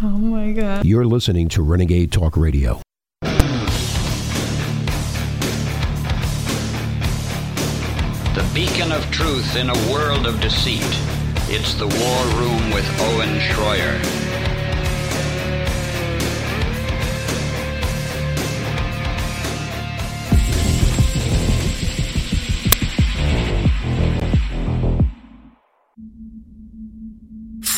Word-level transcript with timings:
Oh 0.00 0.10
my 0.10 0.52
God. 0.52 0.84
You're 0.84 1.06
listening 1.06 1.48
to 1.48 1.60
Renegade 1.60 2.12
Talk 2.12 2.36
Radio. 2.36 2.80
The 3.20 3.26
beacon 8.54 8.92
of 8.92 9.10
truth 9.10 9.56
in 9.56 9.70
a 9.70 9.90
world 9.90 10.26
of 10.26 10.40
deceit. 10.40 10.84
It's 11.50 11.74
the 11.74 11.88
War 11.88 12.26
Room 12.40 12.70
with 12.70 12.86
Owen 13.00 13.40
Schroyer. 13.40 14.27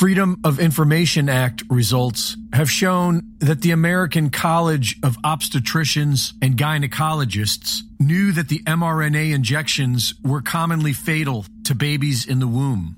Freedom 0.00 0.40
of 0.44 0.58
Information 0.58 1.28
Act 1.28 1.62
results 1.68 2.34
have 2.54 2.70
shown 2.70 3.34
that 3.40 3.60
the 3.60 3.72
American 3.72 4.30
College 4.30 4.96
of 5.02 5.18
Obstetricians 5.18 6.32
and 6.40 6.56
Gynecologists 6.56 7.82
knew 7.98 8.32
that 8.32 8.48
the 8.48 8.60
mRNA 8.60 9.34
injections 9.34 10.14
were 10.24 10.40
commonly 10.40 10.94
fatal 10.94 11.44
to 11.64 11.74
babies 11.74 12.24
in 12.26 12.38
the 12.38 12.46
womb. 12.46 12.96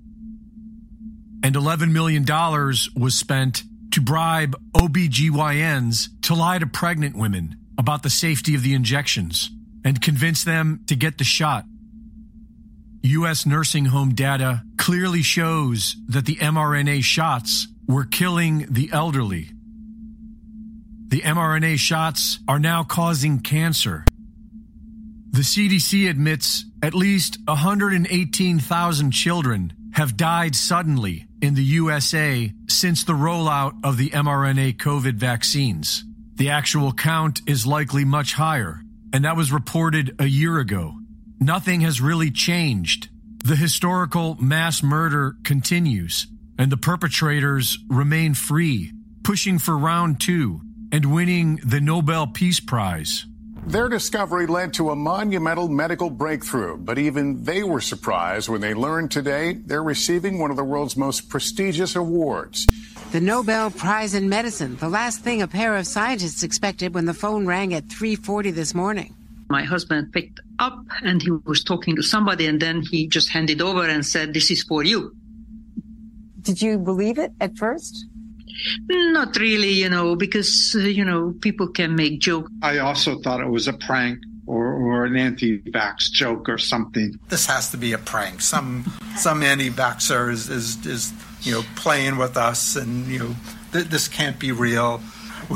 And 1.43 1.57
$11 1.57 1.91
million 1.91 2.25
was 2.25 3.19
spent 3.19 3.65
to 3.91 4.01
bribe 4.01 4.55
OBGYNs 4.73 6.09
to 6.23 6.34
lie 6.37 6.61
to 6.61 6.69
pregnant 6.69 7.17
women 7.17 7.57
about 7.77 8.05
the 8.05 8.11
safety 8.11 8.55
of 8.55 8.62
the 8.62 8.75
injections 8.75 9.51
and 9.84 10.01
convince 10.01 10.45
them 10.45 10.84
to 10.87 10.95
get 10.95 11.19
the 11.19 11.25
shot. 11.25 11.65
U.S. 13.02 13.47
nursing 13.47 13.87
home 13.87 14.15
data 14.15 14.62
clearly 14.77 15.23
shows 15.23 15.97
that 16.09 16.24
the 16.24 16.37
mRNA 16.37 17.02
shots 17.02 17.66
were 17.88 18.05
killing 18.05 18.66
the 18.70 18.91
elderly. 18.92 19.51
The 21.09 21.20
mRNA 21.20 21.78
shots 21.78 22.38
are 22.47 22.61
now 22.61 22.84
causing 22.84 23.41
cancer. 23.41 24.05
The 25.31 25.41
CDC 25.41 26.09
admits 26.09 26.64
at 26.83 26.94
least 26.94 27.39
118,000 27.47 29.11
children 29.11 29.72
have 29.94 30.16
died 30.16 30.55
suddenly 30.55 31.27
in 31.41 31.55
the 31.55 31.64
USA 31.64 32.53
since 32.69 33.05
the 33.05 33.12
rollout 33.12 33.84
of 33.84 33.98
the 33.98 34.11
mRNA 34.11 34.77
COVID 34.77 35.14
vaccines. 35.14 36.05
The 36.37 36.50
actual 36.50 36.92
count 36.92 37.41
is 37.47 37.66
likely 37.66 38.05
much 38.05 38.34
higher, 38.34 38.81
and 39.12 39.25
that 39.25 39.37
was 39.37 39.53
reported 39.53 40.14
a 40.19 40.27
year 40.27 40.59
ago. 40.59 40.94
Nothing 41.43 41.81
has 41.81 42.01
really 42.01 42.31
changed. 42.31 43.09
The 43.45 43.57
historical 43.57 44.37
mass 44.37 44.81
murder 44.81 45.35
continues, 45.43 46.29
and 46.57 46.71
the 46.71 46.77
perpetrators 46.77 47.79
remain 47.89 48.34
free, 48.34 48.93
pushing 49.25 49.59
for 49.59 49.77
round 49.77 50.21
two 50.21 50.61
and 50.93 51.12
winning 51.12 51.59
the 51.65 51.81
Nobel 51.81 52.29
Peace 52.29 52.61
Prize. 52.61 53.27
Their 53.67 53.89
discovery 53.89 54.47
led 54.47 54.75
to 54.75 54.91
a 54.91 54.97
monumental 54.97 55.69
medical 55.69 56.11
breakthrough, 56.11 56.77
but 56.77 56.97
even 56.97 57.43
they 57.43 57.65
were 57.65 57.81
surprised 57.81 58.49
when 58.49 58.61
they 58.61 58.73
learned 58.73 59.11
today 59.11 59.55
they're 59.55 59.83
receiving 59.83 60.39
one 60.39 60.53
of 60.53 60.56
the 60.56 60.62
world's 60.62 60.97
most 60.97 61.29
prestigious 61.29 61.97
awards. 61.97 62.69
The 63.11 63.21
Nobel 63.21 63.73
Prize 63.73 64.15
in 64.15 64.29
Medicine, 64.29 64.77
the 64.77 64.89
last 64.89 65.23
thing 65.23 65.43
a 65.43 65.49
pair 65.49 65.77
of 65.77 65.89
scientists 65.89 66.45
expected 66.45 66.95
when 66.95 67.06
the 67.06 67.15
phone 67.15 67.49
rang 67.49 67.75
at 67.75 67.89
3:40 67.89 68.53
this 68.53 68.75
morning. 68.75 69.17
My 69.53 69.64
husband 69.64 70.12
picked 70.14 70.41
up 70.58 70.78
and 71.03 71.20
he 71.20 71.31
was 71.31 71.62
talking 71.62 71.95
to 71.97 72.03
somebody 72.03 72.47
and 72.47 72.58
then 72.58 72.81
he 72.81 73.06
just 73.06 73.28
handed 73.28 73.61
over 73.61 73.84
and 73.86 74.00
said, 74.05 74.33
this 74.33 74.50
is 74.50 74.62
for 74.62 74.83
you. 74.83 75.14
Did 76.41 76.62
you 76.62 76.78
believe 76.78 77.19
it 77.19 77.33
at 77.39 77.59
first? 77.59 78.06
Not 78.89 79.36
really, 79.36 79.72
you 79.72 79.91
know, 79.91 80.17
because, 80.17 80.75
uh, 80.75 80.81
you 80.81 81.05
know, 81.05 81.34
people 81.42 81.69
can 81.69 81.94
make 81.94 82.19
jokes. 82.19 82.50
I 82.62 82.78
also 82.78 83.20
thought 83.20 83.41
it 83.41 83.50
was 83.50 83.69
a 83.69 83.75
prank 83.75 84.20
or, 84.47 84.72
or 84.72 85.05
an 85.05 85.17
anti-vax 85.17 86.11
joke 86.11 86.48
or 86.48 86.56
something. 86.56 87.19
This 87.28 87.44
has 87.44 87.71
to 87.72 87.77
be 87.77 87.93
a 87.93 87.98
prank. 87.98 88.41
Some 88.41 88.91
some 89.16 89.43
anti-vaxer 89.43 90.32
is, 90.32 90.48
is, 90.48 90.87
is 90.87 91.12
you 91.43 91.53
know 91.53 91.62
playing 91.77 92.16
with 92.16 92.37
us, 92.37 92.77
and 92.77 93.06
you 93.06 93.19
know 93.19 93.37
th- 93.72 93.87
this 93.87 94.09
can't 94.09 94.38
be 94.38 94.50
real. 94.50 95.00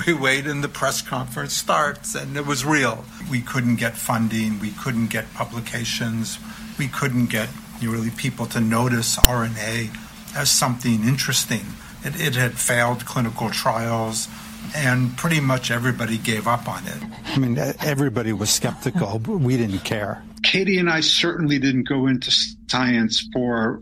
We 0.06 0.12
wait 0.14 0.46
and 0.46 0.62
the 0.62 0.68
press 0.68 1.00
conference 1.00 1.54
starts, 1.54 2.14
and 2.14 2.36
it 2.36 2.44
was 2.44 2.64
real. 2.64 3.04
We 3.30 3.40
couldn't 3.40 3.76
get 3.76 3.96
funding. 3.96 4.60
We 4.60 4.70
couldn't 4.70 5.08
get 5.08 5.32
publications. 5.34 6.38
We 6.78 6.88
couldn't 6.88 7.26
get 7.26 7.48
you 7.80 7.88
know, 7.88 7.94
really 7.94 8.10
people 8.10 8.46
to 8.46 8.60
notice 8.60 9.16
RNA 9.16 9.96
as 10.36 10.50
something 10.50 11.04
interesting. 11.04 11.64
It, 12.04 12.20
it 12.20 12.34
had 12.34 12.58
failed 12.58 13.04
clinical 13.04 13.50
trials 13.50 14.28
and 14.74 15.16
pretty 15.16 15.40
much 15.40 15.70
everybody 15.70 16.18
gave 16.18 16.46
up 16.46 16.68
on 16.68 16.86
it. 16.86 17.02
I 17.26 17.38
mean, 17.38 17.58
everybody 17.80 18.32
was 18.32 18.50
skeptical, 18.50 19.18
but 19.18 19.38
we 19.38 19.56
didn't 19.56 19.80
care. 19.80 20.22
Katie 20.42 20.78
and 20.78 20.90
I 20.90 21.00
certainly 21.00 21.58
didn't 21.58 21.88
go 21.88 22.06
into 22.06 22.30
science 22.68 23.28
for 23.32 23.80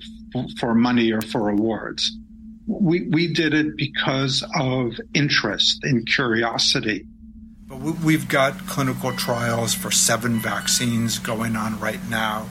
for 0.59 0.75
money 0.75 1.13
or 1.13 1.21
for 1.21 1.49
awards. 1.49 2.17
We 2.67 3.09
we 3.09 3.33
did 3.33 3.55
it 3.55 3.77
because 3.77 4.45
of 4.59 4.99
interest 5.15 5.81
and 5.85 6.07
curiosity. 6.07 7.07
We've 7.75 8.29
got 8.29 8.67
clinical 8.67 9.13
trials 9.13 9.75
for 9.75 9.91
seven 9.91 10.39
vaccines 10.39 11.19
going 11.19 11.57
on 11.57 11.79
right 11.81 12.01
now. 12.09 12.49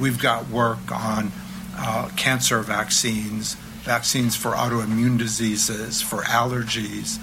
We've 0.00 0.20
got 0.20 0.48
work 0.48 0.90
on 0.90 1.32
uh, 1.76 2.10
cancer 2.16 2.60
vaccines, 2.60 3.54
vaccines 3.82 4.36
for 4.36 4.52
autoimmune 4.52 5.18
diseases, 5.18 6.02
for 6.02 6.22
allergies. 6.22 7.18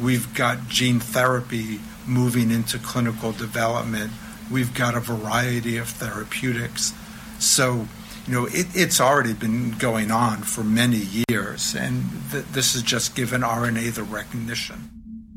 We've 0.00 0.32
got 0.34 0.68
gene 0.68 1.00
therapy 1.00 1.80
moving 2.06 2.50
into 2.50 2.78
clinical 2.78 3.32
development. 3.32 4.12
We've 4.50 4.74
got 4.74 4.94
a 4.94 5.00
variety 5.00 5.76
of 5.76 5.88
therapeutics. 5.88 6.92
So, 7.38 7.88
you 8.26 8.32
know, 8.32 8.46
it, 8.46 8.66
it's 8.74 9.00
already 9.00 9.32
been 9.32 9.72
going 9.72 10.10
on 10.10 10.42
for 10.42 10.62
many 10.62 11.08
years, 11.28 11.74
and 11.74 12.10
th- 12.30 12.44
this 12.46 12.74
has 12.74 12.82
just 12.82 13.14
given 13.14 13.42
RNA 13.42 13.94
the 13.94 14.02
recognition. 14.02 14.93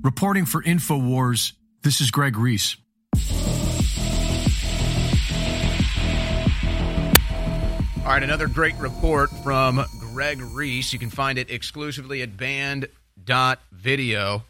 Reporting 0.07 0.45
for 0.45 0.63
InfoWars, 0.63 1.51
this 1.81 1.99
is 1.99 2.11
Greg 2.11 2.37
Reese. 2.37 2.77
All 7.97 8.05
right, 8.05 8.23
another 8.23 8.47
great 8.47 8.75
report 8.75 9.29
from 9.43 9.83
Greg 9.99 10.39
Reese. 10.39 10.93
You 10.93 10.99
can 10.99 11.09
find 11.09 11.37
it 11.37 11.51
exclusively 11.51 12.21
at 12.21 12.37
band.video. 12.37 14.43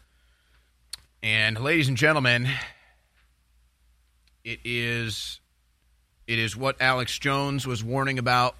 And 1.24 1.58
ladies 1.58 1.88
and 1.88 1.96
gentlemen, 1.96 2.48
it 4.44 4.60
is 4.64 5.40
it 6.28 6.38
is 6.38 6.56
what 6.56 6.80
Alex 6.80 7.18
Jones 7.18 7.66
was 7.66 7.82
warning 7.82 8.20
about 8.20 8.54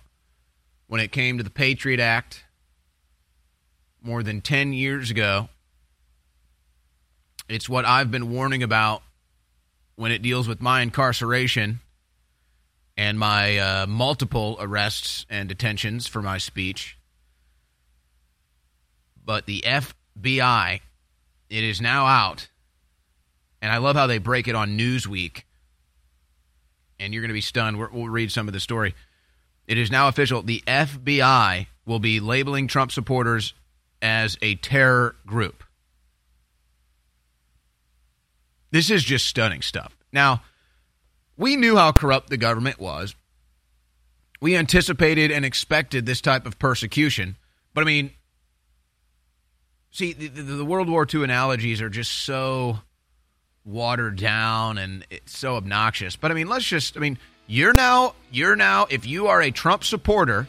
when 0.89 1.01
it 1.01 1.13
came 1.13 1.39
to 1.39 1.45
the 1.45 1.51
Patriot 1.51 2.01
Act 2.01 2.43
more 4.03 4.25
than 4.25 4.41
10 4.41 4.73
years 4.73 5.13
ago. 5.13 5.49
It's 7.49 7.69
what 7.69 7.85
I've 7.85 8.11
been 8.11 8.31
warning 8.31 8.63
about 8.63 9.03
when 9.97 10.13
it 10.13 10.23
deals 10.23 10.47
with 10.47 10.61
my 10.61 10.83
incarceration 10.83 11.81
and 12.97 13.19
my 13.19 13.59
uh, 13.59 13.87
multiple 13.87 14.57
arrests 14.61 15.25
and 15.31 15.49
detentions 15.49 16.07
for 16.07 16.21
my 16.21 16.37
speech. 16.39 16.99
But 19.25 19.47
the 19.47 19.63
FBI, 19.67 20.81
it 21.49 21.65
is 21.65 21.81
now 21.81 22.07
out. 22.07 22.49
And 23.63 23.73
I 23.73 23.79
love 23.79 23.97
how 23.97 24.07
they 24.07 24.19
break 24.19 24.47
it 24.47 24.55
on 24.55 24.77
Newsweek. 24.77 25.43
And 27.01 27.15
you're 27.15 27.23
going 27.23 27.29
to 27.29 27.35
be 27.35 27.41
stunned. 27.41 27.79
we 27.79 27.87
will 27.87 28.09
read 28.09 28.31
some 28.31 28.49
of 28.49 28.55
the 28.55 28.61
story. 28.61 28.95
It 29.67 29.79
is 29.79 29.91
now 29.91 30.09
official. 30.09 30.43
The 30.43 30.63
FBI 30.67 31.67
will 31.87 31.99
be 31.99 32.21
labeling 32.21 32.67
Trump 32.69 32.93
supporters 32.93 33.55
as 34.03 34.37
a 34.43 34.57
terror 34.57 35.17
group. 35.27 35.63
This 38.71 38.91
is 38.91 39.03
just 39.03 39.27
stunning 39.27 39.63
stuff. 39.63 39.97
Now, 40.13 40.43
we 41.37 41.57
knew 41.57 41.77
how 41.77 41.93
corrupt 41.93 42.31
the 42.31 42.37
government 42.37 42.79
was. 42.79 43.15
We 44.41 44.57
anticipated 44.57 45.31
and 45.31 45.45
expected 45.45 46.07
this 46.07 46.21
type 46.21 46.47
of 46.47 46.59
persecution. 46.59 47.37
But 47.75 47.83
I 47.83 47.85
mean, 47.85 48.11
see, 49.91 50.13
the, 50.13 50.29
the, 50.29 50.65
World 50.65 50.89
War 50.89 51.07
II 51.13 51.25
analogies 51.25 51.81
are 51.81 51.91
just 51.91 52.13
so 52.13 52.79
watered 53.65 54.17
down 54.17 54.79
and 54.79 55.05
it's 55.11 55.37
so 55.37 55.57
obnoxious. 55.57 56.17
But 56.17 56.31
I 56.31 56.35
mean, 56.35 56.49
let's 56.49 56.65
just, 56.65 56.97
I 56.97 57.01
mean, 57.01 57.19
you're 57.47 57.73
now, 57.73 58.15
you're 58.31 58.57
now, 58.57 58.87
if 58.91 59.07
you 59.07 59.29
are 59.29 59.43
a 59.43 59.51
Trump 59.51 59.85
supporter, 59.85 60.47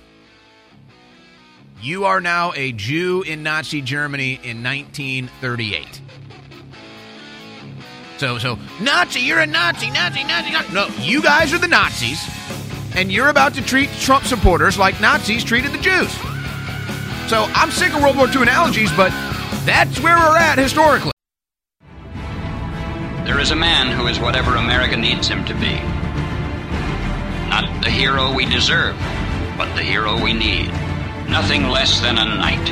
you 1.81 2.06
are 2.06 2.19
now 2.19 2.51
a 2.56 2.71
Jew 2.74 3.21
in 3.24 3.42
Nazi 3.42 3.81
Germany 3.81 4.33
in 4.44 4.63
1938. 4.63 6.01
So, 8.19 8.38
so 8.38 8.60
Nazi, 8.81 9.21
you're 9.21 9.39
a 9.39 9.48
Nazi, 9.48 9.89
Nazi, 9.92 10.25
Nazi, 10.25 10.51
Nazi. 10.51 10.74
No, 10.74 10.88
you 11.00 11.21
guys 11.21 11.54
are 11.54 11.57
the 11.57 11.69
Nazis, 11.69 12.21
and 12.94 13.10
you're 13.10 13.30
about 13.30 13.54
to 13.54 13.62
treat 13.62 13.89
Trump 14.01 14.25
supporters 14.25 14.77
like 14.77 15.00
Nazis 15.00 15.42
treated 15.42 15.71
the 15.71 15.77
Jews. 15.77 16.12
So 17.30 17.45
I'm 17.56 17.71
sick 17.71 17.94
of 17.94 18.01
World 18.01 18.18
War 18.18 18.27
II 18.27 18.42
analogies, 18.42 18.92
but 18.92 19.12
That's 19.66 20.00
where 20.00 20.18
we're 20.18 20.38
at 20.38 20.57
historically. 20.57 21.12
There 23.25 23.39
is 23.39 23.51
a 23.51 23.56
man 23.56 23.95
who 23.95 24.07
is 24.07 24.19
whatever 24.19 24.56
America 24.56 24.98
needs 24.98 25.27
him 25.27 25.45
to 25.45 25.54
be. 25.54 25.75
Not 27.50 27.83
the 27.83 27.89
hero 27.89 28.33
we 28.33 28.45
deserve, 28.45 28.95
but 29.57 29.74
the 29.75 29.83
hero 29.83 30.21
we 30.21 30.33
need. 30.33 30.68
Nothing 31.30 31.69
less 31.69 32.01
than 32.01 32.18
a 32.18 32.25
knight. 32.25 32.68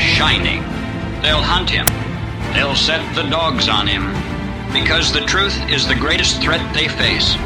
Shining. 0.00 0.62
They'll 1.20 1.42
hunt 1.42 1.68
him. 1.68 1.86
They'll 2.54 2.74
set 2.74 3.14
the 3.14 3.28
dogs 3.28 3.68
on 3.68 3.86
him. 3.86 4.33
Because 4.74 5.12
the 5.12 5.20
truth 5.20 5.56
is 5.70 5.86
the 5.86 5.94
greatest 5.94 6.42
threat 6.42 6.74
they 6.74 6.88
face. 6.88 7.36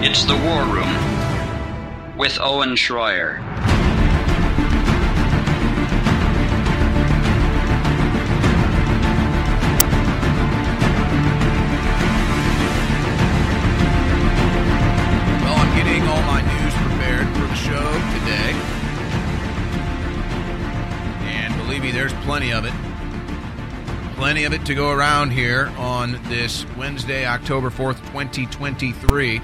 It's 0.00 0.24
the 0.24 0.34
War 0.36 0.64
Room. 0.64 2.16
With 2.16 2.38
Owen 2.40 2.76
Schroyer. 2.76 3.47
Plenty 24.28 24.44
of 24.44 24.52
it 24.52 24.66
to 24.66 24.74
go 24.74 24.90
around 24.90 25.30
here 25.30 25.72
on 25.78 26.20
this 26.24 26.66
Wednesday, 26.76 27.24
October 27.24 27.70
4th, 27.70 27.96
2023. 28.12 29.40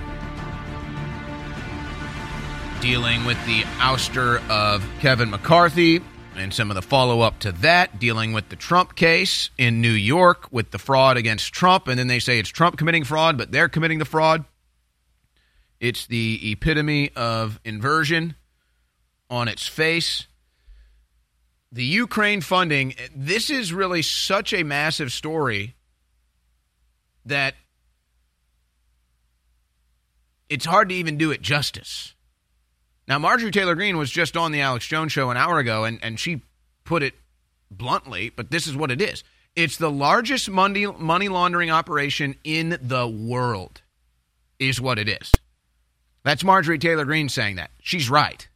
Dealing 2.82 3.25
with 3.25 3.42
the 3.46 3.62
ouster 3.78 4.46
of 4.50 4.86
Kevin 5.00 5.31
McCarthy 5.31 6.02
and 6.36 6.52
some 6.52 6.70
of 6.70 6.75
the 6.75 6.82
follow 6.82 7.22
up 7.22 7.38
to 7.38 7.52
that, 7.52 7.98
dealing 7.98 8.34
with 8.34 8.50
the 8.50 8.56
Trump 8.56 8.94
case 8.94 9.48
in 9.56 9.81
New 9.81 9.88
York 9.88 10.48
with 10.50 10.70
the 10.70 10.78
fraud 10.78 11.16
against 11.16 11.54
Trump. 11.54 11.88
And 11.88 11.98
then 11.98 12.08
they 12.08 12.19
say 12.19 12.38
it's 12.38 12.50
Trump 12.50 12.76
committing 12.76 13.04
fraud, 13.04 13.38
but 13.38 13.50
they're 13.50 13.70
committing 13.70 14.00
the 14.00 14.04
fraud. 14.04 14.44
It's 15.81 16.06
the 16.06 16.52
epitome 16.52 17.10
of 17.16 17.58
inversion 17.64 18.34
on 19.31 19.48
its 19.48 19.66
face. 19.66 20.26
The 21.74 21.84
Ukraine 21.84 22.40
funding, 22.40 22.94
this 23.16 23.50
is 23.50 23.72
really 23.72 24.00
such 24.00 24.52
a 24.54 24.62
massive 24.62 25.10
story 25.10 25.74
that 27.26 27.54
it's 30.48 30.64
hard 30.64 30.90
to 30.90 30.94
even 30.94 31.18
do 31.18 31.32
it 31.32 31.42
justice. 31.42 32.14
Now, 33.08 33.18
Marjorie 33.18 33.50
Taylor 33.50 33.74
Greene 33.74 33.98
was 33.98 34.08
just 34.08 34.36
on 34.36 34.52
the 34.52 34.60
Alex 34.60 34.86
Jones 34.86 35.10
show 35.10 35.30
an 35.30 35.36
hour 35.36 35.58
ago, 35.58 35.82
and, 35.82 35.98
and 36.00 36.20
she 36.20 36.42
put 36.84 37.02
it 37.02 37.14
bluntly, 37.72 38.30
but 38.30 38.52
this 38.52 38.68
is 38.68 38.76
what 38.76 38.92
it 38.92 39.02
is 39.02 39.24
it's 39.56 39.76
the 39.76 39.90
largest 39.90 40.48
money, 40.48 40.86
money 40.86 41.28
laundering 41.28 41.72
operation 41.72 42.36
in 42.44 42.78
the 42.80 43.08
world, 43.08 43.82
is 44.60 44.80
what 44.80 45.00
it 45.00 45.08
is. 45.08 45.32
That's 46.22 46.44
Marjorie 46.44 46.78
Taylor 46.78 47.04
Greene 47.04 47.28
saying 47.28 47.56
that. 47.56 47.72
She's 47.80 48.08
right. 48.08 48.46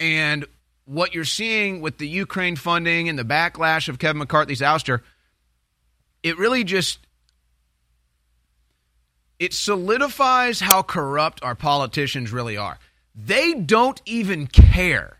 And 0.00 0.46
what 0.86 1.14
you're 1.14 1.24
seeing 1.24 1.80
with 1.80 1.98
the 1.98 2.08
Ukraine 2.08 2.56
funding 2.56 3.08
and 3.08 3.18
the 3.18 3.24
backlash 3.24 3.88
of 3.88 3.98
Kevin 3.98 4.18
McCarthy's 4.18 4.60
ouster, 4.60 5.02
it 6.22 6.38
really 6.38 6.64
just 6.64 6.98
it 9.38 9.52
solidifies 9.52 10.60
how 10.60 10.82
corrupt 10.82 11.42
our 11.42 11.54
politicians 11.54 12.32
really 12.32 12.56
are. 12.56 12.78
They 13.14 13.52
don't 13.52 14.00
even 14.06 14.46
care 14.46 15.18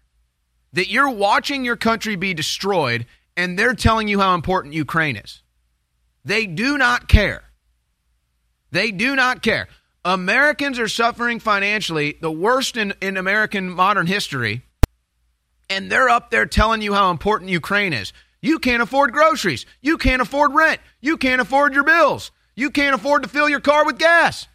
that 0.72 0.88
you're 0.88 1.10
watching 1.10 1.64
your 1.64 1.76
country 1.76 2.16
be 2.16 2.32
destroyed 2.32 3.06
and 3.36 3.58
they're 3.58 3.74
telling 3.74 4.08
you 4.08 4.20
how 4.20 4.34
important 4.34 4.74
Ukraine 4.74 5.16
is. 5.16 5.42
They 6.24 6.46
do 6.46 6.78
not 6.78 7.08
care. 7.08 7.44
They 8.70 8.90
do 8.90 9.14
not 9.14 9.42
care. 9.42 9.68
Americans 10.04 10.78
are 10.78 10.88
suffering 10.88 11.40
financially, 11.40 12.16
the 12.20 12.30
worst 12.30 12.76
in, 12.76 12.94
in 13.00 13.16
American 13.16 13.70
modern 13.70 14.06
history, 14.06 14.65
and 15.68 15.90
they're 15.90 16.08
up 16.08 16.30
there 16.30 16.46
telling 16.46 16.82
you 16.82 16.94
how 16.94 17.10
important 17.10 17.50
Ukraine 17.50 17.92
is. 17.92 18.12
You 18.40 18.58
can't 18.58 18.82
afford 18.82 19.12
groceries. 19.12 19.66
You 19.80 19.98
can't 19.98 20.22
afford 20.22 20.54
rent. 20.54 20.80
You 21.00 21.16
can't 21.16 21.40
afford 21.40 21.74
your 21.74 21.84
bills. 21.84 22.30
You 22.54 22.70
can't 22.70 22.94
afford 22.94 23.22
to 23.22 23.28
fill 23.28 23.48
your 23.48 23.60
car 23.60 23.84
with 23.84 23.98
gas. 23.98 24.46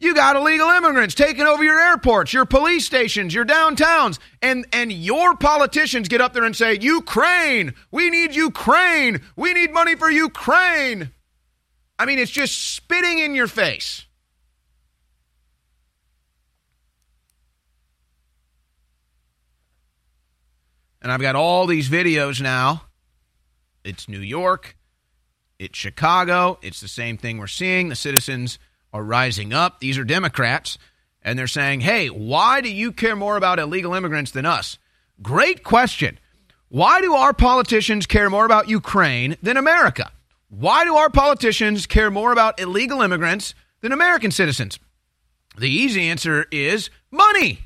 You 0.00 0.14
got 0.14 0.36
illegal 0.36 0.68
immigrants 0.68 1.16
taking 1.16 1.46
over 1.46 1.64
your 1.64 1.80
airports, 1.80 2.32
your 2.32 2.44
police 2.44 2.86
stations, 2.86 3.34
your 3.34 3.44
downtowns, 3.44 4.20
and 4.40 4.64
and 4.72 4.92
your 4.92 5.36
politicians 5.36 6.06
get 6.06 6.20
up 6.20 6.32
there 6.32 6.44
and 6.44 6.54
say, 6.54 6.78
"Ukraine, 6.80 7.74
we 7.90 8.08
need 8.08 8.36
Ukraine. 8.36 9.20
We 9.34 9.52
need 9.52 9.72
money 9.72 9.96
for 9.96 10.08
Ukraine." 10.08 11.10
I 11.98 12.06
mean, 12.06 12.20
it's 12.20 12.30
just 12.30 12.74
spitting 12.74 13.18
in 13.18 13.34
your 13.34 13.48
face. 13.48 14.06
And 21.00 21.12
I've 21.12 21.20
got 21.20 21.36
all 21.36 21.66
these 21.66 21.88
videos 21.88 22.40
now. 22.40 22.82
It's 23.84 24.08
New 24.08 24.20
York, 24.20 24.76
it's 25.58 25.78
Chicago, 25.78 26.58
it's 26.62 26.80
the 26.80 26.88
same 26.88 27.16
thing 27.16 27.38
we're 27.38 27.46
seeing. 27.46 27.88
The 27.88 27.96
citizens 27.96 28.58
are 28.92 29.02
rising 29.02 29.52
up. 29.52 29.80
These 29.80 29.98
are 29.98 30.04
Democrats, 30.04 30.78
and 31.22 31.38
they're 31.38 31.46
saying, 31.46 31.80
hey, 31.80 32.08
why 32.08 32.60
do 32.60 32.70
you 32.70 32.92
care 32.92 33.16
more 33.16 33.36
about 33.36 33.58
illegal 33.58 33.94
immigrants 33.94 34.30
than 34.30 34.44
us? 34.44 34.78
Great 35.22 35.62
question. 35.62 36.18
Why 36.68 37.00
do 37.00 37.14
our 37.14 37.32
politicians 37.32 38.06
care 38.06 38.28
more 38.28 38.44
about 38.44 38.68
Ukraine 38.68 39.36
than 39.42 39.56
America? 39.56 40.12
Why 40.50 40.84
do 40.84 40.96
our 40.96 41.10
politicians 41.10 41.86
care 41.86 42.10
more 42.10 42.32
about 42.32 42.60
illegal 42.60 43.00
immigrants 43.02 43.54
than 43.80 43.92
American 43.92 44.30
citizens? 44.30 44.78
The 45.56 45.70
easy 45.70 46.08
answer 46.08 46.46
is 46.50 46.90
money. 47.10 47.60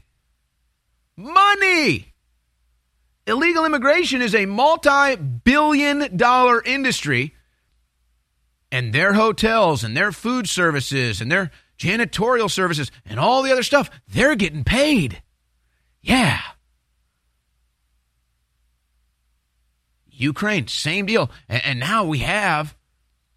Money. 1.16 2.11
Illegal 3.26 3.64
immigration 3.64 4.20
is 4.20 4.34
a 4.34 4.46
multi 4.46 5.16
billion 5.16 6.16
dollar 6.16 6.62
industry, 6.62 7.34
and 8.70 8.92
their 8.92 9.12
hotels 9.12 9.84
and 9.84 9.96
their 9.96 10.12
food 10.12 10.48
services 10.48 11.20
and 11.20 11.30
their 11.30 11.50
janitorial 11.78 12.50
services 12.50 12.90
and 13.04 13.18
all 13.18 13.42
the 13.42 13.52
other 13.52 13.62
stuff, 13.62 13.90
they're 14.08 14.34
getting 14.34 14.64
paid. 14.64 15.22
Yeah. 16.00 16.40
Ukraine, 20.10 20.68
same 20.68 21.06
deal. 21.06 21.30
And, 21.48 21.80
now 21.80 22.04
we 22.04 22.18
have 22.18 22.76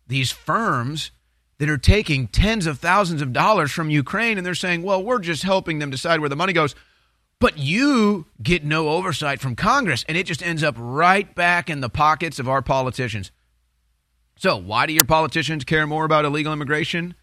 these 0.08 0.32
firms 0.32 1.12
that 1.58 1.70
are 1.70 1.78
taking 1.78 2.28
tens 2.28 2.68
of 2.68 2.80
thousands 2.80 3.22
of 3.22 3.34
dollars 3.34 3.72
from 3.72 3.90
Ukraine 3.90 4.38
and 4.38 4.46
they're 4.46 4.56
saying, 4.56 4.84
well, 4.84 5.04
we're 5.04 5.20
just 5.20 5.44
helping 5.44 5.80
them 5.80 5.90
decide 5.90 6.20
where 6.20 6.30
the 6.30 6.36
money 6.36 6.54
goes. 6.54 6.76
But 7.40 7.58
you 7.58 8.28
get 8.42 8.64
no 8.64 8.90
oversight 8.90 9.42
from 9.42 9.56
Congress, 9.56 10.06
and 10.08 10.18
it 10.18 10.26
just 10.26 10.42
ends 10.42 10.64
up 10.64 10.76
right 10.78 11.34
back 11.36 11.70
in 11.70 11.82
the 11.82 11.90
pockets 11.90 12.40
of 12.40 12.48
our 12.48 12.62
politicians. 12.62 13.32
So, 14.38 14.58
why 14.58 14.86
do 14.86 14.94
your 14.94 15.06
politicians 15.06 15.64
care 15.64 15.86
more 15.88 16.06
about 16.06 16.26
illegal 16.26 16.54
immigration 16.54 17.16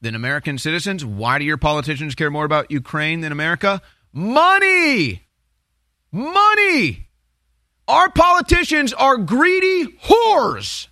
than 0.00 0.14
American 0.14 0.58
citizens? 0.58 1.04
Why 1.04 1.38
do 1.38 1.44
your 1.44 1.56
politicians 1.56 2.14
care 2.14 2.30
more 2.30 2.44
about 2.44 2.70
Ukraine 2.70 3.20
than 3.20 3.32
America? 3.32 3.82
Money! 4.12 5.26
Money! 6.12 7.08
Our 7.86 8.10
politicians 8.10 8.92
are 8.92 9.16
greedy 9.16 9.86
whores. 10.04 10.88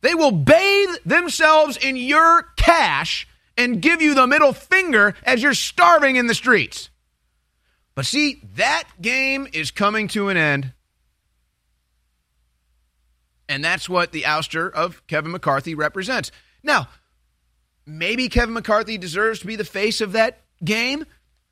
They 0.00 0.14
will 0.14 0.32
bathe 0.32 0.96
themselves 1.06 1.76
in 1.76 1.96
your 1.96 2.42
cash 2.56 3.26
and 3.56 3.80
give 3.80 4.02
you 4.02 4.14
the 4.14 4.26
middle 4.26 4.52
finger 4.52 5.14
as 5.22 5.42
you're 5.42 5.54
starving 5.54 6.16
in 6.16 6.26
the 6.26 6.34
streets. 6.34 6.90
But 7.94 8.06
see, 8.06 8.42
that 8.56 8.84
game 9.00 9.46
is 9.52 9.70
coming 9.70 10.08
to 10.08 10.28
an 10.28 10.36
end. 10.36 10.72
And 13.48 13.64
that's 13.64 13.88
what 13.88 14.12
the 14.12 14.22
ouster 14.22 14.72
of 14.72 15.06
Kevin 15.06 15.30
McCarthy 15.30 15.74
represents. 15.74 16.32
Now, 16.62 16.88
maybe 17.86 18.28
Kevin 18.28 18.54
McCarthy 18.54 18.98
deserves 18.98 19.40
to 19.40 19.46
be 19.46 19.56
the 19.56 19.64
face 19.64 20.00
of 20.00 20.12
that 20.12 20.40
game. 20.64 21.04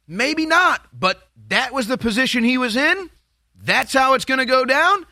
Maybe 0.08 0.46
not. 0.46 0.84
But 0.92 1.22
that 1.48 1.72
was 1.72 1.86
the 1.86 1.98
position 1.98 2.44
he 2.44 2.58
was 2.58 2.76
in. 2.76 3.10
That's 3.54 3.92
how 3.92 4.14
it's 4.14 4.24
going 4.24 4.38
to 4.38 4.46
go 4.46 4.64
down. 4.64 5.06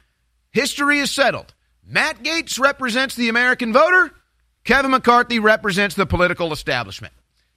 History 0.51 0.99
is 0.99 1.11
settled. 1.11 1.55
Matt 1.87 2.23
Gaetz 2.23 2.59
represents 2.59 3.15
the 3.15 3.29
American 3.29 3.73
voter. 3.73 4.13
Kevin 4.65 4.91
McCarthy 4.91 5.39
represents 5.39 5.95
the 5.95 6.07
political 6.07 6.53
establishment. 6.53 7.13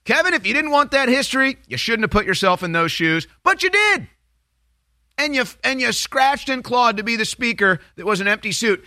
Kevin, 0.05 0.33
if 0.33 0.45
you 0.45 0.53
didn't 0.53 0.71
want 0.71 0.91
that 0.91 1.09
history, 1.09 1.57
you 1.67 1.77
shouldn't 1.77 2.03
have 2.03 2.11
put 2.11 2.25
yourself 2.25 2.63
in 2.63 2.71
those 2.71 2.91
shoes, 2.91 3.27
but 3.43 3.63
you 3.63 3.69
did. 3.69 4.07
And 5.17 5.35
you 5.35 5.45
and 5.63 5.79
you 5.79 5.91
scratched 5.91 6.49
and 6.49 6.63
clawed 6.63 6.97
to 6.97 7.03
be 7.03 7.15
the 7.15 7.25
speaker 7.25 7.79
that 7.95 8.05
was 8.05 8.19
an 8.19 8.27
empty 8.27 8.51
suit. 8.51 8.83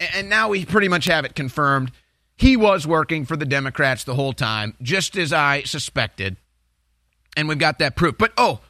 And 0.00 0.28
now 0.28 0.48
we 0.48 0.64
pretty 0.64 0.88
much 0.88 1.04
have 1.06 1.24
it 1.24 1.34
confirmed. 1.34 1.92
He 2.36 2.56
was 2.56 2.86
working 2.86 3.24
for 3.24 3.36
the 3.36 3.44
Democrats 3.46 4.04
the 4.04 4.14
whole 4.14 4.32
time, 4.32 4.74
just 4.82 5.16
as 5.16 5.32
I 5.32 5.62
suspected. 5.62 6.36
And 7.36 7.48
we've 7.48 7.58
got 7.58 7.78
that 7.78 7.96
proof. 7.96 8.16
But 8.18 8.32
oh, 8.36 8.60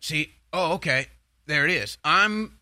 see, 0.00 0.32
oh, 0.52 0.74
okay. 0.74 1.08
there 1.46 1.66
it 1.66 1.70
is. 1.70 1.98
I'm 2.02 2.58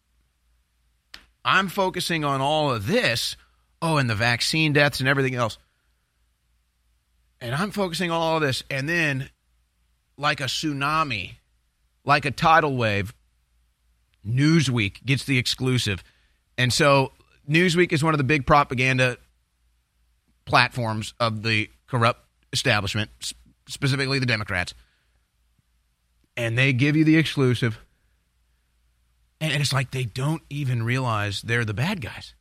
I'm 1.45 1.69
focusing 1.69 2.25
on 2.25 2.41
all 2.41 2.73
of 2.73 2.87
this. 2.89 3.37
Oh, 3.89 3.99
and 3.99 4.11
the 4.11 4.17
vaccine 4.17 4.73
deaths 4.73 4.99
and 4.99 5.09
everything 5.09 5.37
else. 5.37 5.59
And 7.41 7.55
I'm 7.55 7.71
focusing 7.71 8.11
on 8.11 8.21
all 8.21 8.41
this. 8.41 8.65
And 8.69 8.89
then, 8.89 9.31
like 10.19 10.41
a 10.41 10.47
tsunami, 10.47 11.37
like 12.05 12.25
a 12.25 12.33
tidal 12.33 12.77
wave, 12.77 13.15
Newsweek 14.27 15.05
gets 15.07 15.25
the 15.25 15.39
exclusive. 15.39 16.03
And 16.59 16.73
so, 16.73 17.13
Newsweek 17.49 17.93
is 17.93 18.03
one 18.03 18.13
of 18.13 18.19
the 18.19 18.25
big 18.25 18.45
propaganda 18.45 19.19
platforms 20.47 21.15
of 21.21 21.45
the 21.45 21.71
corrupt 21.87 22.27
establishment, 22.53 23.11
specifically 23.69 24.19
the 24.19 24.27
Democrats. 24.27 24.75
And 26.37 26.59
they 26.59 26.73
give 26.73 26.97
you 26.97 27.05
the 27.05 27.19
exclusive. 27.19 27.79
And 29.41 29.63
it's 29.63 29.73
like 29.73 29.93
they 29.93 30.07
don't 30.07 30.43
even 30.51 30.83
realize 30.83 31.41
they're 31.43 31.65
the 31.65 31.73
bad 31.73 32.01
guys. 32.01 32.35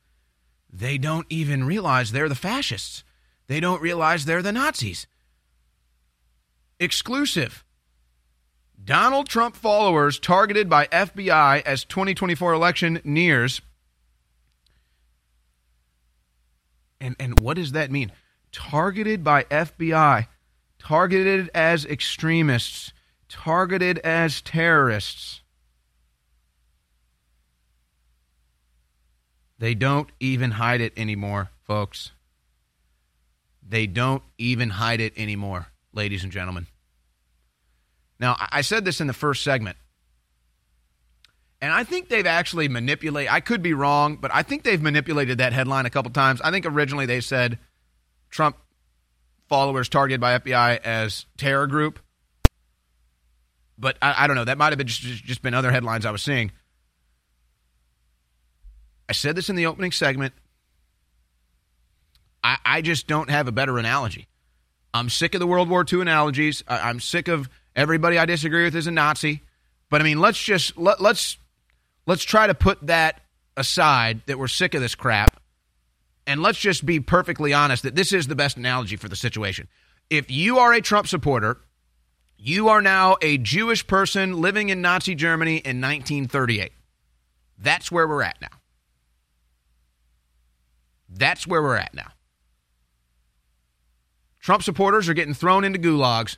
They 0.78 0.98
don't 0.98 1.26
even 1.30 1.64
realize 1.64 2.12
they're 2.12 2.28
the 2.28 2.36
fascists. 2.36 3.06
They 3.48 3.62
don't 3.62 3.82
realize 3.82 4.26
they're 4.26 4.42
the 4.42 4.52
Nazis. 4.52 5.08
Exclusive. 6.82 7.64
Donald 8.84 9.30
Trump 9.30 9.56
followers 9.56 10.20
targeted 10.20 10.70
by 10.70 10.88
FBI 10.88 11.62
as 11.66 11.86
2024 11.86 12.52
election 12.52 13.00
nears. 13.06 13.62
And 17.00 17.16
and 17.20 17.40
what 17.40 17.56
does 17.56 17.72
that 17.72 17.90
mean? 17.90 18.12
Targeted 18.52 19.24
by 19.24 19.44
FBI, 19.46 20.28
targeted 20.78 21.50
as 21.54 21.86
extremists, 21.86 22.92
targeted 23.30 24.00
as 24.00 24.42
terrorists. 24.42 25.42
They 29.66 29.74
don't 29.74 30.08
even 30.20 30.52
hide 30.52 30.80
it 30.80 30.94
anymore, 30.96 31.50
folks. 31.64 32.12
They 33.68 33.88
don't 33.88 34.22
even 34.38 34.70
hide 34.70 35.02
it 35.02 35.14
anymore, 35.18 35.66
ladies 35.92 36.22
and 36.22 36.32
gentlemen. 36.32 36.68
Now, 38.20 38.36
I 38.40 38.62
said 38.62 38.86
this 38.86 39.02
in 39.02 39.08
the 39.08 39.14
first 39.14 39.44
segment, 39.44 39.78
and 41.62 41.74
I 41.74 41.84
think 41.84 42.10
they've 42.10 42.28
actually 42.28 42.68
manipulated. 42.68 43.34
I 43.34 43.40
could 43.40 43.64
be 43.64 43.74
wrong, 43.74 44.18
but 44.18 44.30
I 44.32 44.44
think 44.44 44.62
they've 44.62 44.80
manipulated 44.80 45.40
that 45.40 45.52
headline 45.52 45.88
a 45.88 45.90
couple 45.90 46.12
times. 46.12 46.42
I 46.42 46.52
think 46.52 46.68
originally 46.68 47.08
they 47.08 47.20
said 47.20 47.58
Trump 48.30 48.58
followers 49.50 49.90
targeted 49.90 50.22
by 50.22 50.38
FBI 50.38 50.78
as 50.84 51.26
terror 51.38 51.66
group, 51.66 51.98
but 53.80 53.98
I, 54.00 54.26
I 54.26 54.28
don't 54.28 54.36
know. 54.36 54.46
That 54.46 54.60
might 54.60 54.74
have 54.74 54.78
been 54.78 54.86
just, 54.86 55.02
just 55.02 55.42
been 55.42 55.56
other 55.56 55.72
headlines 55.72 56.06
I 56.06 56.12
was 56.12 56.22
seeing. 56.22 56.52
I 59.08 59.14
said 59.14 59.36
this 59.36 59.50
in 59.50 59.56
the 59.56 59.66
opening 59.66 59.92
segment. 59.92 60.34
I, 62.44 62.58
I 62.66 62.82
just 62.82 63.08
don't 63.08 63.30
have 63.30 63.48
a 63.48 63.52
better 63.52 63.78
analogy. 63.78 64.28
I'm 64.94 65.10
sick 65.10 65.34
of 65.34 65.40
the 65.40 65.48
World 65.48 65.70
War 65.70 65.86
II 65.92 66.02
analogies. 66.02 66.64
I, 66.68 66.90
I'm 66.90 67.00
sick 67.00 67.28
of 67.28 67.50
everybody 67.76 68.18
I 68.18 68.26
disagree 68.26 68.64
with 68.64 68.76
is 68.76 68.88
a 68.88 68.92
Nazi. 68.92 69.42
But 69.90 70.02
I 70.02 70.04
mean, 70.04 70.20
let's 70.20 70.42
just 70.42 70.78
let, 70.78 71.02
let's 71.02 71.38
let's 72.06 72.24
try 72.24 72.48
to 72.48 72.54
put 72.54 72.88
that 72.88 73.22
aside 73.58 74.22
that 74.26 74.40
we're 74.40 74.48
sick 74.48 74.74
of 74.74 74.82
this 74.82 74.96
crap, 74.96 75.40
and 76.26 76.42
let's 76.42 76.60
just 76.60 76.86
be 76.86 77.00
perfectly 77.00 77.54
honest 77.54 77.84
that 77.84 77.96
this 77.96 78.12
is 78.12 78.28
the 78.28 78.36
best 78.36 78.58
analogy 78.58 78.96
for 78.96 79.10
the 79.10 79.16
situation. 79.16 79.68
If 80.10 80.30
you 80.30 80.60
are 80.60 80.74
a 80.74 80.82
Trump 80.82 81.08
supporter, 81.08 81.58
you 82.38 82.70
are 82.70 82.82
now 82.82 83.18
a 83.22 83.38
Jewish 83.38 83.86
person 83.88 84.42
living 84.42 84.70
in 84.70 84.82
Nazi 84.82 85.16
Germany 85.16 85.58
in 85.58 85.82
1938. 85.82 86.72
That's 87.58 87.92
where 87.92 88.08
we're 88.08 88.24
at 88.24 88.40
now. 88.42 88.50
That's 91.18 91.48
where 91.48 91.62
we're 91.62 91.78
at 91.78 91.94
now. 91.94 92.12
Trump 94.40 94.62
supporters 94.62 95.10
are 95.10 95.14
getting 95.14 95.34
thrown 95.34 95.64
into 95.64 95.80
gulags. 95.80 96.38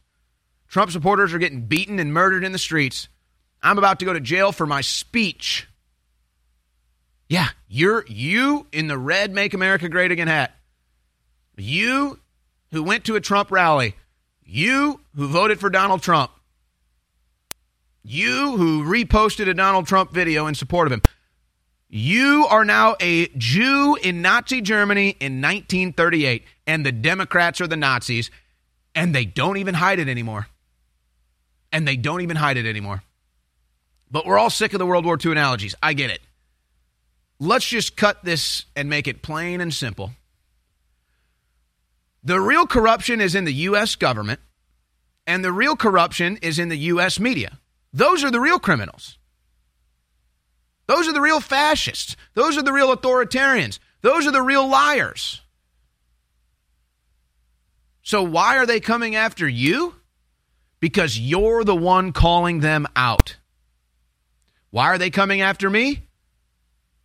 Trump 0.67 0.91
supporters 0.91 1.33
are 1.33 1.39
getting 1.39 1.63
beaten 1.63 1.99
and 1.99 2.13
murdered 2.13 2.43
in 2.43 2.51
the 2.51 2.57
streets. 2.57 3.09
I'm 3.61 3.77
about 3.77 3.99
to 3.99 4.05
go 4.05 4.13
to 4.13 4.19
jail 4.19 4.51
for 4.51 4.65
my 4.65 4.81
speech. 4.81 5.67
Yeah, 7.27 7.49
you're 7.67 8.05
you 8.07 8.67
in 8.71 8.87
the 8.87 8.97
red 8.97 9.33
Make 9.33 9.53
America 9.53 9.89
Great 9.89 10.11
Again 10.11 10.27
hat. 10.27 10.55
You 11.57 12.19
who 12.71 12.83
went 12.83 13.05
to 13.05 13.15
a 13.15 13.21
Trump 13.21 13.51
rally. 13.51 13.95
You 14.45 15.01
who 15.15 15.27
voted 15.27 15.59
for 15.59 15.69
Donald 15.69 16.01
Trump. 16.01 16.31
You 18.03 18.55
who 18.55 18.83
reposted 18.83 19.49
a 19.49 19.53
Donald 19.53 19.87
Trump 19.87 20.11
video 20.11 20.47
in 20.47 20.55
support 20.55 20.87
of 20.87 20.93
him. 20.93 21.01
You 21.89 22.45
are 22.49 22.65
now 22.65 22.97
a 22.99 23.27
Jew 23.37 23.95
in 23.95 24.21
Nazi 24.21 24.61
Germany 24.61 25.15
in 25.19 25.41
1938, 25.41 26.43
and 26.65 26.85
the 26.85 26.91
Democrats 26.91 27.61
are 27.61 27.67
the 27.67 27.77
Nazis, 27.77 28.29
and 28.93 29.15
they 29.15 29.23
don't 29.23 29.57
even 29.57 29.75
hide 29.75 29.99
it 29.99 30.09
anymore. 30.09 30.47
And 31.71 31.87
they 31.87 31.95
don't 31.95 32.21
even 32.21 32.35
hide 32.35 32.57
it 32.57 32.65
anymore. 32.65 33.03
But 34.11 34.25
we're 34.25 34.37
all 34.37 34.49
sick 34.49 34.73
of 34.73 34.79
the 34.79 34.85
World 34.85 35.05
War 35.05 35.17
II 35.23 35.31
analogies. 35.31 35.75
I 35.81 35.93
get 35.93 36.09
it. 36.09 36.19
Let's 37.39 37.67
just 37.67 37.95
cut 37.95 38.23
this 38.23 38.65
and 38.75 38.89
make 38.89 39.07
it 39.07 39.21
plain 39.21 39.61
and 39.61 39.73
simple. 39.73 40.11
The 42.23 42.39
real 42.41 42.67
corruption 42.67 43.21
is 43.21 43.35
in 43.35 43.45
the 43.45 43.53
U.S. 43.53 43.95
government, 43.95 44.41
and 45.25 45.43
the 45.43 45.53
real 45.53 45.75
corruption 45.75 46.37
is 46.41 46.59
in 46.59 46.67
the 46.67 46.77
U.S. 46.77 47.19
media. 47.19 47.59
Those 47.93 48.23
are 48.23 48.31
the 48.31 48.39
real 48.41 48.59
criminals. 48.59 49.17
Those 50.87 51.07
are 51.07 51.13
the 51.13 51.21
real 51.21 51.41
fascists. 51.41 52.15
Those 52.33 52.57
are 52.57 52.63
the 52.63 52.73
real 52.73 52.95
authoritarians. 52.95 53.79
Those 54.01 54.25
are 54.25 54.31
the 54.31 54.41
real 54.41 54.67
liars. 54.67 55.41
So, 58.01 58.23
why 58.23 58.57
are 58.57 58.65
they 58.65 58.79
coming 58.79 59.15
after 59.15 59.47
you? 59.47 59.95
Because 60.79 61.19
you're 61.19 61.65
the 61.65 61.75
one 61.75 62.13
calling 62.13 62.61
them 62.61 62.87
out. 62.95 63.35
Why 64.69 64.85
are 64.85 64.97
they 64.97 65.09
coming 65.09 65.41
after 65.41 65.69
me? 65.69 66.07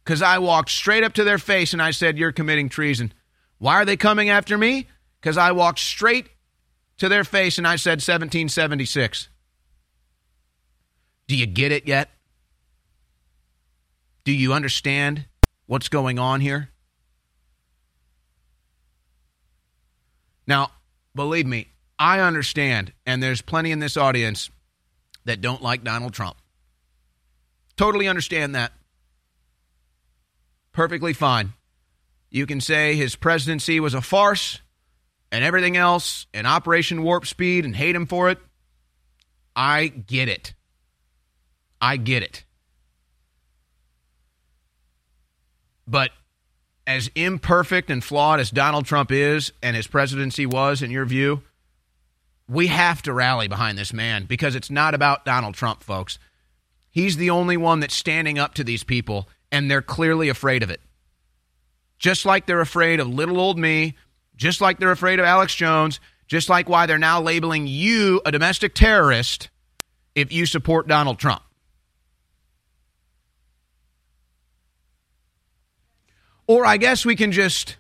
Because 0.04 0.22
I 0.22 0.38
walked 0.38 0.70
straight 0.70 1.04
up 1.04 1.14
to 1.14 1.24
their 1.24 1.38
face 1.38 1.72
and 1.72 1.82
I 1.82 1.90
said, 1.90 2.18
You're 2.18 2.32
committing 2.32 2.68
treason. 2.68 3.12
Why 3.58 3.76
are 3.76 3.84
they 3.84 3.96
coming 3.96 4.28
after 4.28 4.56
me? 4.56 4.88
Because 5.20 5.36
I 5.36 5.52
walked 5.52 5.78
straight 5.78 6.26
to 6.98 7.08
their 7.08 7.24
face 7.24 7.58
and 7.58 7.66
I 7.66 7.76
said 7.76 7.98
1776. 7.98 9.28
Do 11.26 11.36
you 11.36 11.46
get 11.46 11.72
it 11.72 11.86
yet? 11.86 12.10
Do 14.24 14.32
you 14.32 14.52
understand 14.52 15.26
what's 15.66 15.88
going 15.88 16.18
on 16.18 16.40
here? 16.40 16.70
Now, 20.46 20.70
believe 21.14 21.46
me, 21.46 21.68
I 21.98 22.20
understand, 22.20 22.92
and 23.06 23.22
there's 23.22 23.42
plenty 23.42 23.70
in 23.70 23.78
this 23.78 23.96
audience 23.96 24.50
that 25.24 25.40
don't 25.40 25.62
like 25.62 25.84
Donald 25.84 26.12
Trump. 26.12 26.36
Totally 27.76 28.08
understand 28.08 28.54
that. 28.54 28.72
Perfectly 30.72 31.12
fine. 31.12 31.52
You 32.30 32.46
can 32.46 32.60
say 32.60 32.96
his 32.96 33.14
presidency 33.14 33.78
was 33.78 33.94
a 33.94 34.00
farce 34.00 34.60
and 35.30 35.44
everything 35.44 35.76
else, 35.76 36.26
and 36.34 36.46
Operation 36.46 37.02
Warp 37.02 37.26
Speed, 37.26 37.64
and 37.64 37.74
hate 37.74 37.96
him 37.96 38.04
for 38.04 38.28
it. 38.28 38.38
I 39.56 39.88
get 39.88 40.28
it. 40.28 40.52
I 41.80 41.96
get 41.96 42.22
it. 42.22 42.44
But 45.92 46.10
as 46.86 47.10
imperfect 47.14 47.90
and 47.90 48.02
flawed 48.02 48.40
as 48.40 48.50
Donald 48.50 48.86
Trump 48.86 49.12
is 49.12 49.52
and 49.62 49.76
his 49.76 49.86
presidency 49.86 50.46
was, 50.46 50.80
in 50.80 50.90
your 50.90 51.04
view, 51.04 51.42
we 52.48 52.68
have 52.68 53.02
to 53.02 53.12
rally 53.12 53.46
behind 53.46 53.76
this 53.76 53.92
man 53.92 54.24
because 54.24 54.54
it's 54.54 54.70
not 54.70 54.94
about 54.94 55.26
Donald 55.26 55.54
Trump, 55.54 55.82
folks. 55.82 56.18
He's 56.90 57.18
the 57.18 57.28
only 57.28 57.58
one 57.58 57.80
that's 57.80 57.94
standing 57.94 58.38
up 58.38 58.54
to 58.54 58.64
these 58.64 58.82
people, 58.82 59.28
and 59.52 59.70
they're 59.70 59.82
clearly 59.82 60.30
afraid 60.30 60.62
of 60.62 60.70
it. 60.70 60.80
Just 61.98 62.24
like 62.24 62.46
they're 62.46 62.62
afraid 62.62 62.98
of 62.98 63.06
little 63.06 63.38
old 63.38 63.58
me, 63.58 63.94
just 64.34 64.62
like 64.62 64.78
they're 64.78 64.92
afraid 64.92 65.18
of 65.18 65.26
Alex 65.26 65.54
Jones, 65.54 66.00
just 66.26 66.48
like 66.48 66.70
why 66.70 66.86
they're 66.86 66.96
now 66.96 67.20
labeling 67.20 67.66
you 67.66 68.22
a 68.24 68.32
domestic 68.32 68.74
terrorist 68.74 69.50
if 70.14 70.32
you 70.32 70.46
support 70.46 70.88
Donald 70.88 71.18
Trump. 71.18 71.42
Or 76.52 76.66
I 76.66 76.76
guess 76.76 77.06
we 77.06 77.16
can 77.16 77.32
just 77.32 77.76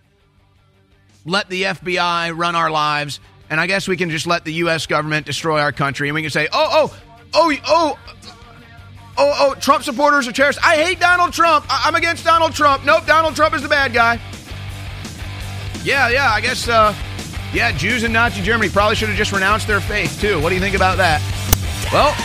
let 1.26 1.50
the 1.50 1.64
FBI 1.64 2.34
run 2.34 2.56
our 2.56 2.70
lives, 2.70 3.20
and 3.50 3.60
I 3.60 3.66
guess 3.66 3.86
we 3.86 3.98
can 3.98 4.08
just 4.08 4.26
let 4.26 4.46
the 4.46 4.52
U.S. 4.64 4.86
government 4.86 5.26
destroy 5.26 5.60
our 5.60 5.72
country, 5.72 6.08
and 6.08 6.14
we 6.14 6.22
can 6.22 6.30
say, 6.30 6.48
oh, 6.50 6.68
oh, 6.72 6.98
oh, 7.34 7.54
oh, 7.66 7.98
oh, 9.18 9.34
oh, 9.40 9.54
Trump 9.60 9.84
supporters 9.84 10.26
are 10.26 10.32
terrorists. 10.32 10.62
I 10.64 10.76
hate 10.76 10.98
Donald 10.98 11.34
Trump. 11.34 11.66
I- 11.68 11.86
am 11.86 11.96
against 11.96 12.24
Donald 12.24 12.54
Trump. 12.54 12.82
Nope, 12.86 13.04
Donald 13.04 13.36
Trump 13.36 13.54
is 13.54 13.60
the 13.60 13.68
bad 13.68 13.92
guy. 13.92 14.18
Yeah, 15.84 16.08
yeah, 16.08 16.30
I 16.30 16.40
guess, 16.40 16.66
uh, 16.66 16.94
yeah, 17.52 17.72
Jews 17.72 18.04
in 18.04 18.12
Nazi 18.14 18.40
Germany 18.40 18.70
probably 18.70 18.96
should 18.96 19.10
have 19.10 19.18
just 19.18 19.32
renounced 19.32 19.66
their 19.66 19.80
faith, 19.80 20.18
too. 20.18 20.40
What 20.40 20.48
do 20.48 20.54
you 20.54 20.62
think 20.62 20.74
about 20.74 20.96
that? 20.96 21.20
Well, 21.92 22.16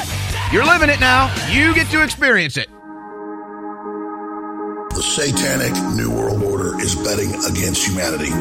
you're 0.54 0.66
living 0.66 0.90
it 0.90 1.02
now. 1.02 1.28
You 1.52 1.76
get 1.76 1.88
to 1.88 2.02
experience 2.02 2.56
it. 2.56 2.70
The 4.98 5.04
satanic 5.04 5.78
New 5.94 6.10
World 6.10 6.42
Order 6.42 6.82
is 6.82 6.96
betting 6.96 7.30
against 7.46 7.86
humanity. 7.86 8.34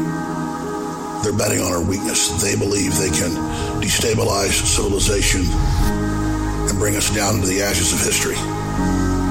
They're 1.21 1.37
betting 1.37 1.61
on 1.61 1.71
our 1.71 1.83
weakness. 1.85 2.33
They 2.41 2.57
believe 2.57 2.97
they 2.97 3.13
can 3.13 3.29
destabilize 3.77 4.65
civilization 4.65 5.45
and 5.45 6.79
bring 6.79 6.95
us 6.95 7.13
down 7.13 7.35
into 7.35 7.45
the 7.45 7.61
ashes 7.61 7.93
of 7.93 8.01
history. 8.01 8.33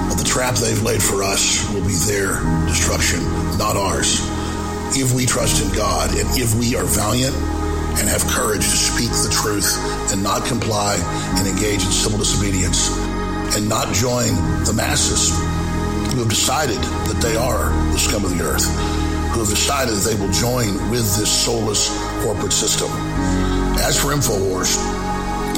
But 0.07 0.23
the 0.23 0.25
trap 0.25 0.55
they've 0.55 0.81
laid 0.83 1.03
for 1.03 1.25
us 1.25 1.69
will 1.75 1.83
be 1.83 1.99
their 2.07 2.39
destruction, 2.71 3.19
not 3.59 3.75
ours. 3.75 4.23
If 4.95 5.11
we 5.13 5.27
trust 5.27 5.67
in 5.67 5.75
God 5.75 6.11
and 6.11 6.31
if 6.39 6.55
we 6.55 6.77
are 6.77 6.87
valiant 6.87 7.35
and 7.99 8.07
have 8.07 8.23
courage 8.31 8.63
to 8.63 8.77
speak 8.79 9.11
the 9.11 9.35
truth 9.35 9.75
and 10.15 10.23
not 10.23 10.47
comply 10.47 10.95
and 11.43 11.49
engage 11.49 11.83
in 11.83 11.91
civil 11.91 12.21
disobedience 12.21 12.87
and 13.59 13.69
not 13.69 13.93
join 13.93 14.31
the 14.63 14.75
masses 14.77 15.35
who 16.17 16.25
have 16.25 16.33
decided 16.33 16.81
that 16.81 17.21
they 17.21 17.37
are 17.37 17.69
the 17.93 18.01
scum 18.01 18.25
of 18.25 18.33
the 18.33 18.41
earth, 18.41 18.65
who 19.37 19.45
have 19.45 19.53
decided 19.53 19.93
that 19.93 20.01
they 20.09 20.17
will 20.17 20.33
join 20.33 20.73
with 20.89 21.05
this 21.21 21.29
soulless 21.29 21.93
corporate 22.25 22.57
system. 22.57 22.89
As 23.85 24.01
for 24.01 24.17
InfoWars, 24.17 24.81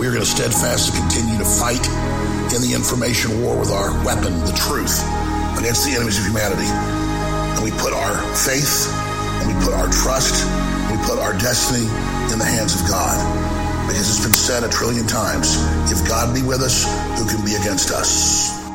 we 0.02 0.10
are 0.10 0.10
going 0.10 0.26
to 0.26 0.26
steadfastly 0.26 0.98
continue 0.98 1.38
to 1.38 1.46
fight 1.46 1.86
in 2.50 2.58
the 2.58 2.74
information 2.74 3.38
war 3.38 3.54
with 3.54 3.70
our 3.70 3.94
weapon, 4.02 4.34
the 4.50 4.56
truth, 4.58 4.98
against 5.62 5.86
the 5.86 5.94
enemies 5.94 6.18
of 6.18 6.26
humanity. 6.26 6.66
And 6.66 7.62
we 7.62 7.70
put 7.78 7.94
our 7.94 8.18
faith 8.34 8.90
and 9.38 9.46
we 9.46 9.54
put 9.62 9.78
our 9.78 9.86
trust, 9.94 10.42
we 10.90 10.98
put 11.06 11.22
our 11.22 11.38
destiny 11.38 11.86
in 12.34 12.42
the 12.42 12.50
hands 12.50 12.74
of 12.74 12.82
God. 12.90 13.14
Because 13.86 14.10
it's 14.10 14.26
been 14.26 14.34
said 14.34 14.66
a 14.66 14.68
trillion 14.74 15.06
times 15.06 15.54
if 15.86 16.02
God 16.02 16.34
be 16.34 16.42
with 16.42 16.66
us, 16.66 16.82
who 17.14 17.30
can 17.30 17.46
be 17.46 17.54
against 17.54 17.94
us? 17.94 18.67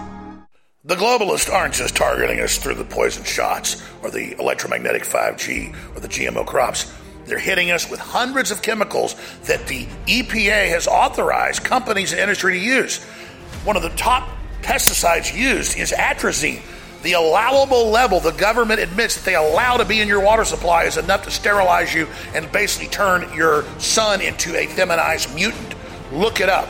The 0.85 0.95
globalists 0.95 1.49
aren't 1.49 1.75
just 1.75 1.95
targeting 1.95 2.41
us 2.41 2.57
through 2.57 2.73
the 2.73 2.83
poison 2.83 3.23
shots 3.23 3.81
or 4.01 4.11
the 4.11 4.37
electromagnetic 4.37 5.03
5G 5.03 5.73
or 5.95 6.01
the 6.01 6.09
GMO 6.09 6.45
crops. 6.45 6.93
They're 7.23 7.39
hitting 7.39 7.71
us 7.71 7.89
with 7.89 8.01
hundreds 8.01 8.51
of 8.51 8.61
chemicals 8.61 9.15
that 9.43 9.65
the 9.67 9.85
EPA 10.07 10.67
has 10.67 10.85
authorized 10.85 11.63
companies 11.63 12.11
and 12.11 12.19
industry 12.19 12.59
to 12.59 12.59
use. 12.59 13.01
One 13.63 13.77
of 13.77 13.81
the 13.81 13.91
top 13.91 14.27
pesticides 14.61 15.33
used 15.33 15.77
is 15.77 15.93
atrazine. 15.93 16.61
The 17.01 17.13
allowable 17.13 17.89
level 17.89 18.19
the 18.19 18.31
government 18.31 18.81
admits 18.81 19.15
that 19.15 19.23
they 19.23 19.35
allow 19.35 19.77
to 19.77 19.85
be 19.85 20.01
in 20.01 20.09
your 20.09 20.21
water 20.21 20.43
supply 20.43 20.83
is 20.83 20.97
enough 20.97 21.23
to 21.23 21.31
sterilize 21.31 21.93
you 21.93 22.09
and 22.35 22.51
basically 22.51 22.89
turn 22.89 23.33
your 23.33 23.63
son 23.79 24.19
into 24.19 24.53
a 24.57 24.67
feminized 24.67 25.33
mutant. 25.33 25.75
Look 26.11 26.41
it 26.41 26.49
up. 26.49 26.67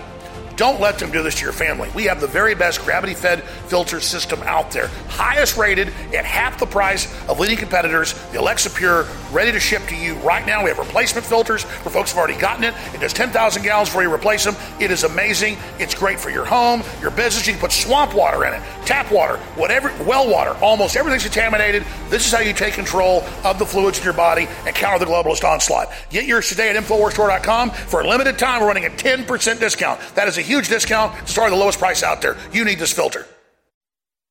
Don't 0.56 0.80
let 0.80 1.00
them 1.00 1.12
do 1.12 1.24
this 1.24 1.36
to 1.36 1.44
your 1.44 1.54
family. 1.54 1.90
We 1.96 2.04
have 2.06 2.22
the 2.22 2.28
very 2.28 2.56
best 2.56 2.84
gravity 2.84 3.14
fed 3.14 3.44
filter 3.44 4.00
system 4.00 4.42
out 4.44 4.72
there. 4.72 4.88
Highest 5.08 5.58
rated 5.58 5.88
at 6.14 6.26
half 6.26 6.60
the 6.60 6.66
price 6.66 7.08
of 7.28 7.40
leading 7.40 7.58
competitors. 7.58 8.14
The 8.32 8.40
Alexa 8.40 8.70
Pure 8.70 9.08
ready 9.32 9.52
to 9.52 9.60
ship 9.60 9.82
to 9.88 9.96
you 9.96 10.14
right 10.16 10.46
now. 10.46 10.64
We 10.64 10.70
have 10.70 10.78
replacement 10.78 11.26
filters 11.26 11.64
for 11.64 11.90
folks 11.90 12.12
who've 12.12 12.20
already 12.20 12.40
gotten 12.40 12.64
it. 12.64 12.74
It 12.94 13.00
does 13.00 13.14
10,000 13.14 13.64
gallons 13.64 13.90
before 13.90 14.04
you 14.04 14.14
replace 14.14 14.44
them. 14.44 14.56
It 14.80 14.92
is 14.92 15.04
amazing. 15.04 15.58
It's 15.80 15.96
great 15.96 16.20
for 16.20 16.30
your 16.30 16.46
home, 16.46 16.84
your 17.02 17.12
business. 17.12 17.48
You 17.48 17.54
can 17.54 17.62
put 17.62 17.72
swamp 17.72 18.14
water 18.14 18.46
in 18.46 18.54
it, 18.54 18.62
tap 18.86 19.12
water, 19.12 19.38
whatever, 19.56 19.92
well 20.06 20.30
water. 20.30 20.52
Almost 20.62 20.96
everything's 20.96 21.24
contaminated. 21.24 21.84
This 22.10 22.28
is 22.28 22.32
how 22.32 22.40
you 22.40 22.54
take 22.54 22.76
control 22.76 23.24
of 23.44 23.58
the 23.58 23.66
fluids 23.66 23.98
in 23.98 24.04
your 24.04 24.14
body 24.14 24.48
and 24.66 24.76
counter 24.76 25.04
the 25.04 25.10
globalist 25.10 25.44
onslaught. 25.44 25.92
Get 26.10 26.26
yours 26.26 26.48
today 26.48 26.70
at 26.70 26.76
InfoWarsStore.com. 26.76 27.72
For 27.72 28.02
a 28.02 28.08
limited 28.08 28.38
time, 28.38 28.62
we're 28.62 28.68
running 28.68 28.86
a 28.86 28.90
10% 28.90 29.60
discount. 29.60 30.00
That 30.14 30.28
is 30.28 30.38
a 30.38 30.43
huge 30.44 30.70
discount 30.70 31.18
to 31.26 31.32
start 31.32 31.50
the 31.50 31.56
lowest 31.56 31.80
price 31.80 32.04
out 32.04 32.22
there. 32.22 32.38
You 32.52 32.66
need 32.66 32.80
this 32.80 32.94
filter. 32.94 33.26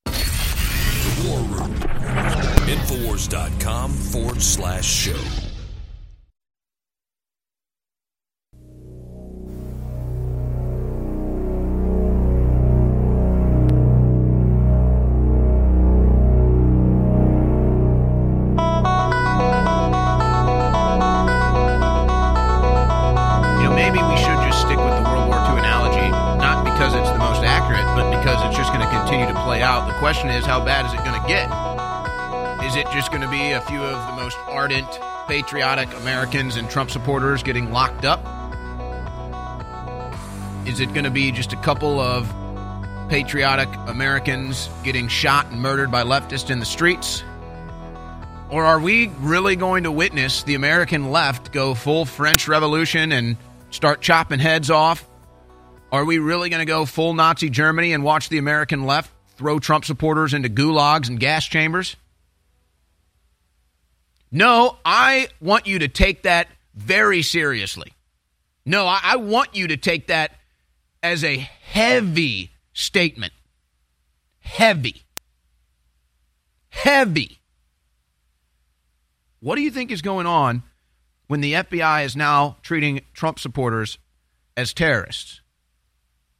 The 0.04 1.28
War 1.28 1.40
Room. 1.40 1.74
Infowars.com 2.68 3.90
forward 3.90 4.42
slash 4.42 4.86
show. 4.86 5.41
Question 30.02 30.30
is, 30.30 30.44
how 30.44 30.58
bad 30.64 30.84
is 30.84 30.92
it 30.92 31.04
going 31.04 31.22
to 31.22 31.28
get? 31.28 31.46
Is 32.66 32.74
it 32.74 32.90
just 32.90 33.12
going 33.12 33.22
to 33.22 33.30
be 33.30 33.52
a 33.52 33.60
few 33.60 33.80
of 33.80 34.04
the 34.08 34.20
most 34.20 34.36
ardent, 34.48 34.88
patriotic 35.28 35.88
Americans 36.00 36.56
and 36.56 36.68
Trump 36.68 36.90
supporters 36.90 37.44
getting 37.44 37.70
locked 37.70 38.04
up? 38.04 38.18
Is 40.66 40.80
it 40.80 40.92
going 40.92 41.04
to 41.04 41.10
be 41.10 41.30
just 41.30 41.52
a 41.52 41.56
couple 41.58 42.00
of 42.00 42.28
patriotic 43.10 43.68
Americans 43.86 44.68
getting 44.82 45.06
shot 45.06 45.52
and 45.52 45.60
murdered 45.60 45.92
by 45.92 46.02
leftists 46.02 46.50
in 46.50 46.58
the 46.58 46.66
streets? 46.66 47.22
Or 48.50 48.64
are 48.64 48.80
we 48.80 49.06
really 49.20 49.54
going 49.54 49.84
to 49.84 49.92
witness 49.92 50.42
the 50.42 50.56
American 50.56 51.12
left 51.12 51.52
go 51.52 51.74
full 51.74 52.06
French 52.06 52.48
Revolution 52.48 53.12
and 53.12 53.36
start 53.70 54.00
chopping 54.00 54.40
heads 54.40 54.68
off? 54.68 55.08
Are 55.92 56.04
we 56.04 56.18
really 56.18 56.48
going 56.48 56.58
to 56.58 56.66
go 56.66 56.86
full 56.86 57.14
Nazi 57.14 57.50
Germany 57.50 57.92
and 57.92 58.02
watch 58.02 58.30
the 58.30 58.38
American 58.38 58.84
left 58.84 59.12
throw 59.36 59.58
Trump 59.58 59.84
supporters 59.84 60.34
into 60.34 60.48
gulags 60.48 61.08
and 61.08 61.18
gas 61.18 61.46
chambers? 61.46 61.96
No, 64.30 64.78
I 64.84 65.28
want 65.40 65.66
you 65.66 65.80
to 65.80 65.88
take 65.88 66.22
that 66.22 66.48
very 66.74 67.22
seriously. 67.22 67.92
No, 68.64 68.86
I, 68.86 69.00
I 69.02 69.16
want 69.16 69.54
you 69.54 69.68
to 69.68 69.76
take 69.76 70.06
that 70.06 70.32
as 71.02 71.24
a 71.24 71.36
heavy 71.36 72.50
statement. 72.72 73.32
Heavy. 74.40 75.02
Heavy. 76.70 77.40
What 79.40 79.56
do 79.56 79.62
you 79.62 79.70
think 79.70 79.90
is 79.90 80.02
going 80.02 80.26
on 80.26 80.62
when 81.26 81.40
the 81.40 81.54
FBI 81.54 82.04
is 82.04 82.14
now 82.14 82.56
treating 82.62 83.00
Trump 83.12 83.38
supporters 83.38 83.98
as 84.56 84.72
terrorists? 84.72 85.40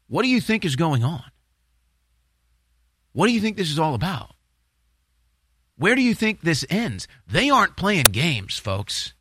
What 0.07 0.23
do 0.23 0.29
you 0.29 0.41
think 0.41 0.65
is 0.65 0.77
going 0.77 1.03
on? 1.03 1.32
What 3.13 3.27
do 3.27 3.33
you 3.33 3.41
think 3.41 3.57
this 3.57 3.71
is 3.71 3.79
all 3.79 3.95
about? 3.95 4.35
Where 5.77 5.95
do 5.95 6.03
you 6.03 6.15
think 6.15 6.41
this 6.41 6.65
ends? 6.71 7.09
They 7.27 7.51
aren't 7.51 7.77
playing 7.77 8.07
games, 8.07 8.59
folks. 8.59 9.15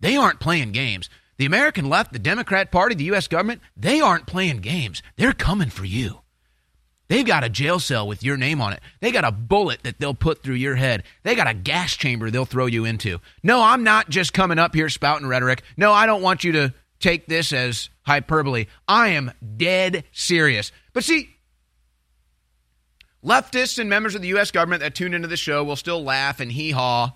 They 0.00 0.16
aren't 0.16 0.40
playing 0.40 0.72
games. 0.72 1.08
The 1.38 1.46
American 1.46 1.88
left, 1.88 2.12
the 2.12 2.18
Democrat 2.18 2.72
Party, 2.72 2.94
the 2.94 3.04
U.S. 3.04 3.28
government, 3.28 3.60
they 3.76 4.00
aren't 4.00 4.26
playing 4.26 4.58
games. 4.58 5.02
They're 5.16 5.32
coming 5.32 5.68
for 5.70 5.84
you. 5.84 6.20
They've 7.08 7.26
got 7.26 7.44
a 7.44 7.48
jail 7.48 7.78
cell 7.78 8.08
with 8.08 8.24
your 8.24 8.36
name 8.36 8.60
on 8.60 8.72
it. 8.72 8.80
They 9.00 9.12
got 9.12 9.24
a 9.24 9.30
bullet 9.30 9.82
that 9.84 9.98
they'll 9.98 10.14
put 10.14 10.42
through 10.42 10.56
your 10.56 10.74
head. 10.74 11.04
They 11.22 11.34
got 11.34 11.46
a 11.46 11.54
gas 11.54 11.94
chamber 11.94 12.30
they'll 12.30 12.46
throw 12.46 12.66
you 12.66 12.84
into. 12.84 13.20
No, 13.42 13.62
I'm 13.62 13.84
not 13.84 14.08
just 14.08 14.32
coming 14.32 14.58
up 14.58 14.74
here 14.74 14.88
spouting 14.88 15.26
rhetoric. 15.26 15.62
No, 15.76 15.92
I 15.92 16.06
don't 16.06 16.22
want 16.22 16.42
you 16.42 16.52
to 16.52 16.74
take 16.98 17.26
this 17.26 17.52
as 17.52 17.90
hyperbole. 18.02 18.66
I 18.88 19.08
am 19.08 19.32
dead 19.56 20.04
serious. 20.10 20.72
But 20.92 21.04
see, 21.04 21.35
leftists 23.26 23.78
and 23.78 23.90
members 23.90 24.14
of 24.14 24.22
the 24.22 24.28
U.S. 24.28 24.50
government 24.50 24.82
that 24.82 24.94
tune 24.94 25.12
into 25.12 25.28
the 25.28 25.36
show 25.36 25.64
will 25.64 25.76
still 25.76 26.02
laugh 26.02 26.40
and 26.40 26.52
hee 26.52 26.70
haw 26.70 27.12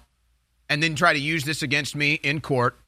and 0.69 0.83
then 0.83 0.95
try 0.95 1.13
to 1.13 1.19
use 1.19 1.45
this 1.45 1.63
against 1.63 1.95
me 1.95 2.15
in 2.15 2.41
court. 2.41 2.79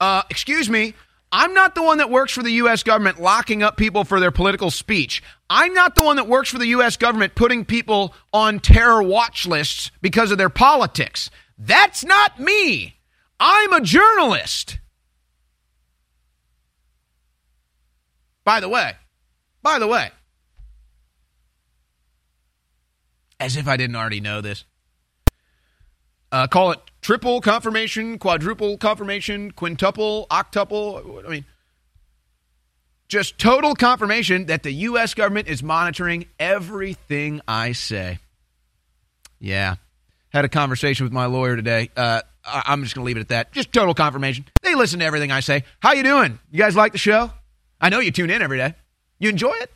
Uh, 0.00 0.22
excuse 0.30 0.68
me, 0.68 0.94
I'm 1.30 1.52
not 1.52 1.74
the 1.74 1.82
one 1.82 1.98
that 1.98 2.10
works 2.10 2.32
for 2.32 2.42
the 2.42 2.50
U.S. 2.52 2.82
government 2.82 3.20
locking 3.20 3.62
up 3.62 3.76
people 3.76 4.04
for 4.04 4.20
their 4.20 4.30
political 4.30 4.70
speech. 4.70 5.22
I'm 5.50 5.74
not 5.74 5.94
the 5.94 6.02
one 6.02 6.16
that 6.16 6.28
works 6.28 6.50
for 6.50 6.58
the 6.58 6.68
U.S. 6.68 6.96
government 6.96 7.34
putting 7.34 7.64
people 7.64 8.14
on 8.32 8.60
terror 8.60 9.02
watch 9.02 9.46
lists 9.46 9.90
because 10.00 10.30
of 10.30 10.38
their 10.38 10.48
politics. 10.48 11.30
That's 11.58 12.04
not 12.04 12.40
me. 12.40 12.96
I'm 13.40 13.72
a 13.72 13.80
journalist. 13.80 14.78
By 18.44 18.60
the 18.60 18.68
way, 18.68 18.92
by 19.62 19.78
the 19.78 19.86
way, 19.86 20.10
as 23.40 23.56
if 23.56 23.68
I 23.68 23.76
didn't 23.76 23.96
already 23.96 24.20
know 24.20 24.40
this, 24.40 24.64
uh, 26.32 26.46
call 26.46 26.72
it 26.72 26.80
triple 27.00 27.40
confirmation, 27.40 28.18
quadruple 28.18 28.76
confirmation, 28.76 29.52
quintuple, 29.52 30.26
octuple. 30.30 31.24
I 31.24 31.28
mean, 31.28 31.44
just 33.08 33.38
total 33.38 33.74
confirmation 33.74 34.46
that 34.46 34.62
the 34.62 34.72
U.S. 34.72 35.14
government 35.14 35.48
is 35.48 35.62
monitoring 35.62 36.26
everything 36.38 37.40
I 37.46 37.72
say. 37.72 38.18
Yeah. 39.38 39.76
Had 40.30 40.44
a 40.44 40.48
conversation 40.48 41.04
with 41.04 41.12
my 41.12 41.26
lawyer 41.26 41.54
today. 41.54 41.90
Uh, 41.96 42.22
I'm 42.44 42.82
just 42.82 42.94
going 42.94 43.04
to 43.04 43.06
leave 43.06 43.16
it 43.16 43.20
at 43.20 43.28
that. 43.28 43.52
Just 43.52 43.72
total 43.72 43.94
confirmation. 43.94 44.46
They 44.62 44.74
listen 44.74 44.98
to 44.98 45.04
everything 45.04 45.30
I 45.30 45.40
say. 45.40 45.64
How 45.80 45.92
you 45.92 46.02
doing? 46.02 46.38
You 46.50 46.58
guys 46.58 46.74
like 46.74 46.92
the 46.92 46.98
show? 46.98 47.30
I 47.80 47.90
know 47.90 48.00
you 48.00 48.10
tune 48.10 48.30
in 48.30 48.42
every 48.42 48.58
day. 48.58 48.74
You 49.18 49.28
enjoy 49.28 49.52
it? 49.52 49.70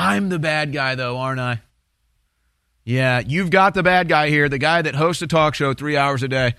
I'm 0.00 0.30
the 0.30 0.38
bad 0.38 0.72
guy, 0.72 0.94
though, 0.94 1.18
aren't 1.18 1.40
I? 1.40 1.60
Yeah, 2.84 3.20
you've 3.24 3.50
got 3.50 3.74
the 3.74 3.82
bad 3.82 4.08
guy 4.08 4.30
here, 4.30 4.48
the 4.48 4.58
guy 4.58 4.80
that 4.80 4.94
hosts 4.94 5.22
a 5.22 5.26
talk 5.26 5.54
show 5.54 5.74
three 5.74 5.96
hours 5.96 6.22
a 6.22 6.28
day. 6.28 6.54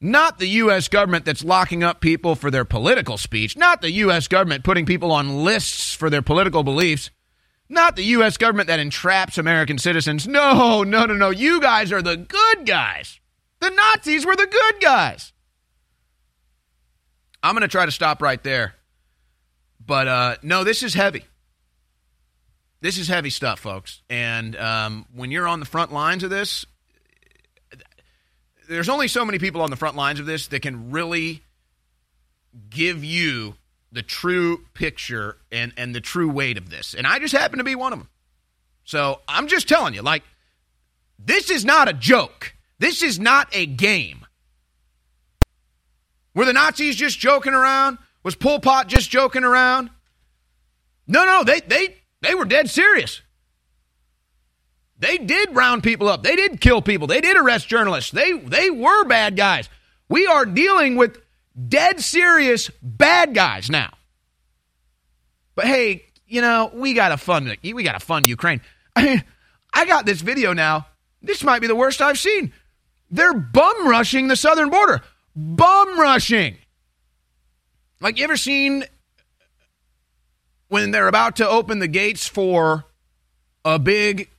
Not 0.00 0.38
the 0.38 0.46
U.S. 0.48 0.88
government 0.88 1.26
that's 1.26 1.44
locking 1.44 1.84
up 1.84 2.00
people 2.00 2.34
for 2.34 2.50
their 2.50 2.64
political 2.64 3.18
speech. 3.18 3.56
Not 3.56 3.82
the 3.82 3.90
U.S. 3.92 4.28
government 4.28 4.64
putting 4.64 4.86
people 4.86 5.12
on 5.12 5.44
lists 5.44 5.94
for 5.94 6.08
their 6.08 6.22
political 6.22 6.62
beliefs. 6.62 7.10
Not 7.68 7.96
the 7.96 8.04
U.S. 8.04 8.36
government 8.36 8.66
that 8.66 8.80
entraps 8.80 9.36
American 9.38 9.78
citizens. 9.78 10.26
No, 10.26 10.82
no, 10.82 11.04
no, 11.04 11.14
no. 11.14 11.30
You 11.30 11.60
guys 11.60 11.92
are 11.92 12.02
the 12.02 12.16
good 12.16 12.66
guys. 12.66 13.20
The 13.60 13.70
Nazis 13.70 14.26
were 14.26 14.36
the 14.36 14.46
good 14.46 14.80
guys. 14.80 15.32
I'm 17.42 17.54
going 17.54 17.60
to 17.62 17.68
try 17.68 17.84
to 17.84 17.92
stop 17.92 18.22
right 18.22 18.42
there. 18.42 18.74
But 19.84 20.08
uh, 20.08 20.36
no, 20.42 20.64
this 20.64 20.82
is 20.82 20.94
heavy. 20.94 21.24
This 22.82 22.98
is 22.98 23.06
heavy 23.06 23.30
stuff, 23.30 23.60
folks. 23.60 24.02
And 24.10 24.56
um, 24.56 25.06
when 25.14 25.30
you're 25.30 25.46
on 25.46 25.60
the 25.60 25.66
front 25.66 25.92
lines 25.92 26.24
of 26.24 26.30
this, 26.30 26.66
there's 28.68 28.88
only 28.88 29.06
so 29.06 29.24
many 29.24 29.38
people 29.38 29.62
on 29.62 29.70
the 29.70 29.76
front 29.76 29.94
lines 29.94 30.18
of 30.18 30.26
this 30.26 30.48
that 30.48 30.62
can 30.62 30.90
really 30.90 31.44
give 32.68 33.04
you 33.04 33.54
the 33.92 34.02
true 34.02 34.64
picture 34.74 35.36
and, 35.52 35.72
and 35.76 35.94
the 35.94 36.00
true 36.00 36.28
weight 36.28 36.58
of 36.58 36.70
this. 36.70 36.92
And 36.92 37.06
I 37.06 37.20
just 37.20 37.32
happen 37.32 37.58
to 37.58 37.64
be 37.64 37.76
one 37.76 37.92
of 37.92 38.00
them. 38.00 38.08
So 38.82 39.20
I'm 39.28 39.46
just 39.46 39.68
telling 39.68 39.94
you, 39.94 40.02
like, 40.02 40.24
this 41.20 41.50
is 41.50 41.64
not 41.64 41.88
a 41.88 41.92
joke. 41.92 42.56
This 42.80 43.00
is 43.00 43.20
not 43.20 43.48
a 43.52 43.64
game. 43.64 44.26
Were 46.34 46.46
the 46.46 46.52
Nazis 46.52 46.96
just 46.96 47.20
joking 47.20 47.54
around? 47.54 47.98
Was 48.24 48.34
Pol 48.34 48.58
Pot 48.58 48.88
just 48.88 49.08
joking 49.08 49.44
around? 49.44 49.90
No, 51.06 51.24
no, 51.24 51.44
they 51.44 51.60
they 51.60 52.01
they 52.22 52.34
were 52.34 52.44
dead 52.44 52.70
serious. 52.70 53.20
They 54.98 55.18
did 55.18 55.54
round 55.54 55.82
people 55.82 56.08
up. 56.08 56.22
They 56.22 56.36
did 56.36 56.60
kill 56.60 56.80
people. 56.80 57.08
They 57.08 57.20
did 57.20 57.36
arrest 57.36 57.68
journalists. 57.68 58.12
They 58.12 58.32
they 58.32 58.70
were 58.70 59.04
bad 59.04 59.36
guys. 59.36 59.68
We 60.08 60.26
are 60.26 60.46
dealing 60.46 60.96
with 60.96 61.18
dead 61.68 62.00
serious 62.00 62.70
bad 62.80 63.34
guys 63.34 63.68
now. 63.68 63.92
But 65.56 65.66
hey, 65.66 66.04
you 66.26 66.40
know, 66.40 66.70
we 66.72 66.94
got 66.94 67.08
to 67.08 67.16
fund 67.16 67.56
we 67.62 67.82
got 67.82 67.98
to 67.98 68.06
fund 68.06 68.28
Ukraine. 68.28 68.60
I 68.96 69.04
mean, 69.04 69.24
I 69.74 69.84
got 69.86 70.06
this 70.06 70.20
video 70.20 70.52
now. 70.52 70.86
This 71.20 71.42
might 71.42 71.60
be 71.60 71.66
the 71.66 71.74
worst 71.74 72.00
I've 72.00 72.18
seen. 72.18 72.52
They're 73.10 73.34
bum 73.34 73.88
rushing 73.88 74.28
the 74.28 74.36
southern 74.36 74.70
border. 74.70 75.02
Bum 75.34 75.98
rushing. 75.98 76.56
Like 78.00 78.18
you 78.18 78.24
ever 78.24 78.36
seen 78.36 78.84
when 80.72 80.90
they're 80.90 81.06
about 81.06 81.36
to 81.36 81.46
open 81.46 81.80
the 81.80 81.86
gates 81.86 82.26
for 82.26 82.86
a 83.62 83.78
big 83.78 84.30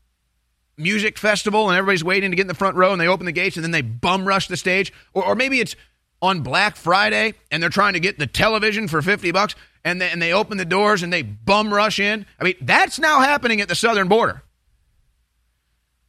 music 0.76 1.20
festival 1.20 1.70
and 1.70 1.78
everybody's 1.78 2.04
waiting 2.04 2.32
to 2.32 2.36
get 2.36 2.42
in 2.42 2.48
the 2.48 2.56
front 2.56 2.76
row 2.76 2.92
and 2.92 3.00
they 3.00 3.08
open 3.08 3.28
the 3.28 3.32
gates 3.32 3.56
and 3.56 3.64
then 3.64 3.70
they 3.70 3.84
bum 3.84 4.28
rush 4.28 4.48
the 4.48 4.58
stage 4.58 4.92
or, 5.14 5.24
or 5.24 5.36
maybe 5.36 5.60
it's 5.60 5.76
on 6.24 6.42
black 6.42 6.76
friday 6.76 7.36
and 7.52 7.62
they're 7.62 7.70
trying 7.70 7.94
to 7.94 8.00
get 8.00 8.18
the 8.18 8.26
television 8.26 8.88
for 8.88 9.00
50 9.00 9.32
bucks 9.32 9.54
and 9.84 10.02
they, 10.02 10.10
and 10.10 10.20
they 10.20 10.34
open 10.34 10.58
the 10.58 10.66
doors 10.66 11.04
and 11.04 11.14
they 11.14 11.22
bum 11.22 11.72
rush 11.72 12.00
in. 12.00 12.26
I 12.40 12.46
mean 12.46 12.56
that's 12.62 12.98
now 12.98 13.20
happening 13.20 13.62
at 13.62 13.68
the 13.68 13.76
southern 13.76 14.08
border. 14.08 14.42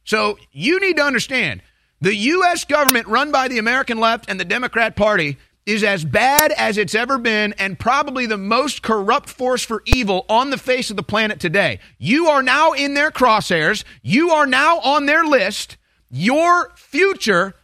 So 0.05 0.39
you 0.51 0.79
need 0.79 0.97
to 0.97 1.03
understand 1.03 1.61
the 2.01 2.15
u.s 2.15 2.65
government 2.65 3.05
run 3.05 3.31
by 3.31 3.47
the 3.47 3.59
american 3.59 3.99
left 3.99 4.27
and 4.27 4.39
the 4.39 4.45
democrat 4.45 4.95
party 4.95 5.37
is 5.65 5.83
as 5.83 6.05
bad 6.05 6.51
as 6.51 6.77
it's 6.77 6.93
ever 6.93 7.17
been 7.17 7.53
and 7.57 7.79
probably 7.79 8.25
the 8.25 8.37
most 8.37 8.83
corrupt 8.83 9.29
force 9.29 9.63
for 9.63 9.81
evil 9.85 10.25
on 10.29 10.51
the 10.51 10.57
face 10.57 10.89
of 10.89 10.95
the 10.95 11.03
planet 11.03 11.39
today. 11.39 11.79
You 11.97 12.27
are 12.27 12.43
now 12.43 12.73
in 12.73 12.93
their 12.93 13.11
crosshairs. 13.11 13.83
You 14.03 14.31
are 14.31 14.45
now 14.45 14.79
on 14.79 15.05
their 15.05 15.23
list. 15.23 15.77
Your 16.09 16.71
future, 16.75 17.55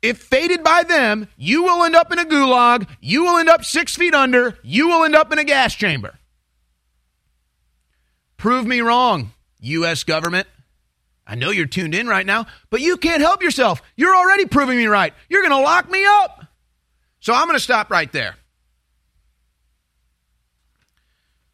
if 0.00 0.18
fated 0.18 0.64
by 0.64 0.84
them, 0.84 1.28
you 1.36 1.64
will 1.64 1.84
end 1.84 1.94
up 1.94 2.10
in 2.12 2.18
a 2.18 2.24
gulag. 2.24 2.88
You 3.00 3.24
will 3.24 3.36
end 3.36 3.50
up 3.50 3.64
six 3.64 3.94
feet 3.94 4.14
under. 4.14 4.58
You 4.62 4.88
will 4.88 5.04
end 5.04 5.14
up 5.14 5.32
in 5.32 5.38
a 5.38 5.44
gas 5.44 5.74
chamber. 5.74 6.18
Prove 8.38 8.66
me 8.66 8.80
wrong, 8.80 9.32
U.S. 9.60 10.02
government. 10.02 10.48
I 11.26 11.34
know 11.34 11.50
you're 11.50 11.66
tuned 11.66 11.94
in 11.94 12.06
right 12.06 12.26
now, 12.26 12.46
but 12.68 12.80
you 12.82 12.96
can't 12.98 13.22
help 13.22 13.42
yourself. 13.42 13.80
You're 13.96 14.14
already 14.14 14.44
proving 14.44 14.76
me 14.76 14.86
right. 14.86 15.14
You're 15.28 15.40
going 15.42 15.58
to 15.58 15.62
lock 15.62 15.90
me 15.90 16.04
up. 16.04 16.43
So 17.24 17.32
I'm 17.32 17.46
going 17.46 17.56
to 17.56 17.60
stop 17.60 17.90
right 17.90 18.12
there. 18.12 18.36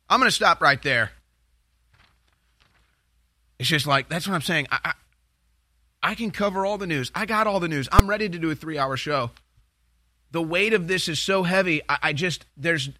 I'm 0.08 0.18
going 0.18 0.28
to 0.28 0.34
stop 0.34 0.60
right 0.60 0.82
there. 0.82 1.12
It's 3.60 3.68
just 3.68 3.86
like, 3.86 4.08
that's 4.08 4.26
what 4.26 4.34
I'm 4.34 4.42
saying. 4.42 4.66
I, 4.72 4.78
I, 4.84 4.92
I, 6.02 6.14
can 6.16 6.32
cover 6.32 6.66
all 6.66 6.76
the 6.76 6.88
news. 6.88 7.12
I 7.14 7.24
got 7.24 7.46
all 7.46 7.60
the 7.60 7.68
news. 7.68 7.88
I'm 7.92 8.10
ready 8.10 8.28
to 8.28 8.36
do 8.36 8.50
a 8.50 8.54
three 8.56 8.78
hour 8.78 8.96
show. 8.96 9.30
The 10.32 10.42
weight 10.42 10.72
of 10.72 10.88
this 10.88 11.06
is 11.06 11.20
so 11.20 11.44
heavy. 11.44 11.82
I, 11.88 11.98
I 12.02 12.12
just, 12.14 12.46
there's, 12.56 12.90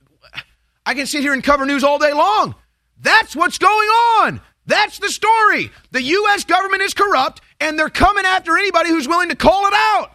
I 0.87 0.95
can 0.95 1.07
sit 1.07 1.23
here 1.23 1.33
and 1.33 1.43
cover 1.43 1.67
news 1.67 1.83
all 1.83 1.99
day 1.99 2.13
long. 2.13 2.55
That's 3.01 3.35
what's 3.35 3.59
going 3.59 3.89
on. 3.89 4.41
That's 4.67 5.01
the 5.01 5.09
story. 5.09 5.73
The 5.91 6.03
U.S. 6.03 6.45
government 6.45 6.83
is 6.83 6.95
corrupt, 6.95 7.41
and 7.59 7.77
they're 7.77 7.91
coming 7.91 8.27
after 8.27 8.57
anybody 8.57 8.91
who's 8.91 9.09
willing 9.09 9.31
to 9.31 9.37
call 9.37 9.67
it 9.67 9.75
out. 9.75 10.13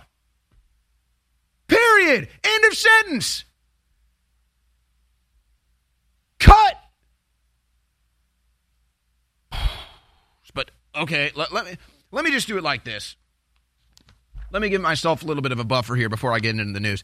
Period. 1.68 2.28
End 2.44 2.66
of 2.66 2.74
sentence. 2.78 3.46
Cut. 6.40 6.76
But 10.54 10.72
okay, 10.96 11.32
let, 11.36 11.52
let 11.52 11.66
me 11.66 11.76
let 12.14 12.24
me 12.24 12.32
just 12.32 12.48
do 12.48 12.58
it 12.58 12.64
like 12.64 12.86
this. 12.86 13.18
Let 14.54 14.62
me 14.62 14.70
give 14.70 14.80
myself 14.80 15.22
a 15.22 15.26
little 15.26 15.44
bit 15.44 15.52
of 15.52 15.60
a 15.60 15.66
buffer 15.66 15.96
here 15.96 16.08
before 16.08 16.32
I 16.32 16.40
get 16.40 16.52
into 16.58 16.72
the 16.72 16.80
news. 16.80 17.04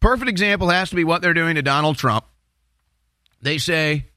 Perfect 0.00 0.28
example 0.28 0.68
has 0.68 0.90
to 0.90 0.96
be 0.96 1.04
what 1.04 1.22
they're 1.22 1.32
doing 1.32 1.54
to 1.54 1.62
Donald 1.62 1.96
Trump. 1.96 2.26
They 3.40 3.56
say 3.56 4.10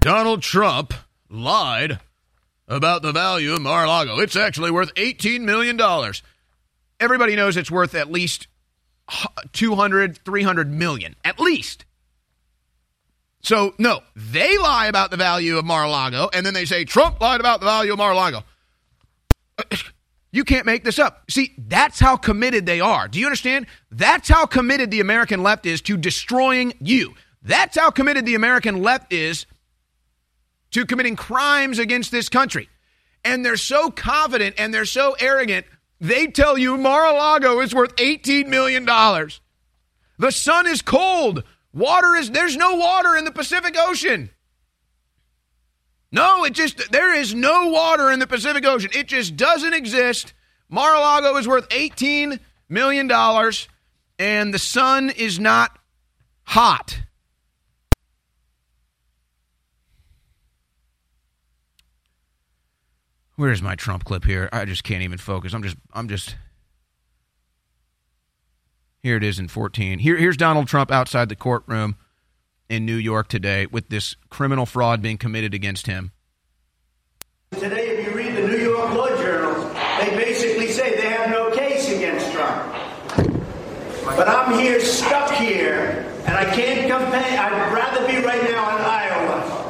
Donald 0.00 0.40
Trump 0.40 0.94
lied 1.28 2.00
about 2.66 3.02
the 3.02 3.12
value 3.12 3.52
of 3.52 3.60
Mar-a-Lago. 3.60 4.20
It's 4.20 4.36
actually 4.36 4.70
worth 4.70 4.94
$18 4.94 5.42
million 5.42 5.76
everybody 7.02 7.36
knows 7.36 7.56
it's 7.56 7.70
worth 7.70 7.94
at 7.94 8.10
least 8.10 8.46
200, 9.52 10.18
300 10.24 10.70
million, 10.70 11.16
at 11.24 11.38
least. 11.40 11.84
So, 13.42 13.74
no, 13.76 14.00
they 14.14 14.56
lie 14.56 14.86
about 14.86 15.10
the 15.10 15.16
value 15.16 15.58
of 15.58 15.64
Mar-a-Lago, 15.64 16.30
and 16.32 16.46
then 16.46 16.54
they 16.54 16.64
say 16.64 16.84
Trump 16.84 17.20
lied 17.20 17.40
about 17.40 17.60
the 17.60 17.66
value 17.66 17.92
of 17.92 17.98
Mar-a-Lago. 17.98 18.44
You 20.30 20.44
can't 20.44 20.64
make 20.64 20.84
this 20.84 20.98
up. 20.98 21.30
See, 21.30 21.52
that's 21.58 21.98
how 21.98 22.16
committed 22.16 22.64
they 22.64 22.80
are. 22.80 23.08
Do 23.08 23.18
you 23.18 23.26
understand? 23.26 23.66
That's 23.90 24.28
how 24.28 24.46
committed 24.46 24.90
the 24.90 25.00
American 25.00 25.42
left 25.42 25.66
is 25.66 25.82
to 25.82 25.96
destroying 25.96 26.72
you. 26.80 27.14
That's 27.42 27.76
how 27.76 27.90
committed 27.90 28.24
the 28.24 28.36
American 28.36 28.80
left 28.82 29.12
is 29.12 29.44
to 30.70 30.86
committing 30.86 31.16
crimes 31.16 31.78
against 31.78 32.12
this 32.12 32.28
country. 32.28 32.68
And 33.24 33.44
they're 33.44 33.56
so 33.56 33.90
confident 33.90 34.54
and 34.58 34.72
they're 34.72 34.84
so 34.84 35.14
arrogant 35.18 35.66
they 36.02 36.26
tell 36.26 36.58
you 36.58 36.76
Mar-a-Lago 36.76 37.60
is 37.60 37.72
worth 37.72 37.94
$18 37.94 38.48
million. 38.48 38.84
The 38.84 40.32
sun 40.32 40.66
is 40.66 40.82
cold. 40.82 41.44
Water 41.72 42.16
is, 42.16 42.32
there's 42.32 42.56
no 42.56 42.74
water 42.74 43.16
in 43.16 43.24
the 43.24 43.30
Pacific 43.30 43.76
Ocean. 43.78 44.30
No, 46.10 46.44
it 46.44 46.54
just, 46.54 46.90
there 46.90 47.14
is 47.14 47.34
no 47.34 47.68
water 47.68 48.10
in 48.10 48.18
the 48.18 48.26
Pacific 48.26 48.66
Ocean. 48.66 48.90
It 48.92 49.06
just 49.06 49.36
doesn't 49.36 49.72
exist. 49.72 50.34
Mar-a-Lago 50.68 51.36
is 51.36 51.46
worth 51.46 51.68
$18 51.68 52.40
million, 52.68 53.10
and 54.18 54.52
the 54.52 54.58
sun 54.58 55.08
is 55.08 55.38
not 55.38 55.78
hot. 56.42 56.98
Where's 63.36 63.62
my 63.62 63.74
Trump 63.74 64.04
clip 64.04 64.24
here? 64.24 64.48
I 64.52 64.64
just 64.64 64.84
can't 64.84 65.02
even 65.02 65.18
focus. 65.18 65.54
I'm 65.54 65.62
just 65.62 65.76
I'm 65.92 66.08
just 66.08 66.36
Here 69.02 69.16
it 69.16 69.24
is 69.24 69.38
in 69.38 69.48
14. 69.48 69.98
Here 69.98 70.16
here's 70.16 70.36
Donald 70.36 70.68
Trump 70.68 70.90
outside 70.90 71.28
the 71.28 71.36
courtroom 71.36 71.96
in 72.68 72.84
New 72.84 72.96
York 72.96 73.28
today 73.28 73.66
with 73.66 73.88
this 73.88 74.16
criminal 74.28 74.66
fraud 74.66 75.00
being 75.00 75.18
committed 75.18 75.54
against 75.54 75.86
him. 75.86 76.12
Today 77.52 77.88
if 77.88 78.06
you 78.06 78.14
read 78.14 78.36
the 78.36 78.46
New 78.46 78.58
York 78.58 78.92
Law 78.94 79.08
Journal, 79.16 79.64
they 79.98 80.10
basically 80.10 80.68
say 80.68 80.96
they 80.96 81.08
have 81.08 81.30
no 81.30 81.50
case 81.50 81.88
against 81.88 82.32
Trump. 82.32 82.74
But 84.04 84.28
I'm 84.28 84.58
here 84.58 84.78
stuck 84.80 85.32
here 85.32 86.06
and 86.26 86.36
I 86.36 86.44
can't 86.54 86.86
campaign. 86.86 87.38
I'd 87.38 87.72
rather 87.72 88.06
be 88.06 88.18
right 88.24 88.42
now 88.42 88.76
in 88.76 88.84
Iowa. 88.84 89.62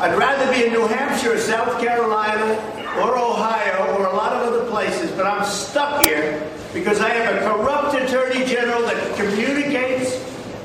I'd 0.00 0.16
rather 0.16 0.52
be 0.52 0.66
in 0.66 0.72
New 0.72 0.86
Hampshire 0.86 1.34
or 1.34 1.38
South 1.38 1.80
Carolina 1.80 2.75
or 3.00 3.18
Ohio 3.18 3.96
or 3.96 4.06
a 4.06 4.16
lot 4.16 4.32
of 4.32 4.52
other 4.52 4.70
places, 4.70 5.10
but 5.12 5.26
I'm 5.26 5.44
stuck 5.44 6.04
here 6.06 6.50
because 6.72 7.00
I 7.00 7.08
have 7.10 7.36
a 7.36 7.38
corrupt 7.46 7.94
attorney 7.94 8.44
general 8.44 8.82
that 8.82 9.16
communicates 9.16 10.12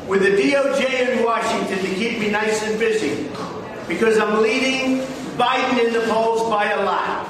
with 0.07 0.23
the 0.23 0.29
DOJ 0.29 1.17
in 1.17 1.23
Washington 1.23 1.79
to 1.79 1.95
keep 1.95 2.19
me 2.19 2.29
nice 2.29 2.63
and 2.63 2.77
busy. 2.79 3.29
Because 3.87 4.17
I'm 4.17 4.41
leading 4.41 4.99
Biden 5.37 5.85
in 5.85 5.93
the 5.93 6.01
polls 6.11 6.49
by 6.49 6.71
a 6.71 6.83
lot. 6.83 7.27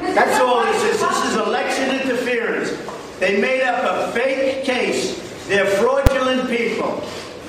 That's 0.00 0.40
all 0.40 0.64
this 0.64 0.82
is. 0.84 1.00
This 1.00 1.24
is 1.26 1.36
election 1.36 1.90
interference. 2.00 2.70
They 3.18 3.40
made 3.40 3.62
up 3.62 3.82
a 3.84 4.12
fake 4.12 4.64
case. 4.64 5.18
They're 5.46 5.66
fraudulent 5.66 6.48
people. 6.48 7.02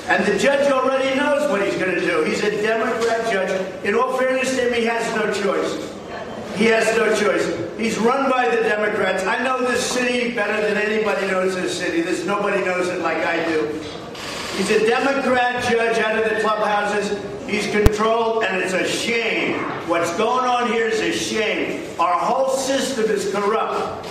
And 0.08 0.26
the 0.26 0.38
judge 0.38 0.72
already 0.72 1.16
knows 1.16 1.50
what 1.50 1.66
he's 1.66 1.76
going 1.78 1.96
to 1.96 2.02
do. 2.02 2.24
He's 2.24 2.44
a 2.44 2.62
Democrat 2.62 3.32
judge. 3.32 3.86
In 3.86 3.96
all 3.96 4.18
fairness 4.18 4.56
to 4.56 4.68
him, 4.68 4.74
he 4.74 4.86
has 4.86 5.16
no 5.16 5.32
choice. 5.32 5.91
He 6.62 6.68
has 6.68 6.96
no 6.96 7.08
choice. 7.16 7.48
He's 7.76 7.98
run 7.98 8.30
by 8.30 8.48
the 8.56 8.62
Democrats. 8.62 9.24
I 9.24 9.44
know 9.44 9.66
this 9.68 9.84
city 9.84 10.36
better 10.36 10.62
than 10.62 10.78
anybody 10.78 11.26
knows 11.26 11.56
this 11.56 11.76
city. 11.76 12.02
There's 12.02 12.24
nobody 12.24 12.64
knows 12.64 12.88
it 12.88 13.02
like 13.02 13.18
I 13.18 13.44
do. 13.46 13.66
He's 14.58 14.70
a 14.70 14.86
Democrat 14.86 15.64
judge 15.64 15.98
out 15.98 16.24
of 16.24 16.30
the 16.30 16.40
clubhouses. 16.40 17.18
He's 17.50 17.66
controlled, 17.72 18.44
and 18.44 18.62
it's 18.62 18.74
a 18.74 18.88
shame. 18.88 19.60
What's 19.90 20.16
going 20.18 20.46
on 20.46 20.72
here 20.72 20.86
is 20.86 21.00
a 21.00 21.12
shame. 21.12 22.00
Our 22.00 22.14
whole 22.14 22.50
system 22.50 23.06
is 23.06 23.32
corrupt. 23.34 24.08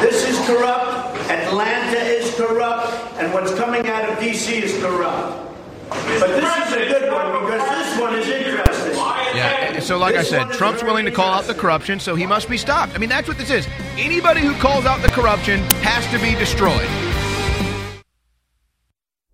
This 0.00 0.28
is 0.28 0.44
corrupt. 0.48 1.16
Atlanta 1.30 1.98
is 1.98 2.34
corrupt. 2.34 2.92
And 3.20 3.32
what's 3.32 3.54
coming 3.54 3.86
out 3.86 4.10
of 4.10 4.18
D.C. 4.18 4.64
is 4.64 4.82
corrupt. 4.82 5.48
But 5.90 6.26
this 6.26 6.66
is 6.66 6.72
a 6.72 6.86
good 6.88 7.12
one 7.12 7.44
because 7.44 7.68
this 7.70 8.00
one 8.00 8.18
is 8.18 8.26
interesting. 8.26 9.21
Yeah. 9.34 9.80
So, 9.80 9.98
like 9.98 10.14
I 10.14 10.22
said, 10.22 10.52
Trump's 10.52 10.82
willing 10.82 11.04
to 11.06 11.10
call 11.10 11.32
out 11.32 11.44
the 11.44 11.54
corruption, 11.54 12.00
so 12.00 12.14
he 12.14 12.26
must 12.26 12.48
be 12.48 12.56
stopped. 12.56 12.94
I 12.94 12.98
mean, 12.98 13.08
that's 13.08 13.28
what 13.28 13.38
this 13.38 13.50
is. 13.50 13.66
Anybody 13.96 14.40
who 14.40 14.54
calls 14.54 14.84
out 14.84 15.02
the 15.02 15.08
corruption 15.08 15.60
has 15.82 16.06
to 16.12 16.18
be 16.18 16.34
destroyed. 16.38 16.88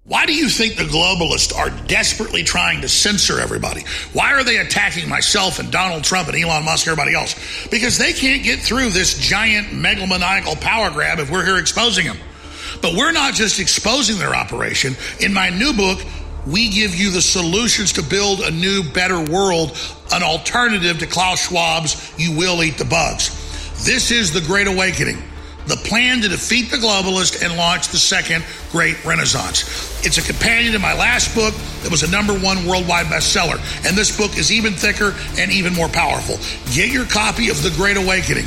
Why 0.08 0.24
do 0.24 0.34
you 0.34 0.48
think 0.48 0.76
the 0.76 0.84
globalists 0.84 1.54
are 1.54 1.68
desperately 1.86 2.42
trying 2.42 2.80
to 2.80 2.88
censor 2.88 3.40
everybody? 3.40 3.84
Why 4.14 4.32
are 4.32 4.42
they 4.42 4.56
attacking 4.56 5.06
myself 5.06 5.58
and 5.58 5.70
Donald 5.70 6.02
Trump 6.02 6.28
and 6.28 6.36
Elon 6.42 6.64
Musk 6.64 6.86
and 6.86 6.92
everybody 6.92 7.14
else? 7.14 7.34
Because 7.68 7.98
they 7.98 8.14
can't 8.14 8.42
get 8.42 8.58
through 8.58 8.88
this 8.88 9.18
giant 9.18 9.66
megalomaniacal 9.68 10.58
power 10.62 10.90
grab 10.90 11.18
if 11.18 11.30
we're 11.30 11.44
here 11.44 11.58
exposing 11.58 12.06
them. 12.06 12.16
But 12.80 12.94
we're 12.94 13.12
not 13.12 13.34
just 13.34 13.60
exposing 13.60 14.18
their 14.18 14.34
operation. 14.34 14.96
In 15.20 15.34
my 15.34 15.50
new 15.50 15.74
book, 15.74 16.00
we 16.50 16.68
give 16.68 16.94
you 16.94 17.10
the 17.10 17.22
solutions 17.22 17.92
to 17.94 18.02
build 18.02 18.40
a 18.40 18.50
new, 18.50 18.82
better 18.82 19.20
world, 19.20 19.76
an 20.12 20.22
alternative 20.22 20.98
to 20.98 21.06
Klaus 21.06 21.48
Schwab's 21.48 22.12
You 22.18 22.36
Will 22.36 22.62
Eat 22.62 22.78
the 22.78 22.84
Bugs. 22.84 23.34
This 23.84 24.10
is 24.10 24.32
the 24.32 24.40
Great 24.40 24.66
Awakening 24.66 25.22
the 25.68 25.76
plan 25.76 26.22
to 26.22 26.28
defeat 26.28 26.70
the 26.70 26.78
globalist 26.78 27.44
and 27.44 27.54
launch 27.56 27.88
the 27.88 27.98
second 27.98 28.42
great 28.72 29.04
renaissance. 29.04 29.62
It's 30.04 30.16
a 30.16 30.22
companion 30.22 30.72
to 30.72 30.78
my 30.78 30.94
last 30.94 31.34
book 31.34 31.52
that 31.82 31.90
was 31.90 32.02
a 32.02 32.10
number 32.10 32.32
one 32.32 32.64
worldwide 32.64 33.06
bestseller. 33.06 33.58
And 33.86 33.96
this 33.96 34.16
book 34.16 34.38
is 34.38 34.50
even 34.50 34.72
thicker 34.72 35.14
and 35.36 35.52
even 35.52 35.74
more 35.74 35.88
powerful. 35.88 36.36
Get 36.72 36.90
your 36.90 37.04
copy 37.04 37.50
of 37.50 37.62
The 37.62 37.70
Great 37.76 37.98
Awakening 37.98 38.46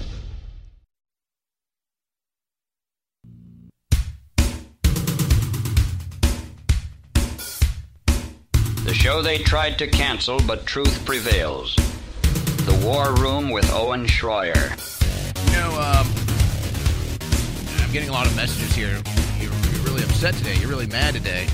The 8.91 8.97
show 8.97 9.21
they 9.21 9.37
tried 9.37 9.79
to 9.79 9.87
cancel, 9.87 10.41
but 10.45 10.65
truth 10.65 11.05
prevails. 11.05 11.77
The 12.25 12.77
War 12.85 13.13
Room 13.13 13.49
with 13.49 13.71
Owen 13.71 14.05
Schroyer. 14.05 14.69
You 15.45 15.53
know, 15.53 15.69
um, 15.79 16.11
I'm 17.81 17.91
getting 17.93 18.09
a 18.09 18.11
lot 18.11 18.27
of 18.27 18.35
messages 18.35 18.75
here. 18.75 19.01
You're, 19.39 19.53
you're 19.71 19.83
really 19.83 20.03
upset 20.03 20.33
today. 20.33 20.55
You're 20.55 20.67
really 20.67 20.87
mad 20.87 21.13
today. 21.13 21.47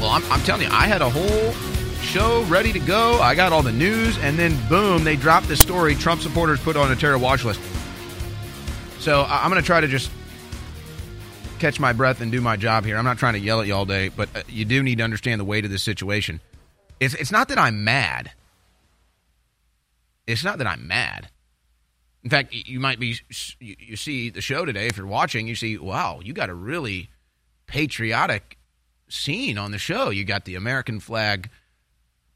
Well, 0.00 0.08
I'm, 0.08 0.24
I'm 0.32 0.40
telling 0.40 0.62
you, 0.62 0.72
I 0.72 0.86
had 0.86 1.02
a 1.02 1.10
whole 1.10 1.52
show 2.00 2.42
ready 2.44 2.72
to 2.72 2.80
go. 2.80 3.20
I 3.20 3.34
got 3.34 3.52
all 3.52 3.62
the 3.62 3.70
news, 3.70 4.16
and 4.20 4.38
then 4.38 4.56
boom, 4.66 5.04
they 5.04 5.16
dropped 5.16 5.46
this 5.46 5.60
story 5.60 5.94
Trump 5.94 6.22
supporters 6.22 6.58
put 6.58 6.74
on 6.74 6.90
a 6.90 6.96
terror 6.96 7.18
watch 7.18 7.44
list. 7.44 7.60
So 8.98 9.26
I'm 9.28 9.50
going 9.50 9.60
to 9.60 9.66
try 9.66 9.82
to 9.82 9.88
just 9.88 10.10
catch 11.60 11.78
my 11.78 11.92
breath 11.92 12.20
and 12.20 12.32
do 12.32 12.40
my 12.40 12.56
job 12.56 12.84
here. 12.84 12.96
I'm 12.96 13.04
not 13.04 13.18
trying 13.18 13.34
to 13.34 13.38
yell 13.38 13.60
at 13.60 13.66
you 13.66 13.74
all 13.74 13.84
day, 13.84 14.08
but 14.08 14.28
uh, 14.34 14.42
you 14.48 14.64
do 14.64 14.82
need 14.82 14.98
to 14.98 15.04
understand 15.04 15.40
the 15.40 15.44
weight 15.44 15.64
of 15.64 15.70
this 15.70 15.82
situation. 15.82 16.40
It's, 16.98 17.14
it's 17.14 17.30
not 17.30 17.48
that 17.48 17.58
I'm 17.58 17.84
mad. 17.84 18.32
It's 20.26 20.44
not 20.44 20.58
that 20.58 20.66
I'm 20.66 20.86
mad. 20.86 21.28
In 22.22 22.30
fact, 22.30 22.52
you 22.52 22.80
might 22.80 23.00
be, 23.00 23.16
you, 23.60 23.76
you 23.78 23.96
see 23.96 24.30
the 24.30 24.40
show 24.40 24.64
today, 24.64 24.86
if 24.86 24.96
you're 24.96 25.06
watching, 25.06 25.48
you 25.48 25.54
see, 25.54 25.78
wow, 25.78 26.20
you 26.22 26.32
got 26.32 26.50
a 26.50 26.54
really 26.54 27.08
patriotic 27.66 28.58
scene 29.08 29.56
on 29.56 29.70
the 29.70 29.78
show. 29.78 30.10
You 30.10 30.24
got 30.24 30.44
the 30.44 30.54
American 30.54 31.00
flag 31.00 31.48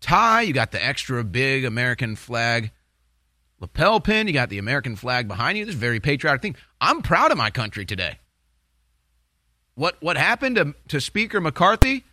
tie, 0.01 0.43
you 0.43 0.53
got 0.53 0.73
the 0.73 0.85
extra 0.85 1.23
big 1.25 1.65
American 1.65 2.17
flag 2.17 2.71
lapel 3.61 4.01
pin, 4.01 4.27
you 4.27 4.33
got 4.33 4.49
the 4.49 4.59
American 4.59 4.97
flag 4.97 5.29
behind 5.29 5.59
you. 5.59 5.65
This 5.65 5.75
very 5.75 6.01
patriotic 6.01 6.43
thing. 6.43 6.57
I'm 6.81 7.03
proud 7.03 7.31
of 7.31 7.39
my 7.39 7.51
country 7.51 7.85
today. 7.85 8.19
What 9.75 10.01
what 10.01 10.17
happened 10.17 10.57
to, 10.57 10.75
to 10.89 11.01
Speaker 11.01 11.41
McCarthy 11.41 12.05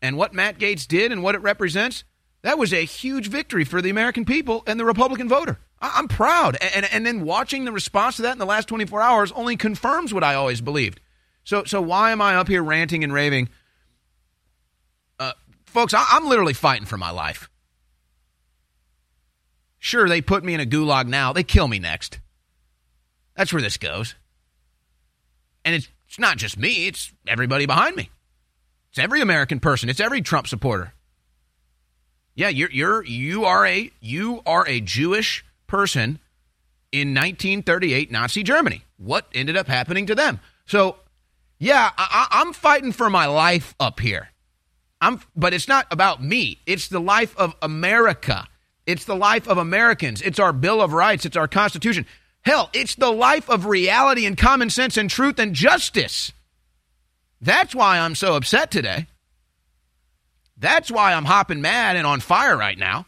and 0.00 0.16
what 0.16 0.34
Matt 0.34 0.58
Gaetz 0.58 0.86
did 0.86 1.12
and 1.12 1.22
what 1.22 1.34
it 1.34 1.42
represents, 1.42 2.04
that 2.42 2.58
was 2.58 2.72
a 2.72 2.84
huge 2.84 3.28
victory 3.28 3.64
for 3.64 3.80
the 3.80 3.90
American 3.90 4.24
people 4.24 4.62
and 4.66 4.78
the 4.78 4.84
Republican 4.84 5.28
voter. 5.28 5.58
I, 5.80 5.92
I'm 5.96 6.08
proud. 6.08 6.56
And, 6.74 6.86
and 6.92 7.06
then 7.06 7.24
watching 7.24 7.64
the 7.64 7.72
response 7.72 8.16
to 8.16 8.22
that 8.22 8.32
in 8.32 8.38
the 8.38 8.46
last 8.46 8.68
24 8.68 9.00
hours 9.00 9.32
only 9.32 9.56
confirms 9.56 10.12
what 10.12 10.24
I 10.24 10.34
always 10.34 10.60
believed. 10.60 11.00
So 11.44 11.64
so 11.64 11.80
why 11.80 12.10
am 12.10 12.20
I 12.20 12.36
up 12.36 12.48
here 12.48 12.62
ranting 12.62 13.02
and 13.04 13.12
raving? 13.12 13.48
Uh, 15.18 15.32
folks, 15.64 15.94
I, 15.94 16.04
I'm 16.10 16.26
literally 16.26 16.54
fighting 16.54 16.86
for 16.86 16.98
my 16.98 17.10
life. 17.10 17.48
Sure, 19.78 20.08
they 20.08 20.20
put 20.20 20.44
me 20.44 20.54
in 20.54 20.60
a 20.60 20.66
gulag 20.66 21.08
now. 21.08 21.32
They 21.32 21.42
kill 21.42 21.66
me 21.66 21.80
next. 21.80 22.20
That's 23.36 23.52
where 23.52 23.62
this 23.62 23.78
goes. 23.78 24.14
And 25.64 25.74
it's, 25.74 25.88
it's 26.12 26.18
not 26.18 26.36
just 26.36 26.58
me, 26.58 26.88
it's 26.88 27.10
everybody 27.26 27.64
behind 27.64 27.96
me. 27.96 28.10
It's 28.90 28.98
every 28.98 29.22
American 29.22 29.60
person, 29.60 29.88
it's 29.88 29.98
every 29.98 30.20
Trump 30.20 30.46
supporter. 30.46 30.92
Yeah, 32.34 32.50
you're 32.50 32.70
you're 32.70 33.02
you 33.02 33.46
are 33.46 33.64
a 33.64 33.90
you 33.98 34.42
are 34.44 34.68
a 34.68 34.82
Jewish 34.82 35.42
person 35.66 36.18
in 36.92 37.14
1938 37.14 38.10
Nazi 38.10 38.42
Germany. 38.42 38.84
What 38.98 39.26
ended 39.32 39.56
up 39.56 39.68
happening 39.68 40.04
to 40.04 40.14
them? 40.14 40.40
So, 40.66 40.96
yeah, 41.58 41.92
I, 41.96 42.26
I'm 42.30 42.52
fighting 42.52 42.92
for 42.92 43.08
my 43.08 43.24
life 43.24 43.74
up 43.80 43.98
here. 43.98 44.28
I'm, 45.00 45.18
but 45.34 45.54
it's 45.54 45.66
not 45.66 45.86
about 45.90 46.22
me. 46.22 46.60
It's 46.66 46.88
the 46.88 47.00
life 47.00 47.34
of 47.38 47.54
America. 47.62 48.46
It's 48.84 49.06
the 49.06 49.16
life 49.16 49.48
of 49.48 49.56
Americans. 49.56 50.20
It's 50.20 50.38
our 50.38 50.52
Bill 50.52 50.82
of 50.82 50.92
Rights. 50.92 51.24
It's 51.24 51.38
our 51.38 51.48
Constitution. 51.48 52.04
Hell, 52.42 52.70
it's 52.72 52.96
the 52.96 53.12
life 53.12 53.48
of 53.48 53.66
reality 53.66 54.26
and 54.26 54.36
common 54.36 54.68
sense 54.68 54.96
and 54.96 55.08
truth 55.08 55.38
and 55.38 55.54
justice. 55.54 56.32
That's 57.40 57.74
why 57.74 57.98
I'm 57.98 58.14
so 58.14 58.36
upset 58.36 58.70
today. 58.70 59.06
That's 60.56 60.90
why 60.90 61.12
I'm 61.12 61.24
hopping 61.24 61.60
mad 61.60 61.96
and 61.96 62.06
on 62.06 62.20
fire 62.20 62.56
right 62.56 62.78
now. 62.78 63.06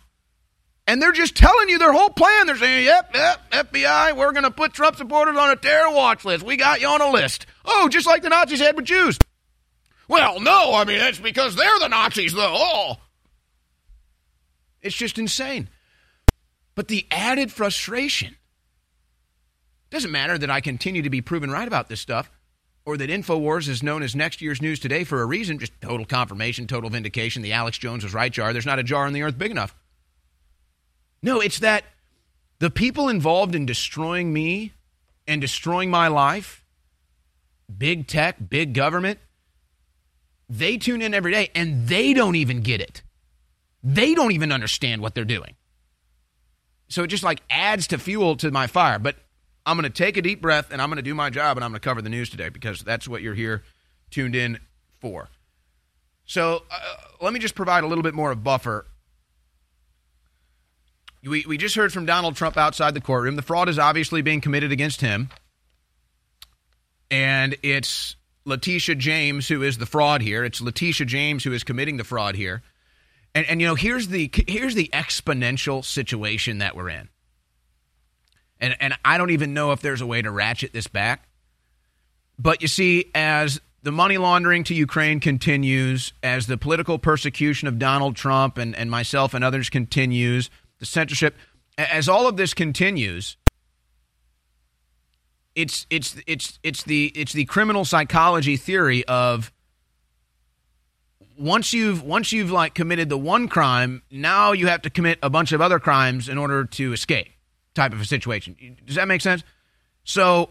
And 0.86 1.00
they're 1.00 1.12
just 1.12 1.34
telling 1.34 1.68
you 1.68 1.78
their 1.78 1.92
whole 1.92 2.10
plan. 2.10 2.46
They're 2.46 2.56
saying, 2.56 2.84
yep, 2.84 3.10
yep, 3.14 3.50
FBI, 3.50 4.16
we're 4.16 4.32
going 4.32 4.44
to 4.44 4.50
put 4.50 4.72
Trump 4.72 4.96
supporters 4.96 5.36
on 5.36 5.50
a 5.50 5.56
terror 5.56 5.90
watch 5.90 6.24
list. 6.24 6.44
We 6.44 6.56
got 6.56 6.80
you 6.80 6.88
on 6.88 7.00
a 7.00 7.10
list. 7.10 7.46
Oh, 7.64 7.88
just 7.88 8.06
like 8.06 8.22
the 8.22 8.28
Nazis 8.28 8.60
had 8.60 8.76
with 8.76 8.84
Jews. 8.84 9.18
Well, 10.08 10.40
no, 10.40 10.74
I 10.74 10.84
mean, 10.84 10.98
that's 10.98 11.18
because 11.18 11.56
they're 11.56 11.78
the 11.78 11.88
Nazis, 11.88 12.34
though. 12.34 12.54
Oh. 12.54 12.96
It's 14.82 14.94
just 14.94 15.18
insane. 15.18 15.70
But 16.74 16.88
the 16.88 17.06
added 17.10 17.50
frustration 17.50 18.36
doesn't 19.94 20.10
matter 20.10 20.36
that 20.36 20.50
I 20.50 20.60
continue 20.60 21.02
to 21.02 21.10
be 21.10 21.22
proven 21.22 21.50
right 21.50 21.66
about 21.66 21.88
this 21.88 22.00
stuff 22.00 22.30
or 22.84 22.96
that 22.98 23.08
InfoWars 23.08 23.68
is 23.68 23.82
known 23.82 24.02
as 24.02 24.14
next 24.14 24.42
year's 24.42 24.60
news 24.60 24.78
today 24.78 25.04
for 25.04 25.22
a 25.22 25.26
reason, 25.26 25.58
just 25.58 25.72
total 25.80 26.04
confirmation, 26.04 26.66
total 26.66 26.90
vindication. 26.90 27.42
The 27.42 27.52
Alex 27.52 27.78
Jones 27.78 28.04
was 28.04 28.12
right 28.12 28.30
jar. 28.32 28.52
There's 28.52 28.66
not 28.66 28.78
a 28.78 28.82
jar 28.82 29.06
on 29.06 29.14
the 29.14 29.22
earth 29.22 29.38
big 29.38 29.50
enough. 29.50 29.74
No, 31.22 31.40
it's 31.40 31.60
that 31.60 31.84
the 32.58 32.70
people 32.70 33.08
involved 33.08 33.54
in 33.54 33.64
destroying 33.64 34.32
me 34.32 34.72
and 35.26 35.40
destroying 35.40 35.90
my 35.90 36.08
life, 36.08 36.64
big 37.76 38.06
tech, 38.06 38.36
big 38.50 38.74
government, 38.74 39.18
they 40.50 40.76
tune 40.76 41.00
in 41.00 41.14
every 41.14 41.32
day 41.32 41.50
and 41.54 41.88
they 41.88 42.12
don't 42.12 42.36
even 42.36 42.60
get 42.60 42.82
it. 42.82 43.02
They 43.82 44.14
don't 44.14 44.32
even 44.32 44.52
understand 44.52 45.00
what 45.00 45.14
they're 45.14 45.24
doing. 45.24 45.56
so 46.88 47.02
it 47.02 47.08
just 47.08 47.24
like 47.24 47.42
adds 47.48 47.86
to 47.88 47.98
fuel 47.98 48.36
to 48.36 48.50
my 48.50 48.66
fire. 48.66 48.98
But 48.98 49.16
I'm 49.66 49.76
going 49.76 49.90
to 49.90 49.96
take 49.96 50.16
a 50.16 50.22
deep 50.22 50.42
breath 50.42 50.70
and 50.70 50.82
I'm 50.82 50.88
going 50.88 50.96
to 50.96 51.02
do 51.02 51.14
my 51.14 51.30
job 51.30 51.56
and 51.56 51.64
I'm 51.64 51.70
going 51.70 51.80
to 51.80 51.84
cover 51.84 52.02
the 52.02 52.10
news 52.10 52.28
today 52.28 52.48
because 52.48 52.80
that's 52.80 53.08
what 53.08 53.22
you're 53.22 53.34
here 53.34 53.62
tuned 54.10 54.36
in 54.36 54.58
for. 55.00 55.28
So 56.26 56.62
uh, 56.70 56.96
let 57.20 57.32
me 57.32 57.40
just 57.40 57.54
provide 57.54 57.84
a 57.84 57.86
little 57.86 58.02
bit 58.02 58.14
more 58.14 58.30
of 58.30 58.42
buffer. 58.42 58.86
We, 61.22 61.44
we 61.46 61.56
just 61.56 61.74
heard 61.74 61.92
from 61.92 62.04
Donald 62.04 62.36
Trump 62.36 62.58
outside 62.58 62.92
the 62.92 63.00
courtroom. 63.00 63.36
The 63.36 63.42
fraud 63.42 63.68
is 63.68 63.78
obviously 63.78 64.20
being 64.20 64.42
committed 64.42 64.72
against 64.72 65.00
him. 65.00 65.30
And 67.10 67.56
it's 67.62 68.16
Letitia 68.44 68.96
James 68.96 69.48
who 69.48 69.62
is 69.62 69.78
the 69.78 69.86
fraud 69.86 70.20
here. 70.20 70.44
It's 70.44 70.60
Letitia 70.60 71.06
James 71.06 71.44
who 71.44 71.52
is 71.52 71.64
committing 71.64 71.96
the 71.96 72.04
fraud 72.04 72.34
here. 72.34 72.62
And, 73.34 73.46
and 73.48 73.60
you 73.60 73.66
know, 73.66 73.74
here's 73.74 74.08
the 74.08 74.30
here's 74.46 74.74
the 74.74 74.88
exponential 74.92 75.84
situation 75.84 76.58
that 76.58 76.76
we're 76.76 76.90
in. 76.90 77.08
And 78.64 78.74
and 78.80 78.94
I 79.04 79.18
don't 79.18 79.28
even 79.28 79.52
know 79.52 79.72
if 79.72 79.82
there's 79.82 80.00
a 80.00 80.06
way 80.06 80.22
to 80.22 80.30
ratchet 80.30 80.72
this 80.72 80.86
back. 80.86 81.28
But 82.38 82.62
you 82.62 82.68
see, 82.68 83.10
as 83.14 83.60
the 83.82 83.92
money 83.92 84.16
laundering 84.16 84.64
to 84.64 84.74
Ukraine 84.74 85.20
continues, 85.20 86.14
as 86.22 86.46
the 86.46 86.56
political 86.56 86.98
persecution 86.98 87.68
of 87.68 87.78
Donald 87.78 88.16
Trump 88.16 88.56
and, 88.56 88.74
and 88.74 88.90
myself 88.90 89.34
and 89.34 89.44
others 89.44 89.68
continues, 89.68 90.48
the 90.78 90.86
censorship, 90.86 91.36
as 91.76 92.08
all 92.08 92.26
of 92.26 92.38
this 92.38 92.54
continues, 92.54 93.36
it's 95.54 95.86
it's 95.90 96.16
it's 96.26 96.58
it's 96.62 96.84
the 96.84 97.12
it's 97.14 97.34
the 97.34 97.44
criminal 97.44 97.84
psychology 97.84 98.56
theory 98.56 99.04
of 99.04 99.52
once 101.38 101.74
you've 101.74 102.02
once 102.02 102.32
you've 102.32 102.50
like 102.50 102.72
committed 102.72 103.10
the 103.10 103.18
one 103.18 103.46
crime, 103.46 104.00
now 104.10 104.52
you 104.52 104.68
have 104.68 104.80
to 104.80 104.90
commit 104.90 105.18
a 105.22 105.28
bunch 105.28 105.52
of 105.52 105.60
other 105.60 105.78
crimes 105.78 106.30
in 106.30 106.38
order 106.38 106.64
to 106.64 106.94
escape 106.94 107.33
type 107.74 107.92
of 107.92 108.00
a 108.00 108.04
situation. 108.04 108.76
Does 108.84 108.96
that 108.96 109.08
make 109.08 109.20
sense? 109.20 109.42
So 110.04 110.50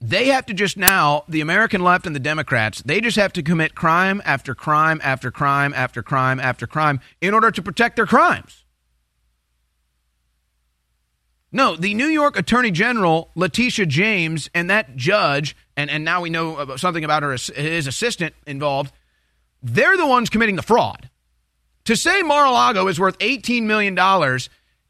they 0.00 0.26
have 0.26 0.46
to 0.46 0.54
just 0.54 0.76
now, 0.76 1.24
the 1.28 1.40
American 1.40 1.82
left 1.82 2.06
and 2.06 2.14
the 2.14 2.20
Democrats, 2.20 2.82
they 2.82 3.00
just 3.00 3.16
have 3.16 3.32
to 3.34 3.42
commit 3.42 3.74
crime 3.74 4.20
after 4.24 4.54
crime 4.54 5.00
after 5.02 5.30
crime 5.30 5.72
after 5.74 6.02
crime 6.02 6.38
after 6.40 6.66
crime 6.66 7.00
in 7.20 7.32
order 7.32 7.50
to 7.50 7.62
protect 7.62 7.96
their 7.96 8.06
crimes. 8.06 8.64
No, 11.52 11.76
the 11.76 11.94
New 11.94 12.08
York 12.08 12.36
Attorney 12.38 12.70
General, 12.70 13.30
Letitia 13.34 13.86
James, 13.86 14.50
and 14.52 14.68
that 14.68 14.96
judge, 14.96 15.56
and, 15.76 15.88
and 15.88 16.04
now 16.04 16.20
we 16.20 16.28
know 16.28 16.76
something 16.76 17.04
about 17.04 17.22
her 17.22 17.32
his 17.32 17.86
assistant 17.86 18.34
involved, 18.46 18.92
they're 19.62 19.96
the 19.96 20.06
ones 20.06 20.28
committing 20.28 20.56
the 20.56 20.62
fraud. 20.62 21.08
To 21.84 21.96
say 21.96 22.22
Mar-a-Lago 22.22 22.88
is 22.88 23.00
worth 23.00 23.18
$18 23.20 23.62
million 23.62 23.96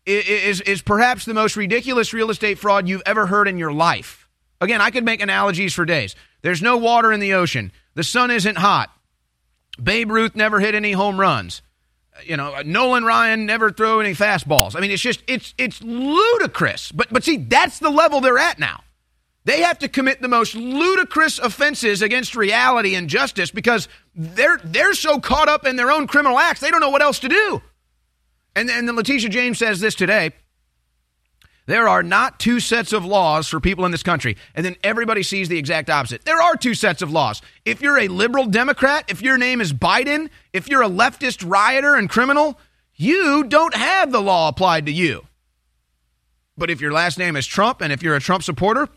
is, 0.06 0.60
is 0.62 0.82
perhaps 0.82 1.24
the 1.24 1.34
most 1.34 1.56
ridiculous 1.56 2.12
real 2.12 2.30
estate 2.30 2.58
fraud 2.58 2.88
you've 2.88 3.02
ever 3.04 3.26
heard 3.26 3.48
in 3.48 3.58
your 3.58 3.72
life. 3.72 4.28
Again, 4.60 4.80
I 4.80 4.90
could 4.90 5.04
make 5.04 5.20
analogies 5.20 5.74
for 5.74 5.84
days. 5.84 6.14
There's 6.42 6.62
no 6.62 6.76
water 6.76 7.12
in 7.12 7.20
the 7.20 7.34
ocean. 7.34 7.72
The 7.94 8.04
sun 8.04 8.30
isn't 8.30 8.56
hot. 8.56 8.90
Babe 9.82 10.10
Ruth 10.10 10.36
never 10.36 10.60
hit 10.60 10.74
any 10.74 10.92
home 10.92 11.20
runs. 11.20 11.60
You 12.24 12.36
know, 12.36 12.54
uh, 12.54 12.62
Nolan 12.64 13.04
Ryan 13.04 13.44
never 13.44 13.70
threw 13.70 14.00
any 14.00 14.14
fastballs. 14.14 14.74
I 14.74 14.80
mean, 14.80 14.90
it's 14.90 15.02
just 15.02 15.22
it's 15.26 15.52
it's 15.58 15.82
ludicrous. 15.82 16.90
But 16.92 17.08
but 17.12 17.24
see, 17.24 17.36
that's 17.36 17.78
the 17.78 17.90
level 17.90 18.20
they're 18.22 18.38
at 18.38 18.58
now. 18.58 18.82
They 19.44 19.60
have 19.60 19.78
to 19.80 19.88
commit 19.88 20.22
the 20.22 20.28
most 20.28 20.54
ludicrous 20.54 21.38
offenses 21.38 22.00
against 22.00 22.34
reality 22.34 22.94
and 22.94 23.08
justice 23.08 23.50
because 23.50 23.86
they're 24.14 24.58
they're 24.64 24.94
so 24.94 25.20
caught 25.20 25.48
up 25.48 25.66
in 25.66 25.76
their 25.76 25.90
own 25.90 26.06
criminal 26.06 26.38
acts, 26.38 26.60
they 26.60 26.70
don't 26.70 26.80
know 26.80 26.90
what 26.90 27.02
else 27.02 27.18
to 27.20 27.28
do. 27.28 27.60
And, 28.56 28.70
and 28.70 28.88
then 28.88 28.96
Letitia 28.96 29.28
James 29.28 29.58
says 29.58 29.78
this 29.78 29.94
today. 29.94 30.32
There 31.66 31.88
are 31.88 32.02
not 32.02 32.38
two 32.38 32.58
sets 32.58 32.92
of 32.92 33.04
laws 33.04 33.48
for 33.48 33.60
people 33.60 33.84
in 33.84 33.90
this 33.90 34.04
country. 34.04 34.36
And 34.54 34.64
then 34.64 34.76
everybody 34.82 35.22
sees 35.22 35.48
the 35.48 35.58
exact 35.58 35.90
opposite. 35.90 36.24
There 36.24 36.40
are 36.40 36.56
two 36.56 36.74
sets 36.74 37.02
of 37.02 37.10
laws. 37.10 37.42
If 37.64 37.82
you're 37.82 37.98
a 37.98 38.08
liberal 38.08 38.46
Democrat, 38.46 39.04
if 39.08 39.20
your 39.20 39.36
name 39.36 39.60
is 39.60 39.72
Biden, 39.72 40.30
if 40.52 40.68
you're 40.68 40.82
a 40.82 40.88
leftist 40.88 41.48
rioter 41.48 41.96
and 41.96 42.08
criminal, 42.08 42.58
you 42.94 43.44
don't 43.44 43.74
have 43.74 44.10
the 44.10 44.22
law 44.22 44.48
applied 44.48 44.86
to 44.86 44.92
you. 44.92 45.26
But 46.56 46.70
if 46.70 46.80
your 46.80 46.92
last 46.92 47.18
name 47.18 47.36
is 47.36 47.46
Trump 47.46 47.82
and 47.82 47.92
if 47.92 48.02
you're 48.02 48.16
a 48.16 48.20
Trump 48.20 48.42
supporter, 48.42 48.88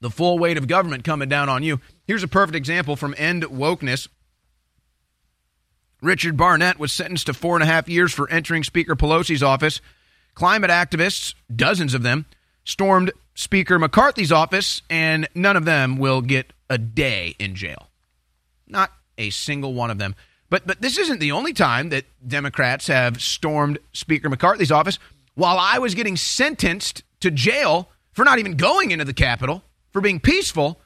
the 0.00 0.10
full 0.10 0.38
weight 0.38 0.58
of 0.58 0.66
government 0.66 1.04
coming 1.04 1.28
down 1.28 1.48
on 1.48 1.62
you. 1.62 1.80
Here's 2.06 2.24
a 2.24 2.28
perfect 2.28 2.56
example 2.56 2.96
from 2.96 3.14
End 3.16 3.44
Wokeness. 3.44 4.08
Richard 6.02 6.36
Barnett 6.36 6.78
was 6.78 6.92
sentenced 6.92 7.26
to 7.26 7.32
four 7.32 7.54
and 7.54 7.62
a 7.62 7.66
half 7.66 7.88
years 7.88 8.12
for 8.12 8.28
entering 8.28 8.64
Speaker 8.64 8.96
Pelosi's 8.96 9.42
office. 9.42 9.80
Climate 10.34 10.70
activists, 10.70 11.34
dozens 11.54 11.94
of 11.94 12.02
them, 12.02 12.26
stormed 12.64 13.12
Speaker 13.34 13.78
McCarthy's 13.78 14.32
office, 14.32 14.82
and 14.90 15.28
none 15.34 15.56
of 15.56 15.64
them 15.64 15.96
will 15.96 16.20
get 16.20 16.52
a 16.68 16.76
day 16.76 17.36
in 17.38 17.54
jail. 17.54 17.88
Not 18.66 18.90
a 19.16 19.30
single 19.30 19.74
one 19.74 19.90
of 19.90 19.98
them. 19.98 20.14
But 20.50 20.66
but 20.66 20.82
this 20.82 20.98
isn't 20.98 21.20
the 21.20 21.32
only 21.32 21.52
time 21.52 21.90
that 21.90 22.04
Democrats 22.26 22.88
have 22.88 23.22
stormed 23.22 23.78
Speaker 23.92 24.28
McCarthy's 24.28 24.72
office. 24.72 24.98
While 25.34 25.58
I 25.58 25.78
was 25.78 25.94
getting 25.94 26.16
sentenced 26.16 27.04
to 27.20 27.30
jail 27.30 27.88
for 28.12 28.24
not 28.24 28.38
even 28.38 28.56
going 28.56 28.90
into 28.90 29.04
the 29.04 29.14
Capitol, 29.14 29.62
for 29.92 30.00
being 30.00 30.20
peaceful, 30.20 30.80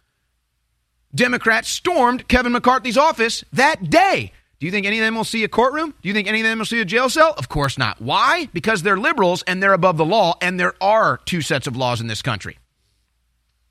Democrats 1.14 1.68
stormed 1.68 2.29
Kevin 2.29 2.52
McCarthy's 2.52 2.98
office 2.98 3.44
that 3.52 3.88
day. 3.90 4.33
Do 4.59 4.66
you 4.66 4.73
think 4.73 4.87
any 4.87 4.99
of 4.99 5.05
them 5.05 5.14
will 5.14 5.25
see 5.25 5.45
a 5.45 5.49
courtroom? 5.49 5.95
Do 6.01 6.09
you 6.09 6.14
think 6.14 6.29
any 6.29 6.40
of 6.40 6.45
them 6.45 6.59
will 6.59 6.66
see 6.66 6.81
a 6.81 6.85
jail 6.85 7.11
cell? 7.11 7.35
Of 7.37 7.49
course 7.49 7.77
not. 7.77 8.01
Why? 8.01 8.49
Because 8.55 8.83
they're 8.83 8.97
liberals 8.97 9.42
and 9.42 9.62
they're 9.62 9.75
above 9.75 9.99
the 9.99 10.05
law, 10.05 10.38
and 10.40 10.59
there 10.59 10.75
are 10.81 11.19
two 11.27 11.42
sets 11.42 11.66
of 11.66 11.77
laws 11.77 12.01
in 12.01 12.07
this 12.07 12.23
country. 12.23 12.59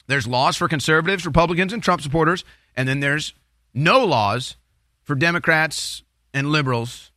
There's 0.08 0.28
laws 0.28 0.56
for 0.56 0.67
conservatives, 0.67 1.26
Republicans, 1.26 1.74
and 1.74 1.82
Trump 1.82 2.02
supporters, 2.02 2.43
and 2.76 2.88
then 2.88 3.00
there's 3.00 3.34
no 3.74 4.06
laws 4.06 4.58
for 5.04 5.15
Democrats 5.15 6.04
and 6.34 6.52
liberals 6.52 7.12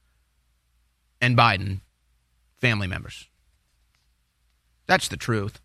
and 1.20 1.37
Biden 1.37 1.81
family 2.57 2.87
members. 2.87 3.28
That's 4.87 5.09
the 5.09 5.16
truth. 5.18 5.61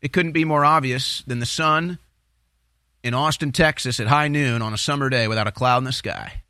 It 0.00 0.12
couldn't 0.12 0.32
be 0.32 0.44
more 0.44 0.64
obvious 0.64 1.22
than 1.26 1.40
the 1.40 1.46
sun 1.46 1.98
in 3.02 3.14
Austin, 3.14 3.50
Texas 3.50 3.98
at 3.98 4.06
high 4.06 4.28
noon 4.28 4.62
on 4.62 4.72
a 4.72 4.78
summer 4.78 5.08
day 5.08 5.26
without 5.26 5.48
a 5.48 5.52
cloud 5.52 5.78
in 5.78 5.84
the 5.84 5.92
sky. 5.92 6.42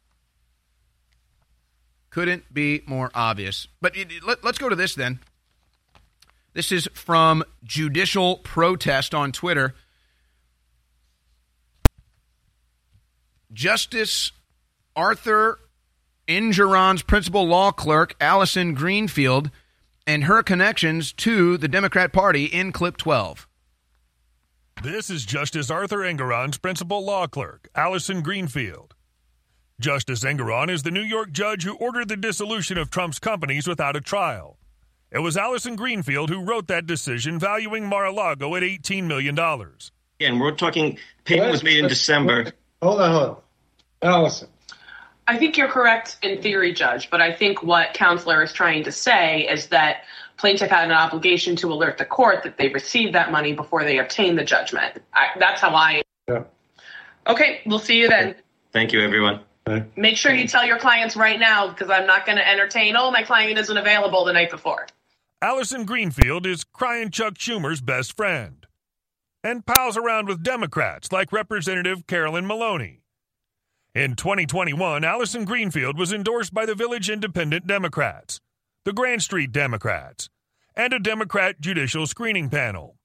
Couldn't 2.11 2.53
be 2.53 2.83
more 2.87 3.11
obvious. 3.15 3.69
But 3.81 3.97
let, 4.25 4.45
us 4.45 4.59
go 4.59 4.69
to 4.69 4.77
this 4.77 4.95
then. 4.95 5.21
This 6.53 6.73
is 6.73 6.89
from 6.93 7.45
Judicial 7.63 8.39
Protest 8.39 9.15
on 9.15 9.31
Twitter. 9.31 9.75
Justice 13.53 14.33
Arthur 14.97 15.59
Engoron's 16.27 17.03
principal 17.03 17.47
law 17.47 17.71
clerk, 17.71 18.15
Allison 18.21 18.75
Greenfield, 18.75 19.51
and 20.07 20.25
her 20.25 20.43
connections 20.43 21.13
to 21.13 21.57
the 21.57 21.69
Democrat 21.69 22.13
Party 22.13 22.45
in 22.45 22.73
clip 22.73 22.97
12. 22.97 23.49
This 24.83 25.11
is 25.11 25.25
Justice 25.25 25.71
Arthur 25.71 25.99
Engoron's 25.99 26.59
principal 26.59 27.05
law 27.05 27.27
clerk, 27.27 27.69
Allison 27.75 28.23
Greenfield. 28.23 28.95
Justice 29.81 30.23
Engoron 30.25 30.69
is 30.69 30.83
the 30.83 30.91
New 30.91 31.01
York 31.01 31.33
judge 31.33 31.65
who 31.65 31.75
ordered 31.77 32.09
the 32.09 32.17
dissolution 32.17 32.77
of 32.77 32.91
Trump's 32.91 33.19
companies 33.19 33.67
without 33.67 33.97
a 33.97 34.01
trial. 34.01 34.59
It 35.11 35.21
was 35.21 35.39
Allison 35.39 35.75
Greenfield 35.75 36.29
who 36.29 36.45
wrote 36.45 36.69
that 36.69 36.87
decision 36.87 37.39
valuing 37.39 37.87
Mar-a-Lago 37.87 38.55
at 38.57 38.63
$18 38.63 39.05
million. 39.05 39.39
Again, 39.39 40.39
we're 40.39 40.55
talking, 40.55 40.99
payment 41.25 41.51
was 41.51 41.63
made 41.63 41.79
in 41.79 41.89
December. 41.89 42.53
Hold 42.83 43.01
on, 43.01 43.11
hold 43.11 43.29
on. 43.29 43.37
Allison. 44.03 44.49
I 45.27 45.39
think 45.39 45.57
you're 45.57 45.69
correct 45.69 46.19
in 46.23 46.43
theory, 46.43 46.75
Judge, 46.75 47.09
but 47.09 47.23
I 47.23 47.33
think 47.33 47.63
what 47.63 47.95
counselor 47.95 48.43
is 48.43 48.53
trying 48.53 48.85
to 48.85 48.93
say 48.93 49.49
is 49.49 49.69
that 49.69 50.03
plaintiff 50.37 50.69
had 50.69 50.85
an 50.85 50.93
obligation 50.93 51.57
to 51.57 51.73
alert 51.73 51.97
the 51.97 52.05
court 52.05 52.43
that 52.43 52.59
they 52.59 52.69
received 52.69 53.15
that 53.15 53.33
money 53.33 53.55
before 53.55 53.83
they 53.85 53.99
obtained 53.99 54.37
the 54.37 54.45
judgment. 54.45 55.01
I, 55.15 55.29
that's 55.39 55.63
how 55.63 55.75
I. 55.75 56.03
Yeah. 56.29 56.45
Okay, 57.27 57.63
we'll 57.65 57.79
see 57.79 57.99
you 57.99 58.09
then. 58.09 58.35
Thank 58.73 58.93
you, 58.93 59.01
everyone. 59.01 59.41
Make 59.97 60.17
sure 60.17 60.33
you 60.33 60.47
tell 60.47 60.65
your 60.65 60.79
clients 60.79 61.17
right 61.17 61.39
now 61.39 61.69
because 61.69 61.91
I'm 61.91 62.07
not 62.07 62.27
going 62.27 62.39
to 62.39 62.49
entertain, 62.49 62.97
oh, 62.97 63.11
my 63.11 63.23
client 63.23 63.59
isn't 63.59 63.77
available 63.77 64.25
the 64.25 64.33
night 64.33 64.51
before. 64.51 64.87
Allison 65.43 65.85
Greenfield 65.85 66.47
is 66.47 66.65
crying 66.65 67.11
Chuck 67.11 67.35
Schumer's 67.35 67.81
best 67.81 68.17
friend 68.17 68.67
and 69.43 69.65
pals 69.65 69.97
around 69.97 70.29
with 70.29 70.43
Democrats 70.43 71.11
like 71.13 71.33
Representative 71.33 72.07
Carolyn 72.07 72.47
Maloney. 72.47 73.01
In 73.95 74.15
2021, 74.15 75.03
Allison 75.03 75.45
Greenfield 75.45 75.99
was 75.99 76.13
endorsed 76.13 76.55
by 76.55 76.67
the 76.67 76.75
Village 76.75 77.11
Independent 77.11 77.67
Democrats, 77.67 78.41
the 78.85 78.93
Grand 78.93 79.23
Street 79.23 79.51
Democrats, 79.51 80.29
and 80.77 80.93
a 80.93 81.01
Democrat 81.01 81.61
judicial 81.61 82.07
screening 82.07 82.49
panel. 82.49 83.00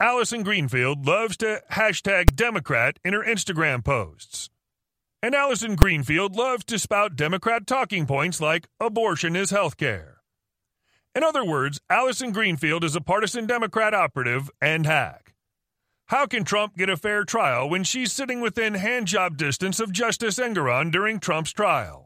Allison 0.00 0.42
Greenfield 0.42 1.06
loves 1.06 1.36
to 1.36 1.62
hashtag 1.70 2.34
Democrat 2.34 2.98
in 3.04 3.12
her 3.14 3.22
Instagram 3.22 3.84
posts. 3.84 4.50
And 5.22 5.36
Allison 5.36 5.76
Greenfield 5.76 6.34
loves 6.34 6.64
to 6.64 6.80
spout 6.80 7.14
Democrat 7.14 7.64
talking 7.64 8.04
points 8.04 8.40
like 8.40 8.66
abortion 8.80 9.36
is 9.36 9.50
health 9.50 9.76
care. 9.76 10.16
In 11.14 11.22
other 11.22 11.44
words, 11.44 11.80
Allison 11.88 12.32
Greenfield 12.32 12.82
is 12.82 12.96
a 12.96 13.00
partisan 13.00 13.46
Democrat 13.46 13.94
operative 13.94 14.50
and 14.60 14.84
hack. 14.84 15.32
How 16.06 16.26
can 16.26 16.42
Trump 16.42 16.76
get 16.76 16.90
a 16.90 16.96
fair 16.96 17.22
trial 17.24 17.70
when 17.70 17.84
she's 17.84 18.12
sitting 18.12 18.40
within 18.40 18.74
handjob 18.74 19.36
distance 19.36 19.78
of 19.78 19.92
Justice 19.92 20.40
Engoron 20.40 20.90
during 20.90 21.20
Trump's 21.20 21.52
trial? 21.52 22.03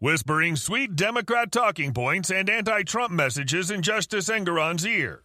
Whispering 0.00 0.56
sweet 0.56 0.96
Democrat 0.96 1.52
talking 1.52 1.92
points 1.92 2.30
and 2.30 2.48
anti 2.48 2.84
Trump 2.84 3.12
messages 3.12 3.70
in 3.70 3.82
Justice 3.82 4.30
Engoron's 4.30 4.86
ear. 4.86 5.24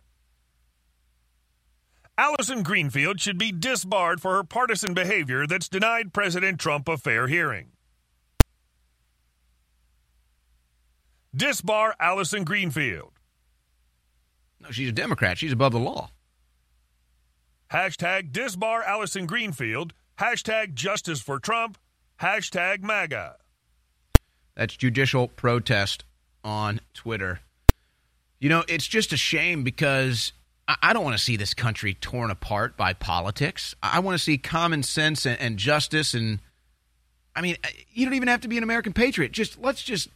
Allison 2.18 2.62
Greenfield 2.62 3.22
should 3.22 3.38
be 3.38 3.54
disbarred 3.54 4.22
for 4.22 4.36
her 4.36 4.44
partisan 4.44 4.94
behavior 4.94 5.48
that's 5.48 5.70
denied 5.70 6.12
President 6.12 6.60
Trump 6.60 6.90
a 6.90 6.98
fair 6.98 7.28
hearing. 7.28 7.72
Disbar 11.34 11.94
Allison 11.98 12.44
Greenfield. 12.44 13.14
No, 14.60 14.72
she's 14.72 14.90
a 14.90 14.94
Democrat. 14.94 15.38
She's 15.38 15.54
above 15.54 15.72
the 15.72 15.80
law. 15.80 16.10
Hashtag 17.72 18.34
disbar 18.34 18.86
Allison 18.86 19.26
Greenfield. 19.26 19.94
Hashtag 20.20 20.74
justice 20.74 21.22
for 21.22 21.40
Trump. 21.40 21.78
Hashtag 22.20 22.84
MAGA. 22.84 23.38
That's 24.56 24.76
judicial 24.76 25.28
protest 25.28 26.04
on 26.44 26.80
Twitter. 26.94 27.40
You 28.40 28.50
know, 28.50 28.64
it's 28.68 28.88
just 28.88 29.12
a 29.14 29.18
shame 29.18 29.64
because 29.64 30.32
I 30.68 30.94
don't 30.94 31.04
want 31.04 31.18
to 31.18 31.24
see 31.24 31.36
this 31.36 31.54
country 31.54 31.94
torn 31.94 32.32
apart 32.32 32.76
by 32.76 32.94
politics. 32.94 33.76
I 33.84 34.00
want 34.00 34.18
to 34.18 34.24
see 34.24 34.38
common 34.38 34.84
sense 34.84 35.26
and, 35.26 35.58
justice. 35.58 36.14
And 36.14 36.40
I 37.36 37.42
mean, 37.42 37.58
uh, 37.64 37.68
you 37.92 38.06
don't 38.06 38.16
even 38.16 38.28
have 38.28 38.42
to 38.42 38.48
be 38.48 38.58
an 38.58 38.64
American 38.64 38.94
patriot. 38.94 39.32
Just 39.32 39.60
let's 39.60 39.84
just 39.84 40.10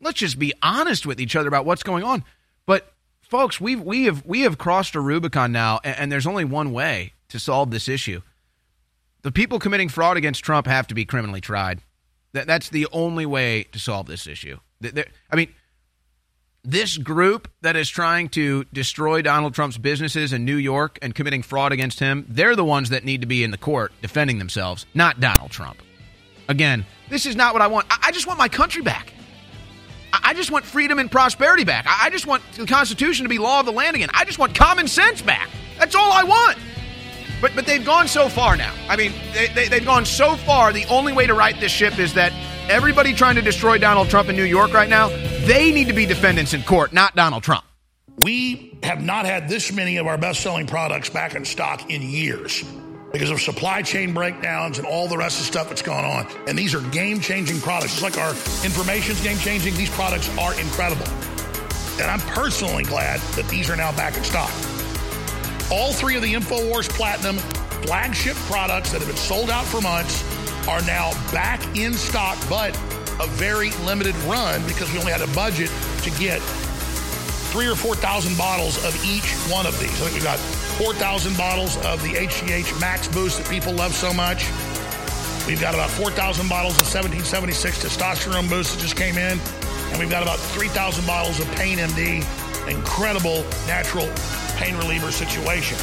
let's 0.00 0.18
just 0.18 0.38
be 0.38 0.52
honest 0.62 1.06
with 1.06 1.20
each 1.20 1.36
other 1.36 1.48
about 1.48 1.66
what's 1.66 1.82
going 1.82 2.02
on. 2.02 2.24
But 2.66 2.92
folks, 3.20 3.60
we've 3.60 3.80
we 3.80 4.04
have 4.04 4.24
we 4.26 4.40
have 4.40 4.58
crossed 4.58 4.94
a 4.94 5.00
Rubicon 5.00 5.52
now, 5.52 5.80
and 5.84 6.10
there's 6.10 6.26
only 6.26 6.44
one 6.44 6.72
way 6.72 7.12
to 7.28 7.38
solve 7.38 7.70
this 7.70 7.88
issue. 7.88 8.22
The 9.22 9.32
people 9.32 9.58
committing 9.58 9.88
fraud 9.88 10.16
against 10.16 10.42
Trump 10.42 10.66
have 10.66 10.86
to 10.88 10.94
be 10.94 11.04
criminally 11.04 11.40
tried. 11.40 11.80
That, 12.32 12.46
that's 12.46 12.68
the 12.68 12.86
only 12.92 13.26
way 13.26 13.64
to 13.72 13.78
solve 13.78 14.06
this 14.06 14.26
issue. 14.26 14.58
I 14.82 15.36
mean, 15.36 15.52
this 16.62 16.98
group 16.98 17.48
that 17.62 17.76
is 17.76 17.88
trying 17.88 18.28
to 18.30 18.64
destroy 18.72 19.22
Donald 19.22 19.54
Trump's 19.54 19.78
businesses 19.78 20.32
in 20.32 20.44
New 20.44 20.56
York 20.56 20.98
and 21.02 21.14
committing 21.14 21.42
fraud 21.42 21.72
against 21.72 22.00
him, 22.00 22.26
they're 22.28 22.56
the 22.56 22.64
ones 22.64 22.90
that 22.90 23.04
need 23.04 23.22
to 23.22 23.26
be 23.26 23.42
in 23.42 23.50
the 23.50 23.58
court 23.58 23.92
defending 24.02 24.38
themselves, 24.38 24.86
not 24.94 25.20
Donald 25.20 25.50
Trump. 25.50 25.82
Again, 26.48 26.84
this 27.08 27.26
is 27.26 27.36
not 27.36 27.52
what 27.52 27.62
I 27.62 27.68
want. 27.68 27.86
I, 27.88 28.10
just 28.12 28.26
want 28.26 28.38
my 28.38 28.48
country 28.48 28.82
back. 28.82 29.12
I, 30.12 30.34
just 30.34 30.50
want 30.50 30.64
freedom 30.64 30.98
and 30.98 31.10
prosperity 31.10 31.64
back. 31.64 31.86
I 31.88 32.10
just 32.10 32.26
want 32.26 32.42
the 32.56 32.66
Constitution 32.66 33.24
to 33.24 33.28
be 33.28 33.38
law 33.38 33.60
of 33.60 33.66
the 33.66 33.72
land 33.72 33.96
again. 33.96 34.10
I 34.12 34.24
just 34.24 34.38
want 34.38 34.54
common 34.54 34.88
sense 34.88 35.22
back. 35.22 35.48
That's 35.78 35.94
all 35.94 36.12
I 36.12 36.24
want. 36.24 36.58
But 37.40 37.52
but 37.54 37.66
they've 37.66 37.84
gone 37.84 38.08
so 38.08 38.28
far 38.28 38.56
now. 38.56 38.72
I 38.88 38.96
mean, 38.96 39.12
they, 39.32 39.48
they, 39.48 39.68
they've 39.68 39.84
gone 39.84 40.04
so 40.04 40.36
far. 40.36 40.72
The 40.72 40.86
only 40.86 41.12
way 41.12 41.26
to 41.26 41.34
right 41.34 41.58
this 41.58 41.72
ship 41.72 41.98
is 41.98 42.14
that 42.14 42.32
everybody 42.68 43.12
trying 43.12 43.36
to 43.36 43.42
destroy 43.42 43.78
Donald 43.78 44.08
Trump 44.08 44.28
in 44.28 44.36
New 44.36 44.44
York 44.44 44.72
right 44.72 44.88
now, 44.88 45.08
they 45.46 45.72
need 45.72 45.88
to 45.88 45.94
be 45.94 46.06
defendants 46.06 46.54
in 46.54 46.62
court, 46.62 46.92
not 46.92 47.16
Donald 47.16 47.42
Trump. 47.42 47.64
We 48.22 48.78
have 48.82 49.02
not 49.02 49.24
had 49.24 49.48
this 49.48 49.72
many 49.72 49.96
of 49.96 50.06
our 50.06 50.18
best 50.18 50.40
selling 50.40 50.66
products 50.66 51.08
back 51.08 51.34
in 51.34 51.44
stock 51.44 51.90
in 51.90 52.02
years 52.02 52.64
because 53.12 53.30
of 53.30 53.40
supply 53.40 53.82
chain 53.82 54.12
breakdowns 54.12 54.78
and 54.78 54.86
all 54.86 55.08
the 55.08 55.16
rest 55.16 55.38
of 55.40 55.46
the 55.46 55.52
stuff 55.52 55.68
that's 55.68 55.82
gone 55.82 56.04
on. 56.04 56.26
And 56.46 56.58
these 56.58 56.74
are 56.74 56.80
game 56.90 57.20
changing 57.20 57.60
products. 57.60 57.98
Just 57.98 58.02
like 58.02 58.18
our 58.18 58.30
information's 58.64 59.22
game 59.22 59.38
changing, 59.38 59.74
these 59.74 59.90
products 59.90 60.28
are 60.38 60.58
incredible. 60.60 61.06
And 62.00 62.10
I'm 62.10 62.20
personally 62.20 62.84
glad 62.84 63.20
that 63.36 63.48
these 63.48 63.68
are 63.68 63.76
now 63.76 63.92
back 63.92 64.16
in 64.16 64.24
stock. 64.24 64.50
All 65.70 65.92
three 65.92 66.16
of 66.16 66.22
the 66.22 66.34
InfoWars 66.34 66.88
Platinum 66.90 67.36
flagship 67.86 68.36
products 68.48 68.90
that 68.90 68.98
have 68.98 69.06
been 69.06 69.16
sold 69.16 69.50
out 69.50 69.64
for 69.64 69.80
months 69.80 70.24
are 70.68 70.82
now 70.82 71.12
back 71.32 71.64
in 71.76 71.94
stock, 71.94 72.36
but 72.48 72.74
a 73.20 73.26
very 73.28 73.70
limited 73.84 74.16
run 74.24 74.66
because 74.66 74.92
we 74.92 74.98
only 74.98 75.12
had 75.12 75.20
a 75.20 75.32
budget 75.32 75.70
to 76.02 76.10
get 76.18 76.40
three 77.52 77.68
or 77.68 77.76
4,000 77.76 78.36
bottles 78.36 78.84
of 78.84 78.94
each 79.04 79.30
one 79.50 79.64
of 79.64 79.78
these. 79.78 79.90
I 80.02 80.04
think 80.06 80.14
we've 80.14 80.24
got 80.24 80.38
4,000 80.38 81.36
bottles 81.36 81.76
of 81.84 82.02
the 82.02 82.14
HGH 82.14 82.80
Max 82.80 83.06
Boost 83.08 83.38
that 83.38 83.48
people 83.48 83.72
love 83.72 83.94
so 83.94 84.12
much. 84.12 84.46
We've 85.46 85.60
got 85.60 85.74
about 85.74 85.90
4,000 85.90 86.48
bottles 86.48 86.74
of 86.78 86.86
1776 86.86 87.84
testosterone 87.84 88.48
boost 88.48 88.74
that 88.74 88.80
just 88.80 88.96
came 88.96 89.18
in. 89.18 89.38
And 89.90 89.98
we've 89.98 90.10
got 90.10 90.22
about 90.22 90.38
3,000 90.38 91.06
bottles 91.06 91.40
of 91.40 91.50
Pain 91.56 91.78
MD, 91.78 92.22
incredible 92.68 93.44
natural 93.66 94.08
pain 94.56 94.76
reliever 94.76 95.10
situation. 95.10 95.78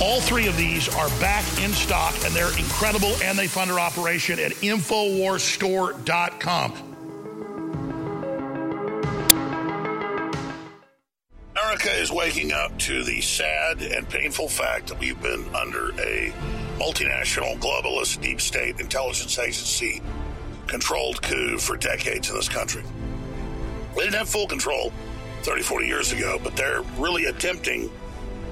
All 0.00 0.20
three 0.20 0.46
of 0.46 0.56
these 0.56 0.88
are 0.94 1.08
back 1.20 1.44
in 1.60 1.72
stock 1.72 2.14
and 2.24 2.32
they're 2.34 2.56
incredible 2.56 3.12
and 3.22 3.38
they 3.38 3.48
fund 3.48 3.70
our 3.70 3.80
operation 3.80 4.38
at 4.38 4.52
InfoWarsStore.com. 4.52 6.84
America 11.52 11.92
is 12.00 12.10
waking 12.10 12.52
up 12.52 12.78
to 12.78 13.04
the 13.04 13.20
sad 13.20 13.82
and 13.82 14.08
painful 14.08 14.48
fact 14.48 14.86
that 14.86 14.98
we've 14.98 15.20
been 15.20 15.54
under 15.54 15.90
a 16.00 16.32
multinational, 16.78 17.58
globalist, 17.58 18.22
deep 18.22 18.40
state 18.40 18.80
intelligence 18.80 19.38
agency 19.38 20.00
controlled 20.68 21.20
coup 21.22 21.58
for 21.58 21.76
decades 21.76 22.30
in 22.30 22.36
this 22.36 22.48
country. 22.48 22.84
We 23.96 24.04
didn't 24.04 24.16
have 24.16 24.28
full 24.28 24.46
control 24.46 24.92
30, 25.42 25.62
40 25.62 25.86
years 25.86 26.12
ago, 26.12 26.38
but 26.42 26.56
they're 26.56 26.82
really 26.96 27.26
attempting 27.26 27.90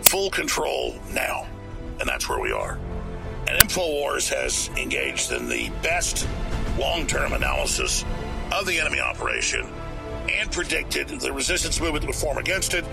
full 0.02 0.30
control 0.30 0.94
now. 1.10 1.46
And 2.00 2.08
that's 2.08 2.28
where 2.28 2.40
we 2.40 2.52
are. 2.52 2.78
And 3.48 3.68
InfoWars 3.68 4.28
has 4.34 4.68
engaged 4.76 5.32
in 5.32 5.48
the 5.48 5.70
best 5.82 6.26
long 6.78 7.06
term 7.06 7.32
analysis 7.32 8.04
of 8.52 8.66
the 8.66 8.78
enemy 8.78 9.00
operation 9.00 9.66
and 10.28 10.50
predicted 10.50 11.08
the 11.08 11.32
resistance 11.32 11.80
movement 11.80 12.06
would 12.06 12.14
form 12.14 12.38
against 12.38 12.74
it 12.74 12.84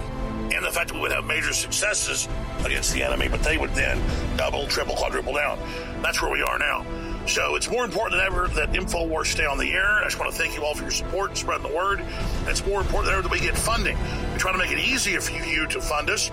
and 0.54 0.64
the 0.64 0.72
fact 0.72 0.89
that 0.89 0.96
we 0.96 1.02
would 1.02 1.12
have 1.12 1.26
major 1.26 1.54
successes 1.54 2.28
against 2.64 2.94
the 2.94 3.02
enemy, 3.02 3.28
but 3.28 3.41
they 3.41 3.58
would 3.58 3.74
then 3.74 4.00
double, 4.38 4.68
triple, 4.68 4.96
quadruple 4.96 5.34
down. 5.34 5.58
That's 6.02 6.22
where 6.22 6.32
we 6.32 6.44
are 6.44 6.60
now. 6.60 6.86
So 7.26 7.55
it's 7.55 7.69
more 7.69 7.86
important 7.86 8.19
than 8.19 8.28
ever 8.28 8.47
that 8.49 8.71
InfoWars 8.74 9.28
stay 9.28 9.45
on 9.45 9.57
the 9.57 9.71
air. 9.71 9.99
I 10.01 10.03
just 10.05 10.19
want 10.19 10.32
to 10.32 10.38
thank 10.38 10.55
you 10.55 10.63
all 10.63 10.76
for 10.76 10.84
your 10.84 10.91
support 10.91 11.30
and 11.30 11.38
spreading 11.38 11.67
the 11.67 11.76
word. 11.76 12.03
It's 12.47 12.65
more 12.65 12.82
important 12.82 13.05
than 13.05 13.13
ever 13.13 13.24
that 13.24 13.32
we 13.32 13.39
get 13.39 13.57
funding. 13.57 13.97
We're 14.32 14.38
trying 14.38 14.55
to 14.55 14.59
make 14.59 14.71
it 14.71 14.80
easier 14.80 15.21
for 15.21 15.32
you 15.47 15.67
to 15.67 15.82
fund 15.82 16.09
us 16.09 16.32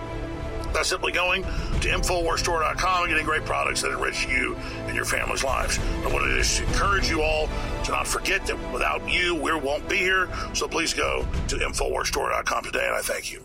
by 0.73 0.83
simply 0.83 1.13
going 1.13 1.43
to 1.43 1.89
InfoWarsStore.com 1.89 3.03
and 3.03 3.09
getting 3.11 3.25
great 3.25 3.45
products 3.45 3.83
that 3.83 3.93
enrich 3.93 4.27
you 4.27 4.57
and 4.87 4.95
your 4.95 5.05
family's 5.05 5.45
lives. 5.45 5.79
I 5.79 6.13
want 6.13 6.25
to 6.27 6.37
just 6.37 6.61
encourage 6.61 7.09
you 7.09 7.23
all 7.23 7.49
to 7.85 7.91
not 7.91 8.07
forget 8.07 8.47
that 8.47 8.73
without 8.73 9.09
you, 9.11 9.35
we 9.35 9.53
won't 9.55 9.89
be 9.89 9.97
here. 9.97 10.29
So 10.55 10.69
please 10.69 10.95
go 10.95 11.27
to 11.49 11.57
InfoWarsStore.com 11.57 12.65
today, 12.65 12.87
and 12.87 12.97
I 12.97 13.01
thank 13.01 13.33
you. 13.33 13.43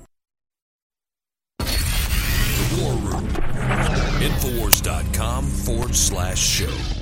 The 1.59 2.81
War 2.81 2.93
Room. 2.93 3.27
Infowars.com 4.21 5.45
forward 5.45 5.95
slash 5.95 6.39
show. 6.39 6.94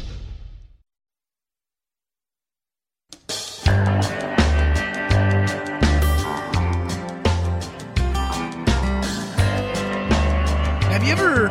Have 10.93 11.03
you 11.03 11.11
ever 11.11 11.49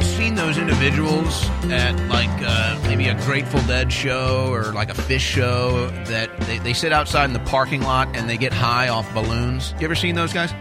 seen 0.00 0.36
those 0.36 0.56
individuals 0.56 1.44
at 1.64 1.92
like 2.08 2.30
uh, 2.40 2.78
maybe 2.84 3.08
a 3.08 3.20
Grateful 3.24 3.60
Dead 3.62 3.92
show 3.92 4.52
or 4.52 4.72
like 4.72 4.88
a 4.88 4.94
Phish 4.94 5.18
show 5.18 5.88
that 6.04 6.30
they, 6.42 6.58
they 6.60 6.72
sit 6.72 6.92
outside 6.92 7.24
in 7.24 7.32
the 7.32 7.40
parking 7.40 7.82
lot 7.82 8.16
and 8.16 8.30
they 8.30 8.36
get 8.36 8.52
high 8.52 8.86
off 8.86 9.12
balloons? 9.12 9.74
You 9.80 9.86
ever 9.86 9.96
seen 9.96 10.14
those 10.14 10.32
guys? 10.32 10.52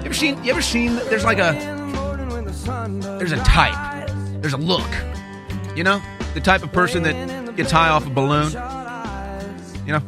You 0.00 0.04
ever 0.04 0.12
seen? 0.12 0.44
You 0.44 0.50
ever 0.50 0.60
seen? 0.60 0.94
There's 0.94 1.24
like 1.24 1.38
a 1.38 1.52
there's 3.18 3.32
a 3.32 3.42
type, 3.42 4.10
there's 4.42 4.52
a 4.52 4.58
look. 4.58 4.90
You 5.74 5.84
know, 5.84 6.02
the 6.34 6.42
type 6.42 6.62
of 6.62 6.70
person 6.70 7.02
that 7.04 7.56
gets 7.56 7.70
high 7.70 7.88
off 7.88 8.06
a 8.06 8.10
balloon. 8.10 8.52
You 9.86 9.94
know, 9.94 10.02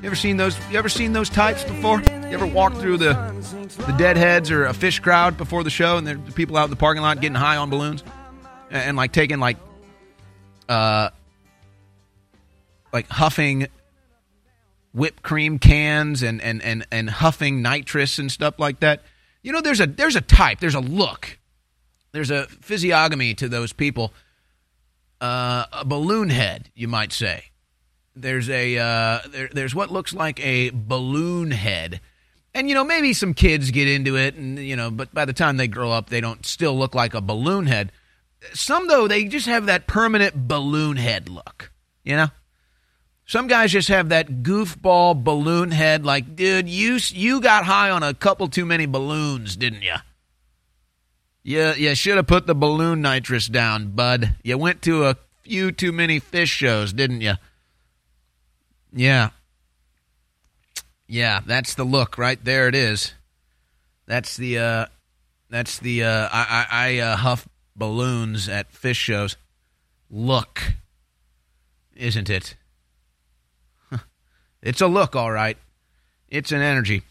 you 0.00 0.06
ever 0.06 0.16
seen 0.16 0.38
those? 0.38 0.56
You 0.70 0.78
ever 0.78 0.88
seen 0.88 1.12
those 1.12 1.28
types 1.28 1.64
before? 1.64 2.00
You 2.00 2.30
ever 2.30 2.46
walked 2.46 2.78
through 2.78 2.96
the 2.96 3.30
the 3.86 3.94
deadheads 3.98 4.50
or 4.50 4.66
a 4.66 4.72
Phish 4.72 5.00
crowd 5.00 5.36
before 5.36 5.64
the 5.64 5.70
show, 5.70 5.96
and 5.96 6.06
there 6.06 6.16
are 6.16 6.32
people 6.32 6.56
out 6.56 6.64
in 6.64 6.70
the 6.70 6.76
parking 6.76 7.02
lot 7.02 7.20
getting 7.20 7.34
high 7.36 7.56
on 7.56 7.70
balloons, 7.70 8.04
and, 8.70 8.82
and 8.82 8.96
like 8.96 9.12
taking 9.12 9.38
like, 9.38 9.56
uh, 10.68 11.10
like 12.92 13.08
huffing 13.08 13.68
whipped 14.92 15.22
cream 15.22 15.58
cans 15.58 16.22
and 16.22 16.40
and 16.42 16.62
and 16.62 16.86
and 16.90 17.08
huffing 17.08 17.62
nitrous 17.62 18.18
and 18.18 18.30
stuff 18.30 18.58
like 18.58 18.80
that. 18.80 19.02
You 19.42 19.52
know, 19.52 19.60
there's 19.60 19.80
a 19.80 19.86
there's 19.86 20.16
a 20.16 20.20
type, 20.20 20.60
there's 20.60 20.74
a 20.74 20.80
look, 20.80 21.38
there's 22.12 22.30
a 22.30 22.46
physiognomy 22.46 23.34
to 23.34 23.48
those 23.48 23.72
people. 23.72 24.12
Uh, 25.20 25.66
a 25.72 25.84
balloon 25.84 26.30
head, 26.30 26.70
you 26.74 26.88
might 26.88 27.12
say. 27.12 27.44
There's 28.16 28.48
a 28.48 28.78
uh, 28.78 29.20
there, 29.28 29.48
there's 29.52 29.74
what 29.74 29.90
looks 29.90 30.12
like 30.12 30.40
a 30.44 30.70
balloon 30.70 31.50
head, 31.50 32.00
and 32.54 32.68
you 32.68 32.74
know 32.74 32.84
maybe 32.84 33.12
some 33.12 33.34
kids 33.34 33.70
get 33.70 33.88
into 33.88 34.16
it, 34.16 34.34
and 34.34 34.58
you 34.58 34.76
know, 34.76 34.90
but 34.90 35.12
by 35.14 35.24
the 35.24 35.32
time 35.32 35.56
they 35.56 35.68
grow 35.68 35.90
up, 35.90 36.10
they 36.10 36.20
don't 36.20 36.44
still 36.44 36.76
look 36.76 36.94
like 36.94 37.14
a 37.14 37.20
balloon 37.20 37.66
head. 37.66 37.92
Some 38.52 38.88
though 38.88 39.06
they 39.06 39.24
just 39.24 39.46
have 39.46 39.66
that 39.66 39.86
permanent 39.86 40.48
balloon 40.48 40.96
head 40.96 41.28
look. 41.28 41.70
You 42.04 42.16
know, 42.16 42.28
some 43.26 43.46
guys 43.46 43.70
just 43.70 43.88
have 43.88 44.08
that 44.08 44.42
goofball 44.42 45.22
balloon 45.22 45.70
head. 45.70 46.04
Like, 46.04 46.34
dude, 46.34 46.68
you 46.68 46.98
you 47.10 47.40
got 47.40 47.64
high 47.64 47.90
on 47.90 48.02
a 48.02 48.14
couple 48.14 48.48
too 48.48 48.66
many 48.66 48.86
balloons, 48.86 49.56
didn't 49.56 49.82
you? 49.82 49.96
You 51.42 51.72
you 51.74 51.94
should 51.94 52.16
have 52.16 52.26
put 52.26 52.46
the 52.46 52.54
balloon 52.54 53.02
nitrous 53.02 53.46
down, 53.46 53.92
bud. 53.92 54.34
You 54.42 54.58
went 54.58 54.82
to 54.82 55.04
a 55.04 55.16
few 55.42 55.72
too 55.72 55.92
many 55.92 56.20
Phish 56.20 56.48
shows, 56.48 56.92
didn't 56.92 57.20
you? 57.20 57.34
Yeah. 58.92 59.30
Yeah, 61.10 61.40
that's 61.44 61.74
the 61.74 61.82
look 61.82 62.18
right 62.18 62.38
there. 62.44 62.68
It 62.68 62.76
is. 62.76 63.14
That's 64.06 64.36
the 64.36 64.58
uh, 64.58 64.86
that's 65.48 65.80
the 65.80 66.04
uh, 66.04 66.28
I 66.30 66.66
I, 66.70 66.88
I 66.88 66.98
uh, 66.98 67.16
huff 67.16 67.48
balloons 67.74 68.48
at 68.48 68.72
Phish 68.72 68.94
shows. 68.94 69.36
Look, 70.08 70.62
isn't 71.96 72.30
it? 72.30 72.54
It's 74.62 74.82
a 74.82 74.86
look, 74.86 75.16
all 75.16 75.32
right. 75.32 75.56
It's 76.28 76.52
an 76.52 76.60
energy. 76.60 77.02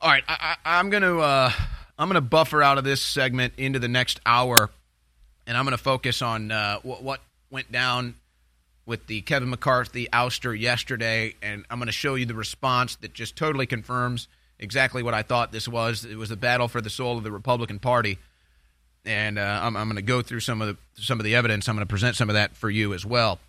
All 0.00 0.08
right, 0.08 0.22
I, 0.26 0.56
I, 0.64 0.78
I'm 0.78 0.88
gonna 0.88 1.18
uh, 1.18 1.52
I'm 1.98 2.08
gonna 2.08 2.22
buffer 2.22 2.62
out 2.62 2.78
of 2.78 2.84
this 2.84 3.02
segment 3.02 3.52
into 3.58 3.78
the 3.80 3.88
next 3.88 4.18
hour, 4.24 4.70
and 5.46 5.58
I'm 5.58 5.64
gonna 5.64 5.76
focus 5.76 6.22
on 6.22 6.50
uh, 6.50 6.78
what, 6.82 7.02
what 7.02 7.20
went 7.50 7.70
down 7.70 8.14
with 8.88 9.06
the 9.06 9.20
Kevin 9.20 9.50
McCarthy 9.50 10.08
ouster 10.14 10.58
yesterday, 10.58 11.34
and 11.42 11.66
I'm 11.68 11.78
going 11.78 11.88
to 11.88 11.92
show 11.92 12.14
you 12.14 12.24
the 12.24 12.32
response 12.32 12.96
that 12.96 13.12
just 13.12 13.36
totally 13.36 13.66
confirms 13.66 14.28
exactly 14.58 15.02
what 15.02 15.12
I 15.12 15.20
thought 15.22 15.52
this 15.52 15.68
was. 15.68 16.06
It 16.06 16.16
was 16.16 16.30
a 16.30 16.36
battle 16.36 16.68
for 16.68 16.80
the 16.80 16.88
soul 16.88 17.18
of 17.18 17.22
the 17.22 17.30
Republican 17.30 17.80
Party, 17.80 18.18
and 19.04 19.38
uh, 19.38 19.60
I'm, 19.62 19.76
I'm 19.76 19.88
going 19.88 19.96
to 19.96 20.02
go 20.02 20.22
through 20.22 20.40
some 20.40 20.62
of 20.62 20.68
the 20.68 21.02
some 21.02 21.20
of 21.20 21.24
the 21.24 21.34
evidence. 21.34 21.68
I'm 21.68 21.76
going 21.76 21.86
to 21.86 21.90
present 21.90 22.16
some 22.16 22.30
of 22.30 22.34
that 22.34 22.56
for 22.56 22.70
you 22.70 22.94
as 22.94 23.04
well, 23.04 23.40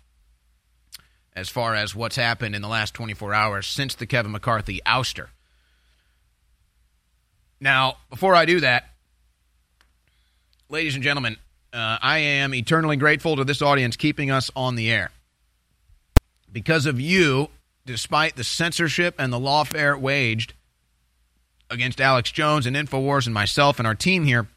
as 1.34 1.48
far 1.48 1.74
as 1.74 1.94
what's 1.94 2.16
happened 2.16 2.54
in 2.54 2.60
the 2.60 2.68
last 2.68 2.92
24 2.92 3.32
hours 3.32 3.66
since 3.66 3.94
the 3.94 4.04
Kevin 4.04 4.32
McCarthy 4.32 4.82
ouster. 4.84 5.28
Now, 7.60 7.96
before 8.10 8.34
I 8.34 8.44
do 8.44 8.60
that, 8.60 8.90
ladies 10.68 10.96
and 10.96 11.02
gentlemen, 11.02 11.38
uh, 11.72 11.96
I 12.02 12.18
am 12.18 12.54
eternally 12.54 12.96
grateful 12.96 13.36
to 13.36 13.44
this 13.44 13.62
audience 13.62 13.96
keeping 13.96 14.30
us 14.30 14.50
on 14.54 14.74
the 14.74 14.90
air 14.90 15.10
because 16.52 16.86
of 16.86 17.00
you, 17.00 17.48
despite 17.86 18.36
the 18.36 18.44
censorship 18.44 19.14
and 19.18 19.32
the 19.32 19.38
lawfare 19.38 19.98
waged 19.98 20.54
against 21.68 22.00
Alex 22.00 22.30
Jones 22.30 22.66
and 22.66 22.76
InfoWars 22.76 23.26
and 23.26 23.34
myself 23.34 23.78
and 23.78 23.86
our 23.86 23.94
team 23.94 24.24
here, 24.24 24.48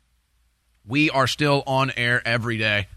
we 0.85 1.09
are 1.09 1.27
still 1.27 1.63
on 1.65 1.91
air 1.95 2.21
every 2.25 2.57
day. 2.57 2.87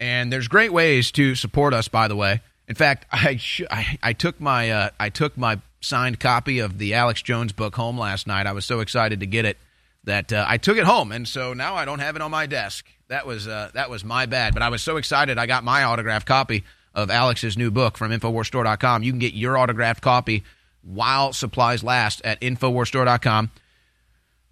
And 0.00 0.32
there's 0.32 0.48
great 0.48 0.72
ways 0.72 1.10
to 1.12 1.34
support 1.34 1.74
us, 1.74 1.88
by 1.88 2.08
the 2.08 2.16
way. 2.16 2.40
In 2.66 2.74
fact, 2.74 3.06
I 3.12 3.36
sh- 3.36 3.62
I, 3.70 3.98
I, 4.02 4.12
took 4.12 4.40
my 4.40 4.70
uh, 4.70 4.90
I 4.98 5.10
took 5.10 5.36
my 5.36 5.60
signed 5.80 6.20
copy 6.20 6.58
of 6.58 6.78
the 6.78 6.94
Alex 6.94 7.22
Jones 7.22 7.52
book 7.52 7.74
home 7.76 7.98
last 7.98 8.26
night. 8.26 8.46
I 8.46 8.52
was 8.52 8.64
so 8.64 8.80
excited 8.80 9.20
to 9.20 9.26
get 9.26 9.44
it 9.44 9.58
that 10.04 10.32
uh, 10.32 10.44
I 10.48 10.56
took 10.56 10.78
it 10.78 10.84
home, 10.84 11.12
and 11.12 11.26
so 11.26 11.52
now 11.52 11.74
I 11.74 11.84
don't 11.84 11.98
have 11.98 12.16
it 12.16 12.22
on 12.22 12.30
my 12.30 12.46
desk. 12.46 12.86
That 13.08 13.26
was 13.26 13.46
uh, 13.46 13.70
that 13.74 13.90
was 13.90 14.04
my 14.04 14.26
bad, 14.26 14.54
but 14.54 14.62
I 14.62 14.68
was 14.68 14.82
so 14.82 14.96
excited 14.96 15.38
I 15.38 15.46
got 15.46 15.64
my 15.64 15.84
autographed 15.84 16.26
copy 16.26 16.64
of 16.98 17.10
Alex's 17.10 17.56
new 17.56 17.70
book 17.70 17.96
from 17.96 18.10
InfoWarsStore.com. 18.10 19.04
You 19.04 19.12
can 19.12 19.20
get 19.20 19.32
your 19.32 19.56
autographed 19.56 20.02
copy 20.02 20.42
while 20.82 21.32
supplies 21.32 21.84
last 21.84 22.20
at 22.24 22.40
InfoWarsStore.com. 22.40 23.52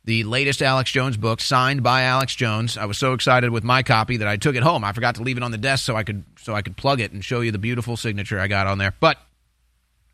The 0.04 0.22
latest 0.22 0.62
Alex 0.62 0.92
Jones 0.92 1.16
book, 1.16 1.40
signed 1.40 1.82
by 1.82 2.02
Alex 2.02 2.36
Jones. 2.36 2.78
I 2.78 2.84
was 2.84 2.98
so 2.98 3.14
excited 3.14 3.50
with 3.50 3.64
my 3.64 3.82
copy 3.82 4.18
that 4.18 4.28
I 4.28 4.36
took 4.36 4.54
it 4.54 4.62
home. 4.62 4.84
I 4.84 4.92
forgot 4.92 5.16
to 5.16 5.24
leave 5.24 5.36
it 5.36 5.42
on 5.42 5.50
the 5.50 5.58
desk 5.58 5.84
so 5.84 5.96
I 5.96 6.04
could 6.04 6.22
so 6.38 6.54
I 6.54 6.62
could 6.62 6.76
plug 6.76 7.00
it 7.00 7.10
and 7.10 7.24
show 7.24 7.40
you 7.40 7.50
the 7.50 7.58
beautiful 7.58 7.96
signature 7.96 8.38
I 8.38 8.46
got 8.46 8.68
on 8.68 8.78
there. 8.78 8.94
But 9.00 9.18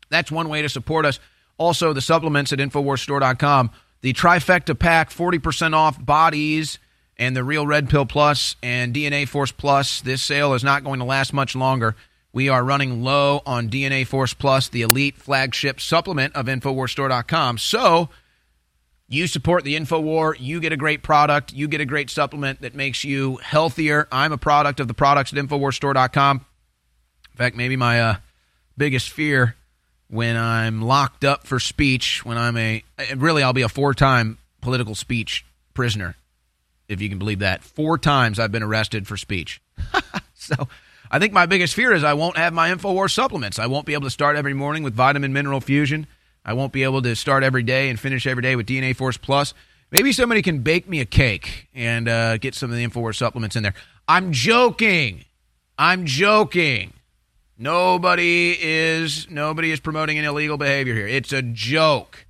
that's 0.09 0.31
one 0.31 0.49
way 0.49 0.63
to 0.63 0.69
support 0.69 1.05
us. 1.05 1.19
Also, 1.59 1.93
the 1.93 2.01
supplements 2.01 2.51
at 2.51 2.57
InfoWarsStore.com. 2.57 3.69
The 4.01 4.13
trifecta 4.13 4.77
pack, 4.77 5.11
40% 5.11 5.75
off 5.75 6.03
bodies 6.03 6.79
and 7.15 7.35
the 7.35 7.43
Real 7.43 7.67
Red 7.67 7.89
Pill 7.89 8.07
Plus 8.07 8.55
and 8.63 8.93
DNA 8.93 9.27
Force 9.27 9.51
Plus. 9.51 10.01
This 10.01 10.23
sale 10.23 10.55
is 10.55 10.63
not 10.63 10.83
going 10.83 10.99
to 10.99 11.05
last 11.05 11.31
much 11.31 11.55
longer. 11.55 11.95
We 12.33 12.49
are 12.49 12.63
running 12.63 13.03
low 13.03 13.43
on 13.45 13.69
DNA 13.69 14.07
Force 14.07 14.33
Plus, 14.33 14.67
the 14.67 14.81
elite 14.81 15.17
flagship 15.17 15.79
supplement 15.79 16.35
of 16.35 16.47
InfoWarsStore.com. 16.47 17.59
So 17.59 18.09
you 19.07 19.27
support 19.27 19.63
the 19.63 19.75
InfoWar, 19.75 20.37
you 20.39 20.59
get 20.59 20.73
a 20.73 20.77
great 20.77 21.03
product, 21.03 21.53
you 21.53 21.67
get 21.67 21.79
a 21.79 21.85
great 21.85 22.09
supplement 22.09 22.61
that 22.61 22.73
makes 22.73 23.03
you 23.03 23.35
healthier. 23.37 24.07
I'm 24.11 24.31
a 24.31 24.39
product 24.39 24.79
of 24.79 24.87
the 24.87 24.95
products 24.95 25.31
at 25.31 25.37
InfoWarsStore.com. 25.37 26.37
In 26.37 27.37
fact, 27.37 27.55
maybe 27.55 27.75
my 27.75 28.01
uh, 28.01 28.15
biggest 28.77 29.11
fear 29.11 29.55
when 30.07 30.35
I'm 30.35 30.81
locked 30.81 31.23
up 31.23 31.45
for 31.45 31.59
speech, 31.59 32.25
when 32.25 32.39
I'm 32.39 32.57
a 32.57 32.83
really, 33.15 33.43
I'll 33.43 33.53
be 33.53 33.61
a 33.61 33.69
four 33.69 33.93
time 33.93 34.39
political 34.59 34.95
speech 34.95 35.45
prisoner, 35.75 36.15
if 36.87 36.99
you 36.99 37.09
can 37.09 37.19
believe 37.19 37.39
that. 37.39 37.63
Four 37.63 37.99
times 37.99 38.39
I've 38.39 38.51
been 38.51 38.63
arrested 38.63 39.07
for 39.07 39.17
speech. 39.17 39.61
so 40.33 40.67
I 41.13 41.19
think 41.19 41.31
my 41.31 41.45
biggest 41.45 41.75
fear 41.75 41.93
is 41.93 42.03
I 42.03 42.15
won't 42.15 42.37
have 42.37 42.53
my 42.53 42.73
InfoWars 42.73 43.11
supplements. 43.11 43.59
I 43.59 43.67
won't 43.67 43.85
be 43.85 43.93
able 43.93 44.05
to 44.05 44.09
start 44.09 44.35
every 44.35 44.55
morning 44.55 44.81
with 44.81 44.95
vitamin 44.95 45.31
mineral 45.31 45.61
fusion. 45.61 46.07
I 46.43 46.53
won't 46.53 46.73
be 46.73 46.81
able 46.81 47.03
to 47.03 47.15
start 47.15 47.43
every 47.43 47.61
day 47.61 47.91
and 47.91 47.99
finish 47.99 48.25
every 48.25 48.41
day 48.41 48.55
with 48.55 48.65
DNA 48.65 48.95
Force 48.95 49.15
Plus. 49.15 49.53
Maybe 49.91 50.11
somebody 50.11 50.41
can 50.41 50.63
bake 50.63 50.89
me 50.89 51.01
a 51.01 51.05
cake 51.05 51.69
and 51.75 52.09
uh, 52.09 52.37
get 52.37 52.55
some 52.55 52.71
of 52.71 52.77
the 52.77 52.83
InfoWars 52.83 53.15
supplements 53.15 53.55
in 53.55 53.61
there. 53.61 53.75
I'm 54.07 54.31
joking. 54.31 55.23
I'm 55.77 56.07
joking. 56.07 56.93
Nobody 57.59 58.57
is 58.59 59.29
nobody 59.29 59.69
is 59.69 59.79
promoting 59.79 60.17
an 60.17 60.25
illegal 60.25 60.57
behavior 60.57 60.95
here. 60.95 61.07
It's 61.07 61.31
a 61.31 61.43
joke. 61.43 62.25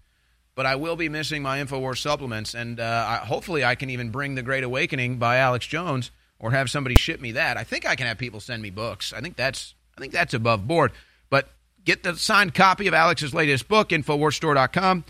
But 0.55 0.65
I 0.65 0.75
will 0.75 0.97
be 0.97 1.07
missing 1.07 1.41
my 1.41 1.59
InfoWars 1.59 1.99
supplements, 1.99 2.53
and 2.53 2.81
uh, 2.81 3.05
I, 3.07 3.25
hopefully 3.25 3.63
I 3.63 3.75
can 3.75 3.89
even 3.89 4.09
bring 4.09 4.35
The 4.35 4.43
Great 4.43 4.65
Awakening 4.65 5.19
by 5.19 5.37
Alex 5.37 5.65
Jones 5.67 6.11
or 6.43 6.51
have 6.51 6.69
somebody 6.69 6.97
ship 6.97 7.21
me 7.21 7.31
that. 7.31 7.55
I 7.55 7.63
think 7.63 7.87
I 7.87 7.95
can 7.95 8.05
have 8.05 8.17
people 8.17 8.41
send 8.41 8.61
me 8.61 8.69
books. 8.69 9.13
I 9.13 9.21
think 9.21 9.37
that's 9.37 9.73
I 9.97 10.01
think 10.01 10.11
that's 10.11 10.33
above 10.33 10.67
board. 10.67 10.91
But 11.29 11.47
get 11.85 12.03
the 12.03 12.17
signed 12.17 12.53
copy 12.53 12.87
of 12.87 12.93
Alex's 12.93 13.33
latest 13.33 13.69
book, 13.69 13.89
Infowarsstore.com. 13.89 15.05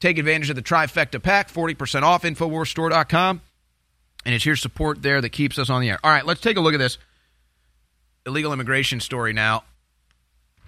Take 0.00 0.16
advantage 0.16 0.48
of 0.48 0.56
the 0.56 0.62
trifecta 0.62 1.22
pack, 1.22 1.52
40% 1.52 2.02
off, 2.04 2.22
Infowarsstore.com. 2.22 3.42
And 4.24 4.34
it's 4.34 4.46
your 4.46 4.56
support 4.56 5.02
there 5.02 5.20
that 5.20 5.28
keeps 5.28 5.58
us 5.58 5.68
on 5.68 5.82
the 5.82 5.90
air. 5.90 5.98
All 6.02 6.10
right, 6.10 6.24
let's 6.24 6.40
take 6.40 6.56
a 6.56 6.60
look 6.60 6.72
at 6.72 6.78
this 6.78 6.96
illegal 8.24 8.54
immigration 8.54 9.00
story 9.00 9.34
now. 9.34 9.64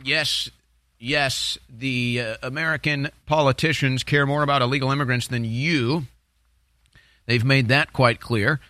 Yes, 0.05 0.51
yes, 0.99 1.57
the 1.71 2.21
uh, 2.21 2.37
American 2.43 3.09
politicians 3.25 4.05
care 4.05 4.27
more 4.27 4.43
about 4.43 4.61
illegal 4.61 4.91
immigrants 4.91 5.29
than 5.29 5.45
you. 5.45 6.05
They've 7.25 7.45
made 7.45 7.69
that 7.69 7.95
quite 7.95 8.21
clear 8.21 8.61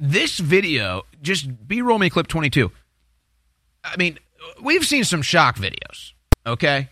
this 0.00 0.38
video, 0.38 1.02
just 1.20 1.68
B 1.68 1.82
roll 1.82 1.98
me 1.98 2.10
clip 2.10 2.26
22. 2.26 2.70
I 3.84 3.96
mean, 3.96 4.18
we've 4.62 4.86
seen 4.86 5.04
some 5.04 5.22
shock 5.22 5.56
videos, 5.56 6.12
okay? 6.46 6.88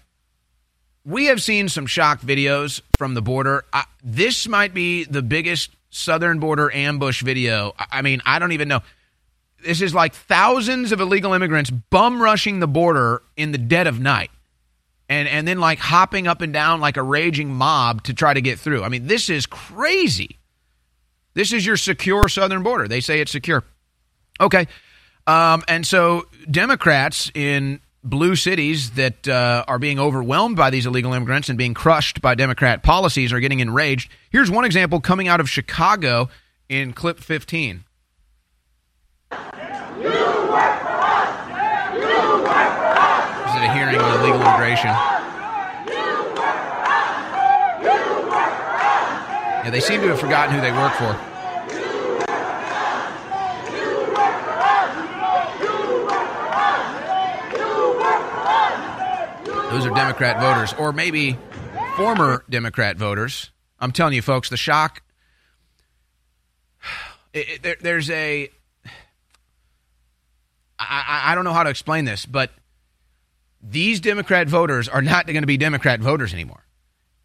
We 1.05 1.27
have 1.27 1.43
seen 1.43 1.69
some 1.69 1.87
shock 1.87 2.21
videos 2.21 2.83
from 2.99 3.15
the 3.15 3.23
border. 3.23 3.65
I, 3.73 3.85
this 4.03 4.47
might 4.47 4.75
be 4.75 5.05
the 5.05 5.23
biggest 5.23 5.71
southern 5.91 6.41
border 6.41 6.73
ambush 6.73 7.23
video. 7.23 7.75
I, 7.79 7.87
I 7.93 8.03
mean, 8.03 8.21
I 8.27 8.39
don't 8.39 8.53
even 8.53 8.69
know. 8.69 8.81
This 9.65 9.83
is 9.83 9.95
like 9.95 10.15
thousands 10.15 10.93
of 10.93 11.01
illegal 11.01 11.33
immigrants 11.33 11.71
bum 11.71 12.23
rushing 12.23 12.61
the 12.61 12.69
border 12.69 13.23
in 13.37 13.53
the 13.53 13.59
dead 13.59 13.87
of 13.87 14.01
night. 14.01 14.31
And, 15.09 15.27
and 15.27 15.47
then 15.47 15.59
like 15.59 15.79
hopping 15.81 16.29
up 16.29 16.41
and 16.41 16.53
down 16.53 16.81
like 16.81 16.97
a 16.97 17.03
raging 17.03 17.53
mob 17.53 18.05
to 18.05 18.15
try 18.15 18.33
to 18.33 18.41
get 18.41 18.61
through. 18.61 18.85
I 18.85 18.89
mean, 18.89 19.07
this 19.09 19.29
is 19.29 19.45
crazy. 19.45 20.40
This 21.35 21.53
is 21.53 21.65
your 21.65 21.77
secure 21.77 22.29
southern 22.29 22.63
border. 22.63 22.89
They 22.89 23.01
say 23.01 23.21
it's 23.21 23.33
secure. 23.33 23.65
Okay. 24.41 24.67
Um, 25.27 25.63
and 25.69 25.87
so 25.87 26.27
Democrats 26.51 27.31
in 27.35 27.81
blue 28.03 28.35
cities 28.35 28.93
that 28.93 29.29
uh, 29.29 29.65
are 29.69 29.79
being 29.79 29.99
overwhelmed 29.99 30.57
by 30.57 30.71
these 30.71 30.87
illegal 30.87 31.13
immigrants 31.13 31.49
and 31.49 31.59
being 31.59 31.75
crushed 31.75 32.21
by 32.23 32.35
Democrat 32.35 32.83
policies 32.83 33.33
are 33.33 33.41
getting 33.41 33.61
enraged. 33.61 34.11
Here's 34.31 34.51
one 34.51 34.65
example 34.65 35.01
coming 35.01 35.29
out 35.29 35.41
of 35.41 35.49
Chicago 35.49 36.31
in 36.69 36.93
clip 36.93 37.19
15. 37.21 37.85
This 39.31 39.39
is 43.59 43.63
a 43.63 43.73
hearing 43.75 43.99
on 43.99 44.21
illegal 44.21 44.41
immigration. 44.41 45.20
Yeah, 49.71 49.75
They 49.75 49.81
seem 49.81 50.01
to 50.01 50.09
have 50.09 50.19
forgotten 50.19 50.57
who 50.57 50.61
they 50.61 50.73
work 50.73 50.93
for. 50.95 51.13
Those 59.71 59.87
are 59.87 59.95
Democrat 59.95 60.41
voters, 60.41 60.75
or 60.77 60.93
maybe 60.93 61.39
former 61.97 62.45
Democrat 62.51 62.97
voters. 62.97 63.51
I'm 63.79 63.93
telling 63.93 64.15
you, 64.15 64.23
folks, 64.23 64.49
the 64.49 64.57
shock. 64.57 65.03
It, 67.33 67.49
it, 67.49 67.63
there, 67.63 67.77
there's 67.81 68.11
a. 68.11 68.51
I, 70.81 71.27
I 71.27 71.35
don't 71.37 71.45
know 71.45 71.53
how 71.53 71.63
to 71.63 71.71
explain 71.71 72.07
this, 72.07 72.27
but 72.27 72.51
these 73.63 74.01
Democrat 74.01 74.49
voters 74.49 74.89
are 74.89 75.03
not 75.03 75.27
going 75.29 75.43
to 75.43 75.47
be 75.47 75.57
Democrat 75.57 76.01
voters 76.01 76.35
anymore. 76.35 76.65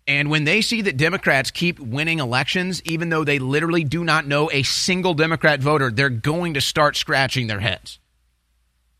And 0.08 0.30
when 0.30 0.44
they 0.44 0.62
see 0.62 0.82
that 0.84 0.98
Democrats 0.98 1.50
keep 1.50 1.80
winning 1.80 2.20
elections, 2.20 2.82
even 2.86 3.10
though 3.10 3.24
they 3.24 3.40
literally 3.40 3.84
do 3.84 4.04
not 4.04 4.28
know 4.28 4.52
a 4.52 4.62
single 4.64 5.16
Democrat 5.16 5.62
voter, 5.62 5.90
they're 5.90 6.10
going 6.10 6.54
to 6.54 6.62
start 6.62 6.96
scratching 6.96 7.48
their 7.48 7.60
heads. 7.60 8.00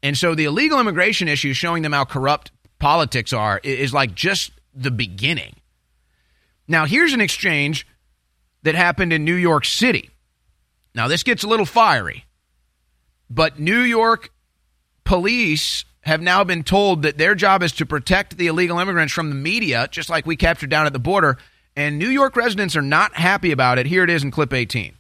And 0.02 0.18
so 0.18 0.34
the 0.34 0.46
illegal 0.46 0.80
immigration 0.80 1.28
issue 1.28 1.54
showing 1.54 1.84
them 1.84 1.94
how 1.94 2.06
corrupt 2.06 2.52
politics 2.80 3.34
are 3.34 3.60
is 3.64 3.94
like 3.94 4.16
just 4.16 4.52
the 4.74 4.92
beginning. 4.92 5.56
Now, 6.68 6.86
here's 6.86 7.14
an 7.14 7.22
exchange 7.22 7.88
that 8.64 8.76
happened 8.76 9.14
in 9.14 9.24
New 9.24 9.36
York 9.36 9.66
City. 9.66 10.10
Now, 10.96 11.08
this 11.08 11.24
gets 11.24 11.44
a 11.44 11.48
little 11.48 11.66
fiery, 11.66 12.26
but 13.30 13.60
New 13.60 13.82
York 13.82 14.32
police 15.04 15.86
have 16.06 16.22
now 16.22 16.44
been 16.44 16.64
told 16.64 17.02
that 17.02 17.18
their 17.18 17.34
job 17.34 17.64
is 17.64 17.72
to 17.74 17.86
protect 17.86 18.38
the 18.38 18.48
illegal 18.48 18.78
immigrants 18.80 19.14
from 19.14 19.30
the 19.30 19.36
media, 19.36 19.88
just 19.90 20.10
like 20.10 20.26
we 20.26 20.36
captured 20.36 20.70
down 20.70 20.86
at 20.86 20.94
the 20.94 21.00
border. 21.00 21.38
And 21.76 21.98
New 21.98 22.10
York 22.10 22.36
residents 22.36 22.76
are 22.76 22.82
not 22.82 23.16
happy 23.16 23.52
about 23.52 23.80
it. 23.80 23.86
Here 23.88 24.04
it 24.04 24.10
is 24.10 24.24
in 24.24 24.32
clip 24.32 24.54
18. 24.54 24.96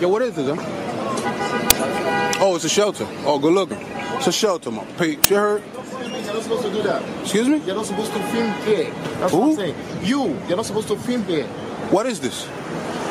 Yo, 0.00 0.08
what 0.08 0.22
is 0.22 0.34
this? 0.34 0.58
Huh? 0.58 2.32
Oh, 2.40 2.56
it's 2.56 2.64
a 2.64 2.68
shelter. 2.70 3.06
Oh, 3.24 3.38
good 3.38 3.52
looking. 3.52 3.78
It's 3.80 4.26
a 4.26 4.32
shelter, 4.32 4.70
my 4.70 4.84
Pete. 4.98 5.28
You 5.30 5.36
heard? 5.36 5.62
You're 6.00 6.34
not 6.34 6.42
supposed 6.42 6.62
to 6.62 6.72
do 6.72 6.82
that. 6.82 7.02
Excuse 7.20 7.48
me? 7.48 7.58
You're 7.58 7.76
not 7.76 7.86
supposed 7.86 8.12
to 8.12 8.18
film 8.24 8.52
here. 8.62 8.90
That's 9.18 9.32
Who? 9.32 9.40
what 9.40 9.48
I'm 9.50 9.56
saying. 9.56 9.76
You, 10.02 10.38
you're 10.48 10.56
not 10.56 10.66
supposed 10.66 10.88
to 10.88 10.96
film 10.96 11.24
here. 11.24 11.46
What 11.90 12.06
is 12.06 12.18
this? 12.20 12.48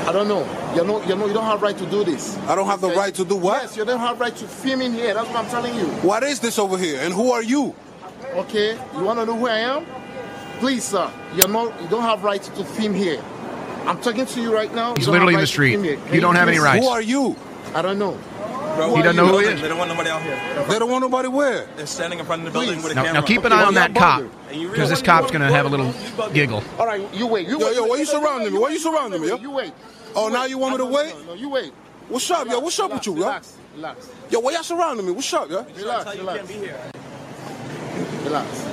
I 0.07 0.11
don't 0.11 0.27
know. 0.27 0.41
You 0.75 0.83
know, 0.83 1.01
you 1.05 1.15
know, 1.15 1.27
you 1.27 1.33
don't 1.33 1.45
have 1.45 1.61
right 1.61 1.77
to 1.77 1.85
do 1.85 2.03
this. 2.03 2.37
I 2.47 2.55
don't 2.55 2.65
have 2.67 2.81
the 2.81 2.89
right 2.89 3.13
to 3.15 3.23
do 3.25 3.35
what? 3.35 3.61
Yes, 3.63 3.77
you 3.77 3.85
don't 3.85 3.99
have 3.99 4.19
right 4.19 4.35
to 4.35 4.47
film 4.47 4.81
in 4.81 4.93
here. 4.93 5.13
That's 5.13 5.27
what 5.27 5.37
I'm 5.37 5.49
telling 5.49 5.75
you. 5.75 5.85
What 6.01 6.23
is 6.23 6.39
this 6.39 6.57
over 6.57 6.77
here? 6.77 6.99
And 7.01 7.13
who 7.13 7.31
are 7.31 7.43
you? 7.43 7.75
Okay, 8.33 8.73
you 8.95 9.03
want 9.03 9.19
to 9.19 9.25
know 9.25 9.37
who 9.37 9.47
I 9.47 9.59
am? 9.59 9.85
Please, 10.59 10.83
sir, 10.83 11.11
you 11.35 11.47
know. 11.47 11.73
You 11.81 11.87
don't 11.89 12.01
have 12.03 12.23
right 12.23 12.41
to 12.41 12.63
film 12.65 12.93
here. 12.93 13.21
I'm 13.85 13.99
talking 14.01 14.25
to 14.25 14.41
you 14.41 14.53
right 14.53 14.73
now. 14.73 14.95
He's 14.95 15.07
literally 15.07 15.33
in 15.35 15.39
the 15.39 15.47
street. 15.47 15.71
film 15.73 15.83
here. 15.83 15.99
You 16.13 16.21
don't 16.21 16.35
have 16.35 16.47
any 16.47 16.57
please- 16.57 16.63
rights. 16.63 16.85
Who 16.85 16.91
are 16.91 17.01
you? 17.01 17.35
I 17.73 17.81
don't 17.81 17.99
know. 17.99 18.17
He 18.95 19.01
doesn't 19.01 19.15
know 19.17 19.27
who 19.27 19.39
he 19.39 19.45
is. 19.45 19.61
They 19.61 19.67
don't 19.67 19.77
want 19.77 19.89
nobody 19.89 20.09
out 20.09 20.21
here. 20.21 20.65
They 20.69 20.79
don't 20.79 20.89
want 20.89 21.01
nobody 21.01 21.27
where? 21.27 21.67
They're 21.75 21.85
standing 21.85 22.19
in 22.19 22.25
front 22.25 22.47
of 22.47 22.53
the 22.53 22.57
building 22.59 22.81
with 22.81 22.93
a 22.93 22.95
Now, 22.95 23.03
camera. 23.03 23.21
now 23.21 23.27
keep 23.27 23.43
an 23.43 23.51
eye 23.51 23.63
on 23.63 23.73
that 23.73 23.93
cop 23.93 24.23
because 24.49 24.89
this 24.89 25.01
cop's 25.01 25.31
going 25.31 25.41
to 25.41 25.47
have 25.47 25.65
a 25.65 25.69
little 25.69 25.93
giggle. 26.33 26.63
All 26.77 26.85
right, 26.85 27.01
you 27.13 27.27
wait. 27.27 27.47
You 27.47 27.59
Yo, 27.59 27.65
wait. 27.67 27.75
yo, 27.75 27.85
why 27.85 27.97
you 27.97 28.05
surrounding 28.05 28.53
me? 28.53 28.59
Why 28.59 28.69
you 28.69 28.79
surrounding 28.79 29.21
me, 29.21 29.27
yo? 29.29 29.37
You 29.37 29.51
wait. 29.51 29.73
Oh, 30.15 30.27
now 30.27 30.45
you 30.45 30.57
want 30.57 30.73
me 30.73 30.77
to 30.79 30.83
No, 30.85 30.89
no, 30.89 30.95
wait? 30.95 31.13
No, 31.19 31.23
no, 31.25 31.33
you 31.35 31.49
wait. 31.49 31.71
What's 32.07 32.29
up, 32.31 32.47
yo? 32.47 32.59
What's 32.59 32.79
up 32.79 32.91
with 32.91 33.05
you, 33.05 33.13
yo? 33.13 33.19
Relax, 33.19 33.57
relax, 33.75 34.09
Yo, 34.31 34.39
why 34.39 34.51
y'all 34.51 34.63
surrounding 34.63 35.05
me? 35.05 35.11
What's 35.11 35.31
up, 35.33 35.49
yo? 35.49 35.63
relax, 35.63 36.17
relax. 36.17 36.49
Relax. 38.23 38.65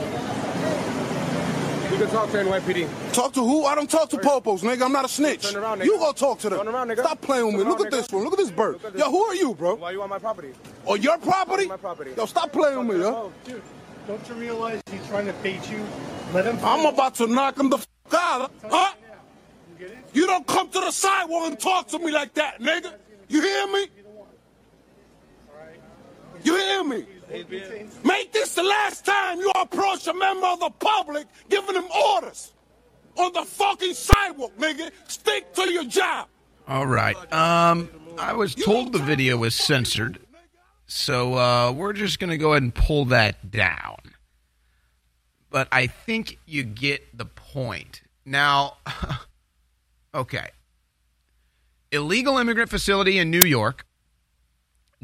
You 1.93 1.99
can 1.99 2.11
talk 2.11 2.31
to 2.33 2.37
NYPD. 2.39 3.12
Talk 3.12 3.33
to 3.35 3.41
who? 3.41 3.64
I 3.64 3.74
don't 3.74 3.89
talk 3.89 4.11
to 4.11 4.16
popos, 4.18 4.61
nigga. 4.61 4.83
I'm 4.83 4.93
not 4.93 5.05
a 5.05 5.09
snitch. 5.09 5.51
Turn 5.53 5.62
around, 5.62 5.81
nigga. 5.81 5.85
You 5.87 5.99
go 5.99 6.12
talk 6.12 6.39
to 6.41 6.51
them. 6.51 6.59
Turn 6.59 6.68
around, 6.68 6.89
nigga. 6.89 6.99
Stop 6.99 7.20
playing 7.22 7.47
with 7.47 7.55
me. 7.55 7.61
Turn 7.62 7.68
Look 7.70 7.81
around, 7.81 7.87
at 7.87 7.93
this 7.93 8.11
one. 8.11 8.24
Look 8.24 8.33
at 8.33 8.39
this 8.39 8.51
bird. 8.51 8.85
At 8.85 8.93
this. 8.93 9.01
Yo, 9.01 9.11
who 9.11 9.22
are 9.22 9.35
you, 9.35 9.55
bro? 9.55 9.77
Why 9.77 9.93
you 9.93 10.03
on 10.03 10.11
my 10.11 10.18
property? 10.18 10.53
On 10.85 11.01
your 11.01 11.16
property? 11.18 11.66
My 11.66 11.77
property. 11.77 12.12
Yo, 12.16 12.27
stop 12.27 12.53
playing 12.53 12.87
with 12.87 12.97
me, 12.97 13.03
yo. 13.03 13.33
Oh, 13.49 13.61
Dude, 14.07 14.18
don't 14.18 14.28
you 14.28 14.34
realize 14.34 14.82
he's 14.90 15.07
trying 15.09 15.26
to 15.26 15.32
bait 15.34 15.70
you? 15.70 15.84
Let 16.32 16.44
him. 16.46 16.59
I'm 16.62 16.86
about 16.86 17.14
to 17.16 17.26
knock 17.26 17.59
him 17.59 17.70
the 17.70 17.78
f 17.78 17.86
out. 18.14 18.52
Huh? 18.64 18.94
You 20.12 20.26
don't 20.26 20.46
come 20.46 20.68
to 20.70 20.80
the 20.80 20.90
sidewalk 20.90 21.48
and 21.48 21.59
talk 21.59 21.88
to 21.88 21.98
me 21.98 22.11
like 22.11 22.34
that, 22.34 22.61
nigga. 22.61 22.94
You 23.28 23.42
hear 23.42 23.66
me? 23.66 23.86
You 26.42 26.57
hear 26.57 26.84
me? 26.84 27.07
Make 28.04 28.32
this 28.32 28.54
the 28.54 28.62
last 28.62 29.04
time 29.04 29.38
you 29.38 29.50
approach 29.50 30.07
a 30.07 30.14
member 30.14 30.46
of 30.46 30.61
the 30.61 30.70
public 30.70 31.26
giving 31.48 31.74
them 31.74 31.88
orders 32.14 32.52
on 33.16 33.32
the 33.32 33.42
fucking 33.42 33.94
sidewalk, 33.94 34.57
nigga. 34.57 34.90
Stick 35.09 35.52
to 35.54 35.70
your 35.70 35.84
job. 35.84 36.28
All 36.68 36.86
right. 36.86 37.16
Um, 37.32 37.88
I 38.18 38.32
was 38.32 38.54
told 38.54 38.92
the 38.92 38.98
video 38.98 39.36
was 39.38 39.54
censored, 39.54 40.20
so 40.87 41.34
uh, 41.34 41.72
we're 41.72 41.93
just 41.93 42.18
going 42.18 42.30
to 42.30 42.39
go 42.39 42.53
ahead 42.53 42.62
and 42.62 42.74
pull 42.74 43.07
that 43.07 43.51
down. 43.51 43.97
But 45.51 45.68
I 45.72 45.87
think 45.87 46.39
you 46.47 46.64
get 46.64 47.16
the 47.16 47.26
point. 47.26 48.03
Now, 48.24 48.76
okay. 50.14 50.51
Illegal 51.93 52.39
immigrant 52.39 52.70
facility 52.70 53.18
in 53.18 53.30
New 53.30 53.45
York 53.45 53.87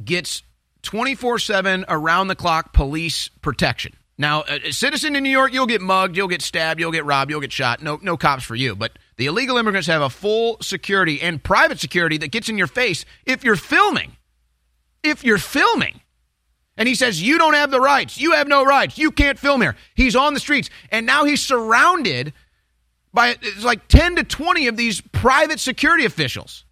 gets 0.03 0.43
24 0.83 1.39
7 1.39 1.85
around 1.89 2.28
the 2.28 2.35
clock 2.35 2.72
police 2.72 3.28
protection. 3.28 3.95
Now, 4.18 4.45
a 4.47 4.72
citizen 4.72 5.16
in 5.16 5.22
New 5.22 5.30
York, 5.30 5.53
you'll 5.53 5.66
get 5.66 5.80
mugged, 5.80 6.16
you'll 6.16 6.28
get 6.28 6.43
stabbed, 6.43 6.78
you'll 6.78 6.93
get 6.93 7.05
robbed, 7.05 7.30
you'll 7.30 7.41
get 7.41 7.51
shot. 7.51 7.83
No, 7.83 7.99
no 8.03 8.16
cops 8.16 8.45
for 8.45 8.55
you. 8.55 8.76
But 8.76 8.93
the 9.16 9.26
illegal 9.26 9.57
immigrants 9.57 9.89
have 9.89 10.03
a 10.03 10.11
full 10.11 10.59
security 10.61 11.20
and 11.20 11.43
private 11.43 11.80
security 11.80 12.18
that 12.18 12.28
gets 12.28 12.49
in 12.49 12.59
your 12.59 12.66
face 12.66 13.05
if 13.24 13.43
you're 13.43 13.57
filming. 13.57 14.16
If 15.03 15.24
you're 15.24 15.38
filming. 15.38 16.00
And 16.76 16.88
he 16.88 16.94
says, 16.94 17.22
You 17.22 17.38
don't 17.38 17.55
have 17.55 17.70
the 17.70 17.80
rights. 17.80 18.18
You 18.18 18.32
have 18.32 18.48
no 18.48 18.64
rights. 18.64 18.98
You 18.98 19.11
can't 19.11 19.38
film 19.38 19.61
here. 19.61 19.76
He's 19.94 20.16
on 20.16 20.34
the 20.34 20.40
streets. 20.40 20.70
And 20.90 21.07
now 21.07 21.24
he's 21.24 21.42
surrounded 21.42 22.32
by 23.12 23.36
it's 23.40 23.64
like 23.64 23.88
10 23.88 24.16
to 24.16 24.24
20 24.24 24.68
of 24.68 24.76
these 24.76 25.00
private 25.00 25.61
security 25.61 26.05
officials. 26.05 26.64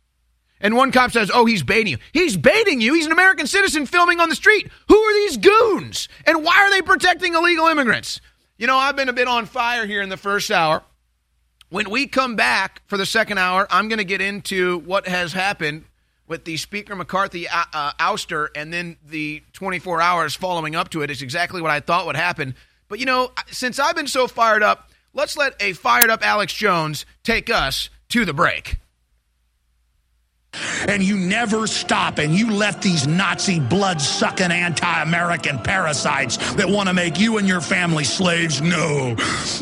And 0.61 0.77
one 0.77 0.93
cop 0.93 1.11
says, 1.11 1.31
Oh, 1.33 1.47
he's 1.47 1.63
baiting 1.63 1.93
you. 1.93 1.99
He's 2.13 2.37
baiting 2.37 2.81
you. 2.81 2.95
He's 2.95 3.07
an 3.07 3.13
American 3.13 3.47
citizen 3.47 3.87
filming 3.87 4.21
on 4.21 4.29
the 4.29 4.35
street. 4.35 4.71
Who 4.89 4.97
are 4.97 5.15
these 5.15 5.37
goons? 5.37 6.09
And 6.27 6.45
why 6.45 6.59
are 6.59 6.71
they 6.71 6.83
protecting 6.83 7.35
illegal 7.35 7.67
immigrants? 7.67 8.21
You 8.59 8.67
know, 8.67 8.77
I've 8.77 8.97
been 8.97 9.09
a 9.09 9.15
bit 9.15 9.29
on 9.29 9.47
fire 9.47 9.87
here 9.87 10.03
in 10.03 10.11
the 10.11 10.19
first 10.19 10.51
hour. 10.51 10.83
When 11.71 11.89
we 11.89 12.07
come 12.07 12.37
back 12.37 12.83
for 12.87 12.99
the 12.99 13.07
second 13.07 13.39
hour, 13.39 13.67
I'm 13.71 13.89
going 13.89 13.99
to 13.99 14.05
get 14.05 14.21
into 14.21 14.79
what 14.81 15.07
has 15.07 15.33
happened 15.33 15.85
with 16.31 16.45
the 16.45 16.57
Speaker 16.57 16.95
McCarthy 16.95 17.49
uh, 17.49 17.65
uh, 17.75 17.93
ouster 17.99 18.49
and 18.55 18.73
then 18.73 18.97
the 19.05 19.43
24 19.53 20.01
hours 20.01 20.35
following 20.35 20.77
up 20.77 20.89
to 20.91 21.03
it 21.03 21.11
is 21.11 21.23
exactly 21.23 21.61
what 21.61 21.73
I 21.73 21.81
thought 21.81 22.07
would 22.07 22.17
happen. 22.17 22.55
But, 22.89 23.01
you 23.01 23.05
know, 23.05 23.33
since 23.49 23.81
I've 23.81 23.97
been 23.97 24.07
so 24.07 24.29
fired 24.29 24.63
up, 24.63 24.91
let's 25.13 25.37
let 25.37 25.61
a 25.61 25.73
fired 25.73 26.09
up 26.09 26.25
Alex 26.25 26.55
Jones 26.55 27.05
take 27.25 27.51
us 27.51 27.91
to 28.11 28.25
the 28.25 28.33
break. 28.33 28.79
And 30.89 31.03
you 31.03 31.17
never 31.17 31.67
stop 31.67 32.19
and 32.19 32.35
you 32.35 32.51
let 32.51 32.83
these 32.83 33.07
Nazi 33.07 33.61
blood 33.61 34.01
sucking 34.01 34.51
anti 34.51 35.03
American 35.03 35.59
parasites 35.59 36.37
that 36.55 36.69
want 36.69 36.89
to 36.89 36.95
make 36.95 37.19
you 37.19 37.39
and 37.39 37.47
your 37.47 37.61
family 37.61 38.05
slaves 38.05 38.61
know 38.61 39.15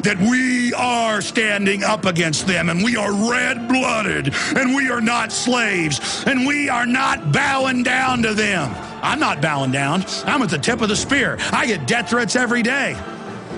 that 0.02 0.16
we 0.18 0.72
are 0.74 1.20
standing 1.20 1.84
up 1.84 2.04
against 2.04 2.46
them 2.46 2.68
and 2.68 2.82
we 2.82 2.96
are 2.96 3.12
red 3.30 3.68
blooded 3.68 4.34
and 4.56 4.74
we 4.74 4.90
are 4.90 5.00
not 5.00 5.32
slaves 5.32 6.24
and 6.26 6.46
we 6.46 6.68
are 6.68 6.86
not 6.86 7.32
bowing 7.32 7.82
down 7.82 8.22
to 8.22 8.34
them. 8.34 8.74
I'm 9.02 9.20
not 9.20 9.40
bowing 9.40 9.70
down. 9.70 10.04
I'm 10.24 10.42
at 10.42 10.50
the 10.50 10.58
tip 10.58 10.80
of 10.80 10.88
the 10.88 10.96
spear. 10.96 11.36
I 11.52 11.66
get 11.66 11.86
death 11.86 12.10
threats 12.10 12.36
every 12.36 12.62
day. 12.62 12.96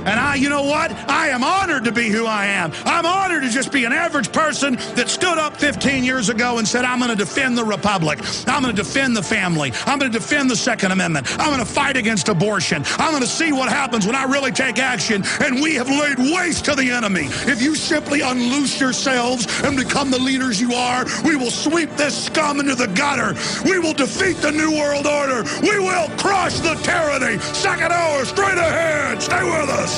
And 0.07 0.19
I, 0.19 0.35
you 0.37 0.49
know 0.49 0.63
what? 0.63 0.93
I 1.11 1.29
am 1.29 1.45
honored 1.45 1.85
to 1.85 1.93
be 1.93 2.09
who 2.09 2.27
I 2.27 2.47
am. 2.47 2.73
I'm 2.85 3.05
honored 3.05 3.43
to 3.43 3.51
just 3.51 3.71
be 3.71 3.85
an 3.85 3.93
average 3.93 4.33
person 4.33 4.77
that 4.95 5.09
stood 5.09 5.39
up 5.39 5.57
15 5.57 6.05
years 6.05 6.29
ago 6.29 6.59
and 6.59 6.67
said, 6.67 6.85
I'm 6.85 6.99
going 6.99 7.11
to 7.11 7.17
defend 7.17 7.59
the 7.59 7.65
Republic. 7.65 8.19
I'm 8.47 8.63
going 8.63 8.75
to 8.75 8.83
defend 8.83 9.17
the 9.17 9.23
family. 9.23 9.73
I'm 9.87 9.99
going 9.99 10.11
to 10.11 10.19
defend 10.19 10.51
the 10.51 10.57
Second 10.57 10.93
Amendment. 10.93 11.27
I'm 11.39 11.53
going 11.53 11.59
to 11.59 11.71
fight 11.71 11.97
against 11.97 12.29
abortion. 12.29 12.83
I'm 12.99 13.11
going 13.13 13.23
to 13.23 13.29
see 13.29 13.53
what 13.53 13.69
happens 13.69 14.07
when 14.07 14.17
I 14.17 14.25
really 14.25 14.53
take 14.53 14.79
action. 14.79 15.23
And 15.41 15.61
we 15.61 15.75
have 15.75 15.89
laid 15.89 16.19
waste 16.19 16.65
to 16.67 16.75
the 16.75 16.91
enemy. 16.91 17.27
If 17.47 17.61
you 17.61 17.75
simply 17.75 18.23
unloose 18.23 18.81
yourselves 18.81 19.47
and 19.63 19.77
become 19.77 20.11
the 20.11 20.19
leaders 20.19 20.61
you 20.61 20.73
are, 20.75 21.05
we 21.25 21.37
will 21.37 21.51
sweep 21.51 21.91
this 21.97 22.27
scum 22.27 22.61
into 22.61 22.75
the 22.75 22.89
gutter. 22.89 23.35
We 23.69 23.79
will 23.79 23.95
defeat 23.95 24.39
the 24.39 24.51
New 24.51 24.73
World 24.73 25.07
Order. 25.07 25.45
We 25.63 25.79
will 25.79 26.09
crush 26.17 26.59
the 26.61 26.75
tyranny. 26.77 27.39
Second 27.53 27.93
hour, 27.93 28.25
straight 28.25 28.59
ahead. 28.59 29.23
Stay 29.23 29.43
with 29.45 29.69
us. 29.69 29.90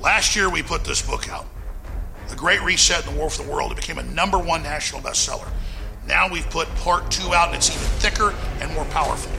Last 0.00 0.36
year, 0.36 0.48
we 0.48 0.62
put 0.62 0.84
this 0.84 1.02
book 1.02 1.28
out, 1.28 1.46
The 2.28 2.36
Great 2.36 2.62
Reset 2.62 3.04
and 3.06 3.14
the 3.14 3.18
War 3.18 3.28
for 3.28 3.42
the 3.42 3.50
World. 3.50 3.72
It 3.72 3.76
became 3.76 3.98
a 3.98 4.02
number 4.02 4.38
one 4.38 4.62
national 4.62 5.02
bestseller. 5.02 5.48
Now 6.06 6.28
we've 6.28 6.48
put 6.50 6.68
part 6.76 7.10
two 7.10 7.34
out, 7.34 7.48
and 7.48 7.56
it's 7.56 7.68
even 7.68 7.82
thicker 7.98 8.32
and 8.60 8.72
more 8.72 8.84
powerful. 8.86 9.32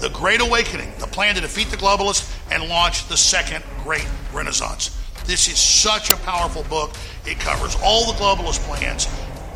The 0.00 0.08
Great 0.10 0.40
Awakening, 0.40 0.92
the 0.98 1.06
plan 1.06 1.34
to 1.34 1.40
defeat 1.40 1.68
the 1.68 1.76
globalists 1.76 2.34
and 2.50 2.68
launch 2.68 3.08
the 3.08 3.16
second 3.16 3.64
great 3.82 4.06
renaissance. 4.32 4.96
This 5.26 5.48
is 5.48 5.58
such 5.58 6.10
a 6.10 6.16
powerful 6.16 6.62
book. 6.64 6.92
It 7.26 7.38
covers 7.38 7.76
all 7.82 8.12
the 8.12 8.18
globalist 8.18 8.60
plans, 8.60 9.08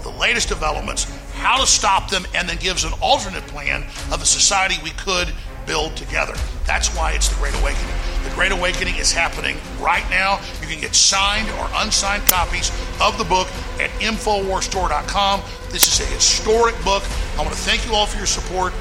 the 0.03 0.11
latest 0.11 0.49
developments, 0.49 1.07
how 1.37 1.61
to 1.61 1.67
stop 1.67 2.11
them, 2.11 2.27
and 2.35 2.49
then 2.49 2.57
gives 2.57 2.85
an 2.85 2.93
alternate 3.01 3.47
plan 3.47 3.83
of 4.13 4.23
a 4.23 4.27
society 4.27 4.75
we 4.83 4.91
could 4.91 5.29
build 5.67 5.97
together. 5.97 6.35
That's 6.65 6.95
why 6.97 7.13
it's 7.13 7.29
the 7.29 7.37
Great 7.37 7.55
Awakening. 7.61 7.95
The 8.25 8.35
Great 8.35 8.53
Awakening 8.53 8.97
is 8.97 9.13
happening 9.13 9.57
right 9.81 10.09
now. 10.11 10.41
You 10.61 10.69
can 10.69 10.81
get 10.81 10.95
signed 10.95 11.49
or 11.59 11.69
unsigned 11.75 12.27
copies 12.27 12.71
of 13.01 13.19
the 13.19 13.25
book 13.25 13.49
at 13.81 13.91
InfoWarsStore.com. 14.01 15.43
This 15.71 15.89
is 15.89 16.01
a 16.01 16.11
historic 16.13 16.75
book. 16.85 17.03
I 17.37 17.43
want 17.43 17.51
to 17.51 17.61
thank 17.61 17.87
you 17.87 17.95
all 17.95 18.07
for 18.07 18.17
your 18.17 18.27
support. 18.27 18.73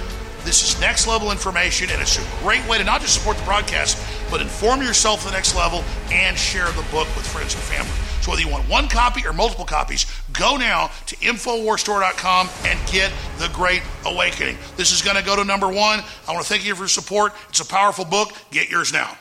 This 0.43 0.61
is 0.63 0.79
next 0.79 1.07
level 1.07 1.31
information, 1.31 1.89
and 1.89 1.99
it's 1.99 2.19
a 2.19 2.43
great 2.43 2.65
way 2.69 2.77
to 2.77 2.83
not 2.83 3.01
just 3.01 3.15
support 3.15 3.35
the 3.37 3.43
broadcast, 3.43 3.97
but 4.29 4.41
inform 4.41 4.81
yourself 4.81 5.21
to 5.21 5.25
the 5.27 5.33
next 5.33 5.55
level 5.55 5.83
and 6.11 6.37
share 6.37 6.67
the 6.67 6.85
book 6.91 7.07
with 7.15 7.25
friends 7.25 7.55
and 7.55 7.63
family. 7.63 8.04
So 8.25 8.31
whether 8.31 8.41
you 8.41 8.49
want 8.49 8.67
one 8.67 8.87
copy 8.87 9.23
or 9.23 9.33
multiple 9.33 9.65
copies, 9.65 10.07
go 10.33 10.57
now 10.57 10.89
to 11.05 11.15
InfoWarsStore.com 11.17 12.49
and 12.65 12.79
get 12.91 13.11
The 13.37 13.51
Great 13.53 13.83
Awakening. 14.03 14.57
This 14.77 14.91
is 14.91 15.03
going 15.03 15.15
to 15.15 15.21
go 15.21 15.35
to 15.35 15.43
number 15.43 15.67
one. 15.67 16.03
I 16.27 16.33
want 16.33 16.43
to 16.43 16.49
thank 16.49 16.65
you 16.65 16.73
for 16.73 16.81
your 16.81 16.87
support. 16.87 17.33
It's 17.49 17.59
a 17.59 17.65
powerful 17.67 18.03
book. 18.03 18.33
Get 18.49 18.71
yours 18.71 18.91
now. 18.91 19.15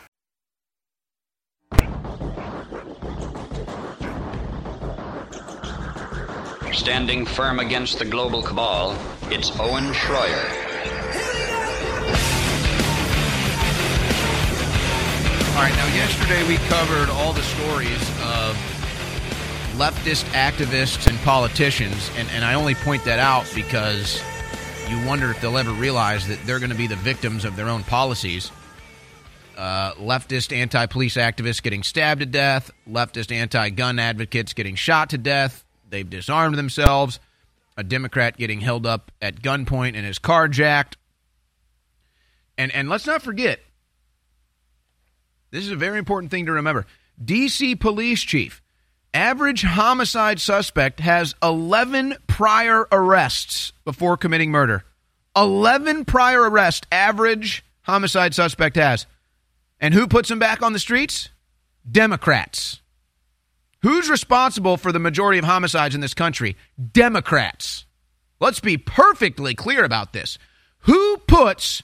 Standing 6.72 7.26
firm 7.26 7.60
against 7.60 7.98
the 7.98 8.06
global 8.06 8.42
cabal, 8.42 8.96
it's 9.24 9.50
Owen 9.60 9.92
Schroyer. 9.92 10.64
All 15.50 15.60
right, 15.60 15.74
now 15.76 15.94
yesterday 15.94 16.48
we 16.48 16.56
covered 16.68 17.10
all 17.10 17.34
the 17.34 17.42
stories 17.42 18.00
of 18.22 18.73
leftist 19.76 20.24
activists 20.32 21.08
and 21.08 21.18
politicians, 21.20 22.10
and, 22.16 22.28
and 22.30 22.44
I 22.44 22.54
only 22.54 22.74
point 22.74 23.04
that 23.04 23.18
out 23.18 23.50
because 23.54 24.22
you 24.88 25.04
wonder 25.06 25.30
if 25.30 25.40
they'll 25.40 25.58
ever 25.58 25.72
realize 25.72 26.28
that 26.28 26.38
they're 26.44 26.58
going 26.58 26.70
to 26.70 26.76
be 26.76 26.86
the 26.86 26.96
victims 26.96 27.44
of 27.44 27.56
their 27.56 27.68
own 27.68 27.82
policies. 27.84 28.52
Uh, 29.56 29.92
leftist 29.94 30.54
anti 30.54 30.86
police 30.86 31.16
activists 31.16 31.62
getting 31.62 31.82
stabbed 31.82 32.20
to 32.20 32.26
death, 32.26 32.70
leftist 32.88 33.32
anti 33.32 33.70
gun 33.70 33.98
advocates 33.98 34.52
getting 34.52 34.74
shot 34.74 35.10
to 35.10 35.18
death. 35.18 35.64
They've 35.88 36.08
disarmed 36.08 36.56
themselves. 36.56 37.20
A 37.76 37.82
Democrat 37.82 38.36
getting 38.36 38.60
held 38.60 38.86
up 38.86 39.10
at 39.20 39.42
gunpoint 39.42 39.96
and 39.96 40.06
his 40.06 40.20
car 40.20 40.46
jacked. 40.46 40.96
And, 42.56 42.72
and 42.72 42.88
let's 42.88 43.06
not 43.06 43.22
forget, 43.22 43.58
this 45.50 45.64
is 45.64 45.72
a 45.72 45.76
very 45.76 45.98
important 45.98 46.30
thing 46.30 46.46
to 46.46 46.52
remember. 46.52 46.86
DC 47.22 47.78
police 47.78 48.22
chief, 48.22 48.62
average 49.14 49.62
homicide 49.62 50.40
suspect 50.40 51.00
has 51.00 51.34
11 51.42 52.16
prior 52.26 52.86
arrests 52.90 53.72
before 53.84 54.16
committing 54.16 54.50
murder. 54.50 54.84
11 55.36 56.04
prior 56.04 56.50
arrests, 56.50 56.86
average 56.92 57.64
homicide 57.82 58.34
suspect 58.34 58.76
has. 58.76 59.06
And 59.80 59.94
who 59.94 60.06
puts 60.06 60.30
him 60.30 60.38
back 60.38 60.62
on 60.62 60.72
the 60.72 60.78
streets? 60.78 61.30
Democrats. 61.90 62.80
Who's 63.82 64.08
responsible 64.08 64.76
for 64.76 64.92
the 64.92 64.98
majority 64.98 65.38
of 65.38 65.44
homicides 65.44 65.94
in 65.94 66.00
this 66.00 66.14
country? 66.14 66.56
Democrats. 66.92 67.84
Let's 68.40 68.60
be 68.60 68.78
perfectly 68.78 69.54
clear 69.54 69.84
about 69.84 70.12
this. 70.12 70.38
Who 70.80 71.18
puts 71.18 71.82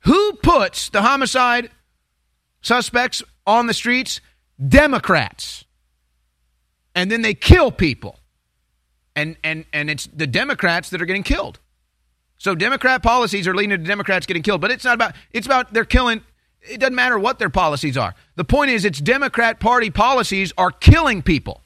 who 0.00 0.34
puts 0.34 0.90
the 0.90 1.02
homicide 1.02 1.70
suspects 2.62 3.22
on 3.46 3.66
the 3.66 3.74
streets? 3.74 4.20
Democrats. 4.68 5.64
And 6.94 7.10
then 7.10 7.22
they 7.22 7.34
kill 7.34 7.70
people. 7.70 8.18
And 9.16 9.36
and 9.44 9.64
and 9.72 9.90
it's 9.90 10.06
the 10.06 10.26
Democrats 10.26 10.90
that 10.90 11.00
are 11.00 11.06
getting 11.06 11.22
killed. 11.22 11.60
So 12.36 12.54
Democrat 12.54 13.02
policies 13.02 13.46
are 13.46 13.54
leading 13.54 13.70
to 13.70 13.78
Democrats 13.78 14.26
getting 14.26 14.42
killed, 14.42 14.60
but 14.60 14.70
it's 14.70 14.84
not 14.84 14.94
about 14.94 15.14
it's 15.32 15.46
about 15.46 15.72
they're 15.72 15.84
killing 15.84 16.22
it 16.68 16.80
doesn't 16.80 16.94
matter 16.94 17.18
what 17.18 17.38
their 17.38 17.50
policies 17.50 17.96
are. 17.96 18.14
The 18.36 18.44
point 18.44 18.70
is, 18.70 18.84
it's 18.84 19.00
Democrat 19.00 19.60
Party 19.60 19.90
policies 19.90 20.52
are 20.56 20.70
killing 20.70 21.22
people. 21.22 21.60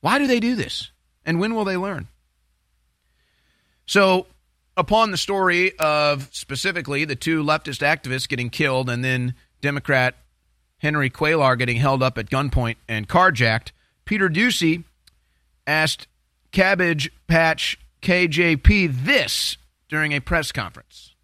Why 0.00 0.18
do 0.18 0.26
they 0.26 0.40
do 0.40 0.56
this? 0.56 0.90
And 1.24 1.38
when 1.38 1.54
will 1.54 1.64
they 1.64 1.76
learn? 1.76 2.08
So, 3.86 4.26
upon 4.76 5.10
the 5.10 5.16
story 5.16 5.78
of 5.78 6.28
specifically 6.32 7.04
the 7.04 7.16
two 7.16 7.42
leftist 7.42 7.82
activists 7.82 8.28
getting 8.28 8.50
killed 8.50 8.88
and 8.88 9.04
then 9.04 9.34
Democrat 9.60 10.16
Henry 10.82 11.08
Cuellar 11.08 11.56
getting 11.56 11.76
held 11.76 12.02
up 12.02 12.18
at 12.18 12.28
gunpoint 12.28 12.74
and 12.88 13.08
carjacked, 13.08 13.70
Peter 14.04 14.28
Doocy 14.28 14.82
asked 15.64 16.08
Cabbage 16.50 17.12
Patch 17.28 17.78
KJP 18.02 19.04
this 19.04 19.56
during 19.88 20.12
a 20.12 20.18
press 20.18 20.50
conference. 20.50 21.14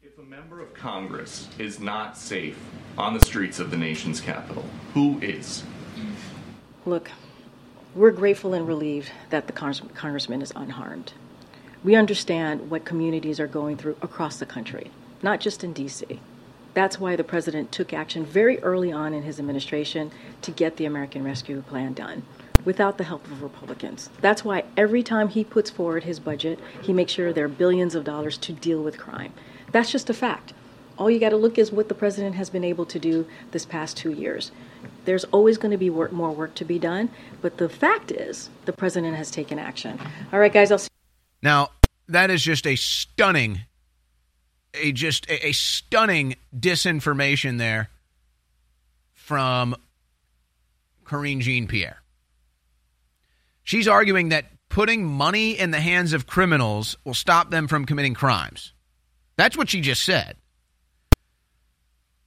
If 0.00 0.16
a 0.16 0.22
member 0.22 0.60
of 0.60 0.74
Congress 0.74 1.48
is 1.58 1.80
not 1.80 2.16
safe 2.16 2.56
on 2.96 3.14
the 3.14 3.20
streets 3.20 3.58
of 3.58 3.72
the 3.72 3.76
nation's 3.76 4.20
capital, 4.20 4.64
who 4.94 5.18
is? 5.20 5.64
Look, 6.86 7.10
we're 7.96 8.12
grateful 8.12 8.54
and 8.54 8.68
relieved 8.68 9.10
that 9.30 9.48
the 9.48 9.52
congressman 9.52 10.40
is 10.40 10.52
unharmed. 10.54 11.14
We 11.82 11.96
understand 11.96 12.70
what 12.70 12.84
communities 12.84 13.40
are 13.40 13.48
going 13.48 13.76
through 13.76 13.96
across 14.02 14.36
the 14.36 14.46
country, 14.46 14.92
not 15.20 15.40
just 15.40 15.64
in 15.64 15.72
D.C. 15.72 16.20
That's 16.74 16.98
why 16.98 17.16
the 17.16 17.24
president 17.24 17.72
took 17.72 17.92
action 17.92 18.26
very 18.26 18.58
early 18.62 18.92
on 18.92 19.14
in 19.14 19.22
his 19.22 19.38
administration 19.38 20.10
to 20.42 20.50
get 20.50 20.76
the 20.76 20.84
American 20.84 21.24
Rescue 21.24 21.62
Plan 21.62 21.94
done 21.94 22.24
without 22.64 22.98
the 22.98 23.04
help 23.04 23.24
of 23.26 23.42
Republicans. 23.42 24.10
That's 24.20 24.44
why 24.44 24.64
every 24.76 25.02
time 25.02 25.28
he 25.28 25.44
puts 25.44 25.70
forward 25.70 26.04
his 26.04 26.18
budget, 26.18 26.58
he 26.82 26.92
makes 26.92 27.12
sure 27.12 27.32
there 27.32 27.44
are 27.44 27.48
billions 27.48 27.94
of 27.94 28.04
dollars 28.04 28.36
to 28.38 28.52
deal 28.52 28.82
with 28.82 28.98
crime. 28.98 29.32
That's 29.72 29.90
just 29.92 30.10
a 30.10 30.14
fact. 30.14 30.52
All 30.96 31.10
you 31.10 31.18
got 31.18 31.30
to 31.30 31.36
look 31.36 31.58
is 31.58 31.72
what 31.72 31.88
the 31.88 31.94
president 31.94 32.36
has 32.36 32.50
been 32.50 32.64
able 32.64 32.86
to 32.86 32.98
do 32.98 33.26
this 33.50 33.66
past 33.66 33.96
two 33.96 34.12
years. 34.12 34.52
There's 35.04 35.24
always 35.24 35.58
going 35.58 35.72
to 35.72 35.78
be 35.78 35.90
work, 35.90 36.12
more 36.12 36.30
work 36.30 36.54
to 36.56 36.64
be 36.64 36.78
done, 36.78 37.10
but 37.42 37.58
the 37.58 37.68
fact 37.68 38.12
is 38.12 38.48
the 38.64 38.72
president 38.72 39.16
has 39.16 39.30
taken 39.30 39.58
action. 39.58 39.98
All 40.32 40.38
right, 40.38 40.52
guys, 40.52 40.70
I'll 40.70 40.78
see. 40.78 40.88
Now, 41.42 41.70
that 42.08 42.30
is 42.30 42.42
just 42.42 42.66
a 42.66 42.76
stunning, 42.76 43.62
a 44.74 44.92
just 44.92 45.28
a, 45.28 45.48
a 45.48 45.52
stunning 45.52 46.36
disinformation 46.56 47.58
there 47.58 47.90
from 49.12 49.74
Karine 51.04 51.40
Jean 51.40 51.66
Pierre. 51.66 52.02
She's 53.62 53.88
arguing 53.88 54.28
that 54.28 54.46
putting 54.68 55.06
money 55.06 55.58
in 55.58 55.70
the 55.70 55.80
hands 55.80 56.12
of 56.12 56.26
criminals 56.26 56.96
will 57.04 57.14
stop 57.14 57.50
them 57.50 57.68
from 57.68 57.86
committing 57.86 58.14
crimes. 58.14 58.72
That's 59.36 59.56
what 59.56 59.70
she 59.70 59.80
just 59.80 60.04
said. 60.04 60.36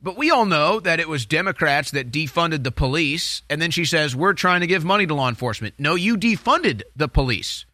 But 0.02 0.18
we 0.18 0.30
all 0.30 0.46
know 0.46 0.80
that 0.80 1.00
it 1.00 1.10
was 1.10 1.26
Democrats 1.26 1.92
that 1.92 2.12
defunded 2.12 2.64
the 2.64 2.72
police. 2.72 3.42
And 3.50 3.62
then 3.62 3.72
she 3.72 3.86
says, 3.86 4.16
We're 4.16 4.34
trying 4.34 4.62
to 4.62 4.68
give 4.68 4.86
money 4.86 5.08
to 5.08 5.14
law 5.14 5.28
enforcement. 5.28 5.76
No, 5.80 5.96
you 5.96 6.18
defunded 6.18 6.84
the 6.96 7.08
police. 7.08 7.66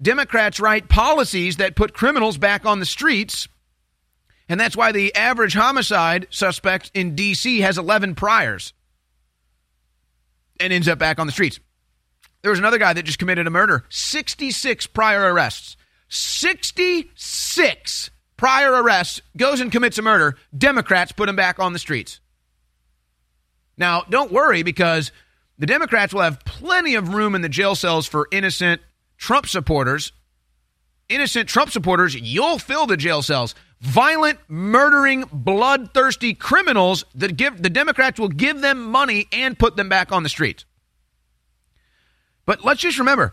Democrats 0.00 0.58
write 0.58 0.88
policies 0.88 1.56
that 1.56 1.76
put 1.76 1.92
criminals 1.92 2.38
back 2.38 2.64
on 2.64 2.80
the 2.80 2.86
streets. 2.86 3.46
And 4.50 4.60
that's 4.60 4.76
why 4.76 4.90
the 4.90 5.14
average 5.14 5.54
homicide 5.54 6.26
suspect 6.30 6.90
in 6.92 7.14
D.C. 7.14 7.60
has 7.60 7.78
11 7.78 8.16
priors 8.16 8.72
and 10.58 10.72
ends 10.72 10.88
up 10.88 10.98
back 10.98 11.20
on 11.20 11.28
the 11.28 11.32
streets. 11.32 11.60
There 12.42 12.50
was 12.50 12.58
another 12.58 12.78
guy 12.78 12.92
that 12.92 13.04
just 13.04 13.20
committed 13.20 13.46
a 13.46 13.50
murder, 13.50 13.84
66 13.90 14.88
prior 14.88 15.32
arrests. 15.32 15.76
66 16.08 18.10
prior 18.36 18.72
arrests, 18.72 19.22
goes 19.36 19.60
and 19.60 19.70
commits 19.70 19.98
a 19.98 20.02
murder. 20.02 20.36
Democrats 20.56 21.12
put 21.12 21.28
him 21.28 21.36
back 21.36 21.60
on 21.60 21.72
the 21.72 21.78
streets. 21.78 22.18
Now, 23.78 24.02
don't 24.10 24.32
worry 24.32 24.64
because 24.64 25.12
the 25.58 25.66
Democrats 25.66 26.12
will 26.12 26.22
have 26.22 26.44
plenty 26.44 26.96
of 26.96 27.14
room 27.14 27.36
in 27.36 27.42
the 27.42 27.48
jail 27.48 27.76
cells 27.76 28.08
for 28.08 28.26
innocent 28.32 28.80
Trump 29.16 29.46
supporters. 29.46 30.10
Innocent 31.08 31.48
Trump 31.48 31.70
supporters, 31.70 32.16
you'll 32.16 32.58
fill 32.58 32.86
the 32.86 32.96
jail 32.96 33.22
cells. 33.22 33.54
Violent, 33.80 34.38
murdering, 34.46 35.24
bloodthirsty 35.32 36.34
criminals 36.34 37.04
that 37.14 37.36
give 37.36 37.62
the 37.62 37.70
Democrats 37.70 38.20
will 38.20 38.28
give 38.28 38.60
them 38.60 38.84
money 38.84 39.26
and 39.32 39.58
put 39.58 39.76
them 39.76 39.88
back 39.88 40.12
on 40.12 40.22
the 40.22 40.28
streets. 40.28 40.66
But 42.44 42.64
let's 42.64 42.80
just 42.80 42.98
remember, 42.98 43.32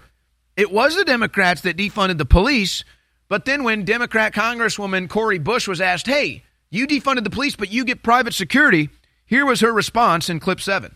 it 0.56 0.72
was 0.72 0.96
the 0.96 1.04
Democrats 1.04 1.62
that 1.62 1.76
defunded 1.76 2.18
the 2.18 2.26
police. 2.26 2.84
But 3.28 3.44
then 3.44 3.64
when 3.64 3.84
Democrat 3.84 4.34
Congresswoman 4.34 5.10
Cori 5.10 5.38
Bush 5.38 5.68
was 5.68 5.82
asked, 5.82 6.08
hey, 6.08 6.44
you 6.70 6.88
defunded 6.88 7.26
the 7.26 7.30
police, 7.30 7.56
but 7.56 7.72
you 7.72 7.84
get 7.84 8.02
private 8.02 8.34
security, 8.34 8.90
here 9.26 9.46
was 9.46 9.60
her 9.60 9.74
response 9.74 10.30
in 10.30 10.40
clip 10.40 10.62
seven. 10.62 10.96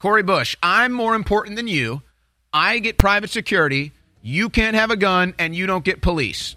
Cori 0.00 0.22
Bush, 0.22 0.56
I'm 0.62 0.92
more 0.92 1.14
important 1.14 1.56
than 1.56 1.68
you. 1.68 2.00
I 2.54 2.78
get 2.78 2.96
private 2.96 3.28
security. 3.28 3.92
You 4.22 4.48
can't 4.48 4.74
have 4.74 4.90
a 4.90 4.96
gun 4.96 5.34
and 5.38 5.54
you 5.54 5.66
don't 5.66 5.84
get 5.84 6.00
police. 6.00 6.56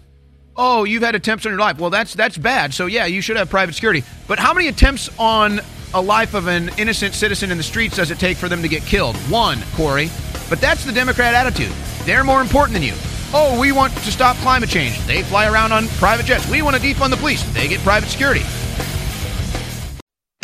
Oh, 0.56 0.84
you've 0.84 1.02
had 1.02 1.14
attempts 1.14 1.44
on 1.44 1.52
your 1.52 1.60
life. 1.60 1.78
Well, 1.78 1.90
that's 1.90 2.14
that's 2.14 2.38
bad. 2.38 2.72
So 2.72 2.86
yeah, 2.86 3.04
you 3.04 3.20
should 3.20 3.36
have 3.36 3.50
private 3.50 3.74
security. 3.74 4.02
But 4.26 4.38
how 4.38 4.54
many 4.54 4.68
attempts 4.68 5.10
on 5.18 5.60
a 5.92 6.00
life 6.00 6.32
of 6.32 6.46
an 6.46 6.70
innocent 6.78 7.12
citizen 7.12 7.50
in 7.50 7.58
the 7.58 7.62
streets 7.62 7.96
does 7.96 8.10
it 8.10 8.18
take 8.18 8.38
for 8.38 8.48
them 8.48 8.62
to 8.62 8.68
get 8.68 8.82
killed? 8.84 9.14
One, 9.28 9.60
Cori. 9.74 10.08
But 10.48 10.62
that's 10.62 10.86
the 10.86 10.92
Democrat 10.92 11.34
attitude. 11.34 11.72
They're 12.06 12.24
more 12.24 12.40
important 12.40 12.72
than 12.72 12.82
you. 12.82 12.94
Oh, 13.34 13.60
we 13.60 13.72
want 13.72 13.92
to 13.92 14.10
stop 14.10 14.36
climate 14.38 14.70
change. 14.70 14.98
They 15.04 15.22
fly 15.22 15.48
around 15.48 15.72
on 15.72 15.88
private 15.88 16.24
jets. 16.24 16.48
We 16.48 16.62
want 16.62 16.76
to 16.76 16.82
defund 16.82 17.10
the 17.10 17.18
police. 17.18 17.42
They 17.52 17.68
get 17.68 17.80
private 17.80 18.08
security. 18.08 18.42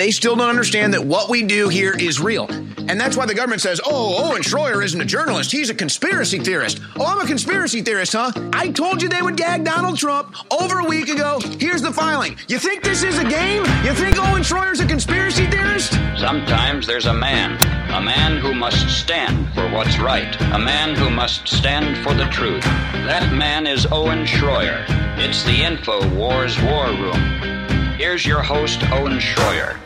They 0.01 0.11
still 0.11 0.35
don't 0.35 0.49
understand 0.49 0.95
that 0.95 1.05
what 1.05 1.29
we 1.29 1.43
do 1.43 1.69
here 1.69 1.95
is 1.95 2.23
real. 2.23 2.47
And 2.89 2.99
that's 2.99 3.19
why 3.19 3.27
the 3.27 3.35
government 3.35 3.61
says, 3.61 3.83
oh, 3.85 4.31
Owen 4.31 4.41
Schroyer 4.41 4.83
isn't 4.83 4.99
a 4.99 5.05
journalist. 5.05 5.53
He's 5.53 5.69
a 5.69 5.75
conspiracy 5.75 6.39
theorist. 6.39 6.81
Oh, 6.99 7.05
I'm 7.05 7.21
a 7.21 7.27
conspiracy 7.27 7.83
theorist, 7.83 8.15
huh? 8.15 8.33
I 8.55 8.71
told 8.71 9.03
you 9.03 9.11
they 9.11 9.21
would 9.21 9.37
gag 9.37 9.63
Donald 9.63 9.99
Trump 9.99 10.35
over 10.51 10.79
a 10.79 10.85
week 10.87 11.11
ago. 11.11 11.39
Here's 11.59 11.83
the 11.83 11.93
filing. 11.93 12.39
You 12.49 12.59
think 12.59 12.83
this 12.83 13.03
is 13.03 13.19
a 13.19 13.25
game? 13.25 13.63
You 13.85 13.93
think 13.93 14.17
Owen 14.17 14.41
Schroyer's 14.41 14.81
a 14.81 14.87
conspiracy 14.87 15.47
theorist? 15.49 15.93
Sometimes 16.17 16.87
there's 16.87 17.05
a 17.05 17.13
man, 17.13 17.57
a 17.93 18.01
man 18.01 18.39
who 18.39 18.55
must 18.55 18.89
stand 18.89 19.53
for 19.53 19.69
what's 19.69 19.99
right, 19.99 20.35
a 20.55 20.59
man 20.59 20.97
who 20.97 21.11
must 21.11 21.47
stand 21.47 21.99
for 21.99 22.15
the 22.15 22.25
truth. 22.31 22.65
That 23.05 23.35
man 23.35 23.67
is 23.67 23.85
Owen 23.93 24.25
Schroyer. 24.25 24.83
It's 25.19 25.43
the 25.43 25.63
Info 25.63 26.09
Wars 26.17 26.59
War 26.63 26.87
Room. 26.87 27.97
Here's 27.99 28.25
your 28.25 28.41
host, 28.41 28.83
Owen 28.93 29.19
Schroyer. 29.19 29.79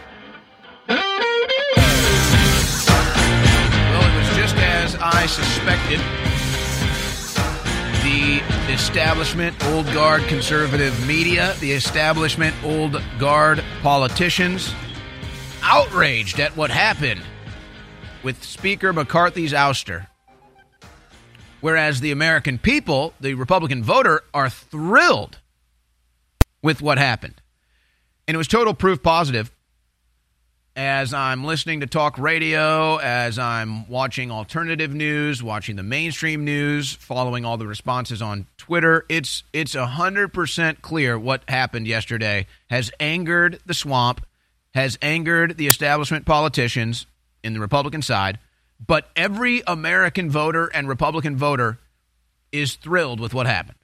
I 5.24 5.26
suspected. 5.26 6.00
The 8.04 8.42
establishment, 8.70 9.56
old 9.68 9.86
guard 9.86 10.20
conservative 10.24 11.06
media, 11.06 11.54
the 11.60 11.72
establishment, 11.72 12.54
old 12.62 13.00
guard 13.18 13.64
politicians, 13.80 14.74
outraged 15.62 16.40
at 16.40 16.54
what 16.58 16.70
happened 16.70 17.22
with 18.22 18.44
Speaker 18.44 18.92
McCarthy's 18.92 19.54
ouster. 19.54 20.08
Whereas 21.62 22.02
the 22.02 22.10
American 22.10 22.58
people, 22.58 23.14
the 23.18 23.32
Republican 23.32 23.82
voter, 23.82 24.24
are 24.34 24.50
thrilled 24.50 25.38
with 26.62 26.82
what 26.82 26.98
happened. 26.98 27.40
And 28.28 28.34
it 28.34 28.36
was 28.36 28.46
total 28.46 28.74
proof 28.74 29.02
positive 29.02 29.50
as 30.76 31.14
I'm 31.14 31.44
listening 31.44 31.80
to 31.80 31.86
talk 31.86 32.18
radio, 32.18 32.96
as 32.96 33.38
I'm 33.38 33.88
watching 33.88 34.30
alternative 34.30 34.92
news, 34.92 35.42
watching 35.42 35.76
the 35.76 35.84
mainstream 35.84 36.44
news, 36.44 36.92
following 36.92 37.44
all 37.44 37.56
the 37.56 37.66
responses 37.66 38.20
on 38.20 38.46
Twitter, 38.56 39.06
it's 39.08 39.44
it's 39.52 39.74
100% 39.74 40.82
clear 40.82 41.18
what 41.18 41.48
happened 41.48 41.86
yesterday 41.86 42.46
has 42.70 42.90
angered 42.98 43.60
the 43.66 43.74
swamp, 43.74 44.26
has 44.74 44.98
angered 45.00 45.56
the 45.56 45.68
establishment 45.68 46.26
politicians 46.26 47.06
in 47.44 47.54
the 47.54 47.60
Republican 47.60 48.02
side, 48.02 48.40
but 48.84 49.10
every 49.14 49.62
American 49.68 50.28
voter 50.28 50.66
and 50.66 50.88
Republican 50.88 51.36
voter 51.36 51.78
is 52.50 52.74
thrilled 52.74 53.20
with 53.20 53.32
what 53.32 53.46
happened. 53.46 53.78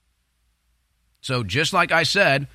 So 1.20 1.45
just 1.45 1.72
like 1.72 1.93
I 1.93 2.03
said, 2.03 2.49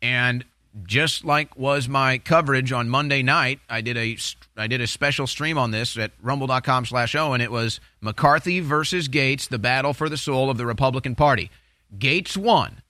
and 0.00 0.44
just 0.84 1.24
like 1.24 1.56
was 1.56 1.88
my 1.88 2.18
coverage 2.18 2.72
on 2.72 2.88
Monday 2.88 3.22
night, 3.22 3.60
I 3.68 3.80
did 3.80 3.96
a 3.96 4.16
I 4.56 4.66
did 4.66 4.80
a 4.80 4.86
special 4.86 5.26
stream 5.26 5.58
on 5.58 5.70
this 5.70 5.96
at 5.96 6.12
rumble.com 6.20 6.86
slash 6.86 7.14
O, 7.14 7.32
and 7.32 7.42
it 7.42 7.50
was 7.50 7.80
McCarthy 8.00 8.60
versus 8.60 9.08
Gaetz, 9.08 9.48
the 9.48 9.58
battle 9.58 9.94
for 9.94 10.08
the 10.08 10.16
soul 10.16 10.50
of 10.50 10.58
the 10.58 10.66
Republican 10.66 11.14
Party. 11.14 11.50
Gaetz 11.96 12.36
won, 12.36 12.82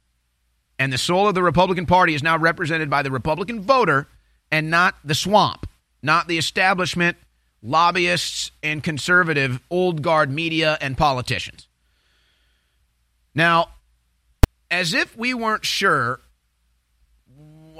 and 0.78 0.92
the 0.92 0.98
soul 0.98 1.28
of 1.28 1.34
the 1.34 1.42
Republican 1.42 1.86
Party 1.86 2.14
is 2.14 2.22
now 2.22 2.36
represented 2.36 2.90
by 2.90 3.02
the 3.02 3.10
Republican 3.10 3.60
voter 3.60 4.08
and 4.50 4.70
not 4.70 4.94
the 5.04 5.14
swamp, 5.14 5.68
not 6.02 6.28
the 6.28 6.38
establishment, 6.38 7.16
lobbyists, 7.62 8.50
and 8.62 8.82
conservative 8.82 9.60
old 9.70 10.02
guard 10.02 10.30
media 10.30 10.78
and 10.80 10.96
politicians. 10.96 11.68
Now, 13.34 13.68
as 14.70 14.94
if 14.94 15.16
we 15.16 15.34
weren't 15.34 15.64
sure 15.64 16.20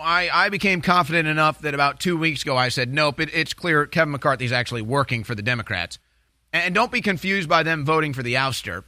I, 0.01 0.31
I 0.33 0.49
became 0.49 0.81
confident 0.81 1.29
enough 1.29 1.61
that 1.61 1.75
about 1.75 2.01
two 2.01 2.17
weeks 2.17 2.43
ago 2.43 2.57
I 2.57 2.69
said, 2.69 2.93
nope, 2.93 3.21
it, 3.21 3.31
it's 3.33 3.55
clear 3.55 3.87
Kevin 3.87 4.13
McCarthy's 4.13 4.53
actually 4.53 4.83
working 4.83 5.25
for 5.25 5.35
the 5.35 5.43
Democrats. 5.43 5.99
And 6.53 6.75
don't 6.75 6.93
be 6.93 7.01
confused 7.01 7.49
by 7.49 7.63
them 7.63 7.85
voting 7.85 8.13
for 8.13 8.23
the 8.23 8.35
ouster. 8.35 8.85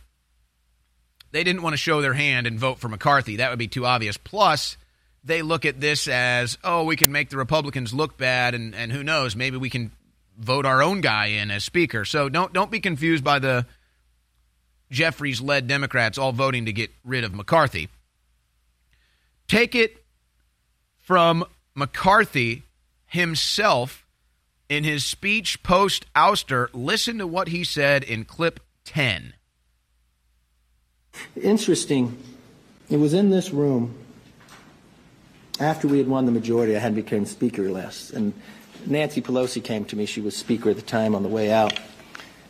They 1.31 1.45
didn't 1.45 1.63
want 1.63 1.75
to 1.75 1.79
show 1.79 2.01
their 2.01 2.15
hand 2.15 2.47
and 2.47 2.59
vote 2.59 2.79
for 2.79 2.89
McCarthy. 2.89 3.37
That 3.37 3.51
would 3.51 3.59
be 3.59 3.69
too 3.69 3.85
obvious. 3.85 4.17
Plus, 4.17 4.77
they 5.25 5.43
look 5.43 5.67
at 5.67 5.81
this 5.81 6.09
as, 6.09 6.57
oh, 6.65 6.85
we 6.85 6.97
can 6.97 7.13
make 7.13 7.29
the 7.29 7.37
Republicans 7.37 7.93
look 7.93 8.17
bad, 8.17 8.55
and, 8.55 8.75
and 8.75 8.91
who 8.91 9.05
knows, 9.05 9.37
maybe 9.37 9.57
we 9.59 9.69
can 9.69 9.93
vote 10.39 10.65
our 10.65 10.83
own 10.83 11.01
guy 11.01 11.27
in 11.27 11.51
as 11.51 11.65
speaker. 11.65 12.05
So 12.05 12.29
don't 12.29 12.53
don't 12.53 12.71
be 12.71 12.81
confused 12.81 13.25
by 13.25 13.39
the 13.39 13.67
Jeffries 14.91 15.41
led 15.41 15.67
Democrats 15.67 16.17
all 16.17 16.33
voting 16.33 16.67
to 16.67 16.73
get 16.73 16.91
rid 17.05 17.25
of 17.25 17.35
McCarthy. 17.35 17.89
Take 19.49 19.75
it 19.75 20.05
from 21.09 21.43
McCarthy 21.75 22.65
himself 23.07 24.07
in 24.69 24.85
his 24.85 25.07
speech 25.07 25.63
post 25.63 26.05
ouster. 26.15 26.69
Listen 26.75 27.17
to 27.17 27.27
what 27.27 27.49
he 27.49 27.65
said 27.65 28.05
in 28.05 28.27
clip 28.27 28.61
10. 28.85 29.33
Interesting. 31.41 32.23
It 32.91 32.99
was 32.99 33.15
in 33.15 33.31
this 33.31 33.53
room 33.53 33.97
after 35.59 35.89
we 35.89 35.97
had 35.97 36.09
won 36.09 36.27
the 36.27 36.31
majority. 36.31 36.77
I 36.77 36.79
had 36.79 36.95
become 36.95 37.25
speaker 37.25 37.71
last, 37.71 38.11
and 38.11 38.35
Nancy 38.85 39.23
Pelosi 39.23 39.65
came 39.65 39.87
to 39.87 39.97
me. 39.97 40.05
She 40.05 40.21
was 40.21 40.37
speaker 40.37 40.69
at 40.69 40.77
the 40.77 40.83
time 40.83 41.15
on 41.15 41.23
the 41.23 41.31
way 41.31 41.51
out. 41.51 41.73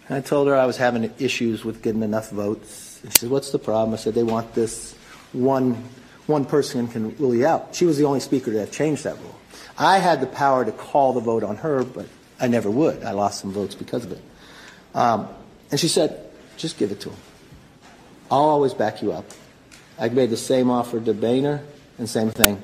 And 0.09 0.17
I 0.17 0.21
told 0.21 0.49
her 0.49 0.57
I 0.57 0.67
was 0.67 0.79
having 0.79 1.09
issues 1.21 1.65
with 1.65 1.81
getting 1.81 2.03
enough 2.03 2.31
votes. 2.31 2.99
And 3.05 3.13
she 3.13 3.21
said, 3.21 3.31
"What's 3.31 3.53
the 3.53 3.61
problem?" 3.61 3.95
I 3.95 3.99
said, 3.99 4.15
"They 4.15 4.25
want 4.25 4.55
this 4.55 4.97
one 5.33 5.81
one 6.29 6.45
person 6.45 6.87
can 6.89 7.17
rule 7.17 7.35
you 7.35 7.47
out. 7.47 7.75
She 7.75 7.87
was 7.87 7.97
the 7.97 8.05
only 8.05 8.21
speaker 8.21 8.53
to 8.53 8.61
have 8.61 8.71
changed 8.71 9.05
that 9.05 9.19
rule. 9.19 9.35
I 9.79 9.99
had 9.99 10.21
the 10.21 10.27
power 10.27 10.65
to 10.65 10.73
call 10.73 11.13
the 11.15 11.21
vote 11.21 11.43
on 11.43 11.57
her, 11.57 11.85
but 11.85 12.07
I 12.39 12.49
never 12.49 12.71
would. 12.71 13.03
I 13.03 13.13
lost 13.13 13.41
some 13.41 13.51
votes 13.51 13.75
because 13.75 14.05
of 14.05 14.13
it. 14.13 14.23
Um, 14.95 15.29
and 15.71 15.81
she 15.81 15.89
said, 15.89 16.31
just 16.57 16.79
give 16.79 16.93
it 16.93 17.01
to 17.01 17.11
him. 17.11 17.19
I'll 18.31 18.41
always 18.41 18.75
back 18.75 19.03
you 19.03 19.13
up. 19.13 19.25
I 19.99 20.09
made 20.11 20.31
the 20.31 20.37
same 20.37 20.71
offer 20.71 21.01
to 21.01 21.15
Boehner 21.15 21.63
and 21.99 22.09
same 22.09 22.31
thing 22.31 22.63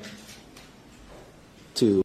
to. 1.75 2.03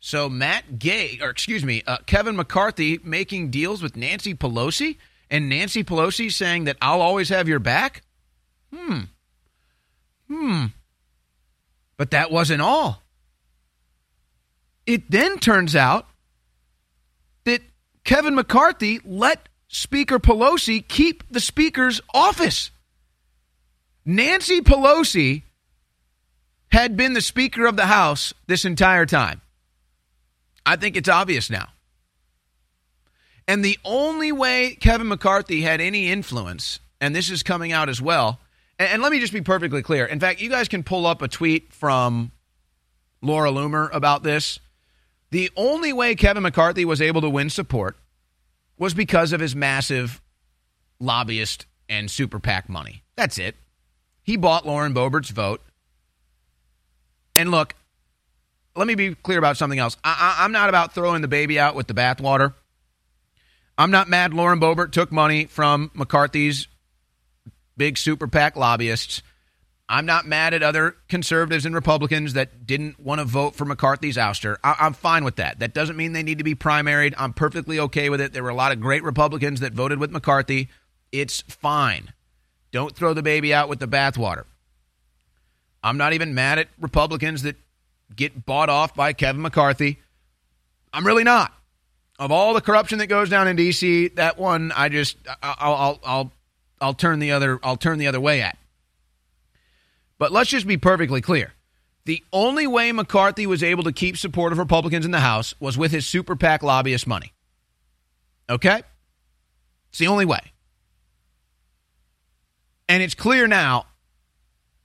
So 0.00 0.28
Matt 0.28 0.78
Gay, 0.78 1.18
or 1.20 1.30
excuse 1.30 1.64
me, 1.64 1.82
uh, 1.86 1.98
Kevin 2.06 2.36
McCarthy 2.36 2.98
making 3.04 3.50
deals 3.50 3.82
with 3.82 3.96
Nancy 3.96 4.34
Pelosi, 4.34 4.96
and 5.30 5.48
Nancy 5.48 5.84
Pelosi 5.84 6.32
saying 6.32 6.64
that 6.64 6.76
I'll 6.80 7.02
always 7.02 7.28
have 7.28 7.48
your 7.48 7.58
back. 7.58 8.02
Hmm. 8.74 9.00
Hmm. 10.28 10.66
But 11.96 12.10
that 12.10 12.30
wasn't 12.30 12.62
all. 12.62 13.02
It 14.86 15.10
then 15.10 15.38
turns 15.38 15.74
out 15.74 16.06
that 17.44 17.62
Kevin 18.04 18.34
McCarthy 18.34 19.00
let 19.04 19.48
Speaker 19.68 20.18
Pelosi 20.18 20.86
keep 20.86 21.24
the 21.30 21.40
Speaker's 21.40 22.00
office. 22.14 22.70
Nancy 24.04 24.60
Pelosi 24.60 25.42
had 26.70 26.96
been 26.96 27.14
the 27.14 27.20
Speaker 27.20 27.66
of 27.66 27.76
the 27.76 27.86
House 27.86 28.32
this 28.46 28.64
entire 28.64 29.06
time. 29.06 29.40
I 30.64 30.76
think 30.76 30.96
it's 30.96 31.08
obvious 31.08 31.50
now. 31.50 31.68
And 33.48 33.64
the 33.64 33.78
only 33.84 34.32
way 34.32 34.76
Kevin 34.80 35.08
McCarthy 35.08 35.62
had 35.62 35.80
any 35.80 36.10
influence, 36.10 36.80
and 37.00 37.14
this 37.14 37.30
is 37.30 37.42
coming 37.42 37.72
out 37.72 37.88
as 37.88 38.02
well, 38.02 38.40
and, 38.78 39.02
let 39.02 39.12
me 39.12 39.20
just 39.20 39.32
be 39.32 39.40
perfectly 39.40 39.82
clear. 39.82 40.04
In 40.04 40.20
fact, 40.20 40.40
you 40.40 40.50
guys 40.50 40.68
can 40.68 40.82
pull 40.82 41.06
up 41.06 41.22
a 41.22 41.28
tweet 41.28 41.72
from 41.72 42.32
Laura 43.22 43.50
Loomer 43.50 43.88
about 43.92 44.22
this. 44.22 44.58
The 45.30 45.50
only 45.56 45.92
way 45.92 46.14
Kevin 46.14 46.42
McCarthy 46.42 46.84
was 46.84 47.00
able 47.00 47.20
to 47.22 47.30
win 47.30 47.50
support 47.50 47.96
was 48.78 48.94
because 48.94 49.32
of 49.32 49.40
his 49.40 49.56
massive 49.56 50.20
lobbyist 51.00 51.66
and 51.88 52.10
super 52.10 52.38
PAC 52.38 52.68
money. 52.68 53.02
That's 53.16 53.38
it. 53.38 53.56
He 54.22 54.36
bought 54.36 54.66
Lauren 54.66 54.92
Boebert's 54.92 55.30
vote. 55.30 55.62
And 57.34 57.50
look, 57.50 57.74
let 58.74 58.86
me 58.86 58.94
be 58.94 59.14
clear 59.14 59.38
about 59.38 59.56
something 59.56 59.78
else. 59.78 59.96
I, 60.04 60.36
I'm 60.40 60.52
not 60.52 60.68
about 60.68 60.94
throwing 60.94 61.22
the 61.22 61.28
baby 61.28 61.58
out 61.58 61.74
with 61.74 61.86
the 61.86 61.94
bathwater. 61.94 62.54
I'm 63.78 63.90
not 63.90 64.08
mad 64.08 64.32
Lauren 64.32 64.58
Boebert 64.58 64.92
took 64.92 65.12
money 65.12 65.44
from 65.44 65.90
McCarthy's 65.94 66.66
big 67.76 67.98
super 67.98 68.26
PAC 68.26 68.56
lobbyists. 68.56 69.22
I'm 69.88 70.06
not 70.06 70.26
mad 70.26 70.52
at 70.52 70.64
other 70.64 70.96
conservatives 71.08 71.64
and 71.64 71.74
Republicans 71.74 72.32
that 72.32 72.66
didn't 72.66 72.98
want 72.98 73.20
to 73.20 73.24
vote 73.24 73.54
for 73.54 73.64
McCarthy's 73.64 74.16
ouster. 74.16 74.56
I- 74.64 74.76
I'm 74.80 74.94
fine 74.94 75.24
with 75.24 75.36
that. 75.36 75.60
That 75.60 75.74
doesn't 75.74 75.96
mean 75.96 76.12
they 76.12 76.24
need 76.24 76.38
to 76.38 76.44
be 76.44 76.56
primaried. 76.56 77.14
I'm 77.16 77.32
perfectly 77.32 77.78
okay 77.78 78.10
with 78.10 78.20
it. 78.20 78.32
There 78.32 78.42
were 78.42 78.48
a 78.50 78.54
lot 78.54 78.72
of 78.72 78.80
great 78.80 79.04
Republicans 79.04 79.60
that 79.60 79.72
voted 79.72 80.00
with 80.00 80.10
McCarthy. 80.10 80.68
It's 81.12 81.42
fine. 81.42 82.12
Don't 82.72 82.96
throw 82.96 83.14
the 83.14 83.22
baby 83.22 83.54
out 83.54 83.68
with 83.68 83.78
the 83.78 83.86
bathwater. 83.86 84.44
I'm 85.84 85.96
not 85.96 86.12
even 86.14 86.34
mad 86.34 86.58
at 86.58 86.68
Republicans 86.80 87.42
that 87.42 87.56
get 88.14 88.44
bought 88.44 88.68
off 88.68 88.94
by 88.94 89.12
Kevin 89.12 89.42
McCarthy. 89.42 90.00
I'm 90.92 91.06
really 91.06 91.24
not. 91.24 91.52
Of 92.18 92.32
all 92.32 92.54
the 92.54 92.60
corruption 92.60 92.98
that 92.98 93.06
goes 93.06 93.28
down 93.28 93.46
in 93.46 93.56
D.C., 93.56 94.08
that 94.08 94.38
one 94.38 94.72
I 94.74 94.88
just 94.88 95.16
I'll 95.42 95.74
I'll 95.74 96.00
I'll, 96.04 96.32
I'll 96.80 96.94
turn 96.94 97.18
the 97.18 97.32
other 97.32 97.58
I'll 97.62 97.76
turn 97.76 97.98
the 97.98 98.06
other 98.06 98.20
way 98.20 98.42
at. 98.42 98.58
But 100.18 100.32
let's 100.32 100.50
just 100.50 100.66
be 100.66 100.76
perfectly 100.76 101.20
clear. 101.20 101.52
The 102.06 102.22
only 102.32 102.66
way 102.66 102.92
McCarthy 102.92 103.46
was 103.46 103.62
able 103.62 103.82
to 103.84 103.92
keep 103.92 104.16
support 104.16 104.52
of 104.52 104.58
Republicans 104.58 105.04
in 105.04 105.10
the 105.10 105.20
House 105.20 105.54
was 105.58 105.76
with 105.76 105.90
his 105.90 106.06
super 106.06 106.36
PAC 106.36 106.62
lobbyist 106.62 107.06
money. 107.06 107.32
Okay? 108.48 108.82
It's 109.90 109.98
the 109.98 110.06
only 110.06 110.24
way. 110.24 110.52
And 112.88 113.02
it's 113.02 113.14
clear 113.14 113.48
now 113.48 113.86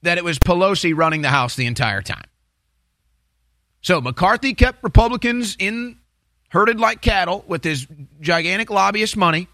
that 0.02 0.18
it 0.18 0.24
was 0.24 0.38
Pelosi 0.40 0.96
running 0.96 1.22
the 1.22 1.28
House 1.28 1.54
the 1.54 1.66
entire 1.66 2.02
time. 2.02 2.24
So 3.82 4.00
McCarthy 4.00 4.54
kept 4.54 4.82
Republicans 4.82 5.56
in 5.58 5.98
herded 6.48 6.80
like 6.80 7.02
cattle 7.02 7.44
with 7.46 7.62
his 7.64 7.86
gigantic 8.20 8.70
lobbyist 8.70 9.16
money. 9.16 9.48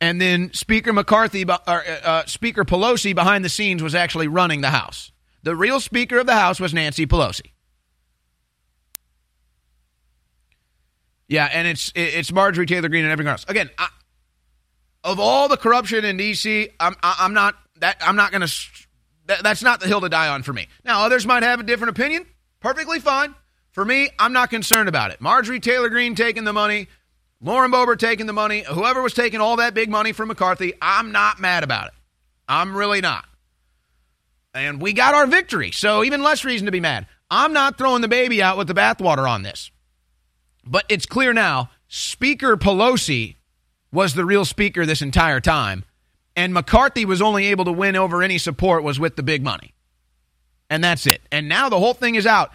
And 0.00 0.20
then 0.20 0.52
Speaker 0.52 0.92
McCarthy, 0.92 1.44
or, 1.44 1.58
uh, 1.66 2.26
Speaker 2.26 2.64
Pelosi 2.64 3.14
behind 3.14 3.44
the 3.44 3.48
scenes 3.48 3.82
was 3.82 3.94
actually 3.94 4.28
running 4.28 4.60
the 4.60 4.70
House. 4.70 5.10
The 5.42 5.56
real 5.56 5.80
Speaker 5.80 6.18
of 6.18 6.26
the 6.26 6.34
House 6.34 6.60
was 6.60 6.74
Nancy 6.74 7.06
Pelosi. 7.06 7.52
Yeah, 11.28 11.48
and 11.52 11.66
it's 11.66 11.92
it's 11.96 12.32
Marjorie 12.32 12.66
Taylor 12.66 12.88
Greene 12.88 13.04
and 13.04 13.12
everything 13.12 13.30
else. 13.30 13.44
Again, 13.48 13.70
I, 13.78 13.88
of 15.02 15.18
all 15.18 15.48
the 15.48 15.56
corruption 15.56 16.04
in 16.04 16.16
D.C., 16.16 16.68
I'm 16.78 16.94
I'm 17.02 17.34
not 17.34 17.56
that 17.80 17.96
I'm 18.00 18.16
not 18.16 18.30
going 18.30 18.46
to. 18.46 18.54
That, 19.26 19.42
that's 19.42 19.62
not 19.62 19.80
the 19.80 19.88
hill 19.88 20.00
to 20.02 20.08
die 20.08 20.28
on 20.28 20.44
for 20.44 20.52
me. 20.52 20.68
Now, 20.84 21.04
others 21.04 21.26
might 21.26 21.42
have 21.42 21.58
a 21.58 21.64
different 21.64 21.98
opinion. 21.98 22.26
Perfectly 22.60 23.00
fine. 23.00 23.34
For 23.72 23.84
me, 23.84 24.08
I'm 24.18 24.32
not 24.32 24.50
concerned 24.50 24.88
about 24.88 25.10
it. 25.10 25.20
Marjorie 25.20 25.60
Taylor 25.60 25.88
Greene 25.88 26.14
taking 26.14 26.44
the 26.44 26.52
money, 26.52 26.86
Lauren 27.46 27.70
Boebert 27.70 28.00
taking 28.00 28.26
the 28.26 28.32
money, 28.32 28.64
whoever 28.64 29.00
was 29.00 29.14
taking 29.14 29.40
all 29.40 29.56
that 29.56 29.72
big 29.72 29.88
money 29.88 30.12
from 30.12 30.26
McCarthy, 30.26 30.74
I'm 30.82 31.12
not 31.12 31.38
mad 31.38 31.62
about 31.62 31.86
it. 31.86 31.94
I'm 32.48 32.76
really 32.76 33.00
not. 33.00 33.24
And 34.52 34.82
we 34.82 34.92
got 34.92 35.14
our 35.14 35.28
victory, 35.28 35.70
so 35.70 36.02
even 36.02 36.24
less 36.24 36.44
reason 36.44 36.66
to 36.66 36.72
be 36.72 36.80
mad. 36.80 37.06
I'm 37.30 37.52
not 37.52 37.78
throwing 37.78 38.02
the 38.02 38.08
baby 38.08 38.42
out 38.42 38.58
with 38.58 38.66
the 38.66 38.74
bathwater 38.74 39.30
on 39.30 39.42
this. 39.42 39.70
But 40.64 40.86
it's 40.88 41.06
clear 41.06 41.32
now 41.32 41.70
Speaker 41.86 42.56
Pelosi 42.56 43.36
was 43.92 44.14
the 44.14 44.24
real 44.24 44.44
speaker 44.44 44.84
this 44.84 45.00
entire 45.00 45.40
time, 45.40 45.84
and 46.34 46.52
McCarthy 46.52 47.04
was 47.04 47.22
only 47.22 47.46
able 47.46 47.66
to 47.66 47.72
win 47.72 47.94
over 47.94 48.24
any 48.24 48.38
support 48.38 48.82
was 48.82 48.98
with 48.98 49.14
the 49.14 49.22
big 49.22 49.44
money. 49.44 49.72
And 50.68 50.82
that's 50.82 51.06
it. 51.06 51.22
And 51.30 51.48
now 51.48 51.68
the 51.68 51.78
whole 51.78 51.94
thing 51.94 52.16
is 52.16 52.26
out. 52.26 52.50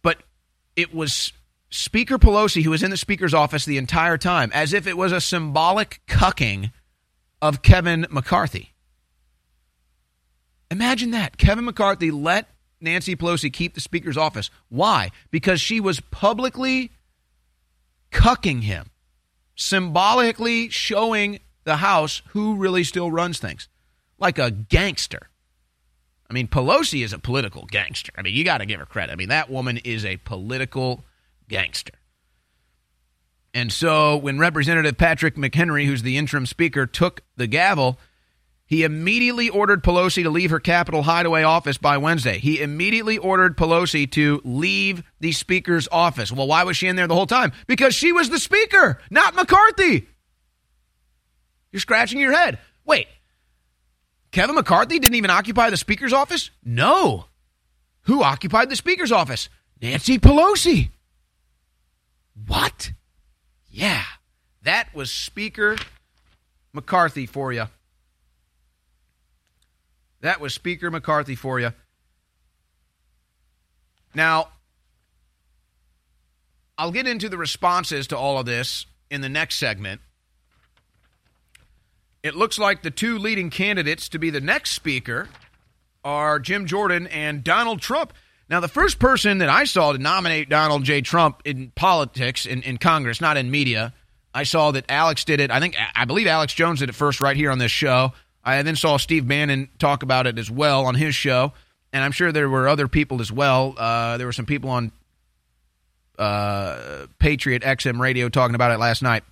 But 0.00 0.22
it 0.74 0.94
was 0.94 1.34
Speaker 1.72 2.18
Pelosi 2.18 2.62
who 2.62 2.70
was 2.70 2.82
in 2.82 2.90
the 2.90 2.98
speaker's 2.98 3.32
office 3.32 3.64
the 3.64 3.78
entire 3.78 4.18
time, 4.18 4.50
as 4.52 4.74
if 4.74 4.86
it 4.86 4.96
was 4.96 5.10
a 5.10 5.22
symbolic 5.22 6.02
cucking 6.06 6.70
of 7.40 7.62
Kevin 7.62 8.06
McCarthy. 8.10 8.74
Imagine 10.70 11.12
that. 11.12 11.38
Kevin 11.38 11.64
McCarthy 11.64 12.10
let 12.10 12.50
Nancy 12.82 13.16
Pelosi 13.16 13.50
keep 13.50 13.74
the 13.74 13.80
speaker's 13.80 14.18
office. 14.18 14.50
Why? 14.68 15.10
Because 15.30 15.62
she 15.62 15.80
was 15.80 15.98
publicly 16.00 16.92
cucking 18.10 18.62
him, 18.64 18.90
symbolically 19.56 20.68
showing 20.68 21.40
the 21.64 21.76
House 21.76 22.20
who 22.28 22.56
really 22.56 22.84
still 22.84 23.10
runs 23.10 23.38
things, 23.38 23.68
like 24.18 24.38
a 24.38 24.50
gangster. 24.50 25.30
I 26.28 26.34
mean, 26.34 26.48
Pelosi 26.48 27.02
is 27.02 27.14
a 27.14 27.18
political 27.18 27.64
gangster. 27.64 28.12
I 28.16 28.20
mean, 28.20 28.34
you 28.34 28.44
got 28.44 28.58
to 28.58 28.66
give 28.66 28.78
her 28.78 28.86
credit. 28.86 29.12
I 29.12 29.16
mean, 29.16 29.30
that 29.30 29.48
woman 29.48 29.78
is 29.78 30.04
a 30.04 30.18
political 30.18 31.04
gangster. 31.52 31.92
And 33.54 33.70
so 33.70 34.16
when 34.16 34.38
Representative 34.38 34.96
Patrick 34.96 35.36
McHenry, 35.36 35.84
who's 35.84 36.02
the 36.02 36.16
interim 36.16 36.46
speaker, 36.46 36.86
took 36.86 37.22
the 37.36 37.46
gavel, 37.46 37.98
he 38.64 38.84
immediately 38.84 39.50
ordered 39.50 39.84
Pelosi 39.84 40.22
to 40.22 40.30
leave 40.30 40.50
her 40.50 40.58
Capitol 40.58 41.02
hideaway 41.02 41.42
office 41.42 41.76
by 41.76 41.98
Wednesday. 41.98 42.38
He 42.38 42.62
immediately 42.62 43.18
ordered 43.18 43.58
Pelosi 43.58 44.10
to 44.12 44.40
leave 44.44 45.02
the 45.20 45.32
speaker's 45.32 45.86
office. 45.92 46.32
Well, 46.32 46.46
why 46.46 46.64
was 46.64 46.78
she 46.78 46.88
in 46.88 46.96
there 46.96 47.06
the 47.06 47.14
whole 47.14 47.26
time? 47.26 47.52
Because 47.66 47.94
she 47.94 48.12
was 48.12 48.30
the 48.30 48.38
speaker, 48.38 48.98
not 49.10 49.34
McCarthy. 49.34 50.08
You're 51.70 51.80
scratching 51.80 52.18
your 52.18 52.32
head. 52.32 52.58
Wait, 52.86 53.06
Kevin 54.30 54.54
McCarthy 54.54 54.98
didn't 54.98 55.16
even 55.16 55.30
occupy 55.30 55.68
the 55.68 55.76
speaker's 55.76 56.14
office? 56.14 56.50
No. 56.64 57.26
Who 58.04 58.22
occupied 58.22 58.70
the 58.70 58.76
speaker's 58.76 59.12
office? 59.12 59.50
Nancy 59.82 60.18
Pelosi. 60.18 60.88
What? 62.46 62.92
Yeah, 63.68 64.04
that 64.62 64.94
was 64.94 65.10
Speaker 65.10 65.76
McCarthy 66.72 67.26
for 67.26 67.52
you. 67.52 67.66
That 70.20 70.40
was 70.40 70.54
Speaker 70.54 70.90
McCarthy 70.90 71.34
for 71.34 71.58
you. 71.58 71.72
Now, 74.14 74.48
I'll 76.78 76.92
get 76.92 77.06
into 77.06 77.28
the 77.28 77.38
responses 77.38 78.06
to 78.08 78.16
all 78.16 78.38
of 78.38 78.46
this 78.46 78.86
in 79.10 79.20
the 79.20 79.28
next 79.28 79.56
segment. 79.56 80.00
It 82.22 82.36
looks 82.36 82.58
like 82.58 82.82
the 82.82 82.90
two 82.90 83.18
leading 83.18 83.50
candidates 83.50 84.08
to 84.10 84.18
be 84.18 84.30
the 84.30 84.40
next 84.40 84.70
speaker 84.72 85.28
are 86.04 86.38
Jim 86.38 86.66
Jordan 86.66 87.06
and 87.08 87.42
Donald 87.42 87.80
Trump. 87.80 88.12
Now, 88.52 88.60
the 88.60 88.68
first 88.68 88.98
person 88.98 89.38
that 89.38 89.48
I 89.48 89.64
saw 89.64 89.92
to 89.92 89.98
nominate 89.98 90.50
Donald 90.50 90.84
J. 90.84 91.00
Trump 91.00 91.40
in 91.46 91.72
politics, 91.74 92.44
in, 92.44 92.62
in 92.64 92.76
Congress, 92.76 93.18
not 93.18 93.38
in 93.38 93.50
media, 93.50 93.94
I 94.34 94.42
saw 94.42 94.72
that 94.72 94.84
Alex 94.90 95.24
did 95.24 95.40
it. 95.40 95.50
I 95.50 95.58
think, 95.58 95.74
I 95.94 96.04
believe 96.04 96.26
Alex 96.26 96.52
Jones 96.52 96.80
did 96.80 96.90
it 96.90 96.94
first 96.94 97.22
right 97.22 97.34
here 97.34 97.50
on 97.50 97.56
this 97.56 97.70
show. 97.72 98.12
I 98.44 98.60
then 98.60 98.76
saw 98.76 98.98
Steve 98.98 99.26
Bannon 99.26 99.70
talk 99.78 100.02
about 100.02 100.26
it 100.26 100.38
as 100.38 100.50
well 100.50 100.84
on 100.84 100.94
his 100.94 101.14
show. 101.14 101.54
And 101.94 102.04
I'm 102.04 102.12
sure 102.12 102.30
there 102.30 102.50
were 102.50 102.68
other 102.68 102.88
people 102.88 103.22
as 103.22 103.32
well. 103.32 103.74
Uh, 103.74 104.18
there 104.18 104.26
were 104.26 104.34
some 104.34 104.44
people 104.44 104.68
on 104.68 104.92
uh, 106.18 107.06
Patriot 107.18 107.62
XM 107.62 108.00
radio 108.00 108.28
talking 108.28 108.54
about 108.54 108.70
it 108.70 108.78
last 108.78 109.02
night. 109.02 109.24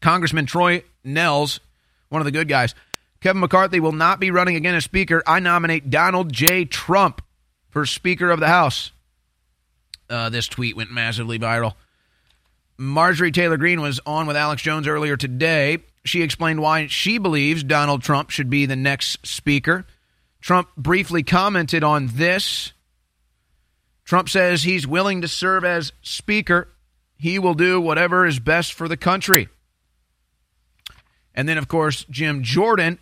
Congressman 0.00 0.46
Troy 0.46 0.82
Nehls, 1.06 1.60
one 2.08 2.20
of 2.20 2.26
the 2.26 2.32
good 2.32 2.48
guys. 2.48 2.74
Kevin 3.20 3.38
McCarthy 3.38 3.78
will 3.78 3.92
not 3.92 4.18
be 4.18 4.32
running 4.32 4.56
again 4.56 4.74
as 4.74 4.82
Speaker. 4.82 5.22
I 5.24 5.38
nominate 5.38 5.88
Donald 5.88 6.32
J. 6.32 6.64
Trump 6.64 7.22
for 7.70 7.86
Speaker 7.86 8.30
of 8.30 8.40
the 8.40 8.48
House. 8.48 8.92
Uh, 10.08 10.28
this 10.28 10.48
tweet 10.48 10.76
went 10.76 10.90
massively 10.90 11.38
viral. 11.38 11.74
Marjorie 12.76 13.32
Taylor 13.32 13.56
Greene 13.56 13.80
was 13.80 14.00
on 14.06 14.26
with 14.26 14.36
Alex 14.36 14.62
Jones 14.62 14.88
earlier 14.88 15.16
today. 15.16 15.78
She 16.04 16.22
explained 16.22 16.62
why 16.62 16.86
she 16.86 17.18
believes 17.18 17.62
Donald 17.62 18.02
Trump 18.02 18.30
should 18.30 18.50
be 18.50 18.66
the 18.66 18.76
next 18.76 19.26
Speaker. 19.26 19.86
Trump 20.40 20.68
briefly 20.76 21.22
commented 21.22 21.84
on 21.84 22.08
this. 22.14 22.72
Trump 24.04 24.28
says 24.28 24.62
he's 24.62 24.86
willing 24.86 25.20
to 25.20 25.28
serve 25.28 25.64
as 25.64 25.92
Speaker. 26.02 26.68
He 27.16 27.38
will 27.38 27.54
do 27.54 27.80
whatever 27.80 28.26
is 28.26 28.38
best 28.40 28.72
for 28.72 28.88
the 28.88 28.96
country. 28.96 29.48
And 31.34 31.48
then, 31.48 31.58
of 31.58 31.68
course, 31.68 32.04
Jim 32.10 32.42
Jordan, 32.42 32.98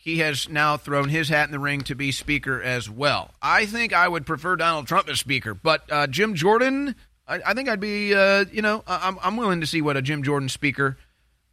he 0.00 0.18
has 0.18 0.48
now 0.48 0.78
thrown 0.78 1.10
his 1.10 1.28
hat 1.28 1.46
in 1.46 1.52
the 1.52 1.58
ring 1.58 1.82
to 1.82 1.94
be 1.94 2.10
Speaker 2.10 2.62
as 2.62 2.88
well. 2.88 3.32
I 3.42 3.66
think 3.66 3.92
I 3.92 4.08
would 4.08 4.24
prefer 4.24 4.56
Donald 4.56 4.86
Trump 4.86 5.08
as 5.08 5.20
Speaker, 5.20 5.52
but 5.52 5.82
uh, 5.92 6.06
Jim 6.06 6.34
Jordan, 6.34 6.94
I, 7.28 7.40
I, 7.46 7.54
think 7.54 7.68
I'd 7.68 7.80
be, 7.80 8.14
uh, 8.14 8.46
you 8.50 8.62
know, 8.62 8.82
I'm, 8.86 9.18
I'm 9.22 9.36
willing 9.36 9.60
to 9.60 9.66
see 9.66 9.82
what 9.82 9.96
a 9.96 10.02
Jim 10.02 10.22
Jordan 10.22 10.48
Speaker 10.48 10.96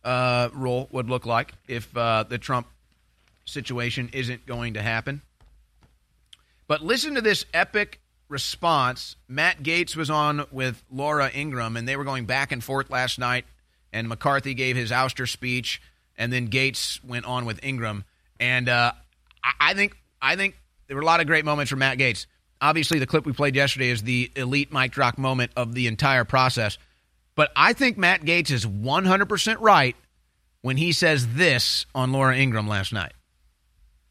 uh, 0.04 0.50
role 0.54 0.88
would 0.92 1.10
look 1.10 1.26
like 1.26 1.54
if 1.68 1.96
uh, 1.98 2.24
the 2.24 2.38
Trump 2.38 2.68
situation 3.44 4.10
isn't 4.14 4.46
going 4.46 4.76
to 4.76 4.82
happen. 4.82 5.22
But 6.68 6.82
listen 6.82 7.16
to 7.16 7.22
this 7.22 7.46
epic 7.54 8.00
response. 8.30 9.16
Matt 9.28 9.64
Gaetz 9.64 9.96
was 9.96 10.10
on 10.10 10.46
with 10.52 10.84
Laura 10.90 11.30
Ingraham, 11.34 11.76
and 11.76 11.88
they 11.88 11.98
were 11.98 12.04
going 12.06 12.26
back 12.26 12.52
and 12.52 12.64
forth 12.64 12.90
last 12.90 13.20
night 13.20 13.46
and 13.94 14.08
McCarthy 14.08 14.54
gave 14.54 14.76
his 14.76 14.92
ouster 14.92 15.28
speech, 15.28 15.82
and 16.18 16.32
then 16.32 16.50
Gaetz 16.50 17.04
went 17.04 17.26
on 17.26 17.46
with 17.46 17.64
Ingraham. 17.64 18.06
And 18.40 18.70
uh, 18.70 18.92
I, 19.60 19.74
think 19.74 19.98
I 20.22 20.36
think 20.36 20.56
there 20.88 20.96
were 20.96 21.02
a 21.02 21.06
lot 21.06 21.20
of 21.20 21.28
great 21.28 21.46
moments 21.46 21.70
from 21.70 21.80
Matt 21.80 21.98
Gaetz. 21.98 22.26
Obviously, 22.60 23.00
the 23.00 23.08
clip 23.08 23.26
we 23.26 23.34
played 23.34 23.56
yesterday 23.56 23.90
is 23.90 24.04
the 24.04 24.32
elite 24.36 24.74
mic 24.74 24.92
drop 24.92 25.18
moment 25.18 25.52
of 25.56 25.74
the 25.74 25.88
entire 25.88 26.24
process. 26.24 26.78
But 27.36 27.52
I 27.56 27.74
think 27.74 27.98
Matt 27.98 28.22
Gaetz 28.22 28.50
is 28.50 28.66
100% 28.66 29.58
right 29.60 29.96
when 30.62 30.78
he 30.78 30.92
says 30.92 31.36
this 31.36 31.86
on 31.94 32.12
Laura 32.12 32.36
Ingraham 32.36 32.68
last 32.68 32.92
night. 32.94 33.14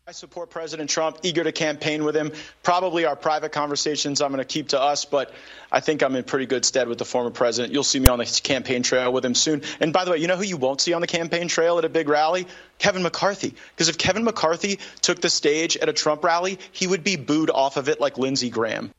I 0.09 0.13
support 0.13 0.51
President 0.51 0.89
Trump, 0.89 1.19
eager 1.25 1.43
to 1.43 1.51
campaign 1.51 2.05
with 2.05 2.17
him. 2.17 2.31
Probably 2.63 3.07
our 3.07 3.17
private 3.17 3.51
conversations 3.51 4.21
I'm 4.21 4.31
going 4.31 4.39
to 4.39 4.45
keep 4.45 4.69
to 4.69 4.81
us, 4.81 5.05
but 5.05 5.33
I 5.73 5.81
think 5.81 6.05
I'm 6.05 6.15
in 6.15 6.23
pretty 6.23 6.47
good 6.47 6.65
stead 6.65 6.87
with 6.87 6.99
the 6.99 7.05
former 7.05 7.31
president. 7.31 7.75
You'll 7.75 7.83
see 7.83 7.99
me 7.99 8.07
on 8.07 8.21
the 8.21 8.41
campaign 8.45 8.85
trail 8.85 9.13
with 9.13 9.25
him 9.25 9.35
soon. 9.35 9.63
And 9.81 9.93
by 9.93 10.05
the 10.05 10.13
way, 10.13 10.19
you 10.19 10.29
know 10.29 10.37
who 10.37 10.45
you 10.45 10.59
won't 10.59 10.81
see 10.81 10.93
on 10.93 11.01
the 11.01 11.09
campaign 11.09 11.49
trail 11.49 11.77
at 11.79 11.85
a 11.85 11.89
big 11.89 12.09
rally? 12.09 12.47
Kevin 12.79 13.03
McCarthy. 13.03 13.53
Because 13.75 13.89
if 13.89 13.99
Kevin 13.99 14.23
McCarthy 14.23 14.79
took 15.01 15.21
the 15.21 15.29
stage 15.29 15.77
at 15.77 15.89
a 15.89 15.93
Trump 15.93 16.23
rally, 16.23 16.61
he 16.71 16.87
would 16.87 17.03
be 17.03 17.17
booed 17.17 17.51
off 17.51 17.77
of 17.77 17.89
it 17.89 18.01
like 18.01 18.17
Lindsey 18.17 18.49
Graham. 18.49 18.93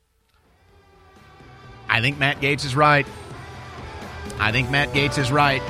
I 1.87 2.01
think 2.01 2.17
Matt 2.17 2.41
Gaetz 2.41 2.65
is 2.65 2.75
right. 2.75 3.07
I 4.39 4.51
think 4.51 4.69
Matt 4.69 4.89
Gaetz 4.89 5.17
is 5.17 5.31
right. 5.31 5.61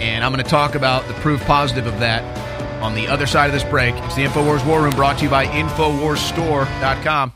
And 0.00 0.24
I'm 0.24 0.32
going 0.32 0.42
to 0.42 0.50
talk 0.50 0.74
about 0.74 1.06
the 1.06 1.14
proof 1.14 1.40
positive 1.44 1.86
of 1.86 2.00
that 2.00 2.55
on 2.82 2.94
the 2.94 3.06
other 3.08 3.26
side 3.26 3.46
of 3.46 3.52
this 3.52 3.64
break. 3.64 3.94
It's 3.96 4.16
the 4.16 4.24
InfoWars 4.24 4.66
War 4.66 4.82
Room 4.82 4.94
brought 4.94 5.18
to 5.18 5.24
you 5.24 5.30
by 5.30 5.46
InfoWarsStore.com. 5.46 7.32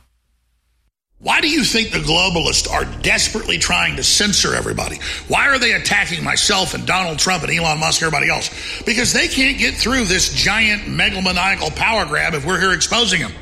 Why 1.22 1.42
do 1.42 1.48
you 1.48 1.64
think 1.64 1.90
the 1.90 1.98
globalists 1.98 2.70
are 2.70 2.86
desperately 3.02 3.58
trying 3.58 3.96
to 3.96 4.02
censor 4.02 4.54
everybody? 4.54 4.98
Why 5.28 5.48
are 5.48 5.58
they 5.58 5.72
attacking 5.72 6.24
myself 6.24 6.72
and 6.72 6.86
Donald 6.86 7.18
Trump 7.18 7.42
and 7.42 7.52
Elon 7.52 7.78
Musk 7.78 8.00
and 8.00 8.06
everybody 8.06 8.30
else? 8.30 8.48
Because 8.86 9.12
they 9.12 9.28
can't 9.28 9.58
get 9.58 9.74
through 9.74 10.04
this 10.04 10.32
giant 10.32 10.84
megalomaniacal 10.84 11.76
power 11.76 12.06
grab 12.06 12.32
if 12.32 12.46
we're 12.46 12.58
here 12.58 12.72
exposing 12.72 13.20
them. 13.20 13.32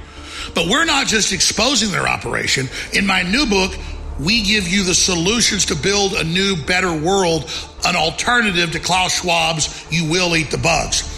But 0.57 0.67
we're 0.67 0.87
not 0.87 1.07
just 1.07 1.33
exposing 1.33 1.93
their 1.93 2.09
operation. 2.09 2.69
In 2.95 3.07
my 3.07 3.23
new 3.23 3.47
book, 3.47 3.73
we 4.19 4.43
give 4.43 4.67
you 4.67 4.83
the 4.83 4.95
solutions 4.95 5.67
to 5.67 5.77
build 5.77 6.15
a 6.15 6.25
new, 6.25 6.57
better 6.57 6.93
world, 6.93 7.49
an 7.87 7.95
alternative 7.95 8.73
to 8.73 8.81
Klaus 8.81 9.21
Schwab's 9.21 9.87
You 9.89 10.11
Will 10.11 10.35
Eat 10.35 10.51
the 10.51 10.59
Bugs. 10.59 11.18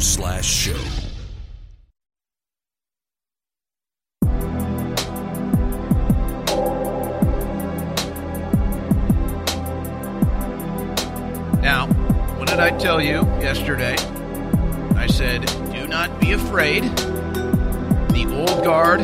Slash 0.00 0.46
show. 0.46 0.72
Now, 11.60 11.86
what 12.38 12.48
did 12.48 12.60
I 12.60 12.74
tell 12.78 13.02
you 13.02 13.20
yesterday? 13.42 13.94
I 14.96 15.06
said, 15.06 15.44
do 15.70 15.86
not 15.86 16.18
be 16.18 16.32
afraid. 16.32 16.84
The 16.84 18.26
old 18.32 18.64
guard, 18.64 19.00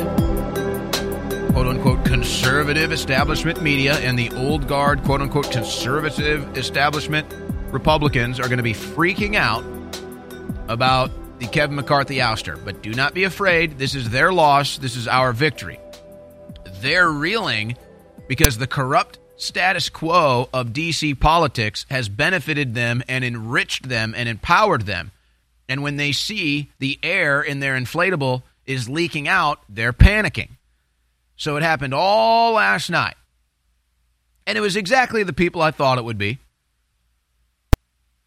quote 1.52 1.66
unquote, 1.66 2.06
conservative 2.06 2.90
establishment 2.90 3.60
media 3.60 3.96
and 3.98 4.18
the 4.18 4.30
old 4.30 4.66
guard, 4.66 5.04
quote 5.04 5.20
unquote, 5.20 5.52
conservative 5.52 6.56
establishment 6.56 7.30
Republicans 7.70 8.40
are 8.40 8.48
going 8.48 8.56
to 8.56 8.62
be 8.62 8.72
freaking 8.72 9.34
out 9.34 9.62
about 10.68 11.10
the 11.38 11.46
Kevin 11.46 11.76
McCarthy 11.76 12.16
ouster. 12.16 12.62
But 12.62 12.82
do 12.82 12.92
not 12.94 13.14
be 13.14 13.24
afraid. 13.24 13.78
This 13.78 13.94
is 13.94 14.10
their 14.10 14.32
loss. 14.32 14.78
This 14.78 14.96
is 14.96 15.06
our 15.08 15.32
victory. 15.32 15.78
They're 16.80 17.10
reeling 17.10 17.76
because 18.28 18.58
the 18.58 18.66
corrupt 18.66 19.18
status 19.36 19.88
quo 19.88 20.48
of 20.52 20.68
DC 20.68 21.18
politics 21.20 21.86
has 21.90 22.08
benefited 22.08 22.74
them 22.74 23.02
and 23.08 23.24
enriched 23.24 23.88
them 23.88 24.14
and 24.16 24.28
empowered 24.28 24.86
them. 24.86 25.12
And 25.68 25.82
when 25.82 25.96
they 25.96 26.12
see 26.12 26.70
the 26.78 26.98
air 27.02 27.42
in 27.42 27.60
their 27.60 27.76
inflatable 27.76 28.42
is 28.66 28.88
leaking 28.88 29.28
out, 29.28 29.60
they're 29.68 29.92
panicking. 29.92 30.50
So 31.36 31.56
it 31.56 31.62
happened 31.62 31.94
all 31.94 32.54
last 32.54 32.88
night. 32.90 33.16
And 34.46 34.56
it 34.56 34.60
was 34.60 34.76
exactly 34.76 35.22
the 35.22 35.32
people 35.32 35.60
I 35.60 35.70
thought 35.70 35.98
it 35.98 36.04
would 36.04 36.18
be. 36.18 36.38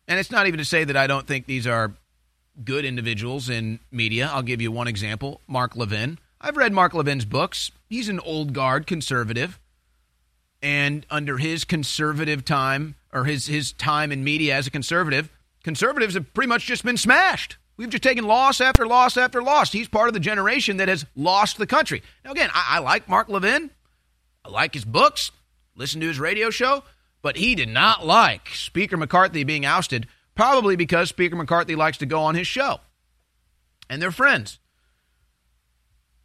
And 0.07 0.19
it's 0.19 0.31
not 0.31 0.47
even 0.47 0.57
to 0.57 0.65
say 0.65 0.83
that 0.83 0.97
I 0.97 1.07
don't 1.07 1.25
think 1.25 1.45
these 1.45 1.65
are 1.65 1.93
good 2.63 2.85
individuals 2.85 3.49
in 3.49 3.79
media. 3.91 4.29
I'll 4.31 4.43
give 4.43 4.61
you 4.61 4.71
one 4.71 4.87
example 4.87 5.41
Mark 5.47 5.75
Levin. 5.75 6.19
I've 6.41 6.57
read 6.57 6.73
Mark 6.73 6.93
Levin's 6.93 7.25
books. 7.25 7.71
He's 7.89 8.09
an 8.09 8.19
old 8.21 8.53
guard 8.53 8.87
conservative. 8.87 9.59
And 10.61 11.05
under 11.09 11.37
his 11.37 11.63
conservative 11.63 12.43
time, 12.43 12.95
or 13.13 13.25
his, 13.25 13.47
his 13.47 13.71
time 13.71 14.11
in 14.11 14.23
media 14.23 14.55
as 14.55 14.67
a 14.67 14.71
conservative, 14.71 15.29
conservatives 15.63 16.15
have 16.15 16.33
pretty 16.33 16.49
much 16.49 16.65
just 16.65 16.83
been 16.83 16.97
smashed. 16.97 17.57
We've 17.77 17.89
just 17.89 18.03
taken 18.03 18.25
loss 18.25 18.59
after 18.59 18.85
loss 18.85 19.15
after 19.15 19.41
loss. 19.41 19.71
He's 19.71 19.87
part 19.87 20.09
of 20.09 20.13
the 20.13 20.19
generation 20.19 20.77
that 20.77 20.89
has 20.89 21.05
lost 21.15 21.57
the 21.57 21.65
country. 21.65 22.03
Now, 22.25 22.31
again, 22.31 22.49
I, 22.53 22.75
I 22.75 22.79
like 22.79 23.07
Mark 23.07 23.29
Levin. 23.29 23.71
I 24.43 24.49
like 24.49 24.73
his 24.73 24.83
books, 24.83 25.31
listen 25.75 26.01
to 26.01 26.07
his 26.07 26.19
radio 26.19 26.49
show, 26.49 26.83
but 27.21 27.37
he 27.37 27.55
did 27.55 27.69
not 27.69 28.05
like 28.05 28.49
Speaker 28.49 28.97
McCarthy 28.97 29.43
being 29.43 29.65
ousted, 29.65 30.07
probably 30.39 30.77
because 30.77 31.09
Speaker 31.09 31.35
McCarthy 31.35 31.75
likes 31.75 31.97
to 31.97 32.05
go 32.05 32.21
on 32.21 32.33
his 32.33 32.47
show. 32.47 32.79
And 33.89 34.01
they're 34.01 34.09
friends. 34.09 34.57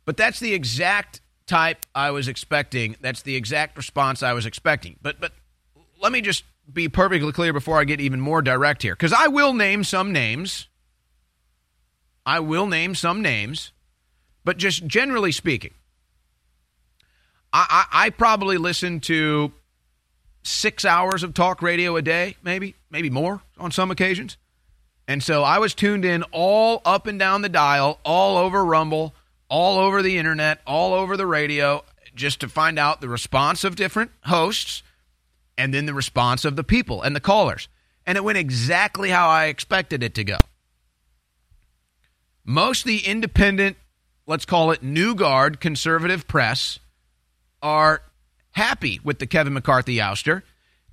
But 0.04 0.16
that's 0.16 0.38
the 0.38 0.54
exact 0.54 1.20
type 1.48 1.84
I 1.96 2.12
was 2.12 2.28
expecting. 2.28 2.94
That's 3.00 3.22
the 3.22 3.34
exact 3.34 3.76
response 3.76 4.22
I 4.22 4.32
was 4.32 4.46
expecting. 4.46 5.00
But 5.02 5.20
but 5.20 5.32
let 6.00 6.12
me 6.12 6.20
just 6.20 6.44
be 6.72 6.88
perfectly 6.88 7.32
clear 7.32 7.52
before 7.52 7.80
I 7.80 7.82
get 7.82 8.00
even 8.00 8.20
more 8.20 8.40
direct 8.40 8.82
here 8.82 8.94
cuz 8.94 9.12
I 9.12 9.26
will 9.26 9.52
name 9.52 9.82
some 9.82 10.12
names. 10.12 10.68
I 12.24 12.38
will 12.38 12.66
name 12.66 12.94
some 12.94 13.20
names, 13.20 13.72
but 14.44 14.58
just 14.58 14.86
generally 14.86 15.32
speaking, 15.32 15.74
I, 17.52 17.66
I, 17.92 18.06
I 18.06 18.10
probably 18.10 18.58
listen 18.58 19.00
to 19.00 19.52
six 20.44 20.84
hours 20.84 21.24
of 21.24 21.34
talk 21.34 21.62
radio 21.62 21.96
a 21.96 22.02
day, 22.02 22.36
maybe, 22.42 22.76
maybe 22.90 23.10
more 23.10 23.42
on 23.58 23.70
some 23.70 23.90
occasions. 23.90 24.36
And 25.06 25.22
so 25.22 25.42
I 25.42 25.58
was 25.58 25.74
tuned 25.74 26.04
in 26.04 26.22
all 26.32 26.80
up 26.84 27.06
and 27.06 27.18
down 27.18 27.42
the 27.42 27.48
dial, 27.48 28.00
all 28.04 28.36
over 28.38 28.64
Rumble, 28.64 29.14
all 29.48 29.78
over 29.78 30.02
the 30.02 30.16
internet, 30.16 30.60
all 30.66 30.94
over 30.94 31.16
the 31.16 31.26
radio, 31.26 31.84
just 32.14 32.40
to 32.40 32.48
find 32.48 32.78
out 32.78 33.00
the 33.00 33.08
response 33.08 33.64
of 33.64 33.76
different 33.76 34.10
hosts 34.22 34.82
and 35.58 35.72
then 35.74 35.86
the 35.86 35.94
response 35.94 36.44
of 36.44 36.56
the 36.56 36.64
people 36.64 37.02
and 37.02 37.14
the 37.14 37.20
callers. 37.20 37.68
And 38.06 38.16
it 38.16 38.24
went 38.24 38.38
exactly 38.38 39.10
how 39.10 39.28
I 39.28 39.46
expected 39.46 40.02
it 40.02 40.14
to 40.14 40.24
go. 40.24 40.38
Most 42.44 42.80
of 42.80 42.88
the 42.88 42.98
independent, 42.98 43.76
let's 44.26 44.44
call 44.44 44.70
it 44.70 44.82
new 44.82 45.14
guard 45.14 45.60
conservative 45.60 46.26
press, 46.26 46.78
are 47.62 48.02
happy 48.52 49.00
with 49.02 49.18
the 49.18 49.26
Kevin 49.26 49.54
McCarthy 49.54 49.96
ouster. 49.96 50.42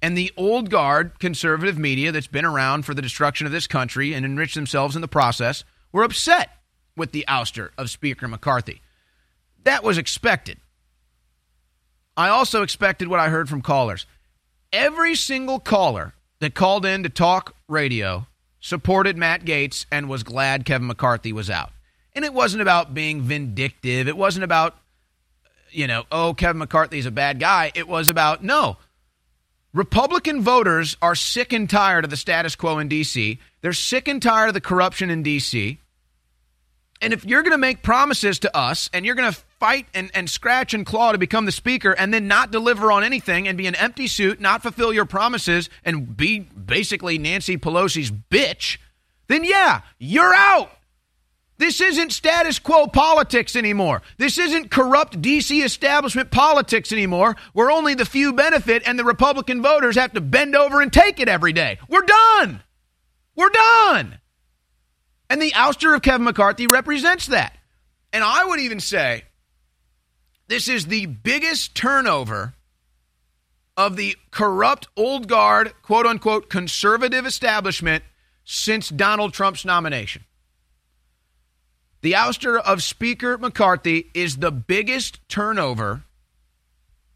And 0.01 0.17
the 0.17 0.31
old 0.35 0.69
guard 0.69 1.19
conservative 1.19 1.77
media 1.77 2.11
that's 2.11 2.27
been 2.27 2.45
around 2.45 2.85
for 2.85 2.93
the 2.93 3.01
destruction 3.01 3.45
of 3.45 3.51
this 3.51 3.67
country 3.67 4.13
and 4.13 4.25
enriched 4.25 4.55
themselves 4.55 4.95
in 4.95 5.01
the 5.01 5.07
process 5.07 5.63
were 5.91 6.03
upset 6.03 6.49
with 6.97 7.11
the 7.11 7.25
ouster 7.27 7.69
of 7.77 7.89
Speaker 7.89 8.27
McCarthy. 8.27 8.81
That 9.63 9.83
was 9.83 9.97
expected. 9.97 10.57
I 12.17 12.29
also 12.29 12.63
expected 12.63 13.07
what 13.07 13.19
I 13.19 13.29
heard 13.29 13.47
from 13.47 13.61
callers. 13.61 14.05
Every 14.73 15.15
single 15.15 15.59
caller 15.59 16.13
that 16.39 16.55
called 16.55 16.85
in 16.85 17.03
to 17.03 17.09
talk 17.09 17.55
radio 17.67 18.25
supported 18.59 19.17
Matt 19.17 19.45
Gaetz 19.45 19.85
and 19.91 20.09
was 20.09 20.23
glad 20.23 20.65
Kevin 20.65 20.87
McCarthy 20.87 21.31
was 21.33 21.49
out. 21.49 21.71
And 22.13 22.25
it 22.25 22.33
wasn't 22.33 22.61
about 22.61 22.93
being 22.93 23.21
vindictive. 23.21 24.07
It 24.07 24.17
wasn't 24.17 24.43
about, 24.43 24.77
you 25.71 25.87
know, 25.87 26.03
oh, 26.11 26.33
Kevin 26.33 26.57
McCarthy's 26.57 27.05
a 27.05 27.11
bad 27.11 27.39
guy. 27.39 27.71
It 27.73 27.87
was 27.87 28.09
about, 28.09 28.43
no, 28.43 28.77
Republican 29.73 30.41
voters 30.41 30.97
are 31.01 31.15
sick 31.15 31.53
and 31.53 31.69
tired 31.69 32.03
of 32.03 32.09
the 32.09 32.17
status 32.17 32.55
quo 32.55 32.79
in 32.79 32.87
D.C., 32.87 33.39
they're 33.61 33.73
sick 33.73 34.07
and 34.07 34.21
tired 34.21 34.47
of 34.49 34.53
the 34.53 34.61
corruption 34.61 35.09
in 35.09 35.23
D.C. 35.23 35.79
And 37.01 37.13
if 37.13 37.25
you're 37.25 37.41
going 37.41 37.51
to 37.51 37.57
make 37.57 37.81
promises 37.81 38.39
to 38.39 38.55
us 38.55 38.89
and 38.93 39.05
you're 39.05 39.15
going 39.15 39.31
to 39.31 39.39
fight 39.59 39.87
and, 39.93 40.11
and 40.13 40.29
scratch 40.29 40.73
and 40.73 40.85
claw 40.85 41.13
to 41.13 41.17
become 41.17 41.45
the 41.45 41.51
speaker 41.51 41.91
and 41.91 42.13
then 42.13 42.27
not 42.27 42.51
deliver 42.51 42.91
on 42.91 43.03
anything 43.03 43.47
and 43.47 43.57
be 43.57 43.65
an 43.65 43.75
empty 43.75 44.07
suit, 44.07 44.39
not 44.39 44.61
fulfill 44.61 44.93
your 44.93 45.05
promises, 45.05 45.69
and 45.83 46.15
be 46.15 46.39
basically 46.39 47.17
Nancy 47.17 47.57
Pelosi's 47.57 48.11
bitch, 48.11 48.77
then 49.27 49.43
yeah, 49.43 49.81
you're 49.97 50.33
out. 50.33 50.71
This 51.61 51.79
isn't 51.79 52.11
status 52.11 52.57
quo 52.57 52.87
politics 52.87 53.55
anymore. 53.55 54.01
This 54.17 54.39
isn't 54.39 54.71
corrupt 54.71 55.21
DC 55.21 55.63
establishment 55.63 56.31
politics 56.31 56.91
anymore, 56.91 57.35
where 57.53 57.69
only 57.69 57.93
the 57.93 58.03
few 58.03 58.33
benefit 58.33 58.81
and 58.87 58.97
the 58.97 59.03
Republican 59.03 59.61
voters 59.61 59.95
have 59.95 60.11
to 60.13 60.21
bend 60.21 60.55
over 60.55 60.81
and 60.81 60.91
take 60.91 61.19
it 61.19 61.29
every 61.29 61.53
day. 61.53 61.77
We're 61.87 62.01
done. 62.01 62.63
We're 63.35 63.51
done. 63.51 64.17
And 65.29 65.39
the 65.39 65.51
ouster 65.51 65.93
of 65.93 66.01
Kevin 66.01 66.23
McCarthy 66.23 66.65
represents 66.65 67.27
that. 67.27 67.55
And 68.11 68.23
I 68.23 68.43
would 68.43 68.59
even 68.59 68.79
say 68.79 69.25
this 70.47 70.67
is 70.67 70.87
the 70.87 71.05
biggest 71.05 71.75
turnover 71.75 72.55
of 73.77 73.97
the 73.97 74.15
corrupt 74.31 74.87
old 74.97 75.27
guard, 75.27 75.73
quote 75.83 76.07
unquote, 76.07 76.49
conservative 76.49 77.27
establishment 77.27 78.03
since 78.43 78.89
Donald 78.89 79.35
Trump's 79.35 79.63
nomination. 79.63 80.23
The 82.01 82.13
ouster 82.13 82.59
of 82.59 82.81
Speaker 82.81 83.37
McCarthy 83.37 84.09
is 84.13 84.37
the 84.37 84.51
biggest 84.51 85.19
turnover 85.29 86.03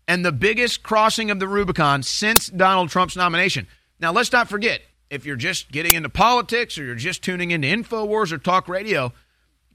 and 0.07 0.23
the 0.23 0.31
biggest 0.31 0.83
crossing 0.83 1.31
of 1.31 1.39
the 1.39 1.47
Rubicon 1.47 2.03
since 2.03 2.47
Donald 2.47 2.89
Trump's 2.89 3.15
nomination. 3.15 3.67
Now, 3.99 4.11
let's 4.11 4.31
not 4.31 4.47
forget 4.47 4.81
if 5.09 5.25
you're 5.25 5.35
just 5.35 5.71
getting 5.71 5.95
into 5.95 6.09
politics 6.09 6.77
or 6.77 6.83
you're 6.83 6.95
just 6.95 7.23
tuning 7.23 7.49
into 7.49 7.67
InfoWars 7.67 8.31
or 8.31 8.37
talk 8.37 8.67
radio, 8.67 9.11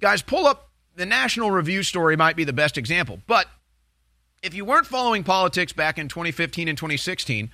guys, 0.01 0.23
pull 0.23 0.47
up 0.47 0.71
the 0.95 1.07
National 1.07 1.51
Review 1.51 1.83
story, 1.83 2.17
might 2.17 2.37
be 2.37 2.45
the 2.45 2.53
best 2.53 2.79
example. 2.79 3.21
But 3.27 3.47
if 4.45 4.55
you 4.55 4.65
weren't 4.65 4.87
following 4.87 5.25
politics 5.25 5.73
back 5.73 5.99
in 5.99 6.07
2015 6.07 6.69
and 6.69 6.79
2016, 6.79 7.51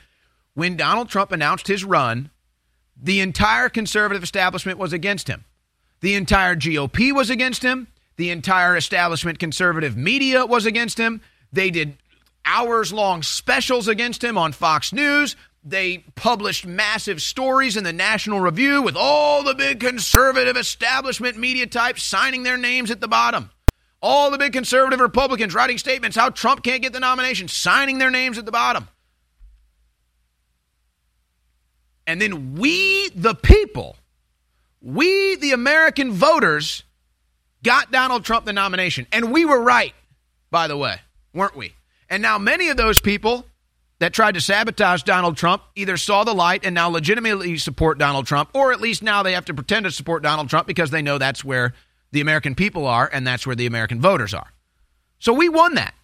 when 0.53 0.77
Donald 0.77 1.09
Trump 1.09 1.33
announced 1.33 1.69
his 1.69 1.85
run, 1.85 2.31
the 3.01 3.21
entire 3.21 3.69
conservative 3.69 4.23
establishment 4.23 4.79
was 4.79 4.93
against 4.93 5.29
him. 5.29 5.45
The 6.01 6.15
entire 6.15 6.57
GOP 6.57 7.13
was 7.13 7.31
against 7.31 7.63
him. 7.63 7.89
The 8.17 8.31
entire 8.31 8.77
establishment 8.77 9.39
conservative 9.39 9.97
media 9.97 10.47
was 10.47 10.67
against 10.67 10.99
him. 10.99 11.21
They 11.53 11.71
did 11.71 11.97
hours 12.45 12.93
long 12.93 13.23
specials 13.23 13.89
against 13.89 14.23
him 14.23 14.39
on 14.39 14.53
Fox 14.53 14.93
News. 14.93 15.37
They 15.65 15.99
published 16.15 16.65
massive 16.65 17.21
stories 17.21 17.77
in 17.77 17.83
the 17.83 17.93
National 17.93 18.41
Review 18.41 18.83
with 18.83 18.97
all 18.97 19.43
the 19.43 19.55
big 19.55 19.81
conservative 19.81 20.57
establishment 20.57 21.37
media 21.37 21.67
types 21.67 22.05
signing 22.05 22.45
their 22.45 22.57
names 22.57 22.91
at 22.91 23.01
the 23.01 23.09
bottom. 23.09 23.51
All 24.01 24.31
the 24.31 24.39
big 24.39 24.53
conservative 24.53 25.01
Republicans 25.01 25.55
writing 25.55 25.79
statements 25.79 26.17
how 26.17 26.31
Trump 26.31 26.63
can't 26.63 26.83
get 26.83 26.93
the 26.93 27.01
nomination, 27.01 27.49
signing 27.49 27.99
their 27.99 28.13
names 28.13 28.39
at 28.39 28.45
the 28.45 28.53
bottom. 28.53 28.87
And 32.07 32.21
then 32.21 32.55
we, 32.55 33.09
the 33.09 33.35
people, 33.35 33.97
we, 34.87 35.35
the 35.35 35.51
American 35.51 36.13
voters, 36.13 36.85
got 37.65 37.91
Donald 37.91 38.25
Trump 38.25 38.45
the 38.45 38.53
nomination. 38.53 39.09
And 39.11 39.33
we 39.33 39.45
were 39.45 39.61
right, 39.61 39.93
by 40.53 40.69
the 40.69 40.77
way, 40.77 41.01
weren't 41.35 41.57
we? 41.57 41.75
And 42.09 42.23
now 42.23 42.39
many 42.39 42.69
of 42.69 42.77
those 42.77 43.01
people 43.01 43.45
that 43.99 44.13
tried 44.13 44.35
to 44.35 44.41
sabotage 44.41 45.03
Donald 45.03 45.37
Trump 45.37 45.63
either 45.75 45.97
saw 45.97 46.23
the 46.23 46.35
light 46.35 46.65
and 46.65 46.73
now 46.73 46.89
legitimately 46.89 47.59
support 47.59 47.99
Donald 47.99 48.27
Trump, 48.27 48.51
or 48.55 48.73
at 48.73 48.81
least 48.81 49.03
now 49.03 49.25
they 49.25 49.33
have 49.33 49.47
to 49.47 49.55
pretend 49.55 49.87
to 49.87 49.91
support 49.91 50.23
Donald 50.23 50.49
Trump 50.49 50.69
because 50.69 50.91
they 50.91 51.03
know 51.03 51.19
that's 51.19 51.45
where 51.45 51.75
the 52.13 52.21
American 52.21 52.55
people 52.55 52.87
are 52.87 53.11
and 53.13 53.27
that's 53.27 53.45
where 53.45 53.57
the 53.57 53.67
American 53.67 54.01
voters 54.01 54.35
are. 54.35 54.53
So 55.19 55.33
we 55.33 55.49
won 55.49 55.75
that. 55.75 55.95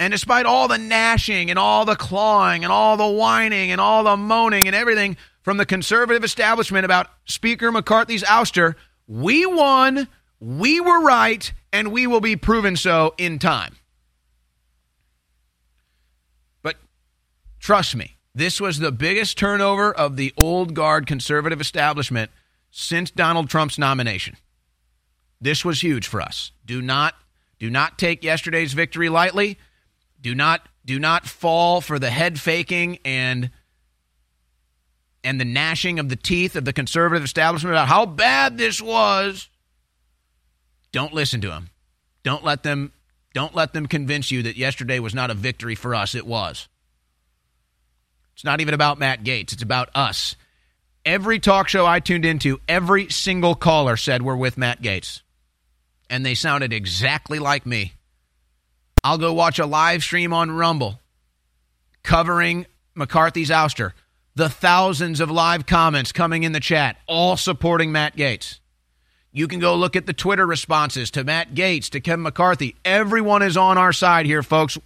And 0.00 0.10
despite 0.10 0.46
all 0.46 0.66
the 0.66 0.78
gnashing 0.78 1.50
and 1.50 1.58
all 1.58 1.84
the 1.84 1.94
clawing 1.94 2.64
and 2.64 2.72
all 2.72 2.96
the 2.96 3.06
whining 3.06 3.70
and 3.70 3.80
all 3.80 4.02
the 4.02 4.16
moaning 4.16 4.66
and 4.66 4.74
everything 4.74 5.16
from 5.42 5.56
the 5.56 5.66
conservative 5.66 6.24
establishment 6.24 6.84
about 6.84 7.08
Speaker 7.24 7.70
McCarthy's 7.70 8.22
ouster, 8.22 8.74
we 9.06 9.44
won, 9.44 10.08
we 10.40 10.80
were 10.80 11.02
right, 11.02 11.52
and 11.72 11.92
we 11.92 12.06
will 12.06 12.20
be 12.20 12.36
proven 12.36 12.76
so 12.76 13.14
in 13.18 13.38
time. 13.38 13.76
But 16.62 16.76
trust 17.58 17.96
me, 17.96 18.16
this 18.34 18.60
was 18.60 18.78
the 18.78 18.92
biggest 18.92 19.36
turnover 19.36 19.92
of 19.92 20.16
the 20.16 20.32
old 20.36 20.74
guard 20.74 21.06
conservative 21.06 21.60
establishment 21.60 22.30
since 22.70 23.10
Donald 23.10 23.50
Trump's 23.50 23.78
nomination. 23.78 24.36
This 25.40 25.64
was 25.64 25.82
huge 25.82 26.06
for 26.06 26.20
us. 26.20 26.52
Do 26.64 26.80
not 26.80 27.14
do 27.58 27.70
not 27.70 27.98
take 27.98 28.24
yesterday's 28.24 28.72
victory 28.72 29.08
lightly. 29.08 29.58
Do 30.20 30.34
not 30.34 30.68
do 30.84 30.98
not 30.98 31.26
fall 31.26 31.80
for 31.80 31.98
the 31.98 32.10
head 32.10 32.40
faking 32.40 32.98
and 33.04 33.50
and 35.24 35.40
the 35.40 35.44
gnashing 35.44 35.98
of 35.98 36.08
the 36.08 36.16
teeth 36.16 36.56
of 36.56 36.64
the 36.64 36.72
conservative 36.72 37.24
establishment 37.24 37.74
about 37.74 37.88
how 37.88 38.06
bad 38.06 38.58
this 38.58 38.80
was. 38.80 39.48
Don't 40.90 41.12
listen 41.12 41.40
to 41.42 41.48
them. 41.48 41.70
Don't 42.22 42.44
let 42.44 42.62
them 42.62 42.92
don't 43.34 43.54
let 43.54 43.72
them 43.72 43.86
convince 43.86 44.30
you 44.30 44.42
that 44.42 44.56
yesterday 44.56 44.98
was 44.98 45.14
not 45.14 45.30
a 45.30 45.34
victory 45.34 45.74
for 45.74 45.94
us. 45.94 46.14
It 46.14 46.26
was. 46.26 46.68
It's 48.34 48.44
not 48.44 48.60
even 48.60 48.74
about 48.74 48.98
Matt 48.98 49.24
Gaetz, 49.24 49.52
It's 49.52 49.62
about 49.62 49.88
us. 49.94 50.36
Every 51.04 51.38
talk 51.38 51.68
show 51.68 51.86
I 51.86 52.00
tuned 52.00 52.24
into, 52.24 52.60
every 52.68 53.10
single 53.10 53.54
caller 53.54 53.96
said 53.96 54.22
we're 54.22 54.36
with 54.36 54.58
Matt 54.58 54.82
Gaetz. 54.82 55.22
And 56.10 56.24
they 56.24 56.34
sounded 56.34 56.72
exactly 56.72 57.38
like 57.38 57.66
me. 57.66 57.94
I'll 59.02 59.18
go 59.18 59.32
watch 59.32 59.58
a 59.58 59.66
live 59.66 60.02
stream 60.02 60.32
on 60.32 60.50
Rumble 60.50 61.00
covering 62.02 62.66
McCarthy's 62.94 63.50
ouster. 63.50 63.92
The 64.34 64.48
thousands 64.48 65.20
of 65.20 65.30
live 65.30 65.66
comments 65.66 66.10
coming 66.10 66.42
in 66.42 66.52
the 66.52 66.60
chat, 66.60 66.96
all 67.06 67.36
supporting 67.36 67.92
Matt 67.92 68.16
Gaetz. 68.16 68.60
You 69.30 69.46
can 69.46 69.60
go 69.60 69.74
look 69.74 69.94
at 69.96 70.06
the 70.06 70.12
Twitter 70.12 70.46
responses 70.46 71.10
to 71.12 71.24
Matt 71.24 71.54
Gaetz, 71.54 71.90
to 71.90 72.00
Kevin 72.00 72.22
McCarthy. 72.22 72.76
Everyone 72.84 73.42
is 73.42 73.56
on 73.56 73.78
our 73.78 73.92
side 73.92 74.26
here, 74.26 74.42
folks. 74.42 74.78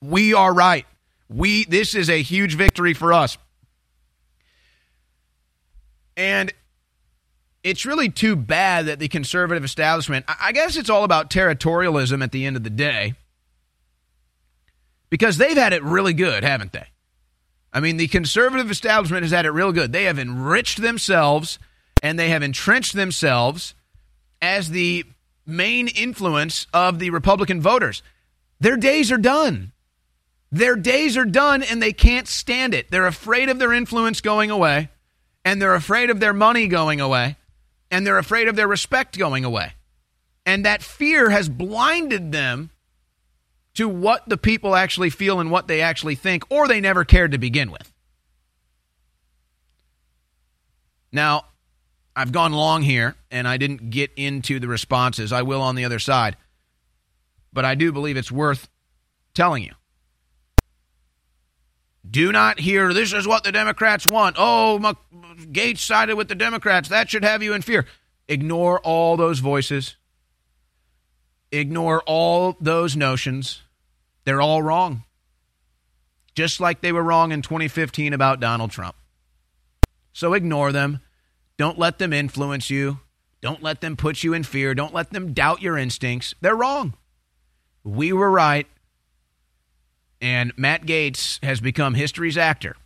We 0.00 0.34
are 0.34 0.54
right. 0.54 0.86
We 1.28 1.64
this 1.64 1.94
is 1.94 2.08
a 2.10 2.22
huge 2.22 2.54
victory 2.54 2.94
for 2.94 3.12
us. 3.12 3.38
And 6.16 6.52
it's 7.62 7.84
really 7.84 8.08
too 8.08 8.36
bad 8.36 8.86
that 8.86 8.98
the 8.98 9.08
conservative 9.08 9.64
establishment, 9.64 10.24
I 10.28 10.52
guess 10.52 10.76
it's 10.76 10.90
all 10.90 11.04
about 11.04 11.30
territorialism 11.30 12.22
at 12.22 12.32
the 12.32 12.46
end 12.46 12.56
of 12.56 12.64
the 12.64 12.70
day, 12.70 13.14
because 15.10 15.38
they've 15.38 15.56
had 15.56 15.72
it 15.72 15.82
really 15.82 16.14
good, 16.14 16.42
haven't 16.42 16.72
they? 16.72 16.86
I 17.72 17.80
mean, 17.80 17.96
the 17.96 18.08
conservative 18.08 18.70
establishment 18.70 19.22
has 19.22 19.32
had 19.32 19.46
it 19.46 19.50
real 19.50 19.72
good. 19.72 19.92
They 19.92 20.04
have 20.04 20.18
enriched 20.18 20.80
themselves 20.80 21.58
and 22.02 22.18
they 22.18 22.30
have 22.30 22.42
entrenched 22.42 22.94
themselves 22.94 23.74
as 24.42 24.70
the 24.70 25.04
main 25.46 25.88
influence 25.88 26.66
of 26.72 26.98
the 26.98 27.10
Republican 27.10 27.60
voters. 27.60 28.02
Their 28.58 28.76
days 28.76 29.12
are 29.12 29.18
done. 29.18 29.72
Their 30.50 30.76
days 30.76 31.16
are 31.16 31.24
done 31.24 31.62
and 31.62 31.82
they 31.82 31.92
can't 31.92 32.26
stand 32.26 32.74
it. 32.74 32.90
They're 32.90 33.06
afraid 33.06 33.48
of 33.48 33.58
their 33.58 33.72
influence 33.72 34.20
going 34.20 34.50
away 34.50 34.88
and 35.44 35.60
they're 35.60 35.74
afraid 35.74 36.10
of 36.10 36.20
their 36.20 36.32
money 36.32 36.66
going 36.68 37.00
away, 37.00 37.36
and 37.90 38.06
they're 38.06 38.18
afraid 38.18 38.48
of 38.48 38.56
their 38.56 38.68
respect 38.68 39.18
going 39.18 39.44
away. 39.44 39.72
And 40.44 40.64
that 40.64 40.82
fear 40.82 41.30
has 41.30 41.48
blinded 41.48 42.32
them 42.32 42.69
to 43.74 43.88
what 43.88 44.28
the 44.28 44.36
people 44.36 44.74
actually 44.74 45.10
feel 45.10 45.40
and 45.40 45.50
what 45.50 45.68
they 45.68 45.80
actually 45.80 46.14
think, 46.14 46.44
or 46.50 46.66
they 46.66 46.80
never 46.80 47.04
cared 47.04 47.32
to 47.32 47.38
begin 47.38 47.70
with. 47.70 47.92
Now, 51.12 51.44
I've 52.14 52.32
gone 52.32 52.52
long 52.52 52.82
here 52.82 53.16
and 53.30 53.46
I 53.46 53.56
didn't 53.56 53.90
get 53.90 54.10
into 54.16 54.60
the 54.60 54.68
responses. 54.68 55.32
I 55.32 55.42
will 55.42 55.62
on 55.62 55.74
the 55.74 55.84
other 55.84 55.98
side. 55.98 56.36
But 57.52 57.64
I 57.64 57.74
do 57.74 57.92
believe 57.92 58.16
it's 58.16 58.30
worth 58.30 58.68
telling 59.34 59.62
you. 59.64 59.72
Do 62.08 62.32
not 62.32 62.60
hear 62.60 62.92
this 62.92 63.12
is 63.12 63.26
what 63.26 63.44
the 63.44 63.52
Democrats 63.52 64.06
want. 64.06 64.36
Oh, 64.38 64.94
Gaetz 65.52 65.78
sided 65.78 66.16
with 66.16 66.28
the 66.28 66.34
Democrats. 66.34 66.88
That 66.88 67.10
should 67.10 67.24
have 67.24 67.42
you 67.42 67.52
in 67.52 67.62
fear. 67.62 67.86
Ignore 68.26 68.80
all 68.80 69.16
those 69.16 69.40
voices. 69.40 69.96
Ignore 71.52 72.02
all 72.06 72.56
those 72.60 72.96
notions. 72.96 73.62
They're 74.24 74.40
all 74.40 74.62
wrong. 74.62 75.04
Just 76.34 76.60
like 76.60 76.80
they 76.80 76.92
were 76.92 77.02
wrong 77.02 77.32
in 77.32 77.42
2015 77.42 78.12
about 78.12 78.40
Donald 78.40 78.70
Trump. 78.70 78.94
So 80.12 80.34
ignore 80.34 80.72
them. 80.72 81.00
Don't 81.56 81.78
let 81.78 81.98
them 81.98 82.12
influence 82.12 82.70
you. 82.70 83.00
Don't 83.40 83.62
let 83.62 83.80
them 83.80 83.96
put 83.96 84.22
you 84.22 84.32
in 84.32 84.44
fear. 84.44 84.74
Don't 84.74 84.94
let 84.94 85.10
them 85.10 85.32
doubt 85.32 85.62
your 85.62 85.76
instincts. 85.76 86.34
They're 86.40 86.56
wrong. 86.56 86.94
We 87.84 88.12
were 88.12 88.30
right. 88.30 88.66
And 90.20 90.52
Matt 90.56 90.84
Gaetz 90.84 91.42
has 91.42 91.60
become 91.60 91.94
history's 91.94 92.36
actor. 92.36 92.76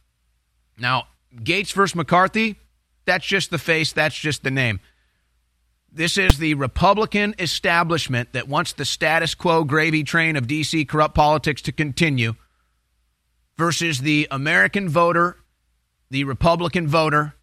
Now, 0.79 1.09
Gaetz 1.35 1.73
versus 1.73 1.97
McCarthy, 1.97 2.57
that's 3.05 3.27
just 3.27 3.51
the 3.51 3.59
face, 3.59 3.93
that's 3.93 4.15
just 4.15 4.45
the 4.45 4.51
name. 4.51 4.81
This 5.97 6.19
is 6.19 6.39
the 6.39 6.55
Republican 6.55 7.37
establishment 7.39 8.33
that 8.33 8.49
wants 8.49 8.73
the 8.73 8.85
status 8.85 9.37
quo 9.37 9.63
gravy 9.63 10.03
train 10.03 10.35
of 10.35 10.49
D.C. 10.49 10.85
corrupt 10.87 11.15
politics 11.15 11.63
to 11.63 11.73
continue 11.73 12.35
versus 13.57 14.01
the 14.01 14.27
American 14.33 14.89
voter, 14.89 15.37
the 16.11 16.25
Republican 16.25 16.89
voter, 16.89 17.37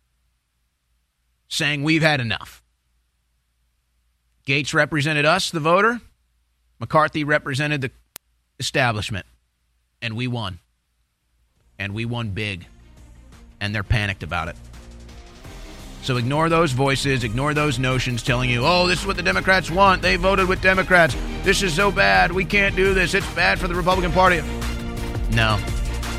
saying 1.48 1.84
we've 1.84 2.02
had 2.02 2.20
enough. 2.20 2.62
Gaetz 4.46 4.74
represented 4.74 5.24
us, 5.24 5.50
the 5.50 5.62
voter. 5.62 6.02
McCarthy 6.78 7.24
represented 7.24 7.80
the 7.80 7.92
establishment. 8.60 9.26
And 10.02 10.18
we 10.18 10.28
won. 10.28 10.60
And 11.80 11.94
we 11.94 12.04
won 12.04 12.32
big. 12.32 12.66
And 13.62 13.74
they're 13.74 13.84
panicked 13.84 14.24
about 14.24 14.50
it. 14.50 14.58
So 16.04 16.18
ignore 16.18 16.50
those 16.50 16.72
voices, 16.72 17.24
ignore 17.24 17.54
those 17.54 17.78
notions 17.78 18.24
telling 18.24 18.50
you, 18.50 18.64
oh, 18.66 18.88
this 18.88 19.02
is 19.02 19.06
what 19.06 19.18
the 19.18 19.24
Democrats 19.24 19.70
want. 19.70 20.02
They 20.02 20.16
voted 20.16 20.50
with 20.50 20.62
Democrats. 20.62 21.16
This 21.44 21.62
is 21.62 21.76
so 21.76 21.92
bad. 21.92 22.32
We 22.32 22.44
can't 22.44 22.76
do 22.76 22.94
this. 22.96 23.14
It's 23.14 23.32
bad 23.36 23.60
for 23.60 23.68
the 23.68 23.76
Republican 23.76 24.12
Party. 24.12 24.42
No. 25.32 25.60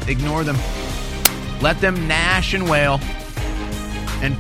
Ignore 0.06 0.44
them. 0.44 0.56
Let 1.60 1.80
them 1.80 2.06
gnash 2.06 2.54
and 2.54 2.70
wail 2.70 3.00
and 4.22 4.36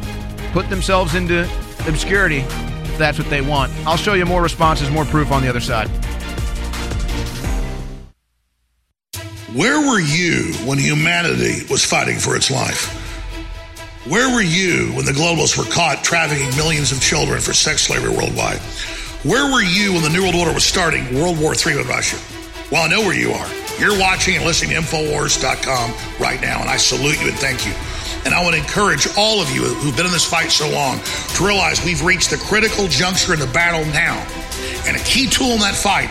put 0.52 0.70
themselves 0.70 1.16
into 1.16 1.42
obscurity 1.88 2.38
if 2.38 2.98
that's 2.98 3.18
what 3.18 3.28
they 3.28 3.40
want. 3.40 3.72
I'll 3.84 3.96
show 3.96 4.14
you 4.14 4.24
more 4.24 4.42
responses, 4.42 4.90
more 4.90 5.04
proof 5.04 5.32
on 5.32 5.42
the 5.42 5.48
other 5.48 5.60
side. 5.60 5.88
Where 9.54 9.80
were 9.80 10.00
you 10.00 10.54
when 10.66 10.78
humanity 10.78 11.66
was 11.68 11.84
fighting 11.84 12.18
for 12.18 12.36
its 12.36 12.50
life? 12.50 13.01
Where 14.04 14.34
were 14.34 14.42
you 14.42 14.90
when 14.94 15.04
the 15.04 15.12
globalists 15.12 15.56
were 15.56 15.70
caught 15.70 16.02
trafficking 16.02 16.50
millions 16.56 16.90
of 16.90 17.00
children 17.00 17.40
for 17.40 17.52
sex 17.52 17.82
slavery 17.82 18.10
worldwide? 18.10 18.58
Where 19.22 19.52
were 19.52 19.62
you 19.62 19.92
when 19.92 20.02
the 20.02 20.10
New 20.10 20.22
World 20.22 20.34
Order 20.34 20.52
was 20.52 20.64
starting 20.64 21.14
World 21.14 21.38
War 21.38 21.54
III 21.54 21.76
with 21.76 21.86
Russia? 21.86 22.18
Well, 22.72 22.82
I 22.82 22.88
know 22.88 23.02
where 23.02 23.14
you 23.14 23.30
are. 23.30 23.48
You're 23.78 23.96
watching 23.96 24.34
and 24.34 24.44
listening 24.44 24.74
to 24.74 24.82
Infowars.com 24.82 25.94
right 26.18 26.40
now, 26.42 26.60
and 26.60 26.68
I 26.68 26.78
salute 26.78 27.20
you 27.22 27.28
and 27.28 27.38
thank 27.38 27.64
you. 27.64 27.70
And 28.24 28.34
I 28.34 28.42
want 28.42 28.56
to 28.56 28.60
encourage 28.60 29.06
all 29.16 29.40
of 29.40 29.48
you 29.54 29.62
who've 29.62 29.96
been 29.96 30.06
in 30.06 30.10
this 30.10 30.28
fight 30.28 30.50
so 30.50 30.68
long 30.68 30.98
to 31.36 31.46
realize 31.46 31.84
we've 31.84 32.02
reached 32.02 32.30
the 32.30 32.38
critical 32.38 32.88
juncture 32.88 33.34
in 33.34 33.38
the 33.38 33.46
battle 33.54 33.86
now. 33.92 34.18
And 34.84 34.96
a 34.96 35.00
key 35.04 35.28
tool 35.28 35.54
in 35.54 35.60
that 35.60 35.76
fight 35.76 36.10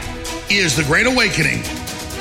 is 0.50 0.78
the 0.78 0.84
Great 0.84 1.08
Awakening, 1.08 1.60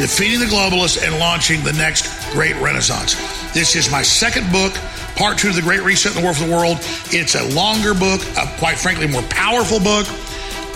defeating 0.02 0.40
the 0.40 0.50
globalists 0.50 1.00
and 1.00 1.16
launching 1.20 1.62
the 1.62 1.74
next 1.74 2.10
great 2.32 2.56
renaissance. 2.56 3.14
This 3.54 3.76
is 3.76 3.88
my 3.88 4.02
second 4.02 4.50
book, 4.50 4.74
part 5.20 5.36
two 5.36 5.50
of 5.50 5.54
the 5.54 5.60
Great 5.60 5.82
Reset 5.82 6.16
in 6.16 6.18
the 6.18 6.24
War 6.24 6.32
for 6.32 6.48
the 6.48 6.50
World. 6.50 6.78
It's 7.12 7.34
a 7.34 7.44
longer 7.52 7.92
book, 7.92 8.24
a, 8.40 8.48
quite 8.56 8.78
frankly, 8.78 9.06
more 9.06 9.20
powerful 9.28 9.78
book. 9.78 10.08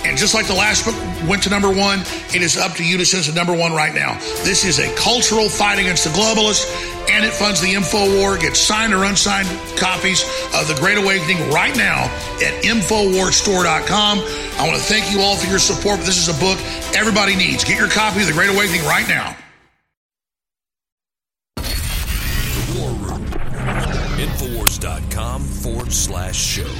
And 0.04 0.18
just 0.18 0.34
like 0.34 0.46
the 0.46 0.52
last 0.52 0.84
book 0.84 0.94
went 1.26 1.42
to 1.44 1.50
number 1.50 1.72
one, 1.72 2.00
it 2.28 2.42
is 2.42 2.58
up 2.58 2.76
to 2.76 2.84
you 2.84 2.98
to 2.98 3.06
send 3.06 3.24
to 3.24 3.32
number 3.32 3.56
one 3.56 3.72
right 3.72 3.94
now. 3.94 4.18
This 4.44 4.66
is 4.66 4.78
a 4.78 4.94
cultural 4.96 5.48
fight 5.48 5.78
against 5.78 6.04
the 6.04 6.10
globalists, 6.10 6.68
and 7.08 7.24
it 7.24 7.32
funds 7.32 7.62
the 7.62 7.72
info 7.72 8.20
war. 8.20 8.36
Get 8.36 8.54
signed 8.54 8.92
or 8.92 9.04
unsigned 9.04 9.48
copies 9.78 10.20
of 10.52 10.68
The 10.68 10.76
Great 10.78 10.98
Awakening 10.98 11.40
right 11.48 11.74
now 11.74 12.04
at 12.44 12.52
InfoWarsStore.com. 12.68 14.18
I 14.60 14.68
want 14.68 14.76
to 14.76 14.84
thank 14.84 15.10
you 15.10 15.22
all 15.22 15.36
for 15.36 15.48
your 15.48 15.58
support. 15.58 16.00
This 16.00 16.20
is 16.20 16.28
a 16.28 16.38
book 16.38 16.60
everybody 16.94 17.34
needs. 17.34 17.64
Get 17.64 17.78
your 17.78 17.88
copy 17.88 18.20
of 18.20 18.26
The 18.26 18.34
Great 18.34 18.50
Awakening 18.50 18.84
right 18.84 19.08
now. 19.08 19.34
Infowars.com 24.84 25.42
forward 25.42 25.92
slash 25.92 26.36
show. 26.36 26.70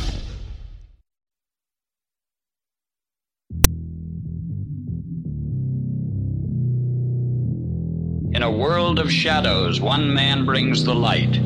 In 8.32 8.43
a 8.43 8.51
world 8.51 8.98
of 8.98 9.10
shadows, 9.10 9.81
one 9.81 10.12
man 10.12 10.44
brings 10.44 10.85
the 10.85 10.94
light. 10.94 11.36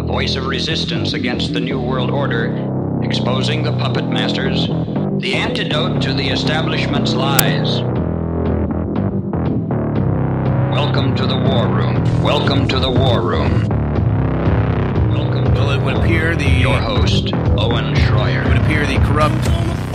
A 0.00 0.02
voice 0.02 0.34
of 0.34 0.46
resistance 0.46 1.12
against 1.12 1.52
the 1.52 1.60
New 1.60 1.80
World 1.80 2.10
Order, 2.10 3.00
exposing 3.02 3.62
the 3.62 3.72
puppet 3.72 4.08
masters, 4.08 4.66
the 5.20 5.34
antidote 5.34 6.02
to 6.02 6.14
the 6.14 6.28
establishment's 6.28 7.14
lies. 7.14 8.09
Welcome 10.70 11.16
to 11.16 11.26
the 11.26 11.36
War 11.36 11.66
Room. 11.66 12.22
Welcome 12.22 12.68
to 12.68 12.78
the 12.78 12.88
War 12.88 13.22
Room. 13.22 13.66
Welcome. 15.10 15.52
Well, 15.52 15.72
it 15.72 15.82
would 15.82 15.96
appear 15.96 16.36
the 16.36 16.48
your 16.48 16.78
host, 16.78 17.34
Owen 17.34 17.92
Schroyer. 17.94 18.46
It 18.46 18.48
would 18.48 18.56
appear 18.58 18.86
the 18.86 19.04
corrupt 19.04 19.34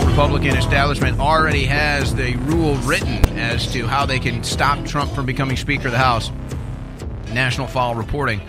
Republican 0.06 0.54
establishment 0.54 1.18
already 1.18 1.64
has 1.64 2.14
the 2.14 2.36
rule 2.40 2.74
written 2.80 3.26
as 3.38 3.72
to 3.72 3.86
how 3.86 4.04
they 4.04 4.18
can 4.18 4.44
stop 4.44 4.84
Trump 4.84 5.10
from 5.12 5.24
becoming 5.24 5.56
Speaker 5.56 5.88
of 5.88 5.92
the 5.92 5.98
House. 5.98 6.30
National 7.32 7.66
File 7.66 7.94
reporting. 7.94 8.40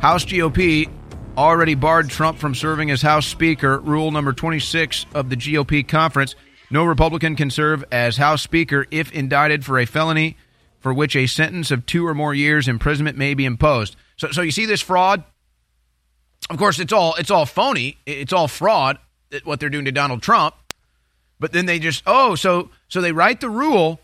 House 0.00 0.24
GOP 0.24 0.90
already 1.38 1.76
barred 1.76 2.10
Trump 2.10 2.38
from 2.38 2.56
serving 2.56 2.90
as 2.90 3.00
House 3.00 3.28
Speaker. 3.28 3.78
Rule 3.78 4.10
number 4.10 4.32
26 4.32 5.06
of 5.14 5.30
the 5.30 5.36
GOP 5.36 5.86
conference. 5.86 6.34
No 6.68 6.84
Republican 6.84 7.36
can 7.36 7.48
serve 7.48 7.84
as 7.92 8.16
House 8.16 8.42
Speaker 8.42 8.86
if 8.90 9.12
indicted 9.12 9.64
for 9.64 9.78
a 9.78 9.86
felony 9.86 10.36
for 10.86 10.94
which 10.94 11.16
a 11.16 11.26
sentence 11.26 11.72
of 11.72 11.84
two 11.84 12.06
or 12.06 12.14
more 12.14 12.32
years 12.32 12.68
imprisonment 12.68 13.18
may 13.18 13.34
be 13.34 13.44
imposed. 13.44 13.96
So, 14.18 14.30
so 14.30 14.40
you 14.40 14.52
see 14.52 14.66
this 14.66 14.80
fraud? 14.80 15.24
Of 16.48 16.58
course, 16.58 16.78
it's 16.78 16.92
all 16.92 17.16
it's 17.16 17.32
all 17.32 17.44
phony. 17.44 17.98
It's 18.06 18.32
all 18.32 18.46
fraud. 18.46 19.00
What 19.42 19.58
they're 19.58 19.68
doing 19.68 19.86
to 19.86 19.90
Donald 19.90 20.22
Trump. 20.22 20.54
But 21.40 21.50
then 21.50 21.66
they 21.66 21.80
just 21.80 22.04
oh 22.06 22.36
so 22.36 22.70
so 22.86 23.00
they 23.00 23.10
write 23.10 23.40
the 23.40 23.50
rule. 23.50 23.98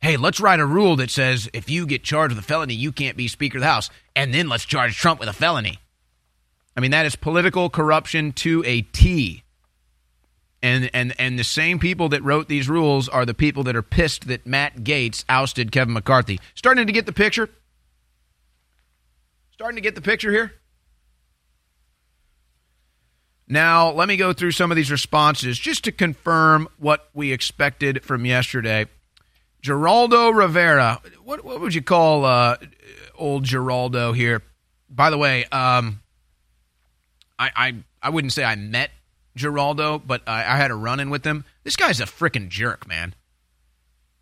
Hey, 0.00 0.16
let's 0.16 0.38
write 0.38 0.60
a 0.60 0.64
rule 0.64 0.94
that 0.94 1.10
says 1.10 1.50
if 1.52 1.68
you 1.68 1.86
get 1.86 2.04
charged 2.04 2.36
with 2.36 2.44
a 2.44 2.46
felony, 2.46 2.74
you 2.74 2.92
can't 2.92 3.16
be 3.16 3.26
Speaker 3.26 3.58
of 3.58 3.62
the 3.62 3.66
House, 3.66 3.90
and 4.14 4.32
then 4.32 4.48
let's 4.48 4.64
charge 4.64 4.96
Trump 4.96 5.18
with 5.18 5.28
a 5.28 5.32
felony. 5.32 5.80
I 6.76 6.80
mean 6.82 6.92
that 6.92 7.04
is 7.04 7.16
political 7.16 7.68
corruption 7.68 8.30
to 8.34 8.62
a 8.64 8.82
T. 8.82 9.42
And 10.62 10.90
and 10.94 11.12
and 11.18 11.38
the 11.38 11.44
same 11.44 11.78
people 11.78 12.08
that 12.10 12.22
wrote 12.22 12.48
these 12.48 12.68
rules 12.68 13.08
are 13.08 13.26
the 13.26 13.34
people 13.34 13.64
that 13.64 13.74
are 13.74 13.82
pissed 13.82 14.28
that 14.28 14.46
Matt 14.46 14.84
Gaetz 14.84 15.24
ousted 15.28 15.72
Kevin 15.72 15.94
McCarthy. 15.94 16.38
Starting 16.54 16.86
to 16.86 16.92
get 16.92 17.06
the 17.06 17.12
picture. 17.12 17.50
Starting 19.50 19.76
to 19.76 19.82
get 19.82 19.94
the 19.96 20.02
picture 20.02 20.30
here. 20.30 20.54
Now, 23.48 23.90
let 23.90 24.08
me 24.08 24.16
go 24.16 24.32
through 24.32 24.52
some 24.52 24.70
of 24.70 24.76
these 24.76 24.90
responses 24.90 25.58
just 25.58 25.84
to 25.84 25.92
confirm 25.92 26.68
what 26.78 27.10
we 27.12 27.32
expected 27.32 28.02
from 28.02 28.24
yesterday. 28.24 28.86
Geraldo 29.62 30.34
Rivera, 30.34 31.00
what, 31.22 31.44
what 31.44 31.60
would 31.60 31.74
you 31.74 31.82
call 31.82 32.24
uh, 32.24 32.56
old 33.16 33.44
Geraldo 33.44 34.14
here? 34.14 34.42
By 34.88 35.10
the 35.10 35.18
way, 35.18 35.44
um, 35.46 36.00
I, 37.38 37.50
I 37.56 37.74
I 38.02 38.10
wouldn't 38.10 38.32
say 38.32 38.44
I 38.44 38.54
met 38.56 38.90
Geraldo, 39.36 40.02
but 40.04 40.22
I, 40.26 40.40
I 40.40 40.56
had 40.56 40.70
a 40.70 40.74
run 40.74 41.00
in 41.00 41.10
with 41.10 41.24
him. 41.24 41.44
This 41.64 41.76
guy's 41.76 42.00
a 42.00 42.04
freaking 42.04 42.48
jerk, 42.48 42.86
man. 42.86 43.14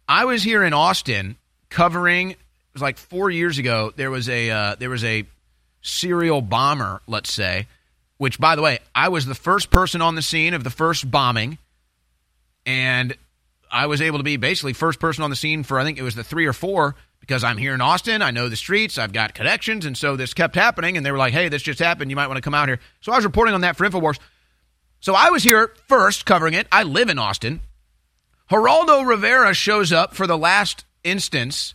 I 0.08 0.24
was 0.24 0.42
here 0.42 0.64
in 0.64 0.72
Austin 0.72 1.36
covering 1.68 2.32
It 2.32 2.38
was 2.72 2.82
like 2.82 2.98
four 2.98 3.30
years 3.30 3.58
ago. 3.58 3.92
There 3.94 4.10
was 4.10 4.28
a 4.28 4.50
uh, 4.50 4.74
there 4.76 4.90
was 4.90 5.04
a 5.04 5.24
serial 5.82 6.42
bomber, 6.42 7.00
let's 7.06 7.32
say, 7.32 7.66
which 8.18 8.38
by 8.38 8.56
the 8.56 8.62
way, 8.62 8.80
I 8.94 9.08
was 9.08 9.26
the 9.26 9.34
first 9.34 9.70
person 9.70 10.02
on 10.02 10.14
the 10.14 10.22
scene 10.22 10.54
of 10.54 10.64
the 10.64 10.70
first 10.70 11.10
bombing, 11.10 11.58
and 12.66 13.16
I 13.70 13.86
was 13.86 14.02
able 14.02 14.18
to 14.18 14.24
be 14.24 14.36
basically 14.36 14.72
first 14.72 15.00
person 15.00 15.22
on 15.24 15.30
the 15.30 15.36
scene 15.36 15.62
for 15.62 15.78
I 15.78 15.84
think 15.84 15.98
it 15.98 16.02
was 16.02 16.14
the 16.14 16.24
three 16.24 16.46
or 16.46 16.52
four 16.52 16.96
because 17.20 17.44
I'm 17.44 17.56
here 17.56 17.74
in 17.74 17.80
Austin. 17.80 18.22
I 18.22 18.30
know 18.30 18.48
the 18.48 18.56
streets. 18.56 18.98
I've 18.98 19.12
got 19.12 19.34
connections, 19.34 19.86
and 19.86 19.96
so 19.96 20.16
this 20.16 20.34
kept 20.34 20.54
happening. 20.56 20.96
And 20.96 21.06
they 21.06 21.12
were 21.12 21.18
like, 21.18 21.32
"Hey, 21.32 21.48
this 21.48 21.62
just 21.62 21.78
happened. 21.78 22.10
You 22.10 22.16
might 22.16 22.26
want 22.26 22.38
to 22.38 22.42
come 22.42 22.54
out 22.54 22.68
here." 22.68 22.80
So 23.00 23.12
I 23.12 23.16
was 23.16 23.24
reporting 23.24 23.54
on 23.54 23.60
that 23.60 23.76
for 23.76 23.88
Infowars. 23.88 24.18
So 25.00 25.14
I 25.14 25.30
was 25.30 25.42
here 25.42 25.72
first 25.88 26.26
covering 26.26 26.54
it. 26.54 26.66
I 26.70 26.82
live 26.82 27.08
in 27.08 27.18
Austin. 27.18 27.60
Geraldo 28.50 29.06
Rivera 29.06 29.54
shows 29.54 29.92
up 29.92 30.14
for 30.14 30.26
the 30.26 30.36
last 30.36 30.84
instance, 31.04 31.74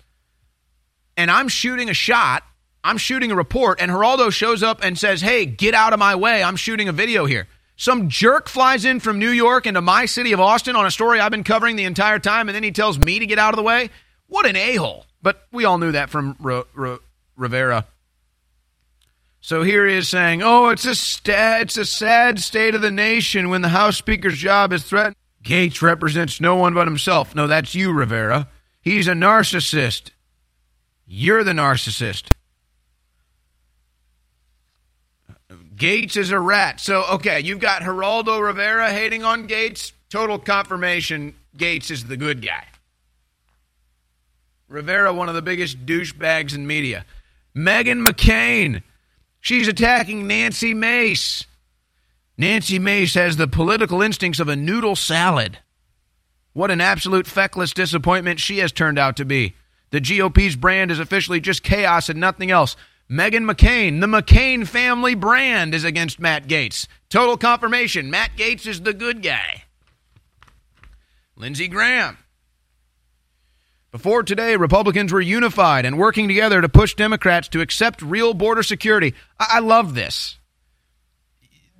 and 1.17 1.31
I'm 1.31 1.47
shooting 1.47 1.89
a 1.89 1.93
shot. 1.93 2.43
I'm 2.83 2.97
shooting 2.97 3.31
a 3.31 3.35
report, 3.35 3.81
and 3.81 3.89
Geraldo 3.89 4.31
shows 4.31 4.61
up 4.61 4.83
and 4.83 4.97
says, 4.97 5.21
Hey, 5.21 5.45
get 5.45 5.73
out 5.73 5.93
of 5.93 5.99
my 5.99 6.15
way. 6.15 6.43
I'm 6.43 6.55
shooting 6.55 6.87
a 6.87 6.91
video 6.91 7.25
here. 7.25 7.47
Some 7.77 8.09
jerk 8.09 8.47
flies 8.47 8.85
in 8.85 8.99
from 8.99 9.19
New 9.19 9.31
York 9.31 9.65
into 9.65 9.81
my 9.81 10.05
city 10.05 10.31
of 10.31 10.39
Austin 10.39 10.75
on 10.75 10.85
a 10.85 10.91
story 10.91 11.19
I've 11.19 11.31
been 11.31 11.43
covering 11.43 11.75
the 11.75 11.85
entire 11.85 12.19
time, 12.19 12.47
and 12.47 12.55
then 12.55 12.63
he 12.63 12.71
tells 12.71 12.99
me 12.99 13.19
to 13.19 13.25
get 13.25 13.39
out 13.39 13.53
of 13.53 13.57
the 13.57 13.63
way. 13.63 13.89
What 14.27 14.45
an 14.45 14.55
a 14.55 14.75
hole. 14.75 15.05
But 15.21 15.47
we 15.51 15.65
all 15.65 15.77
knew 15.77 15.91
that 15.93 16.09
from 16.09 16.37
R- 16.43 16.65
R- 16.77 16.99
Rivera. 17.35 17.85
So 19.45 19.61
here 19.61 19.85
he 19.85 19.93
is 19.93 20.09
saying, 20.09 20.41
"Oh, 20.41 20.69
it's 20.69 20.87
a 20.87 21.61
it's 21.61 21.77
a 21.77 21.85
sad 21.85 22.39
state 22.39 22.73
of 22.73 22.81
the 22.81 22.89
nation 22.89 23.49
when 23.49 23.61
the 23.61 23.69
House 23.69 23.95
Speaker's 23.95 24.39
job 24.39 24.73
is 24.73 24.81
threatened." 24.81 25.15
Gaetz 25.43 25.83
represents 25.83 26.41
no 26.41 26.55
one 26.55 26.73
but 26.73 26.87
himself. 26.87 27.35
No, 27.35 27.45
that's 27.45 27.75
you, 27.75 27.93
Rivera. 27.93 28.49
He's 28.81 29.07
a 29.07 29.11
narcissist. 29.11 30.09
You're 31.05 31.43
the 31.43 31.51
narcissist. 31.51 32.31
Gaetz 35.75 36.17
is 36.17 36.31
a 36.31 36.39
rat. 36.39 36.79
So, 36.79 37.03
okay, 37.11 37.39
you've 37.39 37.59
got 37.59 37.83
Geraldo 37.83 38.43
Rivera 38.43 38.91
hating 38.91 39.23
on 39.23 39.47
Gaetz. 39.47 39.91
Total 40.09 40.39
confirmation 40.39 41.35
Gaetz 41.55 41.91
is 41.91 42.05
the 42.05 42.17
good 42.17 42.41
guy. 42.41 42.65
Rivera, 44.67 45.13
one 45.13 45.29
of 45.29 45.35
the 45.35 45.43
biggest 45.43 45.85
douchebags 45.85 46.55
in 46.55 46.65
media. 46.65 47.05
Meghan 47.55 48.03
McCain. 48.03 48.81
She's 49.45 49.67
attacking 49.67 50.25
Nancy 50.25 50.73
Mace. 50.73 51.45
Nancy 52.35 52.79
Mace 52.79 53.13
has 53.13 53.37
the 53.37 53.47
political 53.47 54.01
instincts 54.01 54.39
of 54.39 54.49
a 54.49 54.55
noodle 54.55 54.95
salad. 54.95 55.59
What 56.53 56.71
an 56.71 56.81
absolute 56.81 57.27
feckless 57.27 57.71
disappointment 57.71 58.39
she 58.39 58.57
has 58.57 58.71
turned 58.71 58.97
out 58.97 59.15
to 59.17 59.23
be. 59.23 59.53
The 59.91 60.01
GOP's 60.01 60.55
brand 60.55 60.89
is 60.89 60.97
officially 60.97 61.39
just 61.39 61.61
chaos 61.61 62.09
and 62.09 62.19
nothing 62.19 62.49
else. 62.49 62.75
Meghan 63.07 63.47
McCain, 63.47 64.01
the 64.01 64.07
McCain 64.07 64.65
family 64.65 65.13
brand, 65.13 65.75
is 65.75 65.83
against 65.83 66.19
Matt 66.19 66.47
Gaetz. 66.47 66.87
Total 67.09 67.37
confirmation 67.37 68.09
Matt 68.09 68.31
Gaetz 68.35 68.65
is 68.65 68.81
the 68.81 68.95
good 68.95 69.21
guy. 69.21 69.65
Lindsey 71.35 71.67
Graham. 71.67 72.17
Before 73.95 74.23
today, 74.23 74.57
Republicans 74.57 75.13
were 75.13 75.21
unified 75.21 75.85
and 75.85 75.97
working 75.97 76.27
together 76.27 76.59
to 76.59 76.67
push 76.67 76.95
Democrats 76.95 77.47
to 77.47 77.61
accept 77.61 78.01
real 78.01 78.33
border 78.33 78.61
security. 78.61 79.13
I, 79.39 79.45
I 79.51 79.59
love 79.59 79.95
this. 79.95 80.37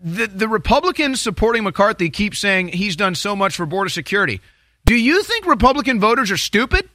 The, 0.02 0.28
the 0.28 0.48
Republicans 0.48 1.20
supporting 1.20 1.66
McCarthy 1.66 2.10
keep 2.10 2.34
saying 2.34 2.70
he's 2.70 2.96
done 2.96 3.16
so 3.16 3.36
much 3.36 3.58
for 3.58 3.66
border 3.66 3.90
security. 3.90 4.40
Do 4.86 4.96
you 4.96 5.24
think 5.24 5.46
Republican 5.46 6.00
voters 6.00 6.32
are 6.32 6.38
stupid? 6.38 6.88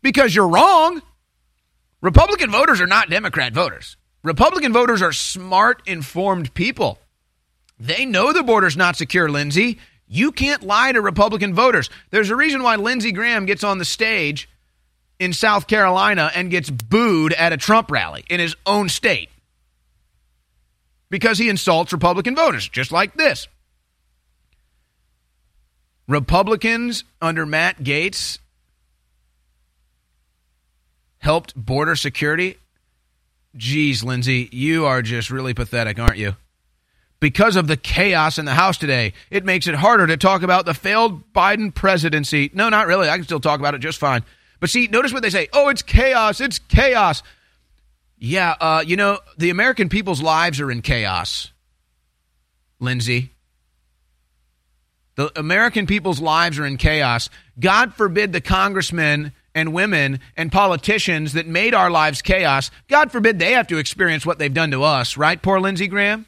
Because 0.00 0.32
you're 0.32 0.46
wrong. 0.46 1.02
Republican 2.00 2.52
voters 2.52 2.80
are 2.80 2.86
not 2.86 3.10
Democrat 3.10 3.52
voters. 3.54 3.96
Republican 4.22 4.72
voters 4.72 5.02
are 5.02 5.10
smart, 5.10 5.82
informed 5.86 6.54
people. 6.54 7.00
They 7.80 8.04
know 8.04 8.32
the 8.32 8.44
border's 8.44 8.76
not 8.76 8.94
secure, 8.94 9.28
Lindsey. 9.28 9.80
You 10.06 10.30
can't 10.30 10.62
lie 10.62 10.92
to 10.92 11.00
Republican 11.00 11.52
voters. 11.52 11.90
There's 12.10 12.30
a 12.30 12.36
reason 12.36 12.62
why 12.62 12.76
Lindsey 12.76 13.10
Graham 13.10 13.44
gets 13.44 13.64
on 13.64 13.78
the 13.78 13.84
stage 13.84 14.48
in 15.18 15.32
South 15.32 15.66
Carolina 15.66 16.30
and 16.34 16.50
gets 16.50 16.70
booed 16.70 17.32
at 17.32 17.52
a 17.52 17.56
Trump 17.56 17.90
rally 17.90 18.24
in 18.30 18.40
his 18.40 18.54
own 18.66 18.88
state 18.88 19.30
because 21.10 21.38
he 21.38 21.48
insults 21.48 21.92
Republican 21.92 22.34
voters, 22.34 22.68
just 22.68 22.92
like 22.92 23.14
this. 23.14 23.48
Republicans 26.06 27.04
under 27.20 27.44
Matt 27.44 27.82
Gaetz 27.82 28.38
helped 31.18 31.54
border 31.54 31.96
security. 31.96 32.56
Geez, 33.56 34.04
Lindsey, 34.04 34.48
you 34.52 34.86
are 34.86 35.02
just 35.02 35.30
really 35.30 35.52
pathetic, 35.52 35.98
aren't 35.98 36.16
you? 36.16 36.36
Because 37.20 37.56
of 37.56 37.66
the 37.66 37.76
chaos 37.76 38.38
in 38.38 38.44
the 38.44 38.54
House 38.54 38.78
today, 38.78 39.12
it 39.28 39.44
makes 39.44 39.66
it 39.66 39.74
harder 39.74 40.06
to 40.06 40.16
talk 40.16 40.42
about 40.42 40.64
the 40.64 40.74
failed 40.74 41.32
Biden 41.32 41.74
presidency. 41.74 42.50
No, 42.54 42.68
not 42.68 42.86
really. 42.86 43.08
I 43.08 43.16
can 43.16 43.24
still 43.24 43.40
talk 43.40 43.58
about 43.58 43.74
it 43.74 43.78
just 43.78 43.98
fine. 43.98 44.22
But 44.60 44.70
see, 44.70 44.88
notice 44.88 45.12
what 45.12 45.22
they 45.22 45.30
say. 45.30 45.48
Oh, 45.52 45.68
it's 45.68 45.82
chaos. 45.82 46.40
It's 46.40 46.58
chaos. 46.58 47.22
Yeah, 48.18 48.56
uh, 48.60 48.82
you 48.84 48.96
know, 48.96 49.20
the 49.36 49.50
American 49.50 49.88
people's 49.88 50.20
lives 50.20 50.60
are 50.60 50.70
in 50.70 50.82
chaos, 50.82 51.52
Lindsey. 52.80 53.30
The 55.14 55.36
American 55.38 55.86
people's 55.86 56.20
lives 56.20 56.58
are 56.58 56.66
in 56.66 56.76
chaos. 56.76 57.28
God 57.58 57.94
forbid 57.94 58.32
the 58.32 58.40
congressmen 58.40 59.32
and 59.58 59.72
women 59.72 60.20
and 60.36 60.52
politicians 60.52 61.32
that 61.32 61.46
made 61.46 61.74
our 61.74 61.90
lives 61.90 62.22
chaos, 62.22 62.70
God 62.88 63.10
forbid 63.10 63.38
they 63.38 63.52
have 63.52 63.66
to 63.68 63.78
experience 63.78 64.24
what 64.24 64.38
they've 64.38 64.54
done 64.54 64.70
to 64.70 64.84
us, 64.84 65.16
right? 65.16 65.40
Poor 65.42 65.58
Lindsey 65.60 65.88
Graham. 65.88 66.26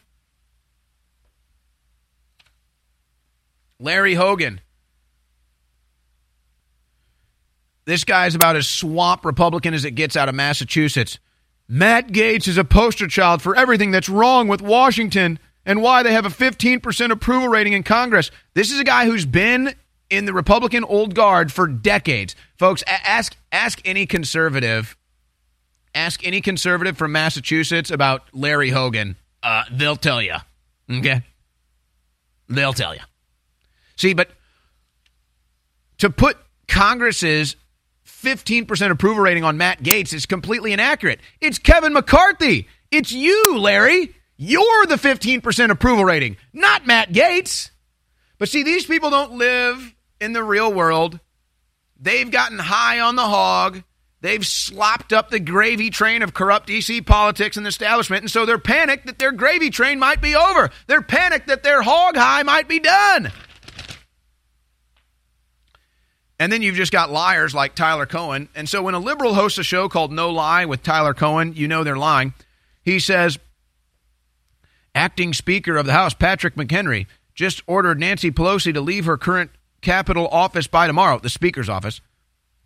Larry 3.79 4.15
Hogan. 4.15 4.61
This 7.91 8.05
guy's 8.05 8.37
about 8.37 8.55
as 8.55 8.69
swamp 8.69 9.25
Republican 9.25 9.75
as 9.75 9.85
it 9.85 9.97
gets 9.97 10.17
out 10.17 10.29
of 10.29 10.35
Massachusetts. 10.37 11.19
Matt 11.67 12.13
Gaetz 12.13 12.47
is 12.47 12.57
a 12.57 12.63
poster 12.63 13.09
child 13.09 13.43
for 13.43 13.57
everything 13.57 13.91
that's 13.91 14.09
wrong 14.09 14.47
with 14.47 14.63
Washington 14.63 15.41
and 15.67 15.83
why 15.83 16.05
they 16.05 16.13
have 16.13 16.25
a 16.25 16.29
15% 16.29 17.11
approval 17.11 17.49
rating 17.49 17.73
in 17.73 17.83
Congress. 17.83 18.31
This 18.55 18.71
is 18.71 18.79
a 18.79 18.85
guy 18.85 19.07
who's 19.07 19.27
been 19.27 19.75
in 20.09 20.25
the 20.25 20.33
Republican 20.33 20.85
old 20.85 21.17
guard 21.17 21.51
for 21.51 21.67
decades. 21.67 22.37
Folks, 22.61 22.85
ask 22.87 23.35
ask 23.51 23.81
any 23.85 24.07
conservative, 24.07 24.97
ask 25.93 26.25
any 26.25 26.41
conservative 26.41 26.97
from 26.97 27.11
Massachusetts 27.11 27.91
about 27.91 28.23
Larry 28.33 28.71
Hogan. 28.71 29.17
Uh, 29.43 29.65
they'll 29.73 29.97
tell 29.97 30.23
you. 30.23 30.37
Okay? 30.89 31.23
They'll 32.49 32.73
tell 32.73 32.95
you. 32.95 33.01
See, 33.97 34.15
but 34.15 34.31
to 35.99 36.09
put 36.09 36.37
Congress's 36.69 37.57
15% 38.21 38.91
approval 38.91 39.23
rating 39.23 39.45
on 39.45 39.57
Matt 39.57 39.83
Gaetz 39.83 40.13
is 40.13 40.27
completely 40.27 40.73
inaccurate. 40.73 41.21
It's 41.41 41.59
Kevin 41.59 41.93
McCarthy. 41.93 42.69
It's 42.91 43.13
you, 43.13 43.59
Larry. 43.59 44.15
You're 44.37 44.87
the 44.87 44.97
15% 44.97 45.71
approval 45.71 46.05
rating, 46.05 46.37
not 46.53 46.87
Matt 46.87 47.13
Gaetz. 47.13 47.71
But 48.39 48.49
see, 48.49 48.63
these 48.63 48.87
people 48.87 49.11
don't 49.11 49.33
live 49.33 49.95
in 50.21 50.33
the 50.33 50.43
real 50.43 50.73
world. 50.73 51.21
They've 51.99 52.31
gotten 52.31 52.59
high 52.59 53.01
on 53.01 53.17
the 53.17 53.27
hog. 53.27 53.83
They've 54.23 54.47
slopped 54.47 55.13
up 55.13 55.31
the 55.31 55.41
gravy 55.41 55.89
train 55.91 56.23
of 56.23 56.35
corrupt 56.35 56.69
DC 56.69 57.05
politics 57.07 57.57
and 57.57 57.65
the 57.65 57.71
establishment, 57.71 58.23
and 58.23 58.31
so 58.31 58.45
they're 58.45 58.59
panicked 58.59 59.07
that 59.07 59.19
their 59.19 59.33
gravy 59.33 59.71
train 59.71 59.99
might 59.99 60.21
be 60.21 60.37
over. 60.37 60.71
They're 60.87 61.03
panicked 61.03 61.47
that 61.47 61.63
their 61.63 61.81
hog 61.81 62.17
high 62.17 62.43
might 62.43 62.69
be 62.69 62.81
done. 62.81 63.33
And 66.41 66.51
then 66.51 66.63
you've 66.63 66.75
just 66.75 66.91
got 66.91 67.11
liars 67.11 67.55
like 67.55 67.75
Tyler 67.75 68.07
Cohen. 68.07 68.49
And 68.55 68.67
so 68.67 68.83
when 68.83 68.95
a 68.95 68.99
liberal 68.99 69.35
hosts 69.35 69.59
a 69.59 69.63
show 69.63 69.91
called 69.91 70.11
No 70.11 70.31
Lie 70.31 70.65
with 70.65 70.83
Tyler 70.83 71.13
Cohen, 71.13 71.53
you 71.55 71.69
know 71.69 71.85
they're 71.85 71.99
lying. 71.99 72.33
He 72.83 72.99
says, 72.99 73.39
Acting 74.95 75.35
Speaker 75.35 75.77
of 75.77 75.85
the 75.85 75.93
House, 75.93 76.15
Patrick 76.15 76.55
McHenry, 76.55 77.07
just 77.35 77.63
ordered 77.67 78.01
Nancy 78.01 78.31
Pelosi 78.31 78.73
to 78.73 78.81
leave 78.81 79.05
her 79.05 79.19
current 79.19 79.51
Capitol 79.83 80.29
office 80.29 80.67
by 80.67 80.87
tomorrow, 80.87 81.19
the 81.19 81.29
Speaker's 81.29 81.69
office. 81.69 82.01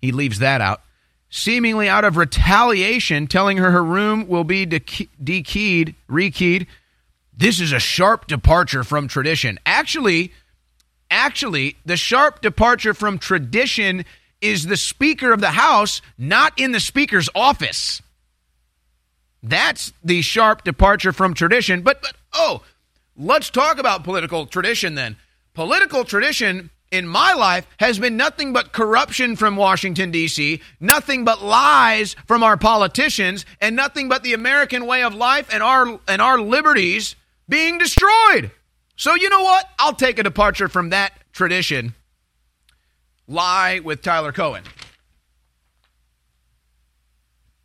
He 0.01 0.13
leaves 0.13 0.39
that 0.39 0.61
out. 0.61 0.81
Seemingly 1.29 1.89
out 1.89 2.05
of 2.05 2.17
retaliation, 2.17 3.27
telling 3.27 3.57
her 3.57 3.73
her 3.73 3.83
room 3.83 4.29
will 4.29 4.45
be 4.45 4.67
dekeyed, 4.67 5.97
rekeyed. 6.09 6.67
This 7.37 7.61
is 7.61 7.73
a 7.73 7.81
sharp 7.81 8.29
departure 8.29 8.85
from 8.85 9.09
tradition. 9.09 9.59
Actually, 9.67 10.33
actually, 11.11 11.77
the 11.85 11.97
sharp 11.97 12.41
departure 12.41 12.95
from 12.95 13.19
tradition 13.19 14.05
is 14.41 14.67
the 14.67 14.77
Speaker 14.77 15.33
of 15.33 15.41
the 15.41 15.53
House 15.53 16.03
not 16.19 16.59
in 16.59 16.73
the 16.73 16.81
Speaker's 16.81 17.29
office. 17.35 18.03
That's 19.43 19.93
the 20.03 20.23
sharp 20.23 20.65
departure 20.65 21.13
from 21.13 21.35
tradition. 21.35 21.83
But, 21.83 22.01
but 22.03 22.15
oh, 22.33 22.63
let's 23.17 23.51
talk 23.51 23.79
about 23.79 24.05
political 24.05 24.47
tradition 24.47 24.95
then. 24.95 25.17
Political 25.55 26.05
tradition 26.05 26.71
in 26.91 27.07
my 27.07 27.33
life 27.33 27.67
has 27.79 27.99
been 27.99 28.17
nothing 28.17 28.53
but 28.53 28.73
corruption 28.73 29.37
from 29.37 29.57
Washington, 29.57 30.11
D.C., 30.11 30.61
nothing 30.81 31.25
but 31.25 31.43
lies 31.43 32.15
from 32.27 32.43
our 32.43 32.57
politicians, 32.57 33.45
and 33.61 33.75
nothing 33.75 34.09
but 34.09 34.23
the 34.23 34.35
American 34.35 34.87
way 34.87 35.03
of 35.03 35.15
life 35.15 35.49
and 35.53 35.63
our, 35.63 35.99
and 36.07 36.23
our 36.23 36.41
liberties 36.41 37.17
being 37.49 37.79
destroyed. 37.79 38.51
So, 38.97 39.15
you 39.15 39.29
know 39.29 39.43
what? 39.43 39.69
I'll 39.79 39.95
take 39.95 40.19
a 40.19 40.23
departure 40.23 40.69
from 40.69 40.91
that 40.91 41.13
tradition. 41.33 41.95
Lie 43.27 43.81
with 43.81 44.03
Tyler 44.03 44.33
Cohen. 44.33 44.63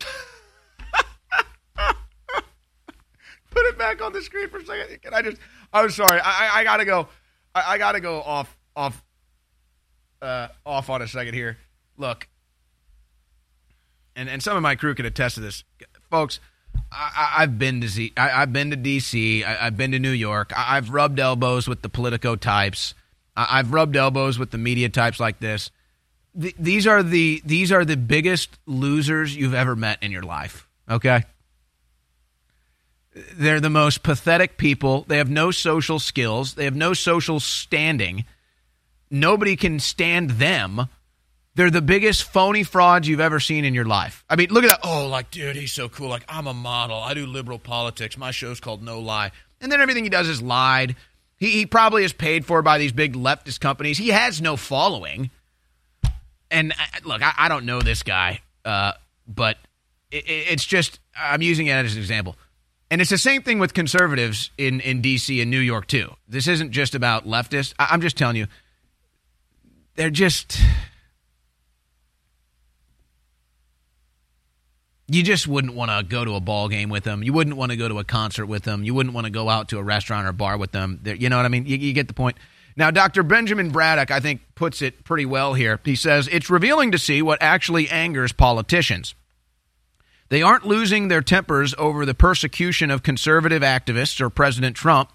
Put 3.50 3.66
it 3.66 3.78
back 3.78 4.02
on 4.02 4.12
the 4.12 4.22
screen 4.22 4.48
for 4.48 4.58
a 4.58 4.64
second. 4.64 5.02
Can 5.02 5.14
I 5.14 5.22
just? 5.22 5.36
I'm 5.72 5.90
sorry. 5.90 6.20
I, 6.20 6.60
I, 6.60 6.64
gotta 6.64 6.84
go. 6.84 7.08
I, 7.54 7.74
I 7.74 7.78
gotta 7.78 8.00
go 8.00 8.22
off 8.22 8.56
off 8.74 9.02
uh, 10.22 10.48
off 10.64 10.90
on 10.90 11.02
a 11.02 11.08
second 11.08 11.34
here. 11.34 11.58
Look, 11.96 12.28
and 14.16 14.28
and 14.28 14.42
some 14.42 14.56
of 14.56 14.62
my 14.62 14.74
crew 14.76 14.94
can 14.94 15.06
attest 15.06 15.34
to 15.36 15.40
this, 15.40 15.64
folks. 16.10 16.40
I, 16.92 17.40
have 17.40 17.58
been 17.58 17.80
to 17.80 17.88
Z, 17.88 18.12
I, 18.16 18.28
have 18.28 18.52
been 18.52 18.70
to 18.70 18.76
DC. 18.76 19.44
I, 19.44 19.64
have 19.64 19.76
been 19.76 19.92
to 19.92 19.98
New 19.98 20.10
York. 20.10 20.52
I, 20.56 20.74
have 20.76 20.90
rubbed 20.90 21.18
elbows 21.18 21.68
with 21.68 21.82
the 21.82 21.88
Politico 21.88 22.36
types. 22.36 22.94
I, 23.36 23.58
have 23.58 23.72
rubbed 23.72 23.96
elbows 23.96 24.38
with 24.38 24.50
the 24.50 24.58
media 24.58 24.88
types 24.88 25.20
like 25.20 25.38
this. 25.38 25.70
Th- 26.40 26.54
these 26.58 26.86
are 26.86 27.02
the 27.02 27.42
these 27.44 27.72
are 27.72 27.84
the 27.84 27.96
biggest 27.96 28.58
losers 28.66 29.34
you've 29.34 29.54
ever 29.54 29.74
met 29.74 30.02
in 30.02 30.12
your 30.12 30.22
life. 30.22 30.68
Okay, 30.88 31.24
they're 33.34 33.60
the 33.60 33.70
most 33.70 34.02
pathetic 34.02 34.56
people. 34.56 35.04
They 35.08 35.18
have 35.18 35.30
no 35.30 35.50
social 35.50 35.98
skills. 35.98 36.54
They 36.54 36.64
have 36.64 36.76
no 36.76 36.94
social 36.94 37.40
standing. 37.40 38.24
Nobody 39.10 39.56
can 39.56 39.80
stand 39.80 40.30
them. 40.30 40.88
They're 41.60 41.68
the 41.68 41.82
biggest 41.82 42.24
phony 42.24 42.62
frauds 42.62 43.06
you've 43.06 43.20
ever 43.20 43.38
seen 43.38 43.66
in 43.66 43.74
your 43.74 43.84
life. 43.84 44.24
I 44.30 44.36
mean, 44.36 44.48
look 44.48 44.64
at 44.64 44.70
that. 44.70 44.80
Oh, 44.82 45.06
like, 45.08 45.30
dude, 45.30 45.56
he's 45.56 45.72
so 45.72 45.90
cool. 45.90 46.08
Like, 46.08 46.24
I'm 46.26 46.46
a 46.46 46.54
model. 46.54 46.96
I 46.96 47.12
do 47.12 47.26
liberal 47.26 47.58
politics. 47.58 48.16
My 48.16 48.30
show's 48.30 48.60
called 48.60 48.82
No 48.82 48.98
Lie. 48.98 49.30
And 49.60 49.70
then 49.70 49.78
everything 49.78 50.04
he 50.04 50.08
does 50.08 50.26
is 50.26 50.40
lied. 50.40 50.96
He, 51.36 51.50
he 51.50 51.66
probably 51.66 52.02
is 52.02 52.14
paid 52.14 52.46
for 52.46 52.62
by 52.62 52.78
these 52.78 52.92
big 52.92 53.12
leftist 53.12 53.60
companies. 53.60 53.98
He 53.98 54.08
has 54.08 54.40
no 54.40 54.56
following. 54.56 55.28
And 56.50 56.72
uh, 56.72 56.76
look, 57.04 57.20
I, 57.20 57.34
I 57.36 57.48
don't 57.50 57.66
know 57.66 57.82
this 57.82 58.04
guy, 58.04 58.40
uh, 58.64 58.92
but 59.28 59.58
it, 60.10 60.24
it's 60.26 60.64
just, 60.64 60.98
I'm 61.14 61.42
using 61.42 61.66
it 61.66 61.72
as 61.72 61.92
an 61.92 61.98
example. 61.98 62.36
And 62.90 63.02
it's 63.02 63.10
the 63.10 63.18
same 63.18 63.42
thing 63.42 63.58
with 63.58 63.74
conservatives 63.74 64.50
in, 64.56 64.80
in 64.80 65.02
D.C. 65.02 65.42
and 65.42 65.50
New 65.50 65.60
York, 65.60 65.88
too. 65.88 66.14
This 66.26 66.48
isn't 66.48 66.70
just 66.70 66.94
about 66.94 67.26
leftists. 67.26 67.74
I, 67.78 67.88
I'm 67.90 68.00
just 68.00 68.16
telling 68.16 68.36
you, 68.36 68.46
they're 69.96 70.08
just. 70.08 70.58
You 75.12 75.24
just 75.24 75.48
wouldn't 75.48 75.74
want 75.74 75.90
to 75.90 76.04
go 76.08 76.24
to 76.24 76.36
a 76.36 76.40
ball 76.40 76.68
game 76.68 76.88
with 76.88 77.02
them. 77.02 77.24
You 77.24 77.32
wouldn't 77.32 77.56
want 77.56 77.72
to 77.72 77.76
go 77.76 77.88
to 77.88 77.98
a 77.98 78.04
concert 78.04 78.46
with 78.46 78.62
them. 78.62 78.84
You 78.84 78.94
wouldn't 78.94 79.12
want 79.12 79.24
to 79.24 79.30
go 79.30 79.48
out 79.48 79.70
to 79.70 79.78
a 79.78 79.82
restaurant 79.82 80.28
or 80.28 80.32
bar 80.32 80.56
with 80.56 80.70
them. 80.70 81.00
You 81.04 81.28
know 81.28 81.36
what 81.36 81.46
I 81.46 81.48
mean? 81.48 81.66
You, 81.66 81.76
you 81.78 81.92
get 81.92 82.06
the 82.06 82.14
point. 82.14 82.36
Now, 82.76 82.92
Dr. 82.92 83.24
Benjamin 83.24 83.70
Braddock, 83.70 84.12
I 84.12 84.20
think, 84.20 84.40
puts 84.54 84.82
it 84.82 85.02
pretty 85.02 85.26
well 85.26 85.54
here. 85.54 85.80
He 85.84 85.96
says 85.96 86.28
it's 86.28 86.48
revealing 86.48 86.92
to 86.92 86.98
see 86.98 87.22
what 87.22 87.42
actually 87.42 87.88
angers 87.88 88.30
politicians. 88.30 89.16
They 90.28 90.42
aren't 90.42 90.64
losing 90.64 91.08
their 91.08 91.22
tempers 91.22 91.74
over 91.76 92.06
the 92.06 92.14
persecution 92.14 92.92
of 92.92 93.02
conservative 93.02 93.62
activists 93.62 94.20
or 94.20 94.30
President 94.30 94.76
Trump. 94.76 95.10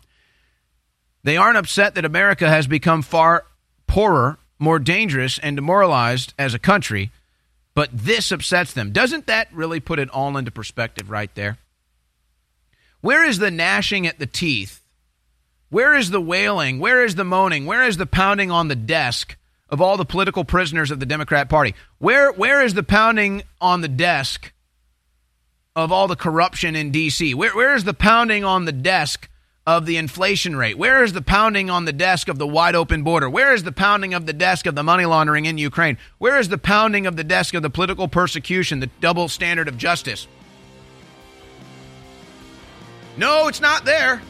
They 1.23 1.37
aren't 1.37 1.57
upset 1.57 1.95
that 1.95 2.03
America 2.03 2.49
has 2.49 2.67
become 2.67 3.01
far 3.01 3.45
poorer, 3.87 4.39
more 4.59 4.77
dangerous, 4.77 5.39
and 5.39 5.55
demoralized 5.55 6.33
as 6.37 6.53
a 6.53 6.59
country, 6.59 7.11
but 7.75 7.89
this 7.93 8.31
upsets 8.31 8.73
them. 8.73 8.91
Doesn't 8.91 9.27
that 9.27 9.53
really 9.53 9.79
put 9.79 9.99
it 9.99 10.09
all 10.09 10.37
into 10.37 10.49
perspective 10.49 11.11
right 11.11 11.33
there? 11.35 11.57
Where 13.01 13.23
is 13.23 13.37
the 13.37 13.51
gnashing 13.51 14.07
at 14.07 14.17
the 14.17 14.25
teeth? 14.25 14.81
Where 15.69 15.93
is 15.93 16.09
the 16.09 16.21
wailing? 16.21 16.79
Where 16.79 17.03
is 17.03 17.15
the 17.15 17.23
moaning? 17.23 17.65
Where 17.65 17.83
is 17.83 17.97
the 17.97 18.05
pounding 18.05 18.49
on 18.49 18.69
the 18.69 18.75
desk 18.75 19.37
of 19.69 19.81
all 19.81 19.97
the 19.97 20.05
political 20.05 20.45
prisoners 20.45 20.89
of 20.89 20.99
the 20.99 21.05
Democrat 21.05 21.49
Party? 21.49 21.75
Where 21.99 22.31
where 22.31 22.63
is 22.63 22.73
the 22.73 22.83
pounding 22.83 23.43
on 23.59 23.81
the 23.81 23.87
desk 23.87 24.53
of 25.75 25.91
all 25.91 26.07
the 26.07 26.15
corruption 26.15 26.75
in 26.75 26.91
D.C.? 26.91 27.33
Where, 27.33 27.53
where 27.55 27.75
is 27.75 27.83
the 27.83 27.93
pounding 27.93 28.45
on 28.45 28.65
the 28.65 28.71
desk 28.71 29.29
of 29.67 29.85
the 29.85 29.97
inflation 29.97 30.55
rate? 30.55 30.77
Where 30.77 31.03
is 31.03 31.13
the 31.13 31.21
pounding 31.21 31.69
on 31.69 31.85
the 31.85 31.93
desk 31.93 32.27
of 32.27 32.37
the 32.37 32.45
wide 32.45 32.75
open 32.75 33.03
border? 33.03 33.29
Where 33.29 33.53
is 33.53 33.63
the 33.63 33.71
pounding 33.71 34.13
of 34.13 34.25
the 34.25 34.33
desk 34.33 34.67
of 34.67 34.75
the 34.75 34.83
money 34.83 35.05
laundering 35.05 35.45
in 35.45 35.57
Ukraine? 35.57 35.97
Where 36.19 36.37
is 36.37 36.49
the 36.49 36.57
pounding 36.57 37.07
of 37.07 37.15
the 37.15 37.23
desk 37.23 37.53
of 37.55 37.63
the 37.63 37.69
political 37.69 38.07
persecution, 38.07 38.79
the 38.79 38.89
double 39.01 39.27
standard 39.27 39.67
of 39.67 39.77
justice? 39.77 40.27
No, 43.17 43.47
it's 43.47 43.61
not 43.61 43.85
there. 43.85 44.21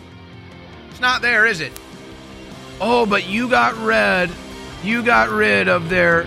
It's 0.92 1.02
not 1.02 1.22
there, 1.22 1.46
is 1.46 1.60
it? 1.60 1.74
Oh, 2.80 3.06
but 3.06 3.28
you 3.28 3.50
got 3.50 3.76
rid, 3.78 4.30
you 4.84 5.04
got 5.04 5.30
rid 5.30 5.68
of 5.68 5.90
their 5.90 6.26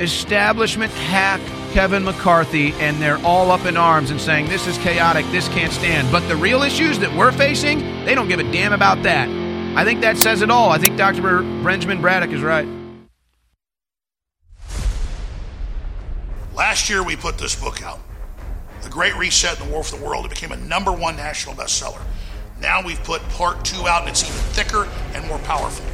establishment 0.00 0.92
hack 0.92 1.40
Kevin 1.72 2.04
McCarthy, 2.04 2.72
and 2.74 3.00
they're 3.00 3.18
all 3.24 3.50
up 3.50 3.64
in 3.64 3.76
arms 3.76 4.10
and 4.10 4.20
saying 4.20 4.48
this 4.48 4.66
is 4.66 4.76
chaotic, 4.78 5.24
this 5.26 5.48
can't 5.48 5.72
stand. 5.72 6.10
But 6.10 6.26
the 6.28 6.34
real 6.34 6.62
issues 6.62 6.98
that 6.98 7.14
we're 7.16 7.30
facing, 7.30 7.78
they 8.04 8.14
don't 8.14 8.28
give 8.28 8.40
a 8.40 8.52
damn 8.52 8.72
about 8.72 9.02
that. 9.04 9.28
I 9.76 9.84
think 9.84 10.00
that 10.00 10.18
says 10.18 10.42
it 10.42 10.50
all. 10.50 10.70
I 10.70 10.78
think 10.78 10.96
Dr. 10.96 11.22
Benjamin 11.22 12.00
Braddock 12.00 12.30
is 12.30 12.42
right. 12.42 12.66
Last 16.54 16.90
year, 16.90 17.04
we 17.04 17.14
put 17.14 17.38
this 17.38 17.54
book 17.54 17.82
out 17.82 18.00
The 18.82 18.90
Great 18.90 19.16
Reset 19.16 19.60
and 19.60 19.68
the 19.68 19.72
War 19.72 19.84
for 19.84 19.96
the 19.96 20.04
World. 20.04 20.26
It 20.26 20.30
became 20.30 20.50
a 20.50 20.56
number 20.56 20.90
one 20.90 21.14
national 21.14 21.54
bestseller. 21.54 22.02
Now 22.60 22.82
we've 22.82 23.02
put 23.04 23.22
part 23.30 23.64
two 23.64 23.86
out, 23.86 24.02
and 24.02 24.10
it's 24.10 24.24
even 24.24 24.34
thicker 24.52 24.88
and 25.14 25.26
more 25.28 25.38
powerful. 25.38 25.86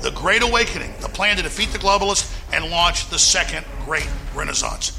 The 0.00 0.12
Great 0.12 0.42
Awakening, 0.42 0.94
the 1.00 1.08
plan 1.08 1.36
to 1.36 1.42
defeat 1.42 1.70
the 1.70 1.78
globalists 1.78 2.32
and 2.52 2.70
launch 2.70 3.10
the 3.10 3.18
second 3.18 3.66
great 3.84 4.08
renaissance. 4.34 4.98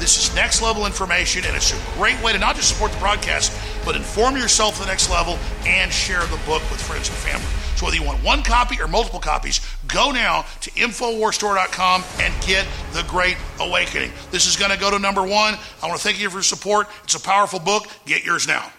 This 0.00 0.16
is 0.16 0.34
next 0.34 0.62
level 0.62 0.86
information, 0.86 1.44
and 1.44 1.54
it's 1.54 1.72
a 1.74 1.98
great 1.98 2.20
way 2.22 2.32
to 2.32 2.38
not 2.38 2.56
just 2.56 2.70
support 2.70 2.90
the 2.90 2.98
broadcast, 2.98 3.52
but 3.84 3.94
inform 3.94 4.34
yourself 4.34 4.76
to 4.76 4.80
the 4.80 4.86
next 4.86 5.10
level 5.10 5.38
and 5.66 5.92
share 5.92 6.22
the 6.22 6.40
book 6.46 6.62
with 6.70 6.80
friends 6.80 7.10
and 7.10 7.18
family. 7.18 7.46
So 7.76 7.84
whether 7.84 7.98
you 7.98 8.02
want 8.02 8.24
one 8.24 8.42
copy 8.42 8.80
or 8.80 8.88
multiple 8.88 9.20
copies, 9.20 9.60
go 9.86 10.10
now 10.10 10.46
to 10.62 10.70
InfoWarsStore.com 10.70 12.04
and 12.18 12.34
get 12.46 12.66
The 12.92 13.04
Great 13.08 13.36
Awakening. 13.60 14.10
This 14.30 14.46
is 14.46 14.56
going 14.56 14.70
to 14.70 14.78
go 14.78 14.90
to 14.90 14.98
number 14.98 15.20
one. 15.20 15.58
I 15.82 15.86
want 15.86 16.00
to 16.00 16.02
thank 16.02 16.18
you 16.18 16.30
for 16.30 16.36
your 16.36 16.44
support. 16.44 16.88
It's 17.04 17.14
a 17.14 17.20
powerful 17.20 17.58
book. 17.58 17.86
Get 18.06 18.24
yours 18.24 18.48
now. 18.48 18.72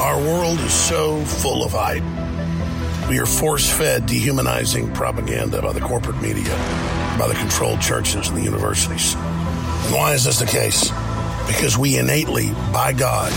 Our 0.00 0.16
world 0.16 0.60
is 0.60 0.72
so 0.72 1.24
full 1.24 1.64
of 1.64 1.72
hype. 1.72 2.04
We 3.08 3.18
are 3.18 3.26
force 3.26 3.68
fed 3.68 4.06
dehumanizing 4.06 4.92
propaganda 4.92 5.60
by 5.60 5.72
the 5.72 5.80
corporate 5.80 6.22
media, 6.22 6.56
by 7.18 7.26
the 7.26 7.34
controlled 7.34 7.80
churches 7.80 8.28
and 8.28 8.38
the 8.38 8.42
universities. 8.42 9.16
Why 9.90 10.14
is 10.14 10.24
this 10.24 10.38
the 10.38 10.46
case? 10.46 10.90
Because 11.46 11.76
we 11.76 11.98
innately, 11.98 12.50
by 12.72 12.92
God, 12.92 13.32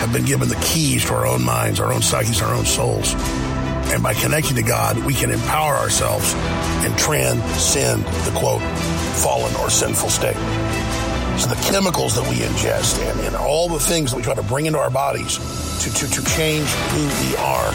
have 0.00 0.12
been 0.12 0.24
given 0.24 0.48
the 0.48 0.56
keys 0.56 1.04
to 1.06 1.14
our 1.14 1.26
own 1.26 1.44
minds, 1.44 1.80
our 1.80 1.92
own 1.92 2.02
psyches, 2.02 2.42
our 2.42 2.54
own 2.54 2.64
souls. 2.64 3.14
And 3.92 4.02
by 4.02 4.14
connecting 4.14 4.56
to 4.56 4.62
God, 4.62 4.96
we 5.04 5.14
can 5.14 5.30
empower 5.30 5.74
ourselves 5.76 6.34
and 6.84 6.96
transcend 6.98 8.04
the 8.04 8.32
quote, 8.38 8.62
fallen 9.20 9.54
or 9.56 9.70
sinful 9.70 10.10
state. 10.10 10.36
So 11.38 11.48
the 11.48 11.60
chemicals 11.70 12.14
that 12.16 12.28
we 12.28 12.36
ingest 12.36 13.00
and, 13.08 13.20
and 13.20 13.36
all 13.36 13.68
the 13.68 13.80
things 13.80 14.10
that 14.10 14.16
we 14.16 14.22
try 14.22 14.34
to 14.34 14.42
bring 14.42 14.66
into 14.66 14.78
our 14.78 14.90
bodies 14.90 15.38
to, 15.84 15.92
to, 15.92 16.10
to 16.10 16.24
change 16.36 16.68
who 16.68 17.02
we 17.26 17.36
are 17.36 17.72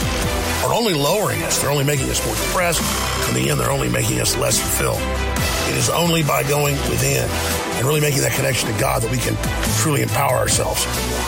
are 0.65 0.73
only 0.73 0.93
lowering 0.93 1.41
us. 1.43 1.61
They're 1.61 1.71
only 1.71 1.83
making 1.83 2.09
us 2.09 2.25
more 2.25 2.35
depressed. 2.35 2.81
In 3.29 3.35
the 3.35 3.49
end, 3.49 3.59
they're 3.59 3.71
only 3.71 3.89
making 3.89 4.19
us 4.19 4.37
less 4.37 4.59
fulfilled. 4.59 5.01
It 5.69 5.75
is 5.77 5.89
only 5.89 6.23
by 6.23 6.43
going 6.43 6.75
within 6.89 7.29
and 7.77 7.85
really 7.85 8.01
making 8.01 8.21
that 8.21 8.31
connection 8.33 8.71
to 8.73 8.79
God 8.79 9.01
that 9.01 9.11
we 9.11 9.17
can 9.17 9.35
truly 9.81 10.01
empower 10.01 10.37
ourselves. 10.37 10.85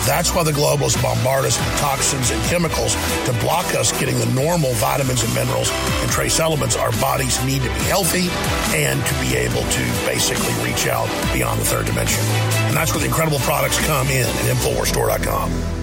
That's 0.07 0.33
why 0.33 0.43
the 0.43 0.51
globalists 0.51 1.01
bombard 1.01 1.45
us 1.45 1.57
with 1.59 1.77
toxins 1.79 2.31
and 2.31 2.41
chemicals 2.45 2.95
to 3.25 3.33
block 3.41 3.75
us 3.75 3.91
getting 3.99 4.17
the 4.17 4.25
normal 4.27 4.73
vitamins 4.73 5.23
and 5.23 5.33
minerals 5.35 5.69
and 5.71 6.09
trace 6.09 6.39
elements 6.39 6.75
our 6.75 6.91
bodies 6.93 7.43
need 7.45 7.61
to 7.61 7.69
be 7.69 7.83
healthy 7.85 8.29
and 8.75 9.05
to 9.05 9.13
be 9.21 9.35
able 9.35 9.61
to 9.69 9.83
basically 10.05 10.53
reach 10.63 10.87
out 10.87 11.07
beyond 11.33 11.59
the 11.59 11.65
third 11.65 11.85
dimension. 11.85 12.23
And 12.67 12.75
that's 12.75 12.91
where 12.91 13.01
the 13.01 13.07
incredible 13.07 13.39
products 13.39 13.77
come 13.85 14.07
in 14.07 14.25
at 14.25 14.55
InfoWarsStore.com. 14.55 15.78